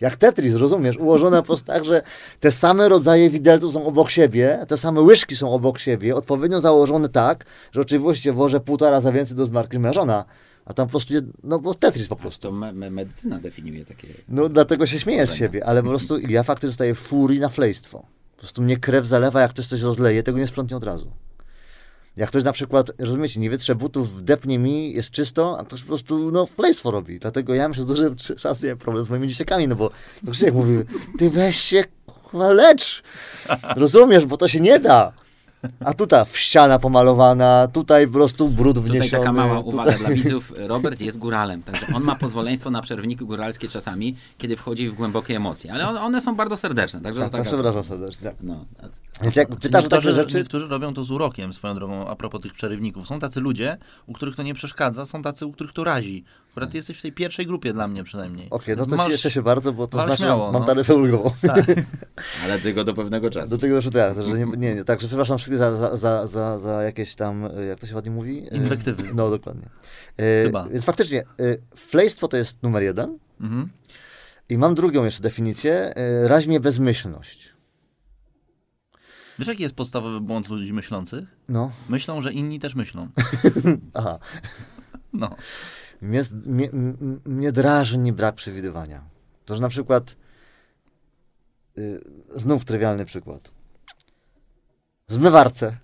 Jak 0.00 0.16
Tetris, 0.16 0.54
rozumiesz? 0.54 0.96
Ułożone 0.96 1.36
po 1.36 1.42
prostu 1.42 1.66
tak, 1.66 1.84
że 1.84 2.02
te 2.40 2.52
same 2.52 2.88
rodzaje 2.88 3.30
widelców 3.30 3.72
są 3.72 3.86
obok 3.86 4.10
siebie, 4.10 4.58
te 4.68 4.76
same 4.76 5.00
łyżki 5.00 5.36
są 5.36 5.52
obok 5.52 5.78
siebie, 5.78 6.16
odpowiednio 6.16 6.60
założone 6.60 7.08
tak, 7.08 7.44
że 7.72 7.80
oczywiście 7.80 8.32
włożę 8.32 8.60
półtora 8.60 8.90
raza 8.90 9.12
więcej 9.12 9.36
do 9.36 9.46
zmarki 9.46 9.76
niż 9.76 9.82
moja 9.82 9.92
żona, 9.92 10.24
a 10.64 10.74
tam 10.74 10.86
po 10.86 10.90
prostu, 10.90 11.14
no 11.44 11.58
bo 11.58 11.74
Tetris 11.74 12.08
po 12.08 12.16
prostu. 12.16 12.42
To 12.42 12.52
me, 12.52 12.90
medycyna 12.90 13.38
definiuje 13.38 13.84
takie. 13.84 14.08
No 14.28 14.48
dlatego 14.48 14.86
się 14.86 15.00
śmieję 15.00 15.26
z 15.26 15.34
siebie, 15.34 15.66
ale 15.66 15.82
po 15.82 15.88
prostu 15.88 16.18
ja 16.18 16.42
faktycznie 16.42 16.68
dostaję 16.68 16.94
furii 16.94 17.40
na 17.40 17.48
flejstwo. 17.48 17.98
Po 18.36 18.40
prostu 18.40 18.62
mnie 18.62 18.76
krew 18.76 19.06
zalewa, 19.06 19.40
jak 19.40 19.50
ktoś 19.50 19.66
coś 19.66 19.82
rozleje, 19.82 20.22
tego 20.22 20.38
nie 20.38 20.46
sprzątnie 20.46 20.76
od 20.76 20.84
razu. 20.84 21.10
Jak 22.18 22.30
ktoś 22.30 22.44
na 22.44 22.52
przykład, 22.52 22.90
rozumiecie, 22.98 23.40
nie 23.40 23.50
wytrze 23.50 23.74
butów, 23.74 24.14
wdepnie 24.14 24.58
mi, 24.58 24.92
jest 24.92 25.10
czysto, 25.10 25.58
a 25.58 25.64
ktoś 25.64 25.80
po 25.82 25.88
prostu, 25.88 26.30
no, 26.30 26.46
flejstwo 26.46 26.90
robi. 26.90 27.18
Dlatego 27.18 27.54
ja 27.54 27.70
przez 27.70 27.86
duży 27.86 28.16
czas 28.16 28.62
miałem 28.62 28.78
problem 28.78 29.04
z 29.04 29.10
moimi 29.10 29.28
dzieciakami, 29.28 29.68
no 29.68 29.76
bo 29.76 29.90
no 30.22 30.32
Krzysiek 30.32 30.54
mówił, 30.54 30.84
ty 31.18 31.30
weź 31.30 31.60
się, 31.60 31.84
lecz. 32.32 33.02
Rozumiesz, 33.76 34.26
bo 34.26 34.36
to 34.36 34.48
się 34.48 34.60
nie 34.60 34.78
da. 34.78 35.12
A 35.84 35.94
tutaj 35.94 36.24
ściana 36.32 36.78
pomalowana, 36.78 37.68
tutaj 37.72 38.06
po 38.06 38.12
prostu 38.12 38.48
brud 38.48 38.78
wniesiony. 38.78 39.04
Tutaj 39.04 39.20
taka 39.20 39.32
mała 39.32 39.56
tutaj- 39.62 39.72
uwaga 39.74 39.98
dla 39.98 40.08
widzów. 40.10 40.52
Robert 40.56 41.00
jest 41.00 41.18
góralem, 41.18 41.62
także 41.62 41.86
on 41.94 42.02
ma 42.02 42.14
pozwoleństwo 42.16 42.70
na 42.70 42.82
przerwniki 42.82 43.24
góralskie 43.26 43.68
czasami, 43.68 44.16
kiedy 44.38 44.56
wchodzi 44.56 44.88
w 44.90 44.94
głębokie 44.94 45.36
emocje, 45.36 45.72
ale 45.72 46.00
one, 46.00 46.20
są 46.20 46.36
bardzo 46.36 46.56
serdeczne. 46.56 47.00
Także 47.00 47.20
Tak, 47.20 47.32
taka, 47.32 47.44
przepraszam 47.44 47.84
serdecznie. 47.84 48.32
no, 48.40 48.64
a- 48.82 49.22
Więc 49.24 49.36
jak 49.36 49.48
pytasz 49.56 49.84
o 49.84 49.88
takie 49.88 50.06
niektórzy, 50.06 50.14
rzeczy, 50.22 50.36
niektórzy 50.36 50.66
robią 50.68 50.94
to 50.94 51.04
z 51.04 51.10
urokiem, 51.10 51.52
swoją 51.52 51.74
drogą, 51.74 52.08
a 52.08 52.16
propos 52.16 52.40
tych 52.40 52.52
przerywników. 52.52 53.06
Są 53.08 53.18
tacy 53.18 53.40
ludzie, 53.40 53.76
u 54.06 54.12
których 54.12 54.36
to 54.36 54.42
nie 54.42 54.54
przeszkadza, 54.54 55.06
są 55.06 55.22
tacy, 55.22 55.46
u 55.46 55.52
których 55.52 55.72
to 55.72 55.84
razi. 55.84 56.24
Akurat 56.58 56.70
ty 56.70 56.76
jesteś 56.76 56.98
w 56.98 57.02
tej 57.02 57.12
pierwszej 57.12 57.46
grupie 57.46 57.72
dla 57.72 57.88
mnie 57.88 58.04
przynajmniej. 58.04 58.50
okej, 58.50 58.76
no 58.76 58.82
Więc 58.82 58.90
to 58.90 58.96
masz- 58.96 59.12
cieszę 59.12 59.30
się 59.30 59.42
bardzo, 59.42 59.72
bo 59.72 59.86
to 59.86 60.04
znaczy, 60.04 60.22
śmiało, 60.22 60.52
mam 60.52 60.60
no. 60.62 60.66
taryfę 60.66 60.94
ulgową. 60.94 61.30
Tak. 61.42 61.64
ale 62.44 62.58
tylko 62.58 62.84
do 62.84 62.94
pewnego 62.94 63.30
czasu. 63.30 63.50
Do 63.50 63.58
tego 63.58 63.74
jeszcze 63.76 63.90
teraz, 63.90 64.16
że 64.16 64.38
nie, 64.38 64.44
nie, 64.56 64.74
nie, 64.74 64.84
także 64.84 65.06
przepraszam 65.08 65.38
wszystkich 65.38 65.58
za, 65.58 65.72
za, 65.72 65.96
za, 65.96 66.26
za, 66.26 66.58
za 66.58 66.82
jakieś 66.82 67.14
tam, 67.14 67.44
y, 67.44 67.66
jak 67.68 67.78
to 67.78 67.86
się 67.86 67.94
ładnie 67.94 68.10
mówi? 68.10 68.46
Y, 68.52 68.56
Inwektywy. 68.56 69.02
No, 69.14 69.30
dokładnie. 69.30 69.68
Y, 70.20 70.44
Chyba. 70.44 70.68
Więc 70.68 70.84
faktycznie, 70.84 71.22
flejstwo 71.76 72.28
to 72.28 72.36
jest 72.36 72.62
numer 72.62 72.82
jeden 72.82 73.18
Mhm. 73.40 73.68
i 74.48 74.58
mam 74.58 74.74
drugą 74.74 75.04
jeszcze 75.04 75.22
definicję, 75.22 75.92
raźmie 76.24 76.60
bezmyślność. 76.60 77.52
Wiesz, 79.38 79.48
jaki 79.48 79.62
jest 79.62 79.74
podstawowy 79.74 80.20
błąd 80.20 80.48
ludzi 80.48 80.72
myślących? 80.72 81.24
No, 81.48 81.70
Myślą, 81.88 82.22
że 82.22 82.32
inni 82.32 82.58
też 82.60 82.74
myślą. 82.74 83.08
aha. 83.94 84.18
No. 85.12 85.36
Mnie, 86.00 86.22
mnie, 86.46 86.68
mnie 87.24 87.52
drażni 87.52 88.12
brak 88.12 88.34
przewidywania. 88.34 89.02
To, 89.44 89.54
że 89.54 89.62
na 89.62 89.68
przykład, 89.68 90.16
y, 91.78 92.00
znów 92.36 92.64
trywialny 92.64 93.04
przykład. 93.04 93.50
W 95.08 95.14
zmywarce 95.14 95.76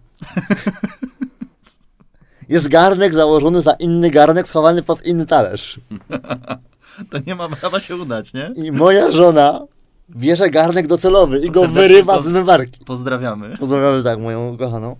jest 2.48 2.68
garnek 2.68 3.14
założony 3.14 3.62
za 3.62 3.72
inny 3.72 4.10
garnek 4.10 4.48
schowany 4.48 4.82
pod 4.82 5.06
inny 5.06 5.26
talerz. 5.26 5.80
To 7.10 7.18
nie 7.26 7.34
ma 7.34 7.48
prawa 7.48 7.80
się 7.80 7.96
udać, 7.96 8.34
nie? 8.34 8.52
I 8.56 8.72
moja 8.72 9.12
żona 9.12 9.66
bierze 10.10 10.50
garnek 10.50 10.86
docelowy 10.86 11.38
i 11.38 11.50
go 11.50 11.68
wyrywa 11.68 12.18
z 12.18 12.24
zmywarki. 12.24 12.84
Pozdrawiamy. 12.84 13.58
Pozdrawiamy 13.58 14.02
tak 14.02 14.18
moją 14.18 14.54
ukochaną. 14.54 14.96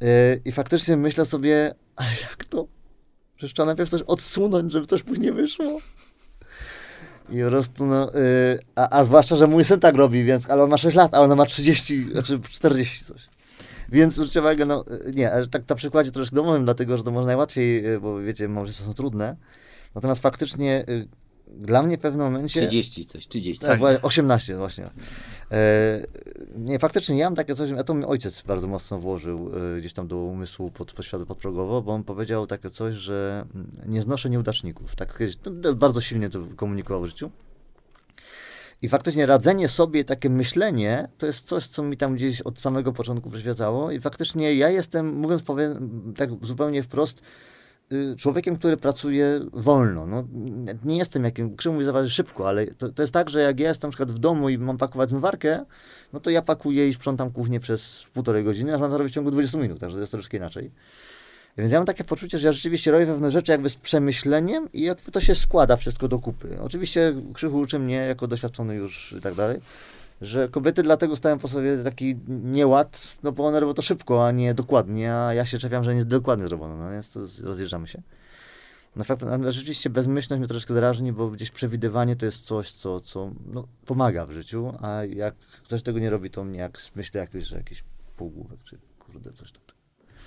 Yy, 0.00 0.08
I 0.44 0.52
faktycznie 0.52 0.96
myślę 0.96 1.26
sobie, 1.26 1.74
ale 1.96 2.08
jak 2.22 2.44
to? 2.44 2.66
Przecież 3.42 3.54
trzeba 3.54 3.66
najpierw 3.66 3.90
coś 3.90 4.02
odsunąć, 4.02 4.72
żeby 4.72 4.86
coś 4.86 5.02
później 5.02 5.32
wyszło. 5.32 5.80
I 7.30 7.42
po 7.42 7.50
prostu, 7.50 7.86
no, 7.86 8.10
yy, 8.14 8.58
a, 8.76 8.98
a 8.98 9.04
zwłaszcza, 9.04 9.36
że 9.36 9.46
mój 9.46 9.64
syn 9.64 9.80
tak 9.80 9.94
robi, 9.94 10.24
więc, 10.24 10.50
ale 10.50 10.62
on 10.62 10.70
ma 10.70 10.78
6 10.78 10.96
lat, 10.96 11.14
a 11.14 11.20
ona 11.20 11.36
ma 11.36 11.46
30, 11.46 12.12
znaczy 12.12 12.40
40 12.50 13.04
coś. 13.04 13.22
Więc 13.88 14.14
zwróćcie 14.14 14.40
uwagę, 14.40 14.64
no 14.64 14.84
yy, 15.06 15.12
nie, 15.14 15.32
ale 15.32 15.46
tak 15.46 15.68
na 15.68 15.76
przykładzie 15.76 16.10
troszkę 16.10 16.36
domowym, 16.36 16.64
dlatego, 16.64 16.98
że 16.98 17.04
to 17.04 17.10
może 17.10 17.26
najłatwiej, 17.26 17.82
yy, 17.82 18.00
bo 18.00 18.20
wiecie, 18.20 18.48
małżeństwa 18.48 18.86
są 18.86 18.94
trudne. 18.94 19.36
Natomiast 19.94 20.22
faktycznie 20.22 20.84
dla 21.54 21.82
mnie 21.82 21.98
w 21.98 22.00
pewnym 22.00 22.26
momencie... 22.26 22.60
30 22.60 23.06
coś, 23.06 23.28
30. 23.28 23.66
Tak, 23.66 23.78
właśnie, 23.78 24.02
18 24.02 24.56
właśnie. 24.56 24.90
E, 25.50 26.06
nie, 26.56 26.78
faktycznie 26.78 27.18
ja 27.18 27.26
mam 27.26 27.34
takie 27.34 27.54
coś, 27.54 27.70
a 27.70 27.84
to 27.84 27.94
mi 27.94 28.04
ojciec 28.04 28.42
bardzo 28.42 28.68
mocno 28.68 28.98
włożył 28.98 29.50
e, 29.76 29.78
gdzieś 29.78 29.92
tam 29.92 30.08
do 30.08 30.16
umysłu 30.16 30.70
pod, 30.70 30.92
podświadomie, 30.92 31.26
podprogowo, 31.26 31.82
bo 31.82 31.92
on 31.92 32.04
powiedział 32.04 32.46
takie 32.46 32.70
coś, 32.70 32.94
że 32.94 33.44
mm, 33.54 33.70
nie 33.86 34.02
znoszę 34.02 34.30
nieudaczników. 34.30 34.96
Tak 34.96 35.18
kiedyś, 35.18 35.38
no, 35.62 35.74
bardzo 35.74 36.00
silnie 36.00 36.30
to 36.30 36.38
komunikował 36.56 37.02
w 37.02 37.06
życiu. 37.06 37.30
I 38.82 38.88
faktycznie 38.88 39.26
radzenie 39.26 39.68
sobie, 39.68 40.04
takie 40.04 40.30
myślenie, 40.30 41.08
to 41.18 41.26
jest 41.26 41.48
coś, 41.48 41.66
co 41.66 41.82
mi 41.82 41.96
tam 41.96 42.14
gdzieś 42.14 42.40
od 42.40 42.58
samego 42.58 42.92
początku 42.92 43.30
przyświecało. 43.30 43.90
I 43.90 44.00
faktycznie 44.00 44.54
ja 44.54 44.70
jestem, 44.70 45.14
mówiąc 45.14 45.42
powiem, 45.42 46.14
tak 46.16 46.30
zupełnie 46.42 46.82
wprost, 46.82 47.22
człowiekiem, 48.18 48.56
który 48.56 48.76
pracuje 48.76 49.40
wolno. 49.52 50.06
No, 50.06 50.24
nie 50.84 50.98
jestem 50.98 51.24
jakim, 51.24 51.56
Krzyw 51.56 51.72
mówi 51.72 51.84
zawsze 51.84 52.10
szybko, 52.10 52.48
ale 52.48 52.66
to, 52.66 52.88
to 52.88 53.02
jest 53.02 53.14
tak, 53.14 53.30
że 53.30 53.40
jak 53.40 53.60
ja 53.60 53.68
jestem 53.68 53.88
na 53.88 53.92
przykład 53.92 54.12
w 54.12 54.18
domu 54.18 54.48
i 54.48 54.58
mam 54.58 54.78
pakować 54.78 55.08
zmywarkę, 55.08 55.64
no 56.12 56.20
to 56.20 56.30
ja 56.30 56.42
pakuję 56.42 56.88
i 56.88 56.94
sprzątam 56.94 57.30
kuchnię 57.30 57.60
przez 57.60 58.04
półtorej 58.12 58.44
godziny, 58.44 58.74
a 58.74 58.78
żona 58.78 58.90
to 58.90 58.98
robi 58.98 59.10
w 59.10 59.14
ciągu 59.14 59.30
20 59.30 59.58
minut, 59.58 59.80
także 59.80 59.96
to 59.96 60.00
jest 60.00 60.12
troszkę 60.12 60.36
inaczej. 60.36 60.70
Więc 61.58 61.72
ja 61.72 61.78
mam 61.78 61.86
takie 61.86 62.04
poczucie, 62.04 62.38
że 62.38 62.48
ja 62.48 62.52
rzeczywiście 62.52 62.90
robię 62.90 63.06
pewne 63.06 63.30
rzeczy 63.30 63.52
jakby 63.52 63.70
z 63.70 63.76
przemyśleniem 63.76 64.68
i 64.72 64.82
jakby 64.82 65.12
to 65.12 65.20
się 65.20 65.34
składa 65.34 65.76
wszystko 65.76 66.08
do 66.08 66.18
kupy. 66.18 66.56
Oczywiście 66.60 67.14
Krzychu 67.34 67.58
uczy 67.58 67.78
mnie, 67.78 67.96
jako 67.96 68.26
doświadczony 68.26 68.74
już 68.74 69.14
i 69.18 69.20
tak 69.20 69.34
dalej, 69.34 69.60
że 70.22 70.48
kobiety 70.48 70.82
dlatego 70.82 71.16
stają 71.16 71.38
po 71.38 71.48
sobie 71.48 71.78
taki 71.78 72.16
nieład, 72.28 73.08
no 73.22 73.32
bo 73.32 73.46
one 73.46 73.60
robią 73.60 73.74
to 73.74 73.82
szybko, 73.82 74.26
a 74.26 74.32
nie 74.32 74.54
dokładnie, 74.54 75.14
a 75.14 75.34
ja 75.34 75.46
się 75.46 75.58
czepiam, 75.58 75.84
że 75.84 75.90
nie 75.90 75.96
jest 75.96 76.08
dokładnie 76.08 76.46
zrobione, 76.46 76.74
no 76.74 76.90
więc 76.90 77.10
to 77.10 77.20
rozjeżdżamy 77.42 77.86
się. 77.86 78.02
No 78.96 79.04
fakt, 79.04 79.24
rzeczywiście 79.48 79.90
bezmyślność 79.90 80.38
mnie 80.38 80.48
troszkę 80.48 80.74
drażni, 80.74 81.12
bo 81.12 81.28
gdzieś 81.30 81.50
przewidywanie 81.50 82.16
to 82.16 82.26
jest 82.26 82.46
coś, 82.46 82.72
co, 82.72 83.00
co 83.00 83.30
no, 83.46 83.64
pomaga 83.86 84.26
w 84.26 84.30
życiu, 84.32 84.72
a 84.80 85.04
jak 85.04 85.34
ktoś 85.34 85.82
tego 85.82 85.98
nie 85.98 86.10
robi, 86.10 86.30
to 86.30 86.44
mnie 86.44 86.58
jak 86.58 86.78
myślę 86.94 87.20
jakiś, 87.20 87.44
że 87.44 87.56
jakiś 87.56 87.84
półgłówek, 88.16 88.64
czy 88.64 88.78
kurde 88.98 89.32
coś 89.32 89.52
tam. 89.52 89.62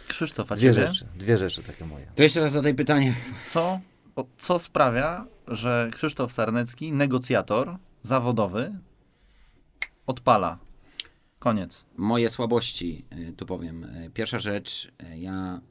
Krzysztof, 0.07 0.51
a 0.51 0.55
Dwie 0.55 0.73
ciebie? 0.73 0.87
rzeczy, 0.87 1.05
dwie 1.15 1.37
rzeczy 1.37 1.63
takie 1.63 1.85
moje. 1.85 2.05
To 2.15 2.23
jeszcze 2.23 2.39
raz 2.39 2.51
zadaj 2.51 2.75
pytanie. 2.75 3.15
Co, 3.45 3.79
o, 4.15 4.25
co 4.37 4.59
sprawia, 4.59 5.25
że 5.47 5.89
Krzysztof 5.93 6.31
Sarnecki, 6.31 6.91
negocjator 6.93 7.77
zawodowy, 8.03 8.73
odpala? 10.07 10.59
Koniec. 11.39 11.85
Moje 11.97 12.29
słabości, 12.29 13.05
y, 13.29 13.33
tu 13.33 13.45
powiem. 13.45 13.83
Y, 13.83 14.11
Pierwsza 14.13 14.39
rzecz, 14.39 14.91
y, 15.13 15.17
ja. 15.17 15.61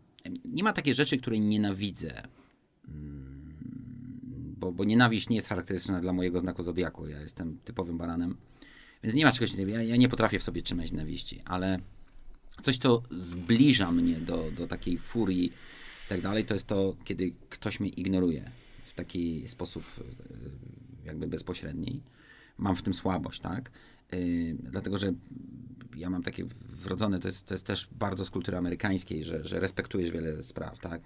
Nie 0.44 0.62
ma 0.64 0.72
takiej 0.72 0.94
rzeczy, 0.94 1.18
której 1.18 1.40
nienawidzę. 1.40 2.22
Mm, 2.88 3.44
Bo, 4.58 4.72
bo 4.72 4.84
nienawiść 4.84 5.28
nie 5.28 5.36
jest 5.36 5.48
charakterystyczna 5.48 6.00
dla 6.00 6.12
mojego 6.12 6.40
znaku 6.40 6.62
zodiaku. 6.62 7.06
Ja 7.08 7.20
jestem 7.20 7.58
typowym 7.64 7.98
baranem. 7.98 8.36
Więc 9.02 9.14
nie 9.14 9.24
ma 9.24 9.32
czegoś. 9.32 9.54
Ja, 9.54 9.82
ja 9.82 9.96
nie 9.96 10.08
potrafię 10.08 10.38
w 10.38 10.42
sobie 10.42 10.62
trzymać 10.62 10.92
nienawiści, 10.92 11.42
ale 11.44 11.78
coś, 12.62 12.78
co 12.78 13.02
zbliża 13.10 13.92
mnie 13.92 14.14
do, 14.16 14.50
do 14.56 14.66
takiej 14.66 14.98
furii 14.98 15.44
i 15.46 16.08
tak 16.08 16.20
dalej, 16.20 16.44
to 16.44 16.54
jest 16.54 16.66
to, 16.66 16.96
kiedy 17.04 17.32
ktoś 17.50 17.80
mnie 17.80 17.88
ignoruje 17.88 18.50
w 18.86 18.94
taki 18.94 19.48
sposób 19.48 19.84
jakby 21.04 21.26
bezpośredni. 21.26 22.02
Mam 22.58 22.76
w 22.76 22.82
tym 22.82 22.94
słabość, 22.94 23.40
tak? 23.40 23.70
Dlatego, 24.54 24.98
że 24.98 25.12
ja 25.96 26.10
mam 26.10 26.22
takie 26.22 26.44
wrodzone, 26.72 27.18
to 27.18 27.28
jest, 27.28 27.46
to 27.46 27.54
jest 27.54 27.66
też 27.66 27.88
bardzo 27.92 28.24
z 28.24 28.30
kultury 28.30 28.56
amerykańskiej, 28.56 29.24
że, 29.24 29.44
że 29.44 29.60
respektujesz 29.60 30.10
wiele 30.10 30.42
spraw, 30.42 30.78
tak? 30.78 31.02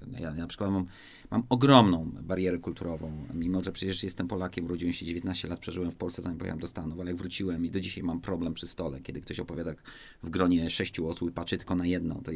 Tak, 0.00 0.20
Ja, 0.20 0.34
na 0.34 0.46
przykład 0.46 0.70
mam, 0.70 0.86
mam 1.30 1.42
ogromną 1.48 2.10
barierę 2.22 2.58
kulturową, 2.58 3.26
mimo 3.34 3.64
że 3.64 3.72
przecież 3.72 4.02
jestem 4.02 4.28
Polakiem, 4.28 4.64
urodziłem 4.64 4.92
się 4.92 5.06
19 5.06 5.48
lat, 5.48 5.60
przeżyłem 5.60 5.90
w 5.90 5.96
Polsce, 5.96 6.22
zanim 6.22 6.38
pojechałem 6.38 6.60
do 6.60 6.66
Stanów, 6.66 7.00
ale 7.00 7.10
jak 7.10 7.18
wróciłem 7.18 7.66
i 7.66 7.70
do 7.70 7.80
dzisiaj 7.80 8.04
mam 8.04 8.20
problem 8.20 8.54
przy 8.54 8.66
stole, 8.66 9.00
kiedy 9.00 9.20
ktoś 9.20 9.40
opowiada 9.40 9.74
w 10.22 10.30
gronie 10.30 10.70
sześciu 10.70 11.08
osób 11.08 11.30
i 11.30 11.32
patrzy 11.32 11.58
tylko 11.58 11.74
na 11.74 11.86
jedną, 11.86 12.22
to 12.22 12.32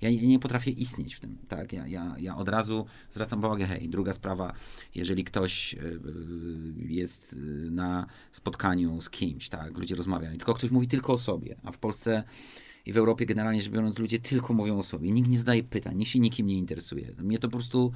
ja, 0.00 0.10
nie 0.10 0.38
potrafię 0.38 0.70
istnieć 0.70 1.14
w 1.14 1.20
tym, 1.20 1.38
tak? 1.48 1.72
Ja, 1.72 1.86
ja, 1.86 2.16
ja 2.18 2.36
od 2.36 2.48
razu 2.48 2.86
zwracam 3.10 3.38
uwagę, 3.38 3.66
hej, 3.66 3.88
druga 3.88 4.12
sprawa, 4.12 4.54
jeżeli 4.94 5.24
ktoś 5.24 5.74
y, 5.74 5.78
y, 5.78 6.92
jest 6.92 7.32
y, 7.32 7.36
na 7.70 8.06
spotkaniu 8.32 9.00
z 9.00 9.10
kimś, 9.10 9.48
tak, 9.48 9.78
ludzie 9.78 9.96
rozmawiają, 9.96 10.34
i 10.34 10.38
tylko 10.38 10.54
ktoś 10.54 10.70
mówi 10.70 10.88
tylko 10.88 11.12
o 11.12 11.18
sobie, 11.18 11.56
a 11.64 11.72
w 11.72 11.78
Polsce 11.78 12.24
i 12.86 12.92
w 12.92 12.96
Europie 12.96 13.26
generalnie 13.26 13.62
rzecz 13.62 13.72
biorąc 13.72 13.98
ludzie 13.98 14.18
tylko 14.18 14.54
mówią 14.54 14.78
o 14.78 14.82
sobie, 14.82 15.10
nikt 15.10 15.28
nie 15.28 15.38
zadaje 15.38 15.62
pytań, 15.62 15.96
nikt 15.96 16.10
się 16.10 16.18
nikim 16.20 16.46
nie 16.46 16.58
interesuje. 16.58 17.14
Mnie 17.18 17.38
to 17.38 17.48
po 17.48 17.56
prostu, 17.56 17.92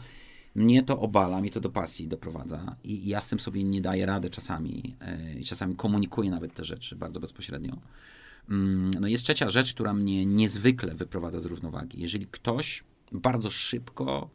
mnie 0.55 0.83
to 0.83 1.01
obala, 1.01 1.41
mnie 1.41 1.51
to 1.51 1.61
do 1.61 1.71
pasji 1.71 2.09
doprowadza 2.09 2.77
i 2.85 2.93
i 3.07 3.09
ja 3.09 3.21
z 3.21 3.29
tym 3.29 3.41
sobie 3.41 3.65
nie 3.65 3.81
daję 3.81 4.07
rady 4.07 4.31
czasami 4.31 4.97
e, 5.01 5.35
i 5.35 5.45
czasami 5.45 5.77
komunikuję 5.77 6.31
nawet 6.31 6.55
te 6.55 6.65
rzeczy 6.65 6.97
bardzo 6.97 7.21
bezpośrednio. 7.21 7.77
Mm, 8.51 8.91
No 9.01 9.09
jest 9.09 9.25
trzecia 9.25 9.49
rzecz, 9.49 9.75
która 9.75 9.95
mnie 9.95 10.27
niezwykle 10.27 10.95
wyprowadza 10.95 11.41
z 11.41 11.45
równowagi. 11.45 12.03
Jeżeli 12.03 12.27
ktoś 12.27 12.85
bardzo 13.13 13.51
szybko 13.51 14.31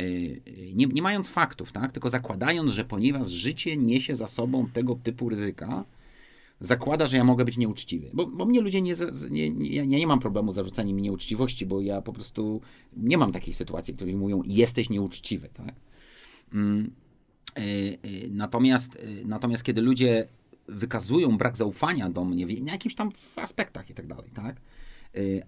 y, 0.00 0.40
nie, 0.74 0.86
nie 0.86 1.02
mając 1.02 1.28
faktów, 1.28 1.72
tak, 1.72 1.92
tylko 1.92 2.10
zakładając, 2.10 2.72
że 2.72 2.84
ponieważ 2.84 3.28
życie 3.28 3.76
niesie 3.76 4.16
za 4.16 4.28
sobą 4.28 4.66
tego 4.66 4.94
typu 5.02 5.28
ryzyka, 5.28 5.84
zakłada, 6.60 7.06
że 7.06 7.16
ja 7.16 7.24
mogę 7.24 7.44
być 7.44 7.56
nieuczciwy. 7.56 8.10
Bo, 8.14 8.26
bo 8.26 8.44
mnie 8.46 8.60
ludzie 8.60 8.82
nie, 8.82 8.94
nie, 9.30 9.50
nie. 9.50 9.70
Ja 9.70 9.84
nie 9.84 10.06
mam 10.06 10.20
problemu 10.20 10.52
z 10.52 10.54
zarzucaniem 10.54 10.96
mi 10.96 11.02
nieuczciwości, 11.02 11.66
bo 11.66 11.80
ja 11.80 12.02
po 12.02 12.12
prostu 12.12 12.60
nie 12.96 13.18
mam 13.18 13.32
takiej 13.32 13.54
sytuacji, 13.54 13.92
w 13.92 13.96
której 13.96 14.16
mówią, 14.16 14.42
jesteś 14.46 14.90
nieuczciwy, 14.90 15.48
tak? 15.54 15.74
Mm, 16.52 16.90
y, 17.58 17.62
y, 18.04 18.28
Natomiast, 18.30 18.96
y, 18.96 19.22
natomiast 19.24 19.64
kiedy 19.64 19.80
ludzie 19.82 20.28
wykazują 20.68 21.38
brak 21.38 21.56
zaufania 21.56 22.10
do 22.10 22.24
mnie 22.24 22.46
w- 22.46 22.62
na 22.62 22.72
jakichś 22.72 22.94
tam 22.94 23.10
aspektach 23.36 23.90
i 23.90 23.94
tak 23.94 24.06
dalej, 24.06 24.30
tak? 24.34 24.56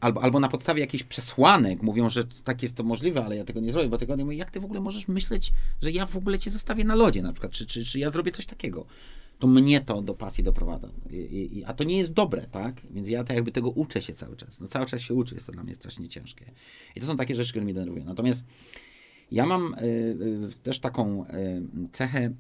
albo, 0.01 0.23
albo 0.23 0.41
na 0.41 0.49
podstawie 0.49 0.81
jakichś 0.81 1.05
przesłanek 1.05 1.83
mówią, 1.83 2.09
że 2.09 2.25
tak 2.45 2.63
jest 2.63 2.75
to 2.77 2.83
możliwe, 2.85 3.25
ale 3.25 3.37
ja 3.37 3.45
tego 3.45 3.61
nie 3.61 3.73
zrobię, 3.73 3.89
bo 3.89 3.99
tego 3.99 4.17
nie 4.17 4.25
mówię, 4.25 4.37
jak 4.37 4.51
ty 4.51 4.61
w 4.61 4.65
ogóle 4.65 4.81
możesz 4.81 5.09
myśleć, 5.09 5.53
że 5.83 5.91
ja 5.91 6.07
w 6.07 6.17
ogóle 6.17 6.39
cię 6.39 6.51
zostawię 6.51 6.85
na 6.85 6.95
lodzie 6.95 7.23
na 7.23 7.33
przykład, 7.33 7.53
czy, 7.53 7.67
czy, 7.67 7.85
czy 7.85 7.99
ja 7.99 8.11
zrobię 8.11 8.33
coś 8.33 8.47
takiego. 8.47 8.87
To 9.39 9.47
mnie 9.47 9.81
to 9.81 10.03
do 10.03 10.15
pasji 10.15 10.45
doprowadza. 10.45 10.91
I, 11.11 11.59
i, 11.59 11.65
a 11.65 11.75
to 11.75 11.85
nie 11.85 11.99
jest 11.99 12.13
dobre, 12.13 12.47
tak? 12.47 12.83
Więc 12.91 13.09
ja 13.09 13.25
tak 13.25 13.37
jakby 13.37 13.53
tego 13.53 13.71
uczę 13.71 14.03
się 14.03 14.13
cały 14.13 14.37
czas. 14.37 14.61
No 14.61 14.69
cały 14.69 14.87
czas 14.87 15.01
się 15.01 15.15
uczę, 15.15 15.35
jest 15.35 15.47
to 15.47 15.53
dla 15.53 15.65
mnie 15.65 15.75
strasznie 15.75 16.09
ciężkie. 16.09 16.53
I 16.97 17.01
to 17.01 17.07
są 17.07 17.17
takie 17.17 17.35
rzeczy, 17.35 17.51
które 17.51 17.65
mnie 17.65 17.75
denerwują. 17.75 18.05
Natomiast 18.05 18.47
ja 19.31 19.47
mam 19.47 19.75
y, 19.75 19.87
y, 19.87 20.63
też 20.63 20.79
taką 20.79 21.25
y, 21.27 21.29
cechę. 21.93 22.27
Y, 22.27 22.33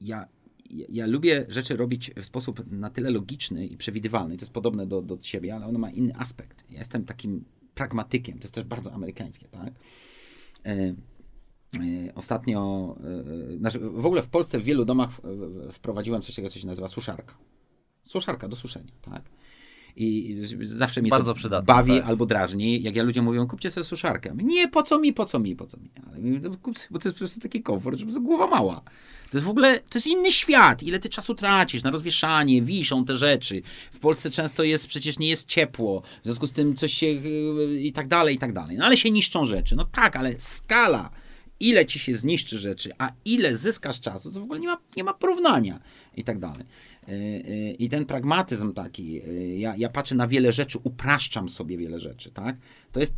ja, 0.00 0.28
ja, 0.70 1.06
lubię 1.06 1.46
rzeczy 1.48 1.76
robić 1.76 2.10
w 2.16 2.24
sposób 2.24 2.72
na 2.72 2.90
tyle 2.90 3.10
logiczny 3.10 3.66
i 3.66 3.76
przewidywalny. 3.76 4.36
To 4.36 4.42
jest 4.42 4.52
podobne 4.52 4.86
do, 4.86 5.02
do 5.02 5.18
siebie, 5.22 5.54
ale 5.54 5.66
ono 5.66 5.78
ma 5.78 5.90
inny 5.90 6.16
aspekt. 6.16 6.64
Ja 6.70 6.78
jestem 6.78 7.04
takim 7.04 7.44
pragmatykiem. 7.74 8.38
To 8.38 8.44
jest 8.44 8.54
też 8.54 8.64
bardzo 8.64 8.92
amerykańskie, 8.92 9.48
tak? 9.48 9.74
Y, 11.80 11.84
y, 11.84 12.14
ostatnio, 12.14 12.94
znaczy 13.58 13.78
w 13.78 14.06
ogóle 14.06 14.22
w 14.22 14.28
Polsce 14.28 14.58
w 14.58 14.64
wielu 14.64 14.84
domach 14.84 15.10
wprowadziłem 15.72 16.22
coś 16.22 16.34
takiego, 16.34 16.48
co 16.48 16.58
się 16.58 16.66
nazywa 16.66 16.88
suszarka. 16.88 17.34
Suszarka 18.04 18.48
do 18.48 18.56
suszenia, 18.56 18.92
tak? 19.02 19.22
I 19.96 20.36
zawsze 20.62 21.00
mnie 21.00 21.10
Bardzo 21.10 21.34
to 21.34 21.62
bawi 21.62 21.92
tak. 21.92 22.08
albo 22.08 22.26
drażni, 22.26 22.82
jak 22.82 22.96
ja 22.96 23.02
ludzie 23.02 23.22
mówią, 23.22 23.46
kupcie 23.46 23.70
sobie 23.70 23.84
suszarkę. 23.84 24.34
Nie, 24.36 24.68
po 24.68 24.82
co 24.82 24.98
mi, 24.98 25.12
po 25.12 25.26
co 25.26 25.38
mi, 25.38 25.56
po 25.56 25.66
co 25.66 25.76
mi. 25.76 25.90
Ale 26.06 26.18
mówię, 26.18 26.40
no, 26.42 26.50
bo 26.90 26.98
to 26.98 27.08
jest 27.08 27.18
po 27.18 27.18
prostu 27.18 27.40
taki 27.40 27.62
komfort, 27.62 27.98
żeby 27.98 28.20
głowa 28.20 28.46
mała. 28.46 28.82
To 29.30 29.38
jest 29.38 29.46
w 29.46 29.50
ogóle, 29.50 29.80
to 29.80 29.98
jest 29.98 30.06
inny 30.06 30.32
świat. 30.32 30.82
Ile 30.82 30.98
ty 30.98 31.08
czasu 31.08 31.34
tracisz 31.34 31.82
na 31.82 31.90
rozwieszanie, 31.90 32.62
wiszą 32.62 33.04
te 33.04 33.16
rzeczy. 33.16 33.62
W 33.92 33.98
Polsce 33.98 34.30
często 34.30 34.62
jest, 34.62 34.86
przecież 34.86 35.18
nie 35.18 35.28
jest 35.28 35.48
ciepło, 35.48 36.02
w 36.22 36.24
związku 36.24 36.46
z 36.46 36.52
tym 36.52 36.76
coś 36.76 36.92
się 36.92 37.06
yy, 37.06 37.80
i 37.80 37.92
tak 37.92 38.08
dalej, 38.08 38.34
i 38.34 38.38
tak 38.38 38.52
dalej. 38.52 38.76
No 38.76 38.84
ale 38.84 38.96
się 38.96 39.10
niszczą 39.10 39.46
rzeczy. 39.46 39.76
No 39.76 39.84
tak, 39.84 40.16
ale 40.16 40.38
skala 40.38 41.10
ile 41.60 41.86
ci 41.86 41.98
się 41.98 42.14
zniszczy 42.14 42.58
rzeczy, 42.58 42.90
a 42.98 43.12
ile 43.24 43.56
zyskasz 43.56 44.00
czasu, 44.00 44.32
to 44.32 44.40
w 44.40 44.42
ogóle 44.42 44.60
nie 44.60 44.68
ma, 44.68 44.78
nie 44.96 45.04
ma 45.04 45.14
porównania 45.14 45.80
i 46.16 46.24
tak 46.24 46.38
dalej. 46.38 46.64
Y, 47.08 47.12
y, 47.12 47.76
I 47.78 47.88
ten 47.88 48.06
pragmatyzm 48.06 48.72
taki, 48.72 49.22
y, 49.28 49.56
ja, 49.58 49.76
ja 49.76 49.88
patrzę 49.88 50.14
na 50.14 50.28
wiele 50.28 50.52
rzeczy, 50.52 50.78
upraszczam 50.82 51.48
sobie 51.48 51.78
wiele 51.78 52.00
rzeczy, 52.00 52.30
tak? 52.30 52.56
To 52.92 53.00
jest, 53.00 53.14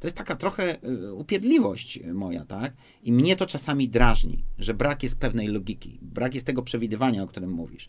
to 0.00 0.06
jest 0.06 0.16
taka 0.16 0.36
trochę 0.36 0.78
upierdliwość 1.16 2.00
moja, 2.14 2.44
tak? 2.44 2.72
I 3.02 3.12
mnie 3.12 3.36
to 3.36 3.46
czasami 3.46 3.88
drażni, 3.88 4.44
że 4.58 4.74
brak 4.74 5.02
jest 5.02 5.18
pewnej 5.18 5.48
logiki, 5.48 5.98
brak 6.02 6.34
jest 6.34 6.46
tego 6.46 6.62
przewidywania, 6.62 7.22
o 7.22 7.26
którym 7.26 7.50
mówisz. 7.50 7.88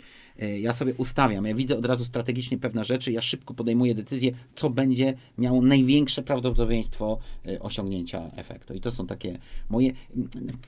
Ja 0.60 0.74
sobie 0.74 0.94
ustawiam, 0.94 1.46
ja 1.46 1.56
widzę 1.56 1.78
od 1.78 1.86
razu 1.86 2.06
strategicznie 2.06 2.58
pewne 2.58 2.86
rzeczy, 2.86 3.12
ja 3.12 3.22
szybko 3.22 3.54
podejmuję 3.54 3.96
decyzję, 3.96 4.32
co 4.56 4.70
będzie 4.70 5.14
miało 5.38 5.62
największe 5.62 6.24
prawdopodobieństwo 6.24 7.20
osiągnięcia 7.60 8.32
efektu. 8.36 8.74
I 8.74 8.80
to 8.80 8.92
są 8.92 9.08
takie 9.08 9.40
moje. 9.70 9.94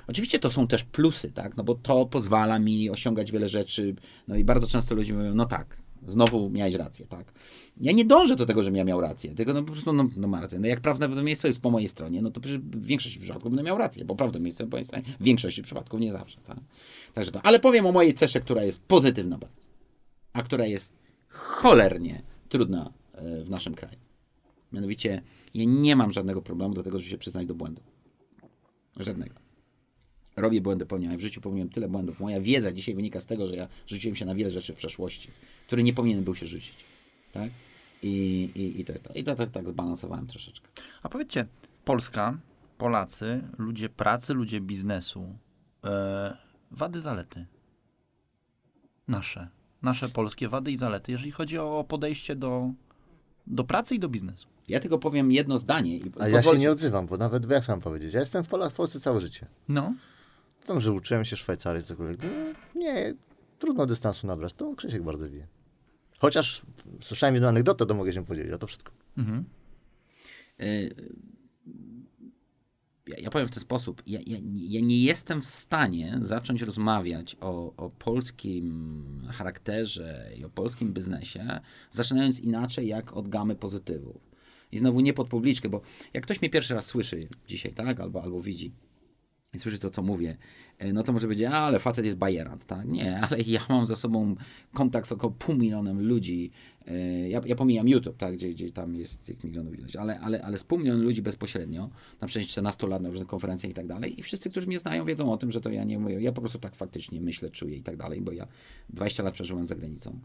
Oczywiście 0.07 0.39
to 0.39 0.49
są 0.49 0.67
też 0.67 0.83
plusy, 0.83 1.31
tak? 1.31 1.57
No 1.57 1.63
bo 1.63 1.75
to 1.75 2.05
pozwala 2.05 2.59
mi 2.59 2.89
osiągać 2.89 3.31
wiele 3.31 3.49
rzeczy. 3.49 3.78
No 4.27 4.35
i 4.35 4.43
bardzo 4.43 4.67
często 4.67 4.95
ludzie 4.95 5.13
mówią, 5.13 5.35
no 5.35 5.45
tak, 5.45 5.77
znowu 6.07 6.49
miałeś 6.49 6.73
rację, 6.73 7.07
tak. 7.07 7.33
Ja 7.77 7.91
nie 7.91 8.05
dążę 8.05 8.35
do 8.35 8.45
tego, 8.45 8.63
żebym 8.63 8.77
ja 8.77 8.83
miał 8.83 9.01
rację, 9.01 9.35
tylko 9.35 9.53
no 9.53 9.63
po 9.63 9.71
prostu, 9.71 9.93
no, 9.93 10.07
no 10.17 10.27
ma 10.27 10.41
rację. 10.41 10.59
No 10.59 10.67
jak 10.67 10.81
prawdopodobieństwo 10.81 11.47
jest 11.47 11.61
po 11.61 11.71
mojej 11.71 11.87
stronie, 11.87 12.21
no 12.21 12.31
to 12.31 12.41
w 12.41 12.85
większości 12.85 13.19
przypadków 13.19 13.51
będę 13.51 13.63
miał 13.63 13.77
rację, 13.77 14.05
bo 14.05 14.15
prawdopodobieństwo 14.15 14.63
jest 14.63 14.71
po 14.71 14.75
mojej 14.75 14.85
stronie. 14.85 15.03
W 15.19 15.23
większości 15.23 15.61
przypadków 15.61 15.99
nie 15.99 16.11
zawsze, 16.11 16.39
tak. 16.47 16.57
Także 17.13 17.31
to. 17.31 17.41
Ale 17.41 17.59
powiem 17.59 17.85
o 17.85 17.91
mojej 17.91 18.13
cesze, 18.13 18.39
która 18.39 18.63
jest 18.63 18.81
pozytywna 18.81 19.37
bardzo, 19.37 19.67
a 20.33 20.43
która 20.43 20.65
jest 20.65 20.95
cholernie 21.29 22.21
trudna 22.49 22.93
e, 23.13 23.43
w 23.43 23.49
naszym 23.49 23.75
kraju. 23.75 23.97
Mianowicie, 24.71 25.21
ja 25.53 25.65
nie 25.67 25.95
mam 25.95 26.11
żadnego 26.11 26.41
problemu 26.41 26.73
do 26.73 26.83
tego, 26.83 26.99
żeby 26.99 27.09
się 27.09 27.17
przyznać 27.17 27.45
do 27.45 27.55
błędu. 27.55 27.81
Żadnego 28.99 29.48
robię 30.41 30.61
błędy, 30.61 30.85
popełniałem 30.85 31.17
w 31.17 31.21
życiu, 31.21 31.41
popełniłem 31.41 31.69
tyle 31.69 31.87
błędów. 31.87 32.19
Moja 32.19 32.41
wiedza 32.41 32.71
dzisiaj 32.71 32.95
wynika 32.95 33.19
z 33.19 33.25
tego, 33.25 33.47
że 33.47 33.55
ja 33.55 33.67
rzuciłem 33.87 34.15
się 34.15 34.25
na 34.25 34.35
wiele 34.35 34.49
rzeczy 34.49 34.73
w 34.73 34.75
przeszłości, 34.75 35.29
które 35.67 35.83
nie 35.83 35.93
powinien 35.93 36.23
był 36.23 36.35
się 36.35 36.45
rzucić. 36.45 36.73
Tak? 37.31 37.51
I, 38.03 38.51
i, 38.55 38.81
i 38.81 38.85
to 38.85 38.91
jest 38.91 39.03
to. 39.03 39.13
I 39.13 39.23
to 39.23 39.35
tak, 39.35 39.51
tak 39.51 39.69
zbalansowałem 39.69 40.27
troszeczkę. 40.27 40.67
A 41.03 41.09
powiedzcie, 41.09 41.45
Polska, 41.85 42.37
Polacy, 42.77 43.41
ludzie 43.57 43.89
pracy, 43.89 44.33
ludzie 44.33 44.61
biznesu, 44.61 45.35
e, 45.83 46.37
wady, 46.71 47.01
zalety. 47.01 47.45
Nasze. 49.07 49.47
Nasze 49.81 50.09
polskie 50.09 50.49
wady 50.49 50.71
i 50.71 50.77
zalety, 50.77 51.11
jeżeli 51.11 51.31
chodzi 51.31 51.57
o 51.57 51.85
podejście 51.87 52.35
do, 52.35 52.71
do 53.47 53.63
pracy 53.63 53.95
i 53.95 53.99
do 53.99 54.09
biznesu. 54.09 54.47
Ja 54.67 54.79
tylko 54.79 54.99
powiem 54.99 55.31
jedno 55.31 55.57
zdanie. 55.57 55.97
I 55.97 56.11
A 56.19 56.27
ja 56.27 56.41
się 56.41 56.57
nie 56.57 56.71
odzywam, 56.71 57.07
bo 57.07 57.17
nawet 57.17 57.49
jak 57.49 57.65
sam 57.65 57.81
powiedzieć, 57.81 58.13
ja 58.13 58.19
jestem 58.19 58.43
w 58.43 58.47
Polach 58.47 58.73
w 58.73 58.75
Polsce 58.75 58.99
całe 58.99 59.21
życie. 59.21 59.47
No. 59.69 59.93
Tam, 60.65 60.81
że 60.81 60.91
uczyłem 60.91 61.25
się 61.25 61.37
Szwajcarii, 61.37 61.83
cokolwiek. 61.83 62.19
No, 62.23 62.29
nie, 62.79 63.13
trudno 63.59 63.85
dystansu 63.85 64.27
nabrać. 64.27 64.53
To 64.53 64.75
Krzysiek 64.75 65.03
bardzo 65.03 65.29
wie. 65.29 65.47
Chociaż 66.19 66.61
słyszałem 67.01 67.35
jedną 67.35 67.49
anegdotę, 67.49 67.85
to 67.85 67.95
mogę 67.95 68.13
się 68.13 68.25
podzielić, 68.25 68.53
a 68.53 68.57
to 68.57 68.67
wszystko. 68.67 68.91
Mhm. 69.17 69.45
Ja, 73.07 73.17
ja, 73.17 73.29
powiem 73.29 73.47
w 73.47 73.51
ten 73.51 73.61
sposób. 73.61 74.03
Ja, 74.07 74.19
ja, 74.25 74.37
ja, 74.53 74.81
nie 74.81 75.03
jestem 75.03 75.41
w 75.41 75.45
stanie 75.45 76.19
zacząć 76.21 76.61
rozmawiać 76.61 77.35
o, 77.41 77.73
o 77.77 77.89
polskim 77.89 79.27
charakterze 79.31 80.31
i 80.37 80.45
o 80.45 80.49
polskim 80.49 80.93
biznesie, 80.93 81.59
zaczynając 81.91 82.39
inaczej 82.39 82.87
jak 82.87 83.13
od 83.13 83.29
gamy 83.29 83.55
pozytywów. 83.55 84.29
I 84.71 84.77
znowu 84.77 84.99
nie 84.99 85.13
pod 85.13 85.29
publiczkę, 85.29 85.69
bo 85.69 85.81
jak 86.13 86.23
ktoś 86.23 86.41
mnie 86.41 86.49
pierwszy 86.49 86.73
raz 86.73 86.85
słyszy 86.85 87.27
dzisiaj, 87.47 87.73
tak, 87.73 87.99
albo, 87.99 88.23
albo 88.23 88.41
widzi, 88.41 88.71
i 89.53 89.59
słyszy 89.59 89.79
to, 89.79 89.89
co 89.89 90.01
mówię, 90.01 90.37
e, 90.77 90.93
no 90.93 91.03
to 91.03 91.13
może 91.13 91.27
powiedzieć, 91.27 91.47
a, 91.47 91.57
ale 91.57 91.79
facet 91.79 92.05
jest 92.05 92.17
bajerant, 92.17 92.65
tak? 92.65 92.87
Nie, 92.87 93.19
ale 93.29 93.41
ja 93.41 93.61
mam 93.69 93.85
za 93.85 93.95
sobą 93.95 94.35
kontakt 94.73 95.07
z 95.07 95.11
około 95.11 95.33
pół 95.33 95.55
milionem 95.55 96.07
ludzi. 96.07 96.51
E, 96.87 97.29
ja, 97.29 97.41
ja 97.45 97.55
pomijam 97.55 97.89
YouTube, 97.89 98.17
tak? 98.17 98.33
Gdzie, 98.33 98.49
gdzie 98.49 98.71
tam 98.71 98.95
jest 98.95 99.25
tych 99.25 99.43
milionów 99.43 99.79
ilość, 99.79 99.95
ale, 99.95 100.19
ale, 100.19 100.43
ale 100.43 100.57
z 100.57 100.63
pół 100.63 100.79
miliona 100.79 101.03
ludzi 101.03 101.21
bezpośrednio, 101.21 101.89
na 102.21 102.27
przestrzeni 102.27 102.47
14 102.47 102.87
lat 102.87 103.01
na 103.01 103.09
różnych 103.09 103.27
konferencjach 103.27 103.71
i 103.71 103.75
tak 103.75 103.87
dalej. 103.87 104.19
I 104.19 104.23
wszyscy, 104.23 104.49
którzy 104.49 104.67
mnie 104.67 104.79
znają, 104.79 105.05
wiedzą 105.05 105.31
o 105.31 105.37
tym, 105.37 105.51
że 105.51 105.61
to 105.61 105.69
ja 105.69 105.83
nie 105.83 105.99
mówię, 105.99 106.21
ja 106.21 106.31
po 106.31 106.41
prostu 106.41 106.59
tak 106.59 106.75
faktycznie 106.75 107.21
myślę, 107.21 107.49
czuję 107.49 107.75
i 107.75 107.83
tak 107.83 107.97
dalej, 107.97 108.21
bo 108.21 108.31
ja 108.31 108.47
20 108.89 109.23
lat 109.23 109.33
przeżyłem 109.33 109.65
za 109.65 109.75
granicą. 109.75 110.19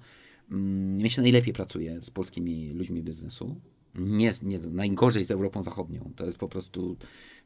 Mm, 0.51 0.92
Mnie 0.92 1.10
się 1.10 1.22
najlepiej 1.22 1.52
pracuje 1.52 2.01
z 2.01 2.10
polskimi 2.10 2.72
ludźmi 2.72 3.02
biznesu. 3.02 3.56
Nie, 3.98 4.32
nie, 4.42 4.58
najgorzej 4.58 5.24
z 5.24 5.30
Europą 5.30 5.62
Zachodnią. 5.62 6.10
To 6.16 6.26
jest 6.26 6.38
po 6.38 6.48
prostu 6.48 6.96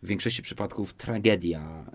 w 0.03 0.07
większości 0.07 0.43
przypadków 0.43 0.93
tragedia, 0.95 1.87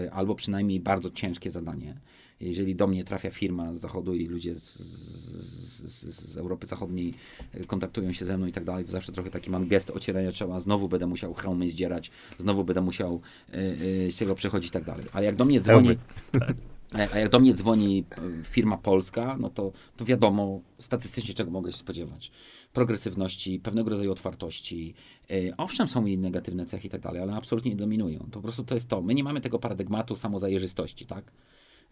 y, 0.00 0.12
albo 0.12 0.34
przynajmniej 0.34 0.80
bardzo 0.80 1.10
ciężkie 1.10 1.50
zadanie. 1.50 2.00
Jeżeli 2.40 2.74
do 2.74 2.86
mnie 2.86 3.04
trafia 3.04 3.30
firma 3.30 3.76
z 3.76 3.80
Zachodu 3.80 4.14
i 4.14 4.26
ludzie 4.26 4.54
z, 4.54 4.78
z, 4.78 6.32
z 6.32 6.36
Europy 6.36 6.66
Zachodniej 6.66 7.14
y, 7.54 7.66
kontaktują 7.66 8.12
się 8.12 8.24
ze 8.24 8.38
mną 8.38 8.46
i 8.46 8.52
tak 8.52 8.64
dalej, 8.64 8.84
to 8.84 8.90
zawsze 8.90 9.12
trochę 9.12 9.30
taki 9.30 9.50
mam 9.50 9.68
gest 9.68 9.90
ocierania 9.90 10.32
czoła, 10.32 10.60
znowu 10.60 10.88
będę 10.88 11.06
musiał 11.06 11.34
hełmy 11.34 11.68
zdzierać, 11.68 12.10
znowu 12.38 12.64
będę 12.64 12.80
musiał 12.80 13.20
y, 13.54 14.12
z 14.12 14.16
tego 14.16 14.34
przechodzić 14.34 14.68
i 14.68 14.72
tak 14.72 14.84
dalej. 14.84 15.06
Ale 15.12 15.24
jak 15.24 15.36
do 15.36 15.44
mnie 15.44 15.60
dzwoni... 15.60 15.88
A 17.12 17.18
jak 17.18 17.28
do 17.28 17.38
mnie 17.38 17.54
dzwoni 17.54 18.04
firma 18.54 18.78
polska, 18.78 19.36
no 19.40 19.50
to, 19.50 19.72
to 19.96 20.04
wiadomo 20.04 20.60
statystycznie, 20.78 21.34
czego 21.34 21.50
mogę 21.50 21.72
się 21.72 21.78
spodziewać 21.78 22.30
progresywności, 22.72 23.60
pewnego 23.60 23.90
rodzaju 23.90 24.12
otwartości. 24.12 24.94
E, 25.30 25.56
owszem, 25.56 25.88
są 25.88 26.06
i 26.06 26.18
negatywne 26.18 26.66
cechy 26.66 26.86
i 26.86 26.90
tak 26.90 27.00
dalej, 27.00 27.22
ale 27.22 27.34
absolutnie 27.34 27.70
nie 27.70 27.76
dominują. 27.76 28.18
To 28.18 28.30
po 28.30 28.42
prostu 28.42 28.64
to 28.64 28.74
jest 28.74 28.88
to. 28.88 29.02
My 29.02 29.14
nie 29.14 29.24
mamy 29.24 29.40
tego 29.40 29.58
paradygmatu 29.58 30.16
samozajeżystości, 30.16 31.06
tak? 31.06 31.32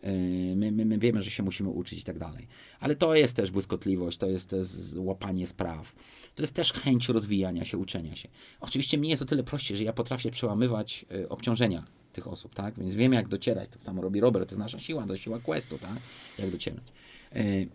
E, 0.02 0.12
my, 0.56 0.72
my, 0.72 0.84
my, 0.84 0.98
wiemy, 0.98 1.22
że 1.22 1.30
się 1.30 1.42
musimy 1.42 1.68
uczyć 1.68 2.00
i 2.00 2.04
tak 2.04 2.18
dalej. 2.18 2.46
Ale 2.80 2.96
to 2.96 3.14
jest 3.14 3.36
też 3.36 3.50
błyskotliwość, 3.50 4.18
to 4.18 4.30
jest, 4.30 4.50
to 4.50 4.56
jest 4.56 4.96
łapanie 4.96 5.46
spraw, 5.46 5.94
to 6.34 6.42
jest 6.42 6.54
też 6.54 6.72
chęć 6.72 7.08
rozwijania 7.08 7.64
się, 7.64 7.78
uczenia 7.78 8.16
się. 8.16 8.28
Oczywiście 8.60 8.98
mnie 8.98 9.10
jest 9.10 9.22
o 9.22 9.26
tyle 9.26 9.42
prościej, 9.42 9.76
że 9.76 9.84
ja 9.84 9.92
potrafię 9.92 10.30
przełamywać 10.30 11.06
e, 11.10 11.28
obciążenia 11.28 11.84
tych 12.12 12.28
osób, 12.28 12.54
tak? 12.54 12.78
Więc 12.78 12.94
wiem, 12.94 13.12
jak 13.12 13.28
docierać. 13.28 13.68
Tak 13.68 13.82
samo 13.82 14.02
robi 14.02 14.20
Robert, 14.20 14.48
to 14.48 14.54
jest 14.54 14.60
nasza 14.60 14.78
siła, 14.78 15.06
to 15.06 15.12
jest 15.12 15.22
siła 15.22 15.40
questu, 15.40 15.78
tak? 15.78 15.96
Jak 16.38 16.50
docierać. 16.50 16.84
E, 17.32 17.38
e, 17.38 17.66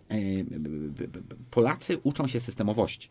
Polacy 1.52 1.98
uczą 2.04 2.28
się 2.28 2.40
systemowości. 2.40 3.10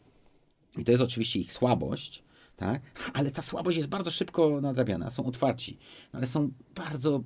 I 0.79 0.85
to 0.85 0.93
jest 0.93 1.05
oczywiście 1.05 1.41
ich 1.41 1.53
słabość, 1.53 2.23
tak? 2.57 2.83
ale 3.13 3.31
ta 3.31 3.43
słabość 3.43 3.77
jest 3.77 3.89
bardzo 3.89 4.11
szybko 4.11 4.61
nadrabiana. 4.61 5.11
Są 5.11 5.27
otwarci, 5.27 5.79
ale 6.13 6.27
są 6.27 6.51
bardzo 6.75 7.23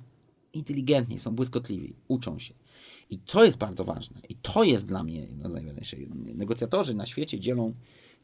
inteligentni, 0.53 1.19
są 1.19 1.31
błyskotliwi, 1.31 1.93
uczą 2.07 2.39
się. 2.39 2.53
I 3.09 3.17
to 3.17 3.43
jest 3.43 3.57
bardzo 3.57 3.85
ważne. 3.85 4.21
I 4.29 4.35
to 4.35 4.63
jest 4.63 4.85
dla 4.85 5.03
mnie 5.03 5.27
najważniejsze. 5.35 5.97
Negocjatorzy 6.35 6.93
na 6.93 7.05
świecie 7.05 7.39
dzielą 7.39 7.73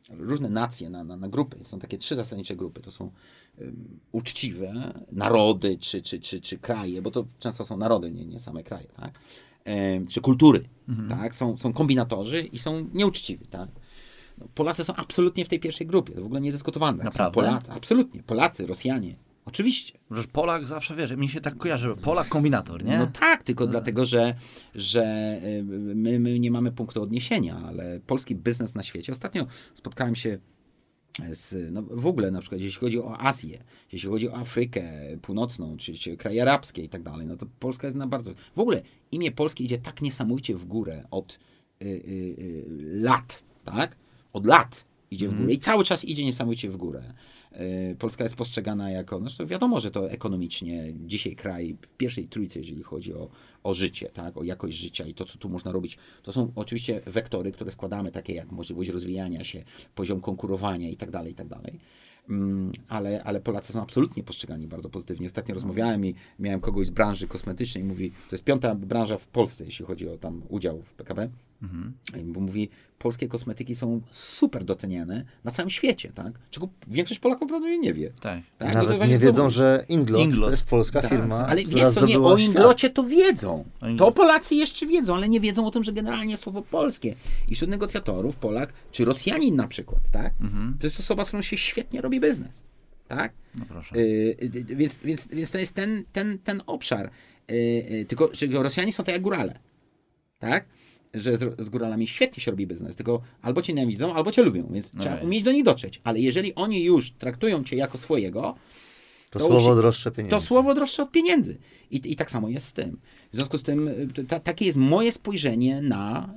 różne 0.10 0.50
nacje 0.50 0.90
na, 0.90 1.04
na, 1.04 1.18
na, 1.18 1.30
grupy. 1.30 1.66
Są 1.66 1.80
takie 1.80 1.98
trzy 1.98 2.16
zasadnicze 2.16 2.56
grupy. 2.56 2.82
To 2.82 2.92
są 2.92 3.12
um, 3.58 4.00
uczciwe 4.12 4.94
narody 5.12 5.78
czy, 5.78 6.02
czy, 6.02 6.20
czy, 6.20 6.42
czy 6.42 6.58
kraje, 6.58 7.02
bo 7.02 7.12
to 7.12 7.26
często 7.40 7.66
są 7.66 7.78
narody, 7.78 8.12
nie, 8.12 8.26
nie 8.26 8.40
same 8.40 8.64
kraje. 8.64 8.88
Tak? 8.88 9.20
Czy 10.10 10.22
kultury, 10.22 10.64
tak? 11.10 11.36
Są, 11.36 11.58
są 11.58 11.74
kombinatorzy 11.74 12.42
i 12.42 12.60
są 12.60 12.90
nieuczciwi, 12.94 13.48
tak? 13.48 13.70
No, 14.38 14.48
Polacy 14.56 14.84
są 14.84 14.96
absolutnie 14.96 15.46
w 15.46 15.48
tej 15.48 15.60
pierwszej 15.60 15.88
grupie, 15.88 16.14
to 16.14 16.22
w 16.22 16.26
ogóle 16.26 16.42
niedyskutowane. 16.42 17.04
Tak? 17.04 17.14
Są 17.14 17.24
Naprawdę? 17.24 17.50
Polacy, 17.50 17.72
absolutnie. 17.72 18.24
Polacy, 18.24 18.68
Rosjanie, 18.68 19.16
oczywiście. 19.46 20.00
Przecież 20.12 20.28
Polak 20.28 20.66
zawsze, 20.66 20.96
wiesz, 20.96 21.12
mi 21.12 21.30
się 21.30 21.42
tak 21.42 21.58
kojarzy, 21.58 21.96
Polak 22.02 22.28
kombinator, 22.28 22.84
nie? 22.84 22.98
No 22.98 23.08
tak, 23.08 23.44
tylko 23.44 23.68
dlatego, 23.68 24.06
że, 24.06 24.36
że 24.76 25.04
my, 25.96 26.20
my 26.20 26.40
nie 26.40 26.52
mamy 26.52 26.72
punktu 26.72 27.02
odniesienia, 27.02 27.58
ale 27.68 28.00
polski 28.08 28.36
biznes 28.36 28.76
na 28.76 28.84
świecie. 28.84 29.12
Ostatnio 29.12 29.46
spotkałem 29.74 30.16
się 30.16 30.40
z, 31.32 31.74
no 31.74 31.82
w 31.82 32.08
ogóle 32.08 32.32
na 32.32 32.40
przykład 32.40 32.62
jeśli 32.62 32.80
chodzi 32.80 33.00
o 33.00 33.20
Azję, 33.20 33.64
jeśli 33.92 34.10
chodzi 34.10 34.30
o 34.30 34.36
Afrykę 34.36 34.92
Północną, 35.22 35.78
czy, 35.78 35.94
czy 35.94 36.18
kraje 36.18 36.42
arabskie 36.42 36.84
i 36.84 36.90
tak 36.90 37.04
dalej, 37.04 37.28
no 37.28 37.38
to 37.38 37.46
Polska 37.60 37.88
jest 37.88 37.98
na 37.98 38.08
bardzo... 38.08 38.32
W 38.56 38.60
ogóle 38.60 38.82
imię 39.12 39.32
Polskie 39.32 39.64
idzie 39.64 39.78
tak 39.78 40.02
niesamowicie 40.02 40.56
w 40.56 40.66
górę 40.66 41.04
od 41.12 41.40
y, 41.82 41.86
y, 41.86 41.90
y, 41.90 42.66
lat, 42.80 43.44
tak? 43.64 43.98
Od 44.34 44.46
lat 44.46 44.86
idzie 45.12 45.30
w 45.30 45.36
górę 45.36 45.54
i 45.54 45.60
cały 45.60 45.84
czas 45.84 46.06
idzie 46.06 46.26
niesamowicie 46.26 46.70
w 46.70 46.78
górę. 46.78 47.14
Y, 47.60 47.96
Polska 48.00 48.24
jest 48.24 48.36
postrzegana 48.36 48.92
jako, 48.92 49.20
no 49.20 49.46
wiadomo, 49.46 49.80
że 49.80 49.92
to 49.92 50.12
ekonomicznie 50.12 50.94
dzisiaj 51.06 51.36
kraj 51.36 51.78
w 51.82 51.90
pierwszej 51.90 52.28
trójce, 52.28 52.60
jeżeli 52.60 52.84
chodzi 52.84 53.14
o, 53.14 53.30
o 53.64 53.74
życie, 53.74 54.10
tak, 54.14 54.38
o 54.38 54.44
jakość 54.44 54.78
życia 54.78 55.06
i 55.06 55.14
to, 55.14 55.26
co 55.26 55.38
tu 55.38 55.50
można 55.50 55.72
robić. 55.72 55.98
To 56.24 56.32
są 56.32 56.52
oczywiście 56.56 57.02
wektory, 57.06 57.52
które 57.52 57.72
składamy, 57.72 58.12
takie 58.12 58.34
jak 58.34 58.52
możliwość 58.52 58.90
rozwijania 58.90 59.44
się, 59.44 59.64
poziom 59.96 60.22
konkurowania 60.22 60.90
i 60.90 60.98
tak 60.98 61.12
dalej, 61.12 61.32
i 61.32 61.36
tak 61.36 61.48
dalej. 61.48 61.80
Mm, 62.30 62.72
Ale, 62.88 63.24
ale 63.24 63.42
Polacy 63.42 63.74
są 63.74 63.82
absolutnie 63.82 64.24
postrzegani 64.24 64.68
bardzo 64.68 64.90
pozytywnie. 64.90 65.28
Ostatnio 65.28 65.56
rozmawiałem 65.56 66.06
i 66.06 66.16
miałem 66.40 66.60
kogoś 66.60 66.88
z 66.88 66.90
branży 66.90 67.28
kosmetycznej, 67.28 67.84
mówi, 67.84 68.12
to 68.12 68.36
jest 68.36 68.44
piąta 68.44 68.76
branża 68.76 69.18
w 69.18 69.28
Polsce, 69.28 69.66
jeśli 69.66 69.86
chodzi 69.86 70.10
o 70.10 70.18
tam 70.18 70.42
udział 70.50 70.82
w 70.82 70.94
PKB. 70.94 71.30
Bo 72.24 72.40
mówi, 72.40 72.70
polskie 73.00 73.28
kosmetyki 73.28 73.76
są 73.76 74.02
super 74.12 74.64
doceniane 74.64 75.26
na 75.44 75.52
całym 75.52 75.70
świecie, 75.70 76.12
tak? 76.16 76.34
Czego 76.52 76.70
większość 76.88 77.20
Polaków 77.20 77.48
prawdopodobnie 77.48 77.80
nie 77.80 77.94
wie. 77.94 78.12
Tak. 78.22 78.40
Tak? 78.58 78.72
To 78.74 78.78
Nawet 78.84 79.10
nie 79.10 79.20
to- 79.20 79.26
wiedzą, 79.26 79.50
że 79.50 79.86
Inglot, 79.90 80.22
Inglot. 80.22 80.46
to 80.48 80.52
jest 80.52 80.64
polska 80.64 81.02
tak, 81.02 81.12
firma, 81.12 81.48
Ale 81.48 81.66
wiesz 81.66 81.90
co, 81.90 82.06
nie, 82.06 82.20
o 82.20 82.38
świat. 82.38 82.48
Inglocie 82.50 82.90
to 82.90 83.04
wiedzą. 83.04 83.66
To 83.98 84.12
Polacy 84.12 84.56
jeszcze 84.56 84.86
wiedzą, 84.86 85.16
ale 85.16 85.30
nie 85.30 85.40
wiedzą 85.40 85.68
o 85.68 85.72
tym, 85.72 85.84
że 85.84 85.94
generalnie 85.94 86.38
słowo 86.38 86.62
polskie. 86.62 87.16
I 87.48 87.56
wśród 87.56 87.70
negocjatorów 87.70 88.36
Polak, 88.36 88.74
czy 88.92 89.06
Rosjanin 89.06 89.56
na 89.56 89.68
przykład, 89.68 90.02
tak? 90.12 90.34
To 90.80 90.88
jest 90.88 91.00
osoba, 91.00 91.26
z 91.26 91.28
którą 91.28 91.42
się 91.42 91.58
świetnie 91.58 92.02
robi 92.02 92.20
biznes. 92.20 92.64
Tak? 93.08 93.34
No 93.56 93.66
proszę. 93.70 93.96
Y, 93.96 94.00
y, 94.00 94.46
y, 94.72 94.76
więc, 94.76 94.98
więc, 94.98 95.28
więc 95.28 95.52
to 95.52 95.58
jest 95.58 95.74
ten, 95.74 96.04
ten, 96.14 96.40
ten 96.40 96.62
obszar. 96.66 97.06
Y, 97.52 97.54
y, 97.54 98.06
tylko, 98.08 98.30
że 98.34 98.48
Rosjanie 98.48 98.94
są 98.94 99.04
tak 99.04 99.14
jak 99.16 99.22
górale. 99.22 99.60
Tak? 100.40 100.66
Że 101.16 101.38
z, 101.38 101.62
z 101.62 101.70
góralami 101.70 102.08
świetnie 102.08 102.44
się 102.44 102.52
robi 102.52 102.68
biznes, 102.68 102.96
tylko 102.96 103.22
albo 103.42 103.62
cię 103.62 103.74
nienawidzą, 103.74 104.14
albo 104.14 104.32
cię 104.32 104.44
lubią, 104.44 104.68
więc 104.72 104.92
trzeba 104.92 105.16
Okej. 105.16 105.28
umieć 105.28 105.44
do 105.44 105.52
nich 105.52 105.64
dotrzeć. 105.64 106.02
Ale 106.04 106.20
jeżeli 106.20 106.56
oni 106.56 106.84
już 106.84 107.12
traktują 107.12 107.64
cię 107.64 107.76
jako 107.76 107.98
swojego, 107.98 108.56
To, 109.30 109.40
to 109.40 109.48
słowo 109.48 109.76
droższe 109.76 110.12
pieniędzy. 110.12 110.36
to 110.36 110.42
słowo 110.42 110.74
droższe 110.74 111.04
od 111.04 111.12
pieniędzy. 111.12 111.58
I, 111.92 112.12
I 112.12 112.16
tak 112.16 112.32
samo 112.32 112.50
jest 112.50 112.68
z 112.68 112.74
tym. 112.74 112.98
W 113.34 113.36
związku 113.36 113.58
z 113.58 113.64
tym, 113.64 113.88
y, 113.88 114.26
ta, 114.28 114.40
takie 114.40 114.66
jest 114.66 114.78
moje 114.78 115.12
spojrzenie 115.12 115.82
na, 115.82 116.30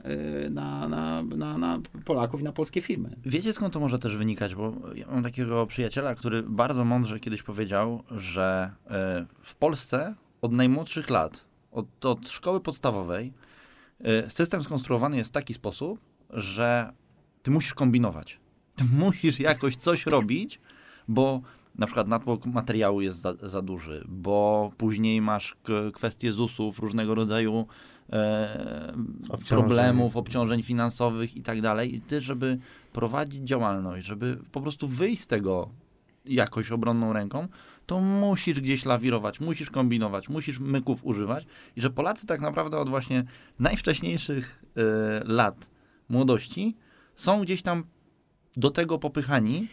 y, 0.46 0.50
na, 0.50 0.88
na, 0.88 1.22
na, 1.22 1.58
na 1.58 1.80
Polaków 2.04 2.40
i 2.40 2.44
na 2.44 2.52
polskie 2.52 2.80
firmy. 2.80 3.16
Wiecie 3.26 3.52
skąd 3.52 3.74
to 3.74 3.80
może 3.80 3.98
też 3.98 4.16
wynikać? 4.16 4.54
Bo 4.54 4.72
ja 4.94 5.06
mam 5.06 5.22
takiego 5.22 5.66
przyjaciela, 5.66 6.14
który 6.14 6.42
bardzo 6.42 6.84
mądrze 6.84 7.20
kiedyś 7.20 7.42
powiedział, 7.42 8.02
że 8.10 8.70
e, 8.90 9.26
w 9.42 9.54
Polsce 9.54 10.14
od 10.42 10.52
najmłodszych 10.52 11.10
lat, 11.10 11.44
od, 11.72 12.06
od 12.06 12.28
szkoły 12.28 12.60
podstawowej, 12.60 13.32
system 14.28 14.62
skonstruowany 14.62 15.16
jest 15.16 15.30
w 15.30 15.32
taki 15.32 15.54
sposób, 15.54 16.00
że 16.30 16.92
ty 17.42 17.50
musisz 17.50 17.74
kombinować. 17.74 18.38
Ty 18.76 18.84
musisz 19.04 19.40
jakoś 19.40 19.76
coś 19.76 20.06
robić, 20.06 20.60
bo 21.08 21.40
na 21.78 21.86
przykład 21.86 22.08
natłok 22.08 22.46
materiału 22.46 23.00
jest 23.00 23.20
za, 23.20 23.34
za 23.42 23.62
duży, 23.62 24.04
bo 24.08 24.70
później 24.76 25.20
masz 25.20 25.56
kwestie 25.92 26.32
ZUS-ów, 26.32 26.78
różnego 26.78 27.14
rodzaju 27.14 27.66
e, 28.12 28.94
Obciążeń. 29.28 29.66
problemów, 29.66 30.16
obciążeń 30.16 30.62
finansowych 30.62 31.36
i 31.36 31.42
tak 31.42 31.60
dalej. 31.60 31.94
I 31.94 32.00
ty, 32.00 32.20
żeby 32.20 32.58
prowadzić 32.92 33.42
działalność, 33.42 34.06
żeby 34.06 34.38
po 34.52 34.60
prostu 34.60 34.88
wyjść 34.88 35.22
z 35.22 35.26
tego 35.26 35.68
jakoś 36.24 36.72
obronną 36.72 37.12
ręką, 37.12 37.48
to 37.88 38.00
musisz 38.00 38.60
gdzieś 38.60 38.84
lawirować, 38.84 39.40
musisz 39.40 39.70
kombinować, 39.70 40.28
musisz 40.28 40.58
myków 40.58 41.04
używać. 41.04 41.46
I 41.76 41.80
że 41.80 41.90
Polacy 41.90 42.26
tak 42.26 42.40
naprawdę 42.40 42.78
od 42.78 42.88
właśnie 42.88 43.24
najwcześniejszych 43.58 44.64
e, 44.76 44.80
lat 45.24 45.70
młodości 46.08 46.76
są 47.16 47.40
gdzieś 47.40 47.62
tam 47.62 47.84
do 48.56 48.70
tego 48.70 48.98
popychani, 48.98 49.68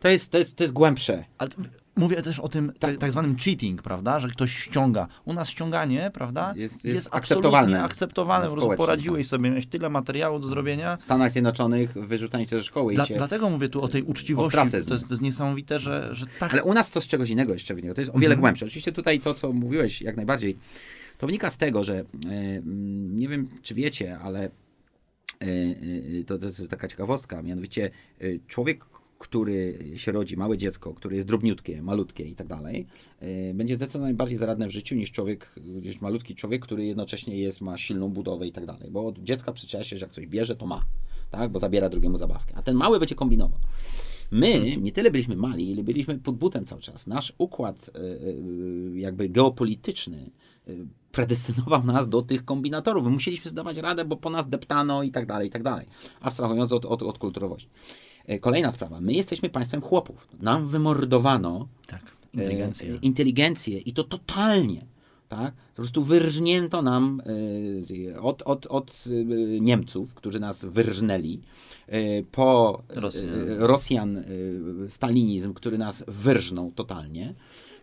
To 0.00 0.08
jest, 0.08 0.32
to 0.32 0.38
jest, 0.38 0.56
to 0.56 0.64
jest 0.64 0.72
głębsze. 0.72 1.24
ale 1.38 1.50
mówię 2.00 2.22
też 2.22 2.38
o 2.40 2.48
tym 2.48 2.72
tak, 2.78 2.98
tak 2.98 3.12
zwanym 3.12 3.36
cheating, 3.36 3.82
prawda, 3.82 4.20
że 4.20 4.28
ktoś 4.28 4.56
ściąga. 4.56 5.06
U 5.24 5.32
nas 5.32 5.48
ściąganie, 5.48 6.10
prawda, 6.14 6.52
Jest- 6.56 6.74
jest, 6.74 6.84
jest 6.84 7.08
akceptowalne. 7.10 7.82
akceptowalne. 7.82 8.46
Po 8.46 8.52
prostu 8.52 8.74
poradziłeś 8.76 9.26
sobie, 9.26 9.50
miałeś 9.50 9.66
tyle 9.66 9.88
materiału 9.90 10.38
do 10.38 10.48
zrobienia. 10.48 10.96
W 10.96 11.02
Stanach 11.02 11.32
Zjednoczonych 11.32 11.92
wyrzucanie 11.92 12.46
cię 12.46 12.58
ze 12.58 12.64
szkoły 12.64 12.94
Dla, 12.94 13.04
i 13.04 13.06
cię... 13.06 13.16
dlatego 13.16 13.50
mówię 13.50 13.68
tu 13.68 13.82
o 13.82 13.88
tej 13.88 14.02
uczciwości. 14.02 14.58
To 14.70 14.76
jest, 14.76 14.88
to 14.88 14.94
jest 14.94 15.22
niesamowite, 15.22 15.78
że, 15.78 16.08
że 16.12 16.26
tak. 16.26 16.52
Ale 16.52 16.62
u 16.64 16.74
nas 16.74 16.90
to 16.90 17.00
z 17.00 17.06
czegoś 17.06 17.30
innego 17.30 17.52
jeszcze 17.52 17.74
wynika. 17.74 17.94
To 17.94 18.00
jest 18.00 18.10
o 18.10 18.18
wiele 18.18 18.24
Mhm. 18.34 18.40
głębsze. 18.40 18.64
Oczywiście 18.66 18.92
tutaj 18.92 19.20
to, 19.20 19.34
co 19.34 19.52
mówiłeś, 19.52 20.02
jak 20.02 20.16
najbardziej, 20.16 20.56
to 21.18 21.26
wynika 21.26 21.50
z 21.50 21.56
tego, 21.56 21.84
że 21.84 22.04
mm, 22.24 23.16
nie 23.16 23.28
wiem, 23.28 23.48
czy 23.62 23.74
wiecie, 23.74 24.18
ale 24.18 24.40
e, 24.44 24.50
e, 26.20 26.24
to, 26.26 26.38
to 26.38 26.46
jest 26.46 26.70
taka 26.70 26.88
ciekawostka, 26.88 27.42
mianowicie 27.42 27.90
człowiek, 28.48 28.84
który 29.20 29.78
się 29.96 30.12
rodzi, 30.12 30.36
małe 30.36 30.58
dziecko, 30.58 30.94
które 30.94 31.16
jest 31.16 31.28
drobniutkie, 31.28 31.82
malutkie 31.82 32.24
i 32.24 32.34
tak 32.34 32.46
dalej, 32.46 32.86
e, 33.20 33.54
będzie 33.54 33.74
zdecydowanie 33.74 34.14
bardziej 34.14 34.38
zaradne 34.38 34.66
w 34.66 34.70
życiu 34.70 34.94
niż 34.94 35.10
człowiek, 35.10 35.54
niż 35.82 36.00
malutki 36.00 36.34
człowiek, 36.34 36.62
który 36.62 36.84
jednocześnie 36.84 37.38
jest, 37.38 37.60
ma 37.60 37.78
silną 37.78 38.08
budowę 38.08 38.46
i 38.46 38.52
tak 38.52 38.66
dalej. 38.66 38.90
Bo 38.90 39.06
od 39.06 39.18
dziecka 39.18 39.52
przyczynia 39.52 39.84
się, 39.84 39.96
że 39.96 40.06
jak 40.06 40.12
coś 40.12 40.26
bierze, 40.26 40.56
to 40.56 40.66
ma, 40.66 40.84
tak? 41.30 41.52
bo 41.52 41.58
zabiera 41.58 41.88
drugiemu 41.88 42.16
zabawkę. 42.16 42.54
A 42.56 42.62
ten 42.62 42.76
mały 42.76 42.98
będzie 42.98 43.14
kombinował. 43.14 43.58
My 44.30 44.76
nie 44.76 44.92
tyle 44.92 45.10
byliśmy 45.10 45.36
mali, 45.36 45.70
ile 45.70 45.82
byliśmy 45.82 46.18
pod 46.18 46.36
butem 46.36 46.64
cały 46.64 46.80
czas. 46.80 47.06
Nasz 47.06 47.32
układ 47.38 47.90
y, 47.96 48.00
y, 48.00 48.98
jakby 48.98 49.28
geopolityczny 49.28 50.30
predestynował 51.12 51.84
nas 51.84 52.08
do 52.08 52.22
tych 52.22 52.44
kombinatorów. 52.44 53.04
My 53.04 53.10
musieliśmy 53.10 53.50
zdawać 53.50 53.78
radę, 53.78 54.04
bo 54.04 54.16
po 54.16 54.30
nas 54.30 54.48
deptano 54.48 55.02
i 55.02 55.10
tak 55.10 55.26
dalej, 55.26 55.48
i 55.48 55.50
tak 55.50 55.62
dalej. 55.62 55.86
Abstrahując 56.20 56.72
od, 56.72 56.84
od, 56.84 57.02
od 57.02 57.18
kulturowości. 57.18 57.68
Y, 58.30 58.38
Kolejna 58.40 58.70
sprawa. 58.70 59.00
My 59.00 59.12
jesteśmy 59.12 59.48
państwem 59.50 59.80
chłopów. 59.80 60.28
Nam 60.40 60.68
wymordowano 60.68 61.68
tak, 61.86 62.02
inteligencję. 62.34 62.94
e, 62.94 62.96
inteligencję 62.96 63.78
i 63.78 63.92
to 63.92 64.04
totalnie. 64.04 64.86
Tak? 65.28 65.54
Po 65.54 65.74
prostu 65.76 66.04
wyrżnięto 66.04 66.82
nam 66.82 67.22
e, 68.14 68.20
od, 68.20 68.42
od, 68.42 68.66
od 68.66 69.04
e, 69.10 69.60
Niemców, 69.60 70.14
którzy 70.14 70.40
nas 70.40 70.64
wyrżnęli, 70.64 71.40
e, 71.88 72.22
po 72.22 72.82
Rosjan. 72.88 73.28
e, 73.30 73.66
Rosjan 73.66 74.16
e, 74.16 74.24
stalinizm, 74.88 75.54
który 75.54 75.78
nas 75.78 76.04
wyrżnął 76.08 76.72
totalnie. 76.72 77.34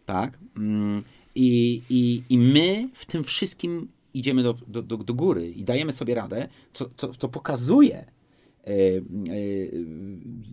Tak? 0.05 0.37
Mm, 0.57 1.03
I, 1.35 1.81
i, 1.89 2.23
I 2.29 2.37
my 2.37 2.89
w 2.93 3.05
tym 3.05 3.23
wszystkim 3.23 3.87
idziemy 4.13 4.43
do, 4.43 4.53
do, 4.67 4.81
do, 4.81 4.97
do 4.97 5.13
góry 5.13 5.51
i 5.51 5.63
dajemy 5.63 5.91
sobie 5.93 6.15
radę, 6.15 6.47
co, 6.73 6.89
co, 6.97 7.07
co 7.17 7.29
pokazuje, 7.29 7.97
e, 7.97 8.01
e, 8.07 8.16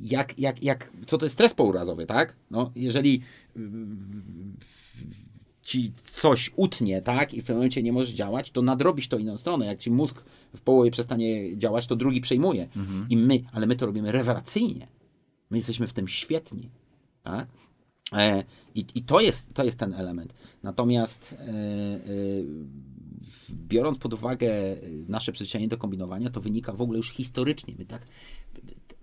jak, 0.02 0.38
jak, 0.38 0.62
jak, 0.62 0.90
co 1.06 1.18
to 1.18 1.26
jest 1.26 1.34
stres 1.34 1.54
pourazowy, 1.54 2.06
tak? 2.06 2.36
No, 2.50 2.72
jeżeli 2.74 3.20
mm, 3.56 4.56
ci 5.62 5.92
coś 6.12 6.50
utnie, 6.56 7.02
tak, 7.02 7.34
i 7.34 7.40
w 7.40 7.44
pewnym 7.44 7.56
momencie 7.56 7.82
nie 7.82 7.92
możesz 7.92 8.14
działać, 8.14 8.50
to 8.50 8.62
nadrobisz 8.62 9.08
to 9.08 9.18
inną 9.18 9.36
stronę. 9.36 9.66
Jak 9.66 9.78
ci 9.78 9.90
mózg 9.90 10.24
w 10.56 10.60
połowie 10.60 10.90
przestanie 10.90 11.58
działać, 11.58 11.86
to 11.86 11.96
drugi 11.96 12.20
przejmuje. 12.20 12.68
I 13.10 13.16
my, 13.16 13.40
ale 13.52 13.66
my 13.66 13.76
to 13.76 13.86
robimy 13.86 14.12
rewelacyjnie. 14.12 14.86
My 15.50 15.56
jesteśmy 15.56 15.86
w 15.86 15.92
tym 15.92 16.08
świetni, 16.08 16.70
tak? 17.22 17.48
E, 18.12 18.44
i, 18.74 18.86
I 18.94 19.02
to 19.02 19.20
jest, 19.20 19.54
to 19.54 19.64
jest 19.64 19.78
ten 19.78 19.94
element. 19.94 20.34
Natomiast 20.62 21.36
e, 21.38 21.44
e, 21.44 21.50
biorąc 23.50 23.98
pod 23.98 24.14
uwagę 24.14 24.48
e, 24.48 24.76
nasze 25.08 25.32
przyzwyczajenie 25.32 25.68
do 25.68 25.78
kombinowania, 25.78 26.30
to 26.30 26.40
wynika 26.40 26.72
w 26.72 26.80
ogóle 26.80 26.96
już 26.96 27.10
historycznie. 27.10 27.74
My 27.78 27.84
tak, 27.84 28.06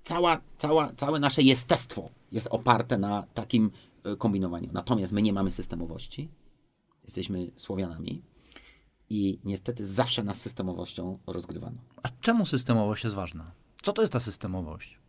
cała, 0.04 0.42
cała, 0.58 0.94
całe 0.94 1.20
nasze 1.20 1.42
jestestwo 1.42 2.10
jest 2.32 2.48
oparte 2.52 2.98
na 2.98 3.24
takim 3.34 3.72
e, 4.04 4.16
kombinowaniu. 4.16 4.70
Natomiast 4.74 5.14
my 5.14 5.22
nie 5.22 5.34
mamy 5.34 5.52
systemowości. 5.52 6.30
Jesteśmy 7.04 7.52
Słowianami 7.58 8.22
i 9.10 9.40
niestety 9.44 9.86
zawsze 9.86 10.24
nas 10.24 10.42
systemowością 10.42 11.20
rozgrywano. 11.28 11.78
A 12.04 12.10
czemu 12.22 12.46
systemowość 12.46 13.04
jest 13.04 13.16
ważna? 13.16 13.52
Co 13.82 13.94
to 13.94 14.02
jest 14.02 14.14
ta 14.14 14.20
systemowość? 14.20 15.00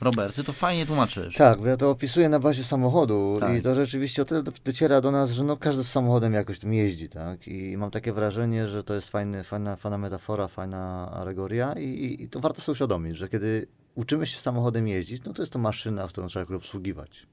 Robert, 0.00 0.34
ty 0.36 0.44
to 0.44 0.52
fajnie 0.52 0.86
tłumaczysz. 0.86 1.34
Tak, 1.36 1.58
bo 1.58 1.66
ja 1.66 1.76
to 1.76 1.90
opisuję 1.90 2.28
na 2.28 2.40
bazie 2.40 2.64
samochodu 2.64 3.36
Tak. 3.40 3.58
i 3.58 3.62
to 3.62 3.74
rzeczywiście 3.74 4.22
o 4.22 4.24
tyle 4.24 4.42
do- 4.42 4.52
dociera 4.64 5.00
do 5.00 5.10
nas, 5.10 5.30
że 5.30 5.44
no 5.44 5.56
każdy 5.56 5.84
z 5.84 5.90
samochodem 5.90 6.32
jakoś 6.32 6.58
tym 6.58 6.74
jeździ, 6.74 7.08
tak? 7.08 7.48
I 7.48 7.76
mam 7.76 7.90
takie 7.90 8.12
wrażenie, 8.12 8.68
że 8.68 8.82
to 8.82 8.94
jest 8.94 9.10
fajny, 9.10 9.44
fajna, 9.44 9.76
fajna 9.76 9.98
metafora, 9.98 10.48
fajna 10.48 11.10
alegoria 11.12 11.72
i, 11.72 11.84
i, 11.84 12.22
i 12.22 12.28
to 12.28 12.40
warto 12.40 12.60
sobie 12.60 12.72
uświadomić, 12.72 13.16
że 13.16 13.28
kiedy 13.28 13.66
uczymy 13.94 14.26
się 14.26 14.40
samochodem 14.40 14.88
jeździć, 14.88 15.22
no 15.24 15.32
to 15.32 15.42
jest 15.42 15.52
to 15.52 15.58
maszyna, 15.58 16.08
którą 16.08 16.26
trzeba 16.26 16.56
obsługiwać. 16.56 17.26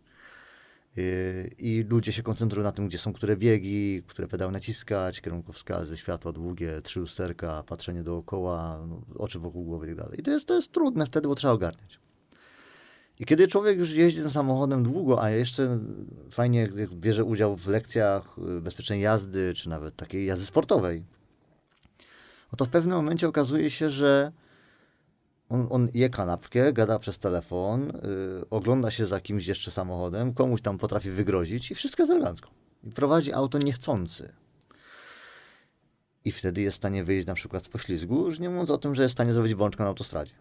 I, 0.97 1.01
I 1.59 1.83
ludzie 1.89 2.11
się 2.11 2.23
koncentrują 2.23 2.63
na 2.63 2.71
tym, 2.71 2.87
gdzie 2.87 2.97
są 2.97 3.13
które 3.13 3.37
biegi, 3.37 4.03
które 4.07 4.27
pedały 4.27 4.51
naciskać, 4.51 5.21
kierunkowskazy, 5.21 5.97
światła 5.97 6.31
długie, 6.31 6.81
trzy 6.81 6.99
lusterka, 6.99 7.63
patrzenie 7.63 8.03
dookoła, 8.03 8.87
oczy 9.17 9.39
wokół 9.39 9.63
głowy 9.63 9.85
i 9.85 9.89
tak 9.89 9.97
dalej. 9.97 10.19
I 10.19 10.23
to 10.23 10.31
jest, 10.31 10.45
to 10.47 10.55
jest 10.55 10.71
trudne 10.71 11.05
wtedy, 11.05 11.27
bo 11.27 11.35
trzeba 11.35 11.53
ogarniać. 11.53 11.99
I 13.21 13.25
kiedy 13.25 13.47
człowiek 13.47 13.77
już 13.77 13.93
jeździ 13.93 14.21
tym 14.21 14.31
samochodem 14.31 14.83
długo, 14.83 15.23
a 15.23 15.29
jeszcze 15.29 15.79
fajnie 16.31 16.69
jak 16.75 16.93
bierze 16.93 17.23
udział 17.23 17.57
w 17.57 17.67
lekcjach 17.67 18.37
y, 18.57 18.61
bezpiecznej 18.61 19.01
jazdy, 19.01 19.53
czy 19.53 19.69
nawet 19.69 19.95
takiej 19.95 20.25
jazdy 20.25 20.45
sportowej, 20.45 21.03
no 22.51 22.55
to 22.57 22.65
w 22.65 22.69
pewnym 22.69 22.97
momencie 22.97 23.27
okazuje 23.27 23.69
się, 23.69 23.89
że 23.89 24.31
on, 25.49 25.67
on 25.69 25.89
je 25.93 26.09
kanapkę, 26.09 26.73
gada 26.73 26.99
przez 26.99 27.19
telefon, 27.19 27.89
y, 27.89 27.91
ogląda 28.49 28.91
się 28.91 29.05
za 29.05 29.19
kimś 29.19 29.47
jeszcze 29.47 29.71
samochodem, 29.71 30.33
komuś 30.33 30.61
tam 30.61 30.77
potrafi 30.77 31.09
wygrozić 31.11 31.71
i 31.71 31.75
wszystko 31.75 32.03
jest 32.03 32.11
elegancko. 32.11 32.49
I 32.83 32.89
prowadzi 32.89 33.33
auto 33.33 33.57
niechcący. 33.57 34.33
I 36.25 36.31
wtedy 36.31 36.61
jest 36.61 36.77
w 36.77 36.77
stanie 36.77 37.03
wyjść 37.03 37.27
na 37.27 37.33
przykład 37.33 37.65
z 37.65 37.69
poślizgu, 37.69 38.27
już 38.27 38.39
nie 38.39 38.49
mówiąc 38.49 38.69
o 38.69 38.77
tym, 38.77 38.95
że 38.95 39.03
jest 39.03 39.11
w 39.11 39.17
stanie 39.17 39.33
zrobić 39.33 39.55
bączkę 39.55 39.83
na 39.83 39.89
autostradzie. 39.89 40.33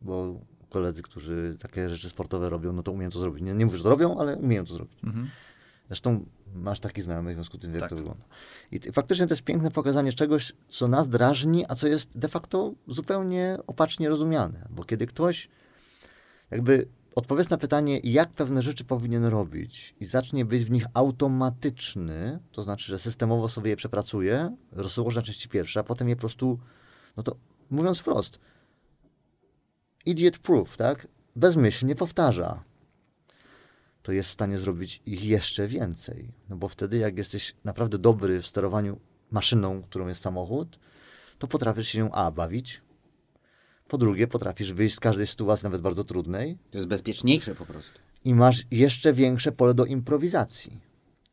Bo 0.00 0.40
koledzy, 0.74 1.02
którzy 1.02 1.56
takie 1.60 1.90
rzeczy 1.90 2.08
sportowe 2.10 2.50
robią, 2.50 2.72
no 2.72 2.82
to 2.82 2.92
umieją 2.92 3.10
to 3.10 3.18
zrobić. 3.18 3.44
Nie, 3.44 3.54
nie 3.54 3.66
mówię, 3.66 3.78
że 3.78 3.84
to 3.84 3.90
robią, 3.90 4.18
ale 4.18 4.36
umieją 4.36 4.64
to 4.64 4.74
zrobić. 4.74 4.98
Mhm. 5.04 5.30
Zresztą 5.88 6.26
masz 6.54 6.80
taki 6.80 7.02
znajomych, 7.02 7.34
w 7.34 7.36
związku 7.36 7.56
z 7.56 7.60
tym 7.60 7.70
wie, 7.72 7.74
jak 7.74 7.82
Tak. 7.82 7.90
to 7.90 7.96
wygląda. 7.96 8.24
I 8.72 8.80
faktycznie 8.92 9.26
to 9.26 9.32
jest 9.34 9.42
piękne 9.44 9.70
pokazanie 9.70 10.12
czegoś, 10.12 10.52
co 10.68 10.88
nas 10.88 11.08
drażni, 11.08 11.64
a 11.68 11.74
co 11.74 11.86
jest 11.86 12.18
de 12.18 12.28
facto 12.28 12.72
zupełnie 12.86 13.58
opacznie 13.66 14.08
rozumiane. 14.08 14.68
Bo 14.70 14.84
kiedy 14.84 15.06
ktoś 15.06 15.48
jakby 16.50 16.86
odpowie 17.14 17.44
na 17.50 17.58
pytanie, 17.58 18.00
jak 18.04 18.30
pewne 18.30 18.62
rzeczy 18.62 18.84
powinien 18.84 19.24
robić 19.24 19.94
i 20.00 20.04
zacznie 20.06 20.44
być 20.44 20.64
w 20.64 20.70
nich 20.70 20.86
automatyczny, 20.94 22.38
to 22.52 22.62
znaczy, 22.62 22.86
że 22.86 22.98
systemowo 22.98 23.48
sobie 23.48 23.70
je 23.70 23.76
przepracuje, 23.76 24.56
rozłoży 24.72 25.16
na 25.16 25.22
części 25.22 25.48
pierwsze, 25.48 25.80
a 25.80 25.82
potem 25.82 26.08
je 26.08 26.16
po 26.16 26.20
prostu, 26.20 26.58
no 27.16 27.22
to 27.22 27.36
mówiąc 27.70 27.98
wprost, 27.98 28.38
idiot 30.06 30.38
proof, 30.38 30.76
tak? 30.76 31.06
Bezmyślnie 31.36 31.94
powtarza 31.94 32.64
to 34.02 34.12
jest 34.12 34.28
w 34.28 34.32
stanie 34.32 34.58
zrobić 34.58 35.02
ich 35.06 35.24
jeszcze 35.24 35.68
więcej. 35.68 36.28
No 36.48 36.56
bo 36.56 36.68
wtedy, 36.68 36.96
jak 36.96 37.18
jesteś 37.18 37.54
naprawdę 37.64 37.98
dobry 37.98 38.42
w 38.42 38.46
sterowaniu 38.46 39.00
maszyną, 39.30 39.82
którą 39.82 40.08
jest 40.08 40.20
samochód, 40.22 40.78
to 41.38 41.46
potrafisz 41.46 41.88
się 41.88 42.12
A 42.12 42.30
bawić. 42.30 42.82
Po 43.88 43.98
drugie, 43.98 44.26
potrafisz 44.26 44.72
wyjść 44.72 44.94
z 44.94 45.00
każdej 45.00 45.26
sytuacji, 45.26 45.64
nawet 45.64 45.80
bardzo 45.80 46.04
trudnej, 46.04 46.58
To 46.70 46.78
jest 46.78 46.88
bezpieczniejsze 46.88 47.54
po 47.54 47.66
prostu. 47.66 47.98
i 48.24 48.34
masz 48.34 48.62
jeszcze 48.70 49.12
większe 49.12 49.52
pole 49.52 49.74
do 49.74 49.84
improwizacji. 49.84 50.80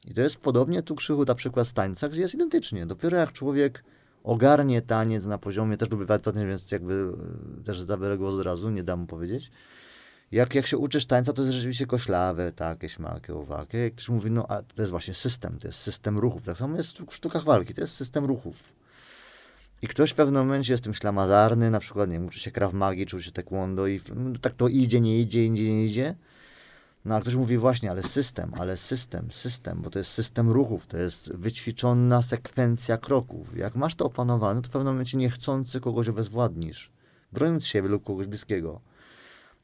I 0.06 0.14
to 0.14 0.22
jest 0.22 0.38
podobnie 0.38 0.84
tu 0.84 0.95
krzychu 0.95 1.23
na 1.26 1.35
przykład 1.35 1.68
z 1.68 1.73
tańca, 1.73 2.10
gdzie 2.10 2.22
jest 2.22 2.34
identycznie. 2.34 2.85
Dopiero 2.85 3.18
jak 3.18 3.31
człowiek 3.31 3.84
ogarnie 4.23 4.81
taniec 4.81 5.26
na 5.26 5.38
poziomie, 5.38 5.77
też 5.77 5.89
lubię 5.89 6.06
taniec, 6.06 6.48
więc 6.48 6.72
jakby 6.72 7.14
e, 7.60 7.64
też 7.64 7.81
zabiorę 7.81 8.18
głos 8.18 8.34
od 8.34 8.45
razu, 8.45 8.69
nie 8.69 8.84
dam 8.84 8.99
mu 8.99 9.06
powiedzieć. 9.06 9.52
Jak, 10.31 10.56
jak 10.56 10.68
się 10.68 10.77
uczysz 10.77 11.06
tańca, 11.06 11.34
to 11.34 11.41
jest 11.41 11.53
rzeczywiście 11.53 11.85
koślawe, 11.85 12.52
takie, 12.52 12.89
śmakie, 12.89 13.35
owakie. 13.35 13.77
Jak 13.77 13.93
ktoś 13.93 14.10
mówi, 14.10 14.31
no 14.31 14.45
a 14.49 14.61
to 14.61 14.81
jest 14.81 14.91
właśnie 14.91 15.14
system, 15.14 15.60
to 15.60 15.68
jest 15.68 15.80
system 15.80 16.18
ruchów. 16.18 16.43
Tak 16.43 16.57
samo 16.57 16.77
jest 16.77 16.99
w 16.99 17.15
sztukach 17.15 17.43
walki, 17.43 17.73
to 17.73 17.81
jest 17.81 17.93
system 17.93 18.26
ruchów. 18.26 18.64
I 19.81 19.88
ktoś 19.88 20.11
w 20.11 20.15
pewnym 20.15 20.41
momencie 20.41 20.73
jest 20.73 20.84
tym 20.84 20.93
ślamazarny, 20.93 21.69
na 21.69 21.80
przykład, 21.80 22.10
nie 22.10 22.14
wiem, 22.14 22.26
uczy 22.26 22.39
się 22.39 22.52
krav 22.52 22.73
magi, 22.73 23.06
czy 23.06 23.15
uczy 23.15 23.26
się 23.26 23.31
taekwondo 23.31 23.88
i 23.88 24.02
tak 24.41 24.53
to 24.53 24.68
idzie, 24.68 25.02
nie 25.02 25.19
idzie, 25.19 25.45
idzie, 25.45 25.73
nie 25.73 25.85
idzie. 25.85 26.15
No 27.06 27.15
a 27.15 27.22
ktoś 27.22 27.36
mówi 27.36 27.57
właśnie, 27.57 27.91
ale 27.91 28.03
system, 28.03 28.52
ale 28.60 28.78
system, 28.78 29.32
system, 29.32 29.82
bo 29.82 29.90
to 29.90 29.99
jest 29.99 30.11
system 30.11 30.52
ruchów, 30.52 30.88
to 30.88 30.98
jest 30.98 31.34
wyćwiczona 31.34 32.22
sekwencja 32.22 32.98
kroków. 32.98 33.57
Jak 33.57 33.76
masz 33.76 33.95
to 33.95 34.06
opanowane, 34.06 34.61
to 34.61 34.69
w 34.69 34.72
pewnym 34.72 34.94
momencie 34.94 35.18
niechcący 35.18 35.80
kogoś 35.80 36.07
obezwładnisz, 36.07 36.91
broniąc 37.32 37.65
siebie 37.65 37.90
lub 37.90 38.03
kogoś 38.03 38.28
bliskiego. 38.28 38.82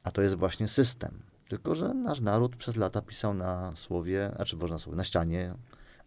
A 0.03 0.11
to 0.11 0.21
jest 0.21 0.35
właśnie 0.35 0.67
system. 0.67 1.19
Tylko, 1.47 1.75
że 1.75 1.93
nasz 1.93 2.21
naród 2.21 2.55
przez 2.55 2.75
lata 2.75 3.01
pisał 3.01 3.33
na 3.33 3.75
słowie, 3.75 4.31
znaczy 4.35 4.57
boże 4.57 4.73
na 4.73 4.79
słowie, 4.79 4.97
na 4.97 5.03
ścianie 5.03 5.53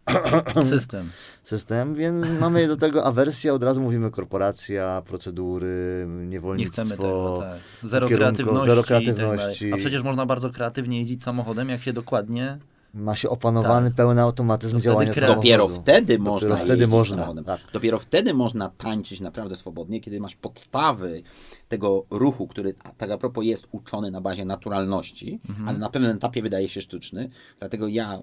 System. 0.69 1.09
system, 1.43 1.95
więc 1.95 2.25
mamy 2.39 2.67
do 2.67 2.77
tego 2.77 3.05
awersję, 3.05 3.53
od 3.53 3.63
razu 3.63 3.81
mówimy 3.81 4.11
korporacja, 4.11 5.01
procedury, 5.05 6.05
Nie 6.07 6.27
niewolnictwo. 6.27 6.73
chcemy 6.81 6.89
tego, 6.97 7.37
tak. 7.39 7.57
Zero 7.83 8.07
kierunku- 8.07 8.15
kreatywności. 8.17 8.65
zero 8.65 8.81
i 8.81 8.83
tak 8.83 8.89
dalej. 8.89 9.15
kreatywności. 9.15 9.73
A 9.73 9.77
przecież 9.77 10.03
można 10.03 10.25
bardzo 10.25 10.49
kreatywnie 10.49 10.99
jeździć 10.99 11.23
samochodem, 11.23 11.69
jak 11.69 11.81
się 11.81 11.93
dokładnie. 11.93 12.57
Ma 12.93 13.15
się 13.15 13.29
opanowany 13.29 13.91
pełny 13.91 14.21
automatyzm 14.21 14.71
To 14.75 14.79
wtedy 14.79 14.83
działania 14.83 15.13
samochodu. 15.13 15.35
Dopiero 15.35 15.67
wtedy 15.67 16.19
można 16.19 16.55
wtedy 16.57 16.87
można, 16.87 17.15
samochodem. 17.15 17.43
tak. 17.43 17.59
Dopiero 17.73 17.99
wtedy 17.99 18.33
można 18.33 18.69
tańczyć 18.69 19.19
naprawdę 19.19 19.55
swobodnie, 19.55 20.01
kiedy 20.01 20.19
masz 20.19 20.35
podstawy 20.35 21.23
tego 21.67 22.05
ruchu, 22.09 22.47
który 22.47 22.75
a, 22.83 22.91
tak 22.91 23.11
a 23.11 23.17
propos 23.17 23.45
jest 23.45 23.67
uczony 23.71 24.11
na 24.11 24.21
bazie 24.21 24.45
naturalności, 24.45 25.39
Mhm. 25.49 25.67
ale 25.69 25.77
na 25.77 25.89
pewnym 25.89 26.15
etapie 26.15 26.41
wydaje 26.41 26.69
się 26.69 26.81
sztuczny. 26.81 27.29
Dlatego 27.59 27.87
ja 27.87 28.19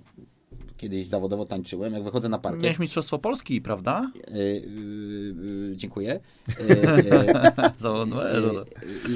kiedyś 0.78 1.06
zawodowo 1.06 1.46
tańczyłem, 1.46 1.92
jak 1.92 2.02
wychodzę 2.02 2.28
na 2.28 2.38
parkiet. 2.38 2.62
Miałeś 2.62 2.78
Mistrzostwo 2.78 3.18
Polski, 3.18 3.60
prawda? 3.60 4.10
y, 4.16 4.32
y, 4.32 5.72
y, 5.72 5.76
dziękuję. 5.76 6.20
Zawodowe. 7.78 8.42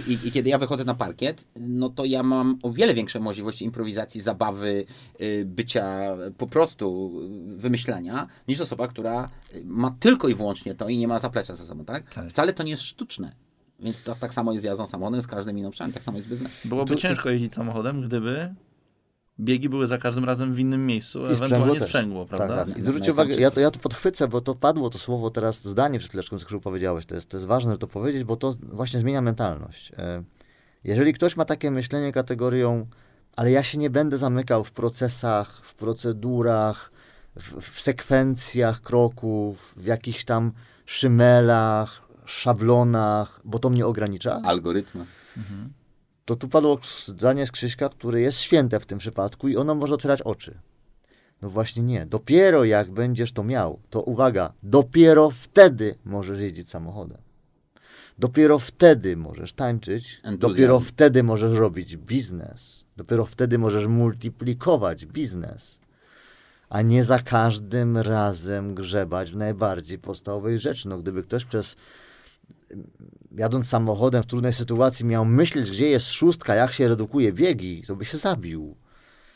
I, 0.09 0.13
i, 0.13 0.29
I 0.29 0.33
kiedy 0.33 0.51
ja 0.51 0.59
wychodzę 0.59 0.85
na 0.85 0.95
parkiet, 0.95 1.45
no 1.57 1.89
to 1.89 2.05
ja 2.05 2.23
mam 2.23 2.59
o 2.63 2.71
wiele 2.71 2.95
większe 2.95 3.21
możliwości 3.21 3.65
improwizacji, 3.65 4.21
zabawy, 4.21 4.85
bycia 5.45 6.17
po 6.39 6.47
prostu 6.47 7.13
wymyślania, 7.47 8.29
niż 8.49 8.61
osoba, 8.61 8.89
która 8.89 9.29
ma 9.65 9.97
tylko 10.01 10.29
i 10.29 10.35
wyłącznie 10.35 10.75
to 10.75 10.89
i 10.89 10.99
nie 10.99 11.09
ma 11.09 11.19
zaplecza 11.19 11.55
za 11.55 11.65
sobą, 11.65 11.85
tak? 11.85 12.15
Tak. 12.15 12.29
Wcale 12.29 12.53
to 12.53 12.63
nie 12.63 12.71
jest 12.71 12.83
sztuczne. 12.83 13.33
Więc 13.81 14.03
to 14.03 14.15
tak 14.15 14.35
samo 14.35 14.53
jest 14.53 14.63
z 14.63 14.65
jazdą 14.65 14.87
samochodem, 14.87 15.23
z 15.23 15.27
każdym 15.27 15.59
innym 15.59 15.73
sprzętem, 15.73 15.93
tak 15.95 16.05
samo 16.05 16.17
jest 16.19 16.29
z 16.29 16.31
biznesem. 16.31 16.57
Byłoby 16.65 16.95
Tu- 16.95 17.01
ciężko 17.01 17.31
jeździć 17.31 17.53
samochodem, 17.53 18.03
gdyby 18.03 18.55
biegi 19.41 19.69
były 19.69 19.87
za 19.87 19.99
każdym 19.99 20.25
razem 20.25 20.55
w 20.55 20.59
innym 20.59 20.87
miejscu, 20.87 21.23
I 21.23 21.33
ewentualnie 21.33 21.81
też. 21.81 21.83
sprzęgło, 21.89 22.27
prawda? 22.27 22.57
Tak, 22.57 22.69
tak. 22.69 22.79
I 22.79 22.83
zwróćcie 22.85 23.13
uwagę, 23.13 23.35
ja 23.35 23.51
to, 23.51 23.61
ja 23.61 23.71
to 23.71 23.79
podchwycę, 23.79 24.29
bo 24.29 24.41
to 24.41 24.55
padło 24.55 24.91
to 24.91 24.99
słowo 24.99 25.31
teraz, 25.31 25.65
zdanie 25.65 25.99
przed 25.99 26.11
chwileczką, 26.11 26.39
co 26.39 26.47
Krzysztof 26.47 26.63
powiedziałeś, 26.63 27.07
to 27.07 27.15
jest, 27.15 27.29
to 27.29 27.37
jest 27.37 27.47
ważne, 27.47 27.73
że 27.73 27.79
to 27.79 27.87
powiedzieć, 27.87 28.25
bo 28.25 28.37
to 28.37 28.55
właśnie 28.63 29.01
zmienia 29.01 29.21
mentalność. 29.21 29.93
E, 29.99 30.23
Jeżeli 30.85 31.13
ktoś 31.13 31.37
ma 31.37 31.45
takie 31.45 31.71
myślenie 31.71 32.13
kategorią, 32.13 32.87
ale 33.37 33.51
ja 33.51 33.63
się 33.63 33.79
nie 33.79 33.91
będę 33.91 34.19
zamykał 34.19 34.65
w 34.65 34.73
procesach, 34.73 35.61
w 35.65 35.75
procedurach, 35.75 36.93
w, 37.37 37.61
w 37.61 37.81
sekwencjach 37.81 38.81
kroków, 38.81 39.75
w 39.77 39.87
jakichś 39.87 40.25
tam 40.25 40.53
szymelach, 40.87 42.03
szablonach, 42.25 43.41
bo 43.45 43.59
to 43.59 43.71
mnie 43.71 43.87
ogranicza, 43.87 44.41
Algorytmy. 44.45 45.07
To 46.25 46.37
tu 46.37 46.49
padło 46.49 46.79
zdanie 47.07 47.47
z 47.47 47.53
Krzyśka, 47.53 47.89
które 47.89 48.21
jest 48.21 48.41
święte 48.41 48.81
w 48.81 48.87
tym 48.87 48.99
przypadku 48.99 49.49
i 49.49 49.57
ono 49.57 49.75
może 49.75 49.95
otwierać 49.95 50.23
oczy. 50.23 50.59
No 51.43 51.49
właśnie 51.49 51.83
nie. 51.83 52.07
Dopiero 52.07 52.65
jak 52.65 52.91
będziesz 52.91 53.33
to 53.33 53.45
miał, 53.45 53.81
to 53.91 54.03
uwaga, 54.03 54.53
dopiero 54.63 55.31
wtedy 55.31 55.95
możesz 56.05 56.41
jeździć 56.41 56.71
samochodem. 56.71 57.19
Dopiero 58.19 58.59
wtedy 58.59 59.17
możesz 59.17 59.53
tańczyć, 59.53 60.19
Entuzjazm. 60.23 60.39
dopiero 60.39 60.81
wtedy 60.81 61.23
możesz 61.23 61.53
robić 61.59 61.97
biznes, 61.97 62.85
dopiero 62.97 63.27
wtedy 63.27 63.59
możesz 63.59 63.87
multiplikować 63.87 65.07
biznes, 65.07 65.79
a 66.69 66.83
nie 66.83 67.05
za 67.05 67.19
każdym 67.19 67.99
razem 67.99 68.75
grzebać 68.75 69.31
w 69.31 69.37
najbardziej 69.37 69.99
podstawowej 69.99 70.59
rzeczy. 70.59 70.89
No 70.89 70.99
gdyby 70.99 71.23
ktoś 71.23 71.45
przez 71.45 71.77
jadąc 73.37 73.69
samochodem 73.69 74.23
w 74.23 74.27
trudnej 74.27 74.53
sytuacji 74.53 75.05
miał 75.05 75.25
myśleć, 75.25 75.71
gdzie 75.71 75.89
jest 75.89 76.13
szóstka, 76.13 76.55
jak 76.55 76.73
się 76.73 76.89
redukuje 76.89 77.33
biegi, 77.33 77.83
to 77.87 77.97
by 77.97 78.05
się 78.05 78.19
zabił. 78.19 78.77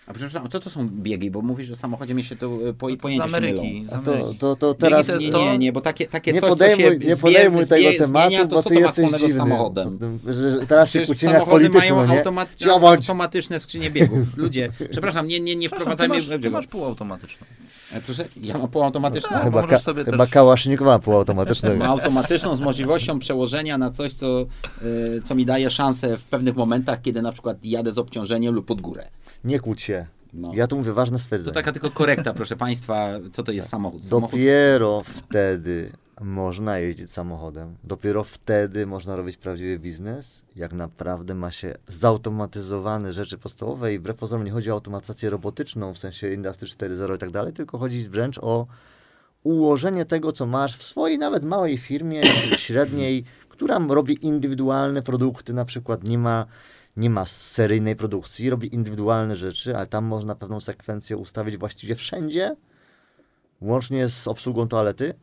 A 0.07 0.12
przepraszam, 0.12 0.45
a 0.47 0.49
co 0.49 0.61
to 0.61 0.70
są 0.70 0.89
biegi? 0.89 1.31
Bo 1.31 1.43
mówisz, 1.43 1.66
że 1.66 1.74
w 1.74 1.78
samochodzie 1.78 2.15
mi 2.15 2.24
się 2.24 2.37
to 2.37 2.47
e, 2.69 2.73
po, 2.73 2.89
No 2.91 2.97
to 2.97 3.09
z 3.09 3.20
Ameryki. 3.20 3.73
mylą. 3.85 3.91
Z 3.91 3.93
A 3.93 3.99
to, 3.99 4.12
Ameryki. 4.15 4.39
to, 4.39 4.57
to 4.57 4.66
Biegi 4.69 4.81
teraz... 4.81 5.07
to 5.07 5.12
jest 5.12 5.24
Nie, 5.24 5.33
to- 5.33 5.41
nie, 5.41 5.59
nie, 5.59 5.73
bo 5.73 5.81
takie, 5.81 6.07
takie 6.07 6.33
Nie 6.33 6.41
coś, 6.41 6.51
podejmuj, 6.51 6.85
co 6.97 7.03
się 7.03 7.09
nie 7.09 7.16
podejmuj 7.16 7.62
zbie- 7.62 7.69
tego 7.69 7.91
tematu, 8.05 8.28
zmienia, 8.28 8.47
to 8.47 8.57
bo 8.57 8.62
co 8.62 8.69
ty 8.69 8.74
to 8.74 8.81
ma 8.81 8.87
jesteś 8.87 9.20
dziwny. 9.20 9.37
samochodem? 9.37 9.99
Że, 10.27 10.51
że 10.51 10.66
teraz 10.66 10.91
się 10.91 11.01
kłócimy 11.07 11.33
jak 11.33 11.45
politycy, 11.45 11.78
mają 11.78 11.97
no 11.97 12.07
nie? 12.07 12.19
automat 12.19 12.49
automatyczne 12.87 13.59
skrzynie 13.59 13.91
biegów. 13.91 14.37
Ludzie, 14.37 14.69
przepraszam, 14.91 15.28
nie, 15.28 15.41
nie, 15.41 15.57
nie 15.57 15.69
Przepraszam, 15.69 15.97
wprowadzajmy... 15.97 16.15
Ty 16.24 16.31
masz, 16.31 16.41
ty 16.43 16.51
masz 16.51 16.66
półautomatyczną. 16.66 17.47
E, 17.93 18.01
Proszę, 18.01 18.24
ja 18.37 18.59
mam 18.59 18.69
półautomatyczną. 18.69 19.31
Tak, 19.31 19.43
Chyba, 19.45 19.66
ka- 19.66 19.78
sobie 19.78 20.05
chyba 20.05 20.24
też- 20.24 20.33
kałasznikowa 20.33 20.99
półautomatycznego. 20.99 21.77
Ma 21.85 21.87
automatyczną 21.87 22.57
z 22.57 22.61
możliwością 22.61 23.19
przełożenia 23.19 23.78
na 23.78 23.91
coś, 23.91 24.12
co, 24.12 24.43
y, 24.83 25.23
co 25.24 25.35
mi 25.35 25.47
daje 25.47 25.70
szansę 25.70 26.16
w 26.16 26.24
pewnych 26.24 26.57
momentach, 26.57 27.03
kiedy 27.03 27.23
na 27.23 27.33
przykład 27.33 27.65
jadę 27.65 27.93
z 27.93 27.99
obciążeniem 27.99 28.55
lub 28.55 28.66
pod 28.66 28.81
górę. 28.81 29.09
Nie 29.45 29.61
kłóć 29.61 29.83
się. 29.83 29.95
No. 30.36 30.52
Ja 30.54 30.66
tu 30.66 30.76
mówię 30.76 30.92
ważne 30.92 31.18
To 31.18 31.22
stwierdzenie. 31.24 31.54
taka 31.54 31.72
tylko 31.72 31.90
korekta, 31.90 32.34
proszę 32.34 32.56
Państwa, 32.56 33.08
co 33.32 33.42
to 33.42 33.52
jest 33.52 33.68
samochód. 33.68 34.04
samochód 34.04 34.30
Dopiero 34.30 35.02
wtedy 35.06 35.92
można 36.20 36.78
jeździć 36.78 37.10
samochodem. 37.10 37.76
Dopiero 37.84 38.24
wtedy 38.24 38.86
można 38.86 39.16
robić 39.16 39.36
prawdziwy 39.36 39.78
biznes, 39.78 40.42
jak 40.56 40.72
naprawdę 40.72 41.34
ma 41.34 41.50
się 41.52 41.72
zautomatyzowane 41.86 43.12
rzeczy 43.14 43.38
podstawowe 43.38 43.94
i 43.94 43.98
wbrew 43.98 44.16
pozorom 44.16 44.44
nie 44.44 44.50
chodzi 44.50 44.70
o 44.70 44.74
automatyzację 44.74 45.30
robotyczną 45.30 45.94
w 45.94 45.98
sensie 45.98 46.32
Industry 46.32 46.68
4.0 46.68 47.14
i 47.16 47.18
tak 47.18 47.30
dalej, 47.30 47.52
tylko 47.52 47.78
chodzi 47.78 48.08
wręcz 48.08 48.38
o 48.38 48.66
ułożenie 49.42 50.04
tego, 50.04 50.32
co 50.32 50.46
masz 50.46 50.76
w 50.76 50.82
swojej 50.82 51.18
nawet 51.18 51.44
małej 51.44 51.78
firmie, 51.78 52.22
średniej, 52.56 53.24
która 53.48 53.78
robi 53.88 54.26
indywidualne 54.26 55.02
produkty, 55.02 55.52
na 55.54 55.64
przykład 55.64 56.04
nie 56.04 56.18
ma, 56.18 56.46
nie 56.97 57.10
ma 57.10 57.27
seryjnej 57.27 57.97
produkcji, 57.97 58.51
robi 58.51 58.74
indywidualne 58.74 59.36
rzeczy, 59.36 59.77
ale 59.77 59.86
tam 59.86 60.05
można 60.05 60.35
pewną 60.35 60.60
sekwencję 60.60 61.16
ustawić 61.16 61.56
właściwie 61.56 61.94
wszędzie, 61.94 62.56
łącznie 63.60 64.09
z 64.09 64.28
obsługą 64.28 64.68
toalety 64.68 65.14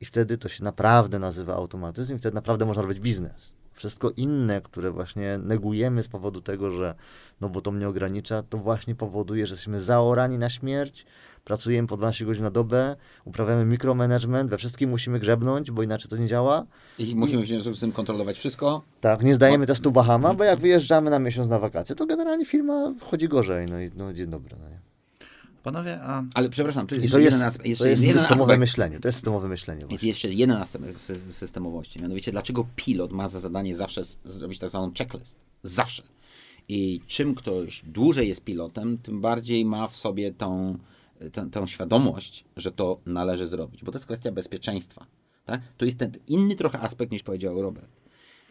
i 0.00 0.04
wtedy 0.04 0.38
to 0.38 0.48
się 0.48 0.64
naprawdę 0.64 1.18
nazywa 1.18 1.54
automatyzm 1.54 2.16
i 2.16 2.18
wtedy 2.18 2.34
naprawdę 2.34 2.64
można 2.64 2.82
robić 2.82 3.00
biznes. 3.00 3.52
Wszystko 3.72 4.10
inne, 4.16 4.60
które 4.60 4.90
właśnie 4.90 5.38
negujemy 5.38 6.02
z 6.02 6.08
powodu 6.08 6.40
tego, 6.40 6.70
że 6.70 6.94
no 7.40 7.48
bo 7.48 7.60
to 7.60 7.70
mnie 7.70 7.88
ogranicza, 7.88 8.42
to 8.42 8.58
właśnie 8.58 8.94
powoduje, 8.94 9.46
że 9.46 9.52
jesteśmy 9.52 9.80
zaorani 9.80 10.38
na 10.38 10.50
śmierć, 10.50 11.06
pracujemy 11.50 11.88
po 11.88 11.96
12 11.96 12.24
godzin 12.24 12.42
na 12.44 12.50
dobę, 12.50 12.96
uprawiamy 13.24 13.64
mikromanagement, 13.64 14.50
we 14.50 14.58
wszystkim 14.58 14.90
musimy 14.90 15.18
grzebnąć, 15.20 15.70
bo 15.70 15.82
inaczej 15.82 16.10
to 16.10 16.16
nie 16.16 16.26
działa. 16.26 16.66
I 16.98 17.14
musimy 17.16 17.42
w 17.42 17.46
związku 17.46 17.74
z 17.74 17.80
tym 17.80 17.92
kontrolować 17.92 18.38
wszystko. 18.38 18.82
Tak, 19.00 19.22
nie 19.22 19.34
zdajemy 19.34 19.66
testu 19.66 19.92
Bahama, 19.92 20.34
bo 20.34 20.44
jak 20.44 20.58
wyjeżdżamy 20.60 21.10
na 21.10 21.18
miesiąc 21.18 21.48
na 21.48 21.58
wakacje, 21.58 21.96
to 21.96 22.06
generalnie 22.06 22.44
firma 22.46 22.94
wchodzi 22.98 23.28
gorzej. 23.28 23.66
No 23.66 23.80
i 23.80 23.90
no, 23.96 24.12
dzień 24.12 24.26
dobry. 24.26 24.56
No 24.62 24.68
nie? 24.68 24.78
Panowie, 25.62 26.00
a 26.02 26.22
Ale 26.34 26.48
przepraszam, 26.48 26.86
tu 26.86 26.94
jest 26.94 27.06
I 27.06 27.10
to 27.10 27.18
jest, 27.18 27.38
jeden 27.38 27.50
to 27.78 27.86
jest 27.88 28.02
jeden 28.02 28.18
systemowe 28.18 28.44
aspekt. 28.44 28.60
myślenie. 28.60 29.00
To 29.00 29.08
jest 29.08 29.16
systemowe 29.18 29.48
myślenie. 29.48 29.80
Jest 29.80 29.90
Właśnie. 29.90 30.08
jeszcze 30.08 30.28
jeden 30.28 30.56
aspekt 30.56 30.96
sy- 30.98 31.32
systemowości. 31.32 32.02
Mianowicie, 32.02 32.32
dlaczego 32.32 32.66
pilot 32.76 33.12
ma 33.12 33.28
za 33.28 33.40
zadanie 33.40 33.76
zawsze 33.76 34.02
zrobić 34.24 34.58
tak 34.58 34.70
zwaną 34.70 34.92
checklist? 34.98 35.36
Zawsze. 35.62 36.02
I 36.68 37.00
czym 37.06 37.34
ktoś 37.34 37.82
dłużej 37.86 38.28
jest 38.28 38.44
pilotem, 38.44 38.98
tym 38.98 39.20
bardziej 39.20 39.64
ma 39.64 39.86
w 39.86 39.96
sobie 39.96 40.32
tą, 40.32 40.78
tę, 41.52 41.68
świadomość, 41.68 42.44
że 42.56 42.72
to 42.72 43.00
należy 43.06 43.46
zrobić, 43.46 43.84
bo 43.84 43.92
to 43.92 43.98
jest 43.98 44.06
kwestia 44.06 44.32
bezpieczeństwa. 44.32 45.06
Tak? 45.44 45.60
To 45.76 45.84
jest 45.84 45.98
ten 45.98 46.12
inny 46.28 46.56
trochę 46.56 46.80
aspekt 46.80 47.12
niż 47.12 47.22
powiedział 47.22 47.62
Robert. 47.62 47.90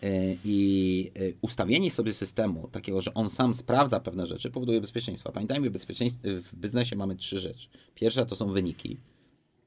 E, 0.04 0.36
I 0.46 1.12
e, 1.16 1.20
ustawienie 1.41 1.91
sobie 1.91 2.14
systemu, 2.14 2.68
takiego, 2.68 3.02
że 3.02 3.14
on 3.14 3.30
sam 3.30 3.54
sprawdza 3.54 4.00
pewne 4.00 4.28
rzeczy, 4.28 4.52
powoduje 4.52 4.82
bezpieczeństwo. 4.82 5.32
Pamiętajmy, 5.32 5.72
bezpieczeństw- 5.72 6.20
w 6.24 6.56
biznesie 6.56 6.96
mamy 6.96 7.16
trzy 7.16 7.40
rzeczy. 7.40 7.68
Pierwsza 7.96 8.26
to 8.26 8.36
są 8.36 8.52
wyniki, 8.52 8.98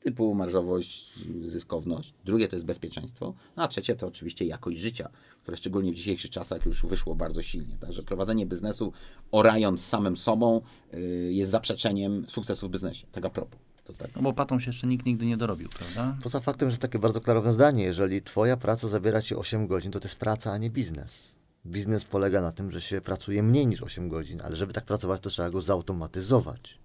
typu 0.02 0.34
marżowość, 0.34 1.12
zyskowność. 1.42 2.14
Drugie 2.24 2.48
to 2.48 2.56
jest 2.56 2.66
bezpieczeństwo. 2.66 3.34
No 3.56 3.62
a 3.62 3.68
trzecie 3.68 3.96
to 3.96 4.06
oczywiście 4.06 4.44
jakość 4.44 4.78
życia, 4.78 5.08
które 5.42 5.56
szczególnie 5.56 5.92
w 5.92 5.94
dzisiejszych 5.94 6.30
czasach 6.30 6.66
już 6.66 6.86
wyszło 6.86 7.14
bardzo 7.14 7.42
silnie. 7.42 7.76
Także 7.80 8.02
prowadzenie 8.02 8.46
biznesu 8.46 8.92
orając 9.30 9.84
samym 9.84 10.16
sobą 10.16 10.60
y, 10.94 11.30
jest 11.32 11.50
zaprzeczeniem 11.50 12.24
sukcesu 12.28 12.66
w 12.66 12.70
biznesie. 12.70 13.06
Tak 13.12 13.24
a 13.24 13.30
propos. 13.30 13.60
To 13.84 13.92
tak. 13.92 14.16
no 14.16 14.22
bo 14.22 14.32
patą 14.32 14.60
się 14.60 14.68
jeszcze 14.70 14.86
nikt 14.86 15.06
nigdy 15.06 15.26
nie 15.26 15.36
dorobił, 15.36 15.68
prawda? 15.78 16.16
Poza 16.22 16.40
faktem, 16.40 16.68
że 16.68 16.72
jest 16.72 16.82
takie 16.82 16.98
bardzo 16.98 17.20
klarowne 17.20 17.52
zdanie, 17.52 17.84
jeżeli 17.84 18.22
twoja 18.22 18.56
praca 18.56 18.88
zabiera 18.88 19.22
ci 19.22 19.34
8 19.36 19.66
godzin, 19.66 19.92
to 19.92 20.00
to 20.00 20.08
jest 20.08 20.18
praca, 20.18 20.52
a 20.52 20.58
nie 20.58 20.70
biznes. 20.70 21.32
Biznes 21.66 22.04
polega 22.04 22.40
na 22.40 22.52
tym, 22.52 22.70
że 22.70 22.80
się 22.80 23.00
pracuje 23.00 23.42
mniej 23.42 23.66
niż 23.66 23.82
8 23.82 24.08
godzin, 24.08 24.40
ale 24.40 24.56
żeby 24.56 24.72
tak 24.72 24.84
pracować, 24.84 25.20
to 25.20 25.30
trzeba 25.30 25.50
go 25.50 25.60
zautomatyzować. 25.60 26.78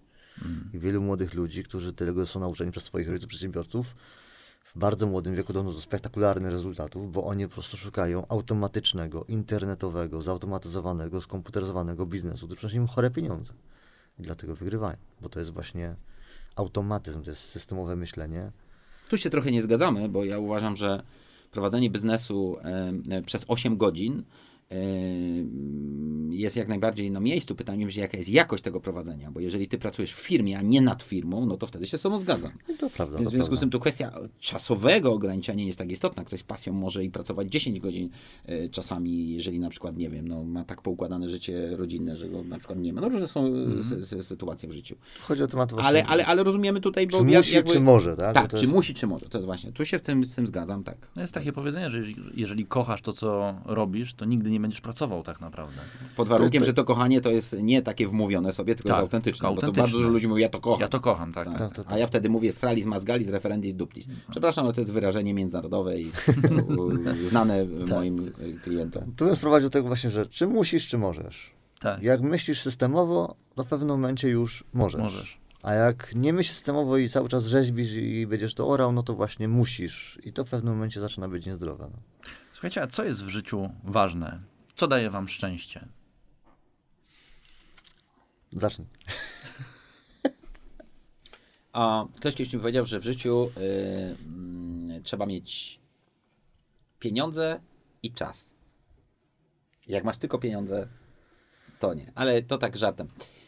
I 0.74 0.80
wielu 0.80 1.02
młodych 1.02 1.34
ludzi, 1.34 1.64
którzy 1.64 1.94
tego 1.94 2.26
są 2.26 2.40
nauczeni 2.40 2.72
przez 2.72 2.84
swoich 2.84 3.08
rodziców, 3.08 3.30
przedsiębiorców, 3.30 3.96
w 4.64 4.78
bardzo 4.78 5.08
młodym 5.08 5.36
wieku 5.36 5.54
dążą 5.54 5.74
do 5.74 5.82
spektakularnych 5.82 6.52
rezultatów, 6.52 7.12
bo 7.12 7.26
oni 7.26 7.48
po 7.48 7.54
prostu 7.54 7.78
szukają 7.78 8.28
automatycznego, 8.28 9.26
internetowego, 9.28 10.22
zautomatyzowanego, 10.22 11.22
skomputeryzowanego 11.22 12.06
biznesu, 12.06 12.46
który 12.46 12.58
przynosi 12.58 12.78
im 12.78 12.88
chore 12.88 13.12
pieniądze. 13.12 13.54
I 14.20 14.24
dlatego 14.24 14.56
wygrywają, 14.56 14.98
bo 15.22 15.30
to 15.30 15.40
jest 15.40 15.52
właśnie 15.52 15.96
automatyzm, 16.56 17.24
to 17.24 17.30
jest 17.30 17.42
systemowe 17.42 17.96
myślenie, 17.96 18.52
Tu 19.10 19.18
się 19.18 19.30
trochę 19.30 19.52
nie 19.52 19.62
zgadzamy, 19.62 20.10
bo 20.10 20.26
ja 20.26 20.40
uważam, 20.40 20.76
że 20.76 21.04
prowadzenie 21.52 21.90
biznesu 21.90 22.58
przez 23.26 23.46
8 23.48 23.78
godzin 23.78 24.24
jest 26.30 26.56
jak 26.58 26.68
najbardziej 26.68 27.12
na 27.12 27.20
miejscu. 27.20 27.56
Pytaniem 27.56 27.88
jest, 27.88 27.98
jaka 27.98 28.18
jest 28.18 28.30
jakość 28.30 28.64
tego 28.64 28.82
prowadzenia, 28.82 29.32
bo 29.32 29.40
jeżeli 29.40 29.68
ty 29.68 29.78
pracujesz 29.78 30.14
w 30.14 30.20
firmie, 30.20 30.58
a 30.58 30.62
nie 30.62 30.82
nad 30.82 31.04
firmą, 31.04 31.46
no 31.46 31.58
to 31.58 31.68
wtedy 31.68 31.88
się 31.88 31.98
z 31.98 32.02
sobą 32.02 32.20
zgadzam. 32.20 32.52
No 32.70 32.76
to 32.80 32.90
prawda, 32.90 33.18
Więc 33.18 33.26
to 33.28 33.32
w 33.32 33.34
związku 33.34 33.46
z 33.46 33.48
prawda. 33.50 33.60
tym 33.60 33.70
tu 33.70 33.80
kwestia 33.80 34.12
czasowego 34.40 35.14
ograniczenia 35.14 35.58
nie 35.60 35.66
jest 35.68 35.80
tak 35.80 35.92
istotna. 35.92 36.24
Ktoś 36.24 36.40
z 36.40 36.44
pasją 36.44 36.74
może 36.74 37.04
i 37.04 37.10
pracować 37.10 37.48
10 37.52 37.80
godzin 37.80 38.10
e, 38.46 38.70
czasami, 38.70 39.30
jeżeli 39.34 39.60
na 39.60 39.70
przykład, 39.70 39.98
nie 39.98 40.10
wiem, 40.10 40.28
no, 40.28 40.44
ma 40.44 40.64
tak 40.64 40.82
poukładane 40.82 41.30
życie 41.30 41.70
rodzinne, 41.78 42.16
że 42.16 42.30
go 42.30 42.44
na 42.44 42.58
przykład 42.58 42.80
nie 42.80 42.94
ma. 42.94 43.02
No 43.02 43.10
różne 43.10 43.28
są 43.28 43.46
sy- 43.82 44.24
sytuacje 44.24 44.70
w 44.70 44.72
życiu. 44.72 44.96
Chodzi 45.22 45.44
o 45.44 45.48
temat 45.48 45.72
właśnie, 45.72 45.88
Ale, 45.90 46.06
ale, 46.06 46.26
ale 46.26 46.44
rozumiemy 46.44 46.82
tutaj, 46.82 47.08
bo 47.08 47.18
czy 47.18 47.24
musi, 47.24 47.56
jakby... 47.56 47.72
czy 47.74 47.80
może, 47.80 48.16
tak? 48.16 48.34
Tak, 48.34 48.52
to 48.52 48.58
czy 48.58 48.64
jest- 48.64 48.76
musi, 48.76 48.94
czy 48.94 49.08
może. 49.08 49.30
To 49.30 49.38
jest 49.38 49.46
właśnie. 49.46 49.72
Tu 49.72 49.86
się 49.86 50.00
w 50.00 50.02
tym, 50.02 50.26
z 50.26 50.36
tym 50.36 50.48
zgadzam, 50.48 50.84
tak. 50.84 50.98
No 51.16 51.22
jest 51.22 51.34
takie 51.34 51.52
powiedzenie, 51.52 51.90
że 51.90 51.98
jeżeli, 51.98 52.16
jeżeli 52.36 52.66
kochasz 52.66 53.02
to, 53.02 53.14
co 53.14 53.56
robisz, 53.66 54.14
to 54.14 54.26
nigdy 54.26 54.50
nie 54.50 54.57
będziesz 54.60 54.82
pracował 54.82 55.24
tak 55.24 55.42
naprawdę. 55.42 55.82
Pod 56.16 56.28
warunkiem, 56.28 56.60
to- 56.60 56.66
że 56.66 56.74
to 56.74 56.86
kochanie 56.86 57.22
to 57.22 57.30
jest 57.30 57.56
nie 57.62 57.82
takie 57.82 58.08
wmówione 58.08 58.52
sobie, 58.52 58.76
tylko 58.76 58.90
Tak, 58.90 58.96
jest 58.98 59.02
autentyczne. 59.04 59.34
tylko 59.42 59.56
Bo 59.56 59.62
to 59.62 59.68
autentyczne. 59.68 59.84
bardzo 59.84 59.98
dużo 59.98 60.10
ludzi 60.10 60.28
mówi, 60.28 60.42
ja 60.42 60.50
to 60.50 60.60
kocham. 60.60 60.82
Ja 60.82 60.88
to 60.88 61.00
kocham, 61.00 61.34
tak. 61.34 61.46
Tak. 61.46 61.58
tak. 61.58 61.70
To- 61.70 61.76
to- 61.76 61.84
to- 61.84 61.92
A 61.92 61.98
ja 61.98 62.08
wtedy 62.08 62.30
mówię 62.30 62.52
stralis 62.52 62.86
mazgalis 62.86 63.30
referendis 63.30 63.74
duplis. 63.74 64.08
Przepraszam, 64.32 64.66
ale 64.66 64.74
to 64.74 64.82
jest 64.82 64.92
wyrażenie 64.94 65.34
międzynarodowe 65.34 66.00
i 66.02 66.12
znane 67.30 67.66
moim 67.90 68.28
y, 68.40 68.60
klientom. 68.64 69.04
Tu 69.18 69.26
bym 69.26 69.36
sprowadził 69.36 69.70
do 69.70 69.74
tego 69.74 69.88
właśnie, 69.88 70.10
że 70.10 70.26
czy 70.26 70.48
musisz, 70.48 70.88
czy 70.88 70.98
możesz. 70.98 71.52
tak. 71.80 72.02
Jak 72.04 72.22
myślisz 72.22 72.62
systemowo, 72.62 73.36
to 73.56 73.64
w 73.64 73.68
pewnym 73.68 73.90
momencie 73.90 74.30
już 74.30 74.64
możesz. 74.74 75.02
Możesz. 75.02 75.38
A 75.64 75.74
jak 75.74 76.16
nie 76.16 76.34
myślisz 76.34 76.54
systemowo 76.56 76.98
i 76.98 77.10
cały 77.10 77.30
czas 77.30 77.46
rzeźbisz 77.46 77.92
i 77.94 78.28
będziesz 78.28 78.54
to 78.54 78.68
orał, 78.68 78.92
no 78.92 79.04
to 79.04 79.14
właśnie 79.14 79.48
musisz. 79.48 80.20
I 80.24 80.34
to 80.34 80.46
w 80.46 80.50
pewnym 80.50 80.74
momencie 80.74 81.00
zaczyna 81.00 81.28
być 81.28 81.46
niezdrowe. 81.46 81.88
No. 81.92 82.00
Słuchajcie, 82.58 82.82
a 82.82 82.88
co 82.88 83.04
jest 83.04 83.24
w 83.24 83.30
życiu 83.30 83.70
ważne? 83.84 84.40
Co 84.76 84.88
daje 84.88 85.10
wam 85.10 85.28
szczęście? 85.28 85.88
Zacznij. 88.52 88.88
A 91.74 92.06
ktoś 92.16 92.36
kiedyś 92.36 92.54
mi 92.54 92.60
powiedział, 92.60 92.86
że 92.86 93.00
w 93.00 93.04
życiu 93.04 93.52
y, 93.58 93.62
mm, 94.26 95.04
trzeba 95.04 95.26
mieć 95.26 95.80
pieniądze 97.00 97.60
i 98.04 98.14
czas. 98.14 98.56
Jak 99.88 100.04
masz 100.04 100.18
tylko 100.18 100.40
pieniądze, 100.40 100.88
to 101.80 101.94
nie. 101.94 102.12
Ale 102.16 102.42
to 102.42 102.58
tak 102.58 102.78
żartem. 102.78 103.08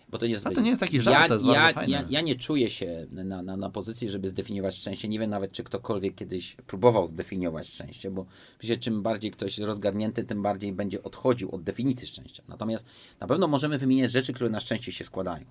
Bo 0.10 0.18
to 0.18 0.26
nie 0.26 0.32
jest, 0.32 0.48
A 0.48 0.52
to 0.52 0.62
nie 0.62 0.70
jest 0.70 0.80
taki 0.80 1.02
żart, 1.02 1.22
ja, 1.22 1.28
to 1.28 1.34
jest 1.34 1.46
ja, 1.46 1.86
ja, 1.88 2.06
ja 2.10 2.22
nie 2.22 2.36
czuję 2.36 2.70
się 2.70 3.08
na, 3.12 3.42
na, 3.42 3.58
na 3.58 3.70
pozycji, 3.70 4.10
żeby 4.10 4.28
zdefiniować 4.28 4.76
szczęście. 4.76 5.08
Nie 5.08 5.20
wiem 5.20 5.30
nawet, 5.30 5.52
czy 5.52 5.64
ktokolwiek 5.64 6.16
kiedyś 6.16 6.56
próbował 6.56 7.08
zdefiniować 7.08 7.68
szczęście, 7.68 8.12
bo 8.12 8.26
myślę, 8.62 8.78
czym 8.78 9.04
bardziej 9.04 9.32
ktoś 9.32 9.58
rozgarnięty, 9.58 10.24
tym 10.24 10.42
bardziej 10.42 10.74
będzie 10.74 11.04
odchodził 11.04 11.56
od 11.56 11.64
definicji 11.64 12.08
szczęścia. 12.08 12.44
Natomiast 12.48 12.86
na 13.20 13.28
pewno 13.28 13.48
możemy 13.48 13.78
wymieniać 13.78 14.12
rzeczy, 14.12 14.34
które 14.34 14.50
na 14.50 14.60
szczęście 14.60 14.92
się 14.92 15.04
składają. 15.04 15.46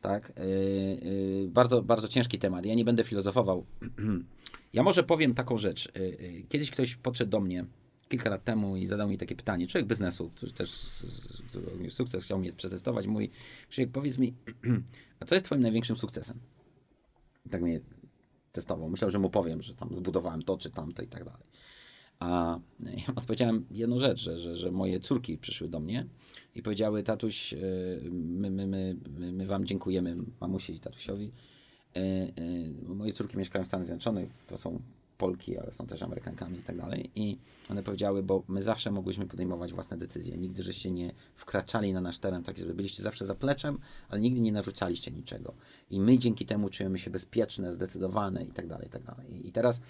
Tak? 0.00 0.32
Yy, 0.36 1.10
yy, 1.42 1.48
bardzo, 1.48 1.82
bardzo 1.82 2.08
ciężki 2.08 2.38
temat. 2.38 2.66
Ja 2.66 2.74
nie 2.74 2.84
będę 2.84 3.04
filozofował. 3.04 3.64
ja 4.72 4.82
może 4.82 5.02
powiem 5.02 5.34
taką 5.34 5.58
rzecz. 5.58 5.88
Yy, 5.94 6.44
kiedyś 6.48 6.70
ktoś 6.70 6.94
podszedł 6.94 7.30
do 7.30 7.40
mnie 7.40 7.64
kilka 8.12 8.30
lat 8.30 8.44
temu 8.44 8.76
i 8.76 8.86
zadał 8.86 9.08
mi 9.08 9.18
takie 9.18 9.36
pytanie. 9.36 9.66
Człowiek 9.66 9.86
biznesu, 9.86 10.30
który 10.34 10.52
też 10.52 10.70
sukces, 11.88 12.24
chciał 12.24 12.38
mnie 12.38 12.52
przetestować. 12.52 13.06
Mówi, 13.06 13.30
Krzysiek, 13.68 13.90
powiedz 13.90 14.18
mi, 14.18 14.34
a 15.20 15.24
co 15.24 15.34
jest 15.34 15.46
twoim 15.46 15.62
największym 15.62 15.96
sukcesem? 15.96 16.38
Tak 17.50 17.62
mnie 17.62 17.80
testował. 18.52 18.88
Myślał, 18.88 19.10
że 19.10 19.18
mu 19.18 19.30
powiem, 19.30 19.62
że 19.62 19.74
tam 19.74 19.94
zbudowałem 19.94 20.42
to 20.42 20.58
czy 20.58 20.70
tamto 20.70 21.02
i 21.02 21.06
tak 21.06 21.24
dalej. 21.24 21.42
A 22.18 22.58
ja 22.82 23.14
odpowiedziałem 23.16 23.66
jedną 23.70 23.98
rzecz, 23.98 24.20
że, 24.20 24.38
że, 24.38 24.56
że 24.56 24.70
moje 24.70 25.00
córki 25.00 25.38
przyszły 25.38 25.68
do 25.68 25.80
mnie 25.80 26.06
i 26.54 26.62
powiedziały, 26.62 27.02
tatuś, 27.02 27.54
my, 28.10 28.50
my, 28.50 28.66
my, 28.66 28.96
my 29.32 29.46
wam 29.46 29.66
dziękujemy, 29.66 30.16
mamusi 30.40 30.74
i 30.74 30.80
tatusiowi. 30.80 31.32
Moje 32.86 33.12
córki 33.12 33.38
mieszkają 33.38 33.64
w 33.64 33.68
Stanach 33.68 33.86
Zjednoczonych, 33.86 34.30
to 34.46 34.56
są 34.58 34.82
Polki, 35.22 35.58
ale 35.58 35.72
są 35.72 35.86
też 35.86 36.02
Amerykankami 36.02 36.58
i 36.58 36.62
tak 36.62 36.76
dalej. 36.76 37.10
I 37.14 37.38
one 37.70 37.82
powiedziały, 37.82 38.22
bo 38.22 38.42
my 38.48 38.62
zawsze 38.62 38.90
mogłyśmy 38.90 39.26
podejmować 39.26 39.72
własne 39.72 39.96
decyzje. 39.96 40.36
Nigdy 40.36 40.62
żeście 40.62 40.90
nie 40.90 41.12
wkraczali 41.34 41.92
na 41.92 42.00
nasz 42.00 42.18
teren, 42.18 42.42
tak 42.42 42.58
żeby 42.58 42.74
byliście 42.74 43.02
zawsze 43.02 43.26
zapleczem, 43.26 43.78
ale 44.08 44.20
nigdy 44.20 44.40
nie 44.40 44.52
narzucaliście 44.52 45.10
niczego. 45.10 45.54
I 45.90 46.00
my 46.00 46.18
dzięki 46.18 46.46
temu 46.46 46.68
czujemy 46.68 46.98
się 46.98 47.10
bezpieczne, 47.10 47.72
zdecydowane 47.72 48.44
i 48.44 48.50
tak 48.50 48.66
dalej, 48.66 48.86
i 48.86 48.90
tak 48.90 49.02
dalej. 49.02 49.48
I 49.48 49.52
teraz 49.52 49.80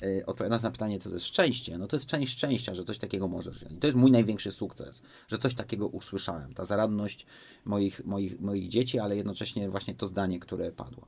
yy, 0.00 0.26
odpowiadając 0.26 0.62
na 0.62 0.70
pytanie, 0.70 0.98
co 0.98 1.08
to 1.08 1.16
jest 1.16 1.26
szczęście, 1.26 1.78
no 1.78 1.86
to 1.86 1.96
jest 1.96 2.06
część 2.06 2.32
szczęścia, 2.32 2.74
że 2.74 2.84
coś 2.84 2.98
takiego 2.98 3.28
możesz. 3.28 3.64
I 3.70 3.78
to 3.78 3.86
jest 3.86 3.98
mój 3.98 4.10
największy 4.10 4.50
sukces, 4.50 5.02
że 5.28 5.38
coś 5.38 5.54
takiego 5.54 5.88
usłyszałem. 5.88 6.54
Ta 6.54 6.64
zaradność 6.64 7.26
moich, 7.64 8.04
moich, 8.04 8.40
moich 8.40 8.68
dzieci, 8.68 8.98
ale 8.98 9.16
jednocześnie 9.16 9.70
właśnie 9.70 9.94
to 9.94 10.06
zdanie, 10.06 10.40
które 10.40 10.72
padło. 10.72 11.06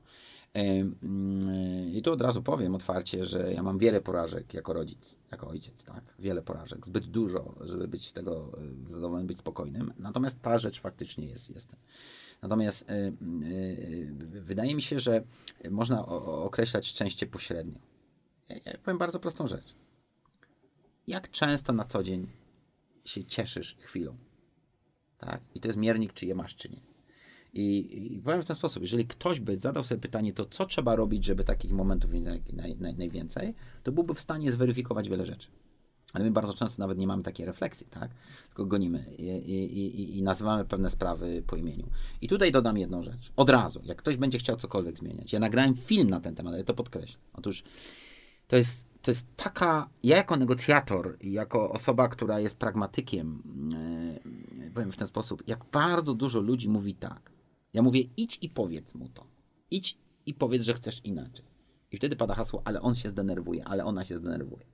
Mm, 0.57 1.89
I 1.93 2.01
tu 2.01 2.11
od 2.11 2.21
razu 2.21 2.43
powiem 2.43 2.75
otwarcie, 2.75 3.25
że 3.25 3.53
ja 3.53 3.63
mam 3.63 3.77
wiele 3.77 4.01
porażek 4.01 4.53
jako 4.53 4.73
rodzic, 4.73 5.17
jako 5.31 5.47
ojciec, 5.47 5.83
tak? 5.83 6.03
Wiele 6.19 6.41
porażek, 6.41 6.85
zbyt 6.85 7.05
dużo, 7.05 7.55
żeby 7.61 7.87
być 7.87 8.07
z 8.07 8.13
tego 8.13 8.51
zadowolonym, 8.85 9.27
być 9.27 9.37
spokojnym. 9.37 9.93
Natomiast 9.99 10.41
ta 10.41 10.57
rzecz 10.57 10.81
faktycznie 10.81 11.25
jest. 11.25 11.49
jest. 11.49 11.75
Natomiast 12.41 12.85
wydaje 14.29 14.75
mi 14.75 14.81
się, 14.81 14.99
że 14.99 15.23
można 15.71 16.05
określać 16.05 16.87
szczęście 16.87 17.27
pośrednio. 17.27 17.79
Ja 18.49 18.77
powiem 18.83 18.97
bardzo 18.97 19.19
prostą 19.19 19.47
rzecz. 19.47 19.75
Jak 21.07 21.31
często 21.31 21.73
na 21.73 21.85
co 21.85 22.03
dzień 22.03 22.27
się 23.05 23.23
cieszysz 23.23 23.77
chwilą? 23.79 24.15
Tak? 25.17 25.41
I 25.55 25.59
to 25.59 25.67
jest 25.67 25.79
miernik, 25.79 26.13
czy 26.13 26.25
je 26.25 26.35
masz, 26.35 26.55
czy 26.55 26.69
nie. 26.69 26.81
I, 27.57 28.15
I, 28.15 28.19
powiem 28.19 28.41
w 28.41 28.45
ten 28.45 28.55
sposób, 28.55 28.83
jeżeli 28.83 29.05
ktoś 29.05 29.39
by 29.39 29.55
zadał 29.55 29.83
sobie 29.83 30.01
pytanie, 30.01 30.33
to 30.33 30.45
co 30.45 30.65
trzeba 30.65 30.95
robić, 30.95 31.25
żeby 31.25 31.43
takich 31.43 31.71
momentów 31.71 32.13
naj, 32.13 32.41
naj, 32.53 32.75
naj, 32.75 32.95
najwięcej, 32.95 33.53
to 33.83 33.91
byłby 33.91 34.13
w 34.13 34.21
stanie 34.21 34.51
zweryfikować 34.51 35.09
wiele 35.09 35.25
rzeczy. 35.25 35.49
Ale 36.13 36.25
my 36.25 36.31
bardzo 36.31 36.53
często 36.53 36.81
nawet 36.81 36.97
nie 36.97 37.07
mamy 37.07 37.23
takiej 37.23 37.45
refleksji, 37.45 37.87
tak? 37.89 38.11
Tylko 38.47 38.65
gonimy 38.65 39.05
i, 39.17 39.23
i, 39.23 40.17
i, 40.17 40.23
nazywamy 40.23 40.65
pewne 40.65 40.89
sprawy 40.89 41.43
po 41.47 41.55
imieniu. 41.55 41.89
I 42.21 42.27
tutaj 42.27 42.51
dodam 42.51 42.77
jedną 42.77 43.03
rzecz. 43.03 43.31
Od 43.35 43.49
razu, 43.49 43.81
jak 43.83 43.97
ktoś 43.97 44.17
będzie 44.17 44.37
chciał 44.37 44.57
cokolwiek 44.57 44.97
zmieniać. 44.97 45.33
Ja 45.33 45.39
nagrałem 45.39 45.75
film 45.75 46.09
na 46.09 46.19
ten 46.19 46.35
temat, 46.35 46.53
ale 46.53 46.63
to 46.63 46.73
podkreślę. 46.73 47.19
Otóż 47.33 47.63
to 48.47 48.55
jest, 48.55 48.85
to 49.01 49.11
jest 49.11 49.27
taka, 49.35 49.89
ja 50.03 50.17
jako 50.17 50.37
negocjator 50.37 51.17
jako 51.21 51.71
osoba, 51.71 52.07
która 52.07 52.39
jest 52.39 52.57
pragmatykiem, 52.57 53.43
yy, 54.59 54.71
powiem 54.71 54.91
w 54.91 54.97
ten 54.97 55.07
sposób, 55.07 55.43
jak 55.47 55.65
bardzo 55.71 56.13
dużo 56.13 56.39
ludzi 56.39 56.69
mówi 56.69 56.93
tak, 56.93 57.31
ja 57.77 57.83
mówię, 57.83 58.01
idź 58.17 58.37
i 58.41 58.49
powiedz 58.49 58.95
mu 58.95 59.09
to. 59.09 59.27
Idź 59.71 59.97
i 60.25 60.33
powiedz, 60.33 60.63
że 60.63 60.73
chcesz 60.73 61.01
inaczej. 61.03 61.45
I 61.91 61.97
wtedy 61.97 62.15
pada 62.15 62.35
hasło, 62.35 62.61
ale 62.65 62.81
on 62.81 62.95
się 62.95 63.09
zdenerwuje, 63.09 63.65
ale 63.65 63.85
ona 63.85 64.05
się 64.05 64.17
zdenerwuje. 64.17 64.65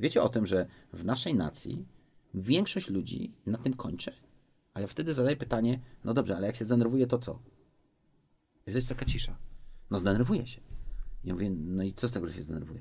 Wiecie 0.00 0.22
o 0.22 0.28
tym, 0.28 0.46
że 0.46 0.66
w 0.92 1.04
naszej 1.04 1.34
nacji 1.34 1.86
większość 2.34 2.88
ludzi 2.88 3.32
na 3.46 3.58
tym 3.58 3.74
kończy? 3.74 4.12
A 4.74 4.80
ja 4.80 4.86
wtedy 4.86 5.14
zadaję 5.14 5.36
pytanie, 5.36 5.80
no 6.04 6.14
dobrze, 6.14 6.36
ale 6.36 6.46
jak 6.46 6.56
się 6.56 6.64
zdenerwuje, 6.64 7.06
to 7.06 7.18
co? 7.18 7.38
I 8.66 8.72
jest 8.72 8.88
taka 8.88 9.04
cisza. 9.04 9.36
No 9.90 9.98
zdenerwuje 9.98 10.46
się. 10.46 10.60
Ja 11.24 11.34
mówię, 11.34 11.50
no 11.50 11.82
i 11.82 11.94
co 11.94 12.08
z 12.08 12.12
tego, 12.12 12.26
że 12.26 12.34
się 12.34 12.42
zdenerwuje? 12.42 12.80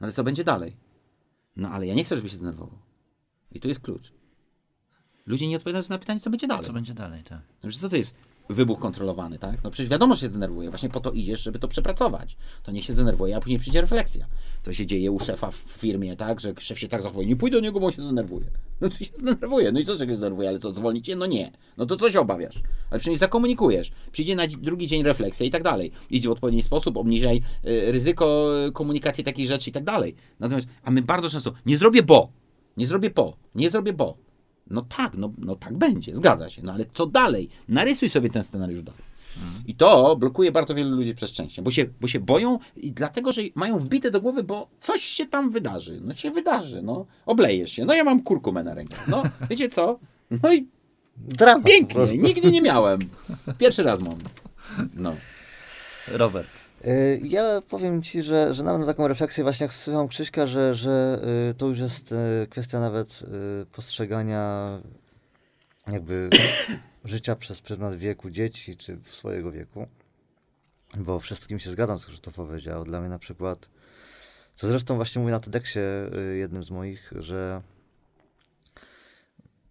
No 0.00 0.04
ale 0.04 0.12
co 0.12 0.24
będzie 0.24 0.44
dalej? 0.44 0.76
No 1.56 1.68
ale 1.68 1.86
ja 1.86 1.94
nie 1.94 2.04
chcę, 2.04 2.16
żeby 2.16 2.28
się 2.28 2.36
zdenerwował. 2.36 2.78
I 3.52 3.60
tu 3.60 3.68
jest 3.68 3.80
klucz. 3.80 4.12
Ludzie 5.26 5.48
nie 5.48 5.56
odpowiadają 5.56 5.84
na 5.88 5.98
pytanie, 5.98 6.20
co 6.20 6.30
będzie 6.30 6.46
dalej. 6.48 6.66
Co 6.66 6.72
będzie 6.72 6.94
dalej, 6.94 7.22
tak. 7.22 7.42
Znaczy, 7.60 7.78
co 7.78 7.88
to 7.88 7.96
jest? 7.96 8.31
Wybuch 8.48 8.78
kontrolowany, 8.80 9.38
tak? 9.38 9.64
No 9.64 9.70
przecież 9.70 9.90
wiadomo, 9.90 10.14
że 10.14 10.20
się 10.20 10.28
zdenerwuje. 10.28 10.68
Właśnie 10.68 10.88
po 10.88 11.00
to 11.00 11.10
idziesz, 11.10 11.42
żeby 11.42 11.58
to 11.58 11.68
przepracować. 11.68 12.36
To 12.62 12.72
niech 12.72 12.84
się 12.84 12.92
zdenerwuje, 12.92 13.36
a 13.36 13.40
później 13.40 13.58
przyjdzie 13.58 13.80
refleksja. 13.80 14.26
Co 14.62 14.72
się 14.72 14.86
dzieje 14.86 15.10
u 15.10 15.20
szefa 15.20 15.50
w 15.50 15.56
firmie, 15.56 16.16
tak? 16.16 16.40
Że 16.40 16.54
szef 16.58 16.78
się 16.78 16.88
tak 16.88 17.02
zachowuje. 17.02 17.26
Nie 17.26 17.36
pójdę 17.36 17.56
do 17.56 17.60
niego, 17.60 17.80
bo 17.80 17.90
się 17.90 18.02
zdenerwuje. 18.02 18.46
No 18.80 18.88
to 18.88 18.96
się 18.96 19.10
zdenerwuje. 19.14 19.72
No 19.72 19.80
i 19.80 19.84
co 19.84 20.06
się 20.06 20.14
zdenerwuje? 20.14 20.48
Ale 20.48 20.58
co, 20.58 20.72
zwolnić? 20.72 21.10
No 21.16 21.26
nie. 21.26 21.52
No 21.76 21.86
to 21.86 21.96
co 21.96 22.10
się 22.10 22.20
obawiasz? 22.20 22.62
Ale 22.90 23.00
przynajmniej 23.00 23.18
zakomunikujesz. 23.18 23.92
Przyjdzie 24.12 24.36
na 24.36 24.46
drugi 24.46 24.86
dzień 24.86 25.02
refleksja 25.02 25.46
i 25.46 25.50
tak 25.50 25.62
dalej. 25.62 25.92
Idź 26.10 26.26
w 26.26 26.30
odpowiedni 26.30 26.62
sposób, 26.62 26.96
obniżaj 26.96 27.42
y, 27.64 27.92
ryzyko 27.92 28.48
komunikacji 28.72 29.24
takich 29.24 29.46
rzeczy 29.46 29.70
i 29.70 29.72
tak 29.72 29.84
dalej. 29.84 30.14
Natomiast, 30.40 30.68
a 30.82 30.90
my 30.90 31.02
bardzo 31.02 31.30
często, 31.30 31.52
nie 31.66 31.76
zrobię 31.76 32.02
bo. 32.02 32.32
Nie 32.76 32.86
zrobię 32.86 33.10
po. 33.10 33.36
Nie 33.54 33.70
zrobię 33.70 33.92
bo. 33.92 34.16
No 34.70 34.82
tak, 34.82 35.14
no, 35.14 35.32
no 35.38 35.56
tak 35.56 35.78
będzie, 35.78 36.16
zgadza 36.16 36.50
się. 36.50 36.62
No 36.62 36.72
ale 36.72 36.84
co 36.94 37.06
dalej? 37.06 37.48
Narysuj 37.68 38.08
sobie 38.08 38.30
ten 38.30 38.42
scenariusz 38.42 38.82
dalej. 38.82 39.02
Mhm. 39.36 39.62
I 39.66 39.74
to 39.74 40.16
blokuje 40.16 40.52
bardzo 40.52 40.74
wielu 40.74 40.96
ludzi 40.96 41.14
przez 41.14 41.30
szczęście, 41.30 41.62
bo 41.62 41.70
się, 41.70 41.86
bo 42.00 42.08
się 42.08 42.20
boją 42.20 42.58
i 42.76 42.92
dlatego, 42.92 43.32
że 43.32 43.42
mają 43.54 43.78
wbite 43.78 44.10
do 44.10 44.20
głowy, 44.20 44.42
bo 44.44 44.68
coś 44.80 45.02
się 45.02 45.26
tam 45.26 45.50
wydarzy. 45.50 46.00
No 46.04 46.14
się 46.14 46.30
wydarzy, 46.30 46.82
no. 46.82 47.06
Oblejesz 47.26 47.72
się. 47.72 47.84
No 47.84 47.94
ja 47.94 48.04
mam 48.04 48.22
kurkumę 48.22 48.64
na 48.64 48.74
rękę. 48.74 48.96
No, 49.08 49.22
wiecie 49.50 49.68
co? 49.68 49.98
No 50.42 50.52
i 50.52 50.68
Dramat 51.16 51.66
pięknie. 51.66 52.04
Nigdy 52.18 52.50
nie 52.50 52.62
miałem. 52.62 53.00
Pierwszy 53.58 53.82
raz 53.82 54.00
mam. 54.00 54.18
No. 54.94 55.16
Robert. 56.08 56.61
Y, 56.86 57.20
ja 57.24 57.60
powiem 57.68 58.02
Ci, 58.02 58.22
że, 58.22 58.54
że 58.54 58.62
na 58.62 58.86
taką 58.86 59.08
refleksję 59.08 59.44
właśnie 59.44 59.64
jak 59.64 59.74
słucham 59.74 60.08
Krzyśka, 60.08 60.46
że, 60.46 60.74
że 60.74 61.22
y, 61.50 61.54
to 61.54 61.68
już 61.68 61.78
jest 61.78 62.12
y, 62.12 62.46
kwestia 62.50 62.80
nawet 62.80 63.22
postrzegania 63.72 64.78
jakby 65.86 66.30
życia 67.04 67.36
przez 67.36 67.60
pryzmat 67.60 67.94
wieku 67.94 68.30
dzieci, 68.30 68.76
czy 68.76 68.98
swojego 69.10 69.52
wieku. 69.52 69.86
Bo 70.96 71.20
wszystkim 71.20 71.58
się 71.58 71.70
zgadzam, 71.70 71.98
co 71.98 72.06
Krzysztof 72.06 72.34
powiedział. 72.34 72.84
Dla 72.84 73.00
mnie 73.00 73.08
na 73.08 73.18
przykład, 73.18 73.68
co 74.54 74.66
zresztą 74.66 74.96
właśnie 74.96 75.20
mówię 75.20 75.32
na 75.32 75.40
TEDxie 75.40 75.82
jednym 76.38 76.64
z 76.64 76.70
moich, 76.70 77.12
że 77.18 77.62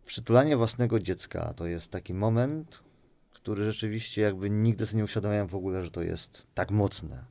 przytulanie 0.06 0.58
własnego 0.58 1.00
dziecka 1.00 1.54
to 1.54 1.68
jest 1.68 1.92
taki 1.92 2.14
moment, 2.14 2.84
który 3.42 3.72
rzeczywiście 3.72 4.22
jakby 4.22 4.50
nigdy 4.50 4.86
sobie 4.86 4.98
nie 4.98 5.04
uświadamiałem 5.04 5.48
w 5.48 5.56
ogóle, 5.56 5.84
że 5.84 5.92
to 5.92 6.04
jest 6.04 6.48
tak 6.54 6.72
mocne. 6.72 7.26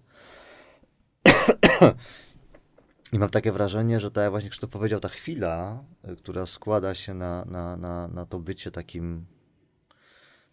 I 3.13 3.19
mam 3.19 3.31
takie 3.31 3.53
wrażenie, 3.53 4.01
że 4.01 4.11
tak 4.11 4.23
jak 4.23 4.31
właśnie 4.31 4.51
Krzysztof 4.51 4.71
powiedział, 4.71 5.01
ta 5.01 5.09
chwila, 5.09 5.85
y, 6.13 6.17
która 6.17 6.47
składa 6.47 6.95
się 6.95 7.15
na, 7.15 7.45
na, 7.45 7.77
na, 7.77 8.09
na 8.09 8.27
to 8.27 8.39
bycie 8.39 8.71
takim, 8.71 9.27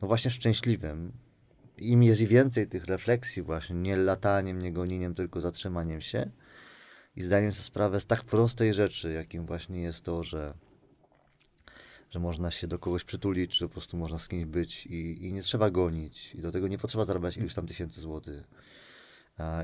no 0.01 0.07
właśnie 0.07 0.31
szczęśliwym, 0.31 1.11
im 1.77 2.03
jest 2.03 2.21
więcej 2.21 2.67
tych 2.67 2.85
refleksji 2.85 3.43
właśnie, 3.43 3.75
nie 3.75 3.97
lataniem, 3.97 4.61
nie 4.61 4.73
gonieniem, 4.73 5.15
tylko 5.15 5.41
zatrzymaniem 5.41 6.01
się 6.01 6.29
i 7.15 7.21
zdaniem 7.21 7.53
sobie 7.53 7.63
sprawę 7.63 7.99
z 7.99 8.05
tak 8.05 8.23
prostej 8.23 8.73
rzeczy, 8.73 9.13
jakim 9.13 9.45
właśnie 9.45 9.81
jest 9.81 10.03
to, 10.03 10.23
że 10.23 10.53
że 12.09 12.19
można 12.19 12.51
się 12.51 12.67
do 12.67 12.79
kogoś 12.79 13.03
przytulić, 13.03 13.57
czy 13.57 13.65
po 13.67 13.69
prostu 13.69 13.97
można 13.97 14.19
z 14.19 14.27
kimś 14.27 14.45
być 14.45 14.85
i, 14.85 15.25
i 15.25 15.33
nie 15.33 15.41
trzeba 15.41 15.69
gonić. 15.69 16.35
I 16.35 16.41
do 16.41 16.51
tego 16.51 16.67
nie 16.67 16.77
potrzeba 16.77 17.05
zarabiać 17.05 17.37
iluś 17.37 17.53
tam 17.53 17.67
tysięcy 17.67 18.01
złotych. 18.01 18.47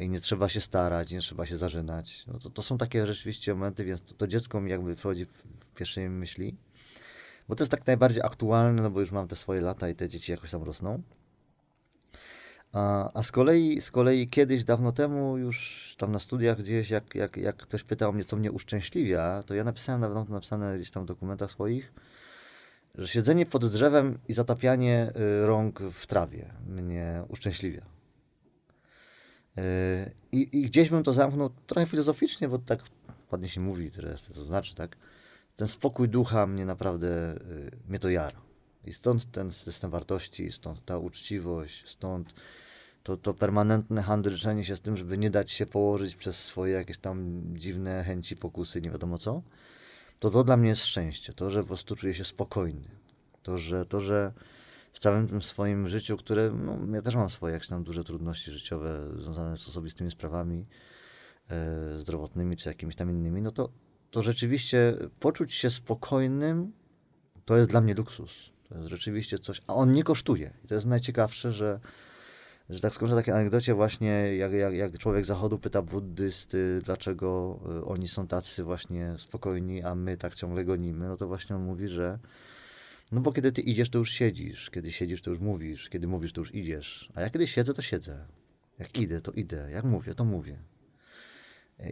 I 0.01 0.09
nie 0.09 0.19
trzeba 0.19 0.49
się 0.49 0.61
starać, 0.61 1.11
nie 1.11 1.19
trzeba 1.19 1.45
się 1.45 1.57
zażynać. 1.57 2.23
No 2.27 2.39
to, 2.39 2.49
to 2.49 2.63
są 2.63 2.77
takie 2.77 3.05
rzeczywiście 3.05 3.53
momenty, 3.53 3.85
więc 3.85 4.03
to, 4.03 4.13
to 4.13 4.27
dziecko 4.27 4.61
mi 4.61 4.71
jakby 4.71 4.95
wchodzi 4.95 5.25
w, 5.25 5.43
w 5.59 5.73
pierwszej 5.75 6.09
myśli. 6.09 6.57
Bo 7.47 7.55
to 7.55 7.63
jest 7.63 7.71
tak 7.71 7.87
najbardziej 7.87 8.21
aktualne, 8.23 8.81
no 8.81 8.91
bo 8.91 8.99
już 8.99 9.11
mam 9.11 9.27
te 9.27 9.35
swoje 9.35 9.61
lata 9.61 9.89
i 9.89 9.95
te 9.95 10.09
dzieci 10.09 10.31
jakoś 10.31 10.51
tam 10.51 10.63
rosną. 10.63 11.03
A, 12.73 13.11
a 13.13 13.23
z, 13.23 13.31
kolei, 13.31 13.81
z 13.81 13.91
kolei 13.91 14.27
kiedyś, 14.29 14.63
dawno 14.63 14.91
temu, 14.91 15.37
już 15.37 15.95
tam 15.97 16.11
na 16.11 16.19
studiach 16.19 16.57
gdzieś, 16.57 16.89
jak, 16.89 17.15
jak, 17.15 17.37
jak 17.37 17.57
ktoś 17.57 17.83
pytał 17.83 18.13
mnie, 18.13 18.25
co 18.25 18.35
mnie 18.35 18.51
uszczęśliwia, 18.51 19.43
to 19.43 19.53
ja 19.55 19.63
napisałem, 19.63 20.01
nawet 20.01 20.27
to 20.27 20.33
napisane 20.33 20.75
gdzieś 20.77 20.91
tam 20.91 21.03
w 21.03 21.05
dokumentach 21.05 21.51
swoich, 21.51 21.93
że 22.97 23.07
siedzenie 23.07 23.45
pod 23.45 23.65
drzewem 23.65 24.17
i 24.27 24.33
zatapianie 24.33 25.11
y, 25.41 25.45
rąk 25.45 25.79
w 25.79 26.07
trawie 26.07 26.53
mnie 26.67 27.23
uszczęśliwia. 27.29 27.81
Y, 29.57 29.61
I, 30.31 30.59
I, 30.59 30.65
gdzieś 30.65 30.89
bym 30.89 31.03
to 31.03 31.13
zamknął 31.13 31.49
trochę 31.67 31.87
filozoficznie, 31.87 32.49
bo 32.49 32.59
tak 32.59 32.83
ładnie 33.31 33.49
się 33.49 33.61
mówi, 33.61 33.91
to 34.35 34.43
znaczy, 34.43 34.75
tak? 34.75 34.97
Ten 35.55 35.67
spokój 35.67 36.09
ducha 36.09 36.47
mnie 36.47 36.65
naprawdę, 36.65 37.35
y, 37.35 37.71
mnie 37.87 37.99
to 37.99 38.09
jara. 38.09 38.41
I 38.85 38.93
stąd 38.93 39.31
ten 39.31 39.51
system 39.51 39.91
wartości, 39.91 40.51
stąd 40.51 40.85
ta 40.85 40.97
uczciwość, 40.97 41.89
stąd 41.89 42.33
to, 43.03 43.17
to 43.17 43.33
permanentne 43.33 44.01
handryczenie 44.01 44.63
się 44.63 44.75
z 44.75 44.81
tym, 44.81 44.97
żeby 44.97 45.17
nie 45.17 45.29
dać 45.29 45.51
się 45.51 45.65
położyć 45.65 46.15
przez 46.15 46.37
swoje 46.37 46.73
jakieś 46.73 46.97
tam 46.97 47.43
dziwne 47.57 48.03
chęci, 48.03 48.35
pokusy, 48.35 48.81
nie 48.81 48.91
wiadomo 48.91 49.17
co 49.17 49.41
to 50.19 50.30
to 50.30 50.44
dla 50.44 50.57
mnie 50.57 50.69
jest 50.69 50.85
szczęście. 50.85 51.34
To, 51.34 51.49
że 51.49 51.61
po 51.61 51.68
prostu 51.68 51.95
czuję 51.95 52.14
się 52.14 52.26
spokojny. 52.26 52.90
To, 53.44 53.57
że, 53.57 53.85
to, 53.85 54.02
że 54.02 54.34
w 54.94 54.99
całym 54.99 55.27
tym 55.27 55.41
swoim 55.41 55.88
życiu, 55.88 56.18
które, 56.18 56.52
no, 56.52 56.95
ja 56.95 57.02
też 57.02 57.15
mam 57.15 57.30
swoje 57.30 57.53
jakieś 57.53 57.69
tam 57.69 57.84
duże 57.84 58.03
trudności 58.03 58.52
życiowe 58.52 59.10
związane 59.18 59.57
z 59.57 59.68
osobistymi 59.68 60.11
sprawami 60.11 60.65
e, 61.49 61.99
zdrowotnymi 61.99 62.57
czy 62.57 62.69
jakimiś 62.69 62.95
tam 62.95 63.10
innymi, 63.10 63.41
no 63.41 63.52
to 63.52 63.69
to 64.11 64.23
rzeczywiście 64.23 64.94
poczuć 65.19 65.53
się 65.53 65.69
spokojnym 65.69 66.72
to 67.45 67.57
jest 67.57 67.69
dla 67.69 67.81
mnie 67.81 67.94
luksus. 67.94 68.49
To 68.69 68.76
jest 68.76 68.88
rzeczywiście 68.88 69.40
coś, 69.40 69.61
a 69.68 69.76
on 69.76 69.94
nie 69.94 70.03
kosztuje. 70.03 70.53
I 70.64 70.68
to 70.68 70.76
jest 70.76 70.85
najciekawsze, 70.85 71.52
że, 71.52 71.80
że 72.69 72.80
tak 72.80 72.94
skończę 72.94 73.15
takiej 73.15 73.34
anegdocie 73.34 73.73
właśnie, 73.73 74.35
jak, 74.35 74.53
jak, 74.53 74.73
jak 74.73 74.98
człowiek 74.98 75.26
zachodu 75.26 75.57
pyta 75.57 75.81
buddysty, 75.81 76.81
dlaczego 76.85 77.60
y, 77.77 77.85
oni 77.85 78.07
są 78.07 78.27
tacy 78.27 78.64
właśnie 78.64 79.15
spokojni, 79.18 79.84
a 79.84 79.95
my 79.95 80.18
tak 80.18 80.35
ciągle 80.35 80.65
gonimy, 80.65 81.07
no 81.07 81.18
to 81.18 81.27
właśnie 81.27 81.56
on 81.56 81.64
mówi, 81.64 81.88
że 81.88 82.19
no 83.11 83.22
bo 83.22 83.31
kiedy 83.31 83.52
ty 83.52 83.61
idziesz, 83.61 83.90
to 83.90 83.99
już 83.99 84.11
siedzisz, 84.11 84.69
kiedy 84.69 84.91
siedzisz, 84.91 85.22
to 85.22 85.31
już 85.31 85.40
mówisz, 85.40 85.90
kiedy 85.90 86.07
mówisz, 86.07 86.34
to 86.34 86.41
już 86.41 86.56
idziesz, 86.56 87.10
a 87.15 87.22
ja 87.22 87.30
kiedy 87.30 87.48
siedzę, 87.48 87.73
to 87.73 87.81
siedzę. 87.81 88.26
Jak 88.80 88.98
idę, 88.98 89.22
to 89.22 89.31
idę, 89.31 89.69
jak 89.72 89.84
mówię, 89.84 90.14
to 90.15 90.26
mówię. 90.26 90.57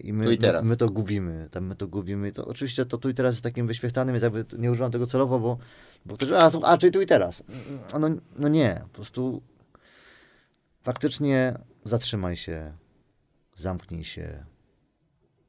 I 0.04 0.14
my, 0.14 0.34
i 0.34 0.38
teraz. 0.38 0.64
My, 0.64 0.70
my 0.70 0.78
to 0.78 0.90
gubimy, 0.90 1.48
tam 1.52 1.66
my 1.66 1.76
to 1.76 1.88
gubimy. 1.88 2.32
To 2.32 2.46
oczywiście 2.46 2.86
to 2.86 2.98
tu 2.98 3.10
i 3.10 3.14
teraz 3.14 3.34
jest 3.34 3.44
takim 3.44 3.68
wyświechtanym, 3.68 4.16
jest 4.16 4.24
jakby 4.24 4.46
nie 4.58 4.72
używam 4.72 4.92
tego 4.92 5.08
celowo, 5.08 5.40
bo, 5.40 5.58
bo 6.06 6.16
ktoś, 6.16 6.32
a, 6.32 6.52
a 6.64 6.78
czyli 6.78 6.92
tu 6.92 7.02
i 7.02 7.06
teraz. 7.06 7.44
No, 8.00 8.10
no 8.40 8.48
nie, 8.48 8.82
po 8.84 8.90
prostu 8.96 9.42
faktycznie 10.82 11.60
zatrzymaj 11.84 12.36
się, 12.36 12.78
zamknij 13.56 14.04
się, 14.04 14.46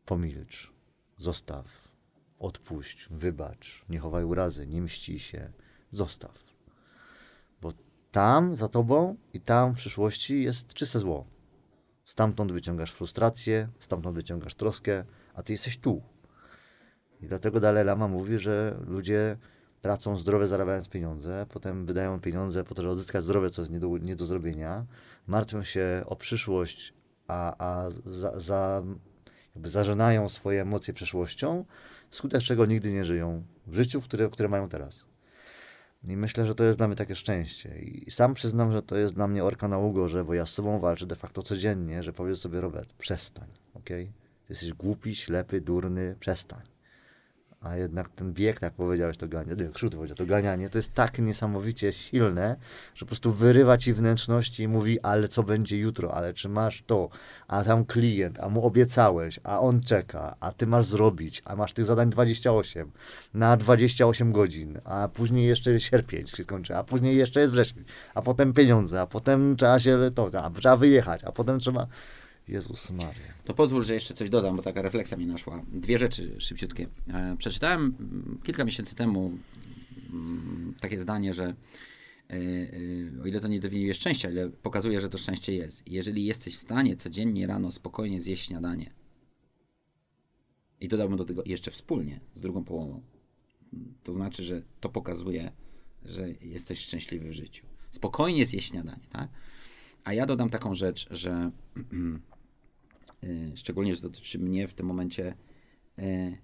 pomilcz, 0.05 0.73
zostaw, 1.17 1.67
odpuść, 2.39 3.09
wybacz, 3.11 3.85
nie 3.89 3.99
chowaj 3.99 4.25
urazy, 4.25 4.67
nie 4.67 4.83
mści 4.83 5.19
się, 5.19 5.53
zostaw. 5.91 6.39
Bo 7.61 7.73
tam 8.11 8.57
za 8.57 8.69
tobą 8.69 9.17
i 9.33 9.41
tam 9.41 9.75
w 9.75 9.79
przyszłości 9.79 10.43
jest 10.43 10.75
czyste 10.75 10.99
zło. 10.99 11.27
Stamtąd 12.05 12.53
wyciągasz 12.53 12.93
frustrację, 12.93 13.69
stamtąd 13.79 14.17
wyciągasz 14.17 14.55
troskę, 14.55 15.05
a 15.35 15.43
ty 15.43 15.53
jesteś 15.53 15.79
tu. 15.79 16.03
I 17.21 17.27
dlatego 17.27 17.61
Dalai 17.61 17.85
Lama 17.85 18.09
mówi, 18.09 18.39
że 18.39 18.79
ludzie 18.87 19.37
tracą 19.83 20.17
zdrowie 20.17 20.47
zarabiając 20.47 20.89
pieniądze, 20.89 21.47
potem 21.49 21.87
wydają 21.87 22.21
pieniądze 22.21 22.65
po 22.65 22.75
to, 22.75 22.83
żeby 22.83 22.93
odzyskać 22.93 23.25
zdrowie, 23.25 23.51
co 23.51 23.63
jest 23.63 23.73
nie 23.73 23.81
do, 23.81 23.99
nie 23.99 24.17
do 24.17 24.27
zrobienia, 24.27 24.87
martwią 25.27 25.63
się 25.63 26.03
o 26.07 26.17
przyszłość, 26.17 26.95
a, 27.29 27.55
a 27.59 27.91
za, 27.91 28.41
za, 28.41 28.83
jakby 29.55 29.71
zażynają 29.71 30.29
swoje 30.29 30.63
emocje 30.63 30.95
przeszłością, 30.95 31.65
wskutek 32.11 32.43
czego 32.43 32.67
nigdy 32.67 32.93
nie 32.93 33.05
żyją 33.05 33.43
w 33.67 33.75
życiu, 33.75 34.01
które, 34.01 34.31
które 34.31 34.49
mają 34.49 34.69
teraz. 34.69 35.07
I 36.09 36.17
myślę, 36.17 36.47
że 36.47 36.55
to 36.55 36.65
jest 36.65 36.79
dla 36.79 36.87
mnie 36.89 36.97
takie 36.97 37.17
szczęście. 37.17 37.79
I 37.79 38.11
sam 38.11 38.35
przyznam, 38.35 38.73
że 38.73 38.83
to 38.83 38.97
jest 38.97 39.15
dla 39.15 39.29
mnie 39.29 39.45
orka 39.45 39.69
na 39.69 39.79
ugorze, 39.79 40.25
bo 40.25 40.35
ja 40.35 40.47
z 40.47 40.51
sobą 40.51 40.79
walczę 40.79 41.07
de 41.07 41.17
facto 41.17 41.43
codziennie, 41.43 42.03
że 42.03 42.13
powiedz 42.13 42.39
sobie, 42.39 42.61
Robert, 42.61 42.93
przestań, 42.93 43.49
okej? 43.75 44.07
Ty 44.07 44.53
jesteś 44.53 44.73
głupi, 44.73 45.15
ślepy, 45.15 45.61
durny, 45.61 46.17
przestań. 46.21 46.72
A 47.63 47.77
jednak 47.77 48.09
ten 48.09 48.33
bieg, 48.33 48.61
tak 48.61 48.73
powiedziałeś, 48.73 49.17
to 49.17 49.27
nie, 49.27 49.69
Krzut 49.69 49.95
powiedział, 49.95 50.17
to 50.17 50.27
ganianie, 50.27 50.69
to 50.69 50.79
jest 50.79 50.95
tak 50.95 51.19
niesamowicie 51.19 51.93
silne, 51.93 52.57
że 52.95 53.07
po 53.07 53.07
prostu 53.07 53.33
wyrywa 53.33 53.79
ci 53.79 53.93
wnętrzności 53.93 54.63
i 54.63 54.69
mówi, 54.69 55.01
ale 55.01 55.29
co 55.29 55.43
będzie 55.43 55.79
jutro, 55.79 56.15
ale 56.15 56.35
czy 56.35 56.49
masz 56.49 56.83
to, 56.87 57.09
a 57.49 57.65
tam 57.65 57.85
klient, 57.85 58.41
a 58.41 58.49
mu 58.49 58.67
obiecałeś, 58.67 59.41
a 59.45 59.61
on 59.61 59.81
czeka, 59.81 60.37
a 60.41 60.53
ty 60.53 60.67
masz 60.67 60.85
zrobić, 60.85 61.43
a 61.45 61.57
masz 61.57 61.73
tych 61.73 61.85
zadań 61.85 62.11
28 62.11 62.91
na 63.35 63.57
28 63.57 64.33
godzin, 64.33 64.81
a 64.85 65.09
później 65.09 65.47
jeszcze 65.47 65.81
sierpień 65.81 66.27
się 66.27 66.45
kończy, 66.45 66.77
a 66.77 66.85
później 66.85 67.17
jeszcze 67.17 67.41
jest 67.41 67.53
wrzesień, 67.53 67.85
a 68.15 68.23
potem 68.23 68.53
pieniądze, 68.53 69.01
a 69.01 69.07
potem 69.07 69.57
trzeba 69.57 69.79
się, 69.79 69.99
to, 70.15 70.31
a 70.43 70.51
trzeba 70.51 70.77
wyjechać, 70.77 71.25
a 71.25 71.33
potem 71.33 71.59
trzeba... 71.59 71.87
Jezus 72.49 72.91
Maria. 72.91 73.35
To 73.45 73.55
pozwól, 73.55 73.85
że 73.85 73.95
jeszcze 73.95 74.15
coś 74.15 74.31
dodam, 74.31 74.57
bo 74.57 74.63
taka 74.63 74.83
refleksja 74.83 75.17
mi 75.17 75.27
naszła. 75.27 75.63
Dwie 75.73 75.99
rzeczy 75.99 76.41
szybciutkie. 76.41 76.89
E, 77.09 77.37
Przeczytałem 77.39 77.81
mm, 77.81 78.41
kilka 78.45 78.65
miesięcy 78.65 78.95
temu 78.95 79.39
mm, 80.13 80.75
takie 80.81 81.01
zdanie, 81.01 81.35
że 81.35 81.45
e, 81.45 81.55
e, 82.31 83.23
o 83.23 83.27
ile 83.27 83.41
to 83.41 83.49
nie 83.49 83.61
definiuje 83.61 83.95
szczęścia, 83.95 84.29
ale 84.29 84.51
pokazuje, 84.51 85.01
że 85.01 85.09
to 85.09 85.19
szczęście 85.19 85.55
jest. 85.55 85.89
Jeżeli 85.89 86.25
jesteś 86.25 86.57
w 86.57 86.61
stanie 86.61 86.97
codziennie 86.97 87.47
rano 87.47 87.71
spokojnie 87.71 88.21
zjeść 88.21 88.47
śniadanie 88.47 88.93
i 90.81 90.89
dodałbym 90.89 91.17
do 91.17 91.25
tego 91.25 91.43
jeszcze 91.47 91.71
wspólnie 91.71 92.21
z 92.35 92.41
drugą 92.41 92.65
połową, 92.65 93.03
to 94.03 94.13
znaczy, 94.13 94.43
że 94.43 94.63
to 94.81 94.89
pokazuje, 94.89 95.53
że 96.05 96.31
jesteś 96.31 96.79
szczęśliwy 96.79 97.29
w 97.29 97.33
życiu. 97.33 97.67
Spokojnie 97.91 98.47
zjeść 98.47 98.69
śniadanie, 98.69 99.07
tak? 99.11 99.29
A 100.05 100.13
ja 100.13 100.27
dodam 100.27 100.51
taką 100.51 100.75
rzecz, 100.75 101.09
że 101.11 101.51
szczególnie, 103.55 103.95
że 103.95 104.03
dotyczy 104.03 104.39
mnie 104.39 104.69
w 104.69 104.75
tym 104.75 104.87
momencie, 104.87 105.35
y, 105.99 106.39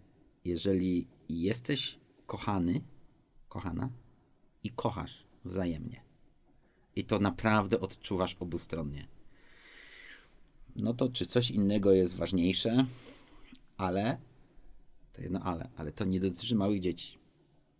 jeżeli 0.45 1.09
jesteś 1.29 1.99
kochany, 2.27 2.81
kochana 3.49 3.91
i 4.65 4.71
kochasz 4.71 5.27
wzajemnie 5.45 6.03
i 6.97 7.05
to 7.05 7.19
naprawdę 7.19 7.81
odczuwasz 7.81 8.35
obustronnie, 8.35 9.09
no 10.77 10.95
to 10.95 11.09
czy 11.09 11.27
coś 11.27 11.51
innego 11.51 11.93
jest 11.93 12.15
ważniejsze, 12.15 12.87
ale, 13.77 14.19
to 15.13 15.23
jedno 15.23 15.41
ale, 15.41 15.71
ale 15.77 15.93
to 15.93 16.05
nie 16.05 16.21
dotyczy 16.21 16.55
małych 16.55 16.81
dzieci, 16.81 17.19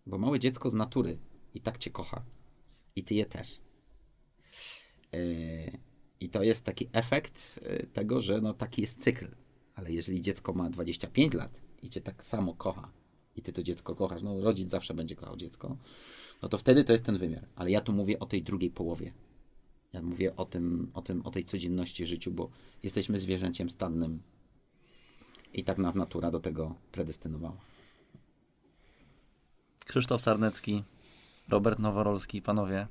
bo 0.05 0.17
małe 0.17 0.39
dziecko 0.39 0.69
z 0.69 0.73
natury 0.73 1.19
i 1.53 1.61
tak 1.61 1.77
cię 1.77 1.91
kocha 1.91 2.23
i 2.95 3.03
ty 3.03 3.15
je 3.15 3.25
też. 3.25 3.61
Yy, 5.11 5.88
I 6.21 6.29
to 6.29 6.43
jest 6.43 6.63
taki 6.63 6.89
efekt 6.91 7.59
yy, 7.63 7.87
tego, 7.93 8.21
że 8.21 8.41
no 8.41 8.53
taki 8.53 8.81
jest 8.81 9.01
cykl. 9.01 9.27
Ale 9.75 9.91
jeżeli 9.91 10.21
dziecko 10.21 10.53
ma 10.53 10.69
25 10.69 11.33
lat 11.33 11.61
i 11.83 11.89
cię 11.89 12.01
tak 12.01 12.23
samo 12.23 12.53
kocha 12.53 12.91
i 13.35 13.41
ty 13.41 13.53
to 13.53 13.63
dziecko 13.63 13.95
kochasz, 13.95 14.21
no 14.21 14.41
rodzic 14.41 14.69
zawsze 14.69 14.93
będzie 14.93 15.15
kochał 15.15 15.37
dziecko, 15.37 15.77
no 16.41 16.49
to 16.49 16.57
wtedy 16.57 16.83
to 16.83 16.91
jest 16.91 17.03
ten 17.03 17.17
wymiar. 17.17 17.47
Ale 17.55 17.71
ja 17.71 17.81
tu 17.81 17.93
mówię 17.93 18.19
o 18.19 18.25
tej 18.25 18.43
drugiej 18.43 18.71
połowie. 18.71 19.13
Ja 19.93 20.01
mówię 20.01 20.35
o 20.35 20.45
tym, 20.45 20.91
o 20.93 21.01
tym, 21.01 21.25
o 21.25 21.31
tej 21.31 21.43
codzienności 21.43 22.05
życiu, 22.05 22.31
bo 22.31 22.49
jesteśmy 22.83 23.19
zwierzęciem 23.19 23.69
stadnym 23.69 24.21
i 25.53 25.63
tak 25.63 25.77
nas 25.77 25.95
natura 25.95 26.31
do 26.31 26.39
tego 26.39 26.75
predestynowała. 26.91 27.57
Krzysztof 29.85 30.21
Sarnecki, 30.21 30.83
Robert 31.49 31.79
Noworolski, 31.79 32.41
panowie, 32.41 32.87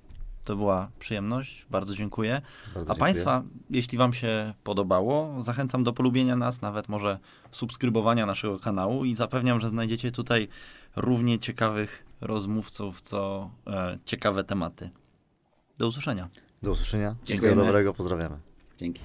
to 0.48 0.56
była 0.56 0.90
przyjemność, 0.98 1.66
bardzo 1.70 1.94
dziękuję. 1.94 2.42
Bardzo 2.74 2.80
A 2.80 2.82
dziękuję. 2.82 2.98
Państwa, 2.98 3.42
jeśli 3.70 3.98
Wam 3.98 4.12
się 4.12 4.54
podobało, 4.64 5.42
zachęcam 5.42 5.84
do 5.84 5.92
polubienia 5.92 6.36
nas, 6.36 6.62
nawet 6.62 6.88
może 6.88 7.18
subskrybowania 7.52 8.26
naszego 8.26 8.58
kanału 8.58 9.04
i 9.04 9.14
zapewniam, 9.14 9.60
że 9.60 9.68
znajdziecie 9.68 10.12
tutaj 10.12 10.48
równie 10.96 11.38
ciekawych 11.38 12.04
rozmówców, 12.20 13.00
co 13.00 13.50
e, 13.66 13.98
ciekawe 14.04 14.44
tematy. 14.44 14.90
Do 15.78 15.88
usłyszenia. 15.88 16.28
Do 16.62 16.70
usłyszenia. 16.70 17.10
Wszystkiego 17.10 17.40
Dziękujemy. 17.40 17.64
dobrego, 17.64 17.94
pozdrawiamy. 17.94 18.36
Dzięki. 18.78 19.00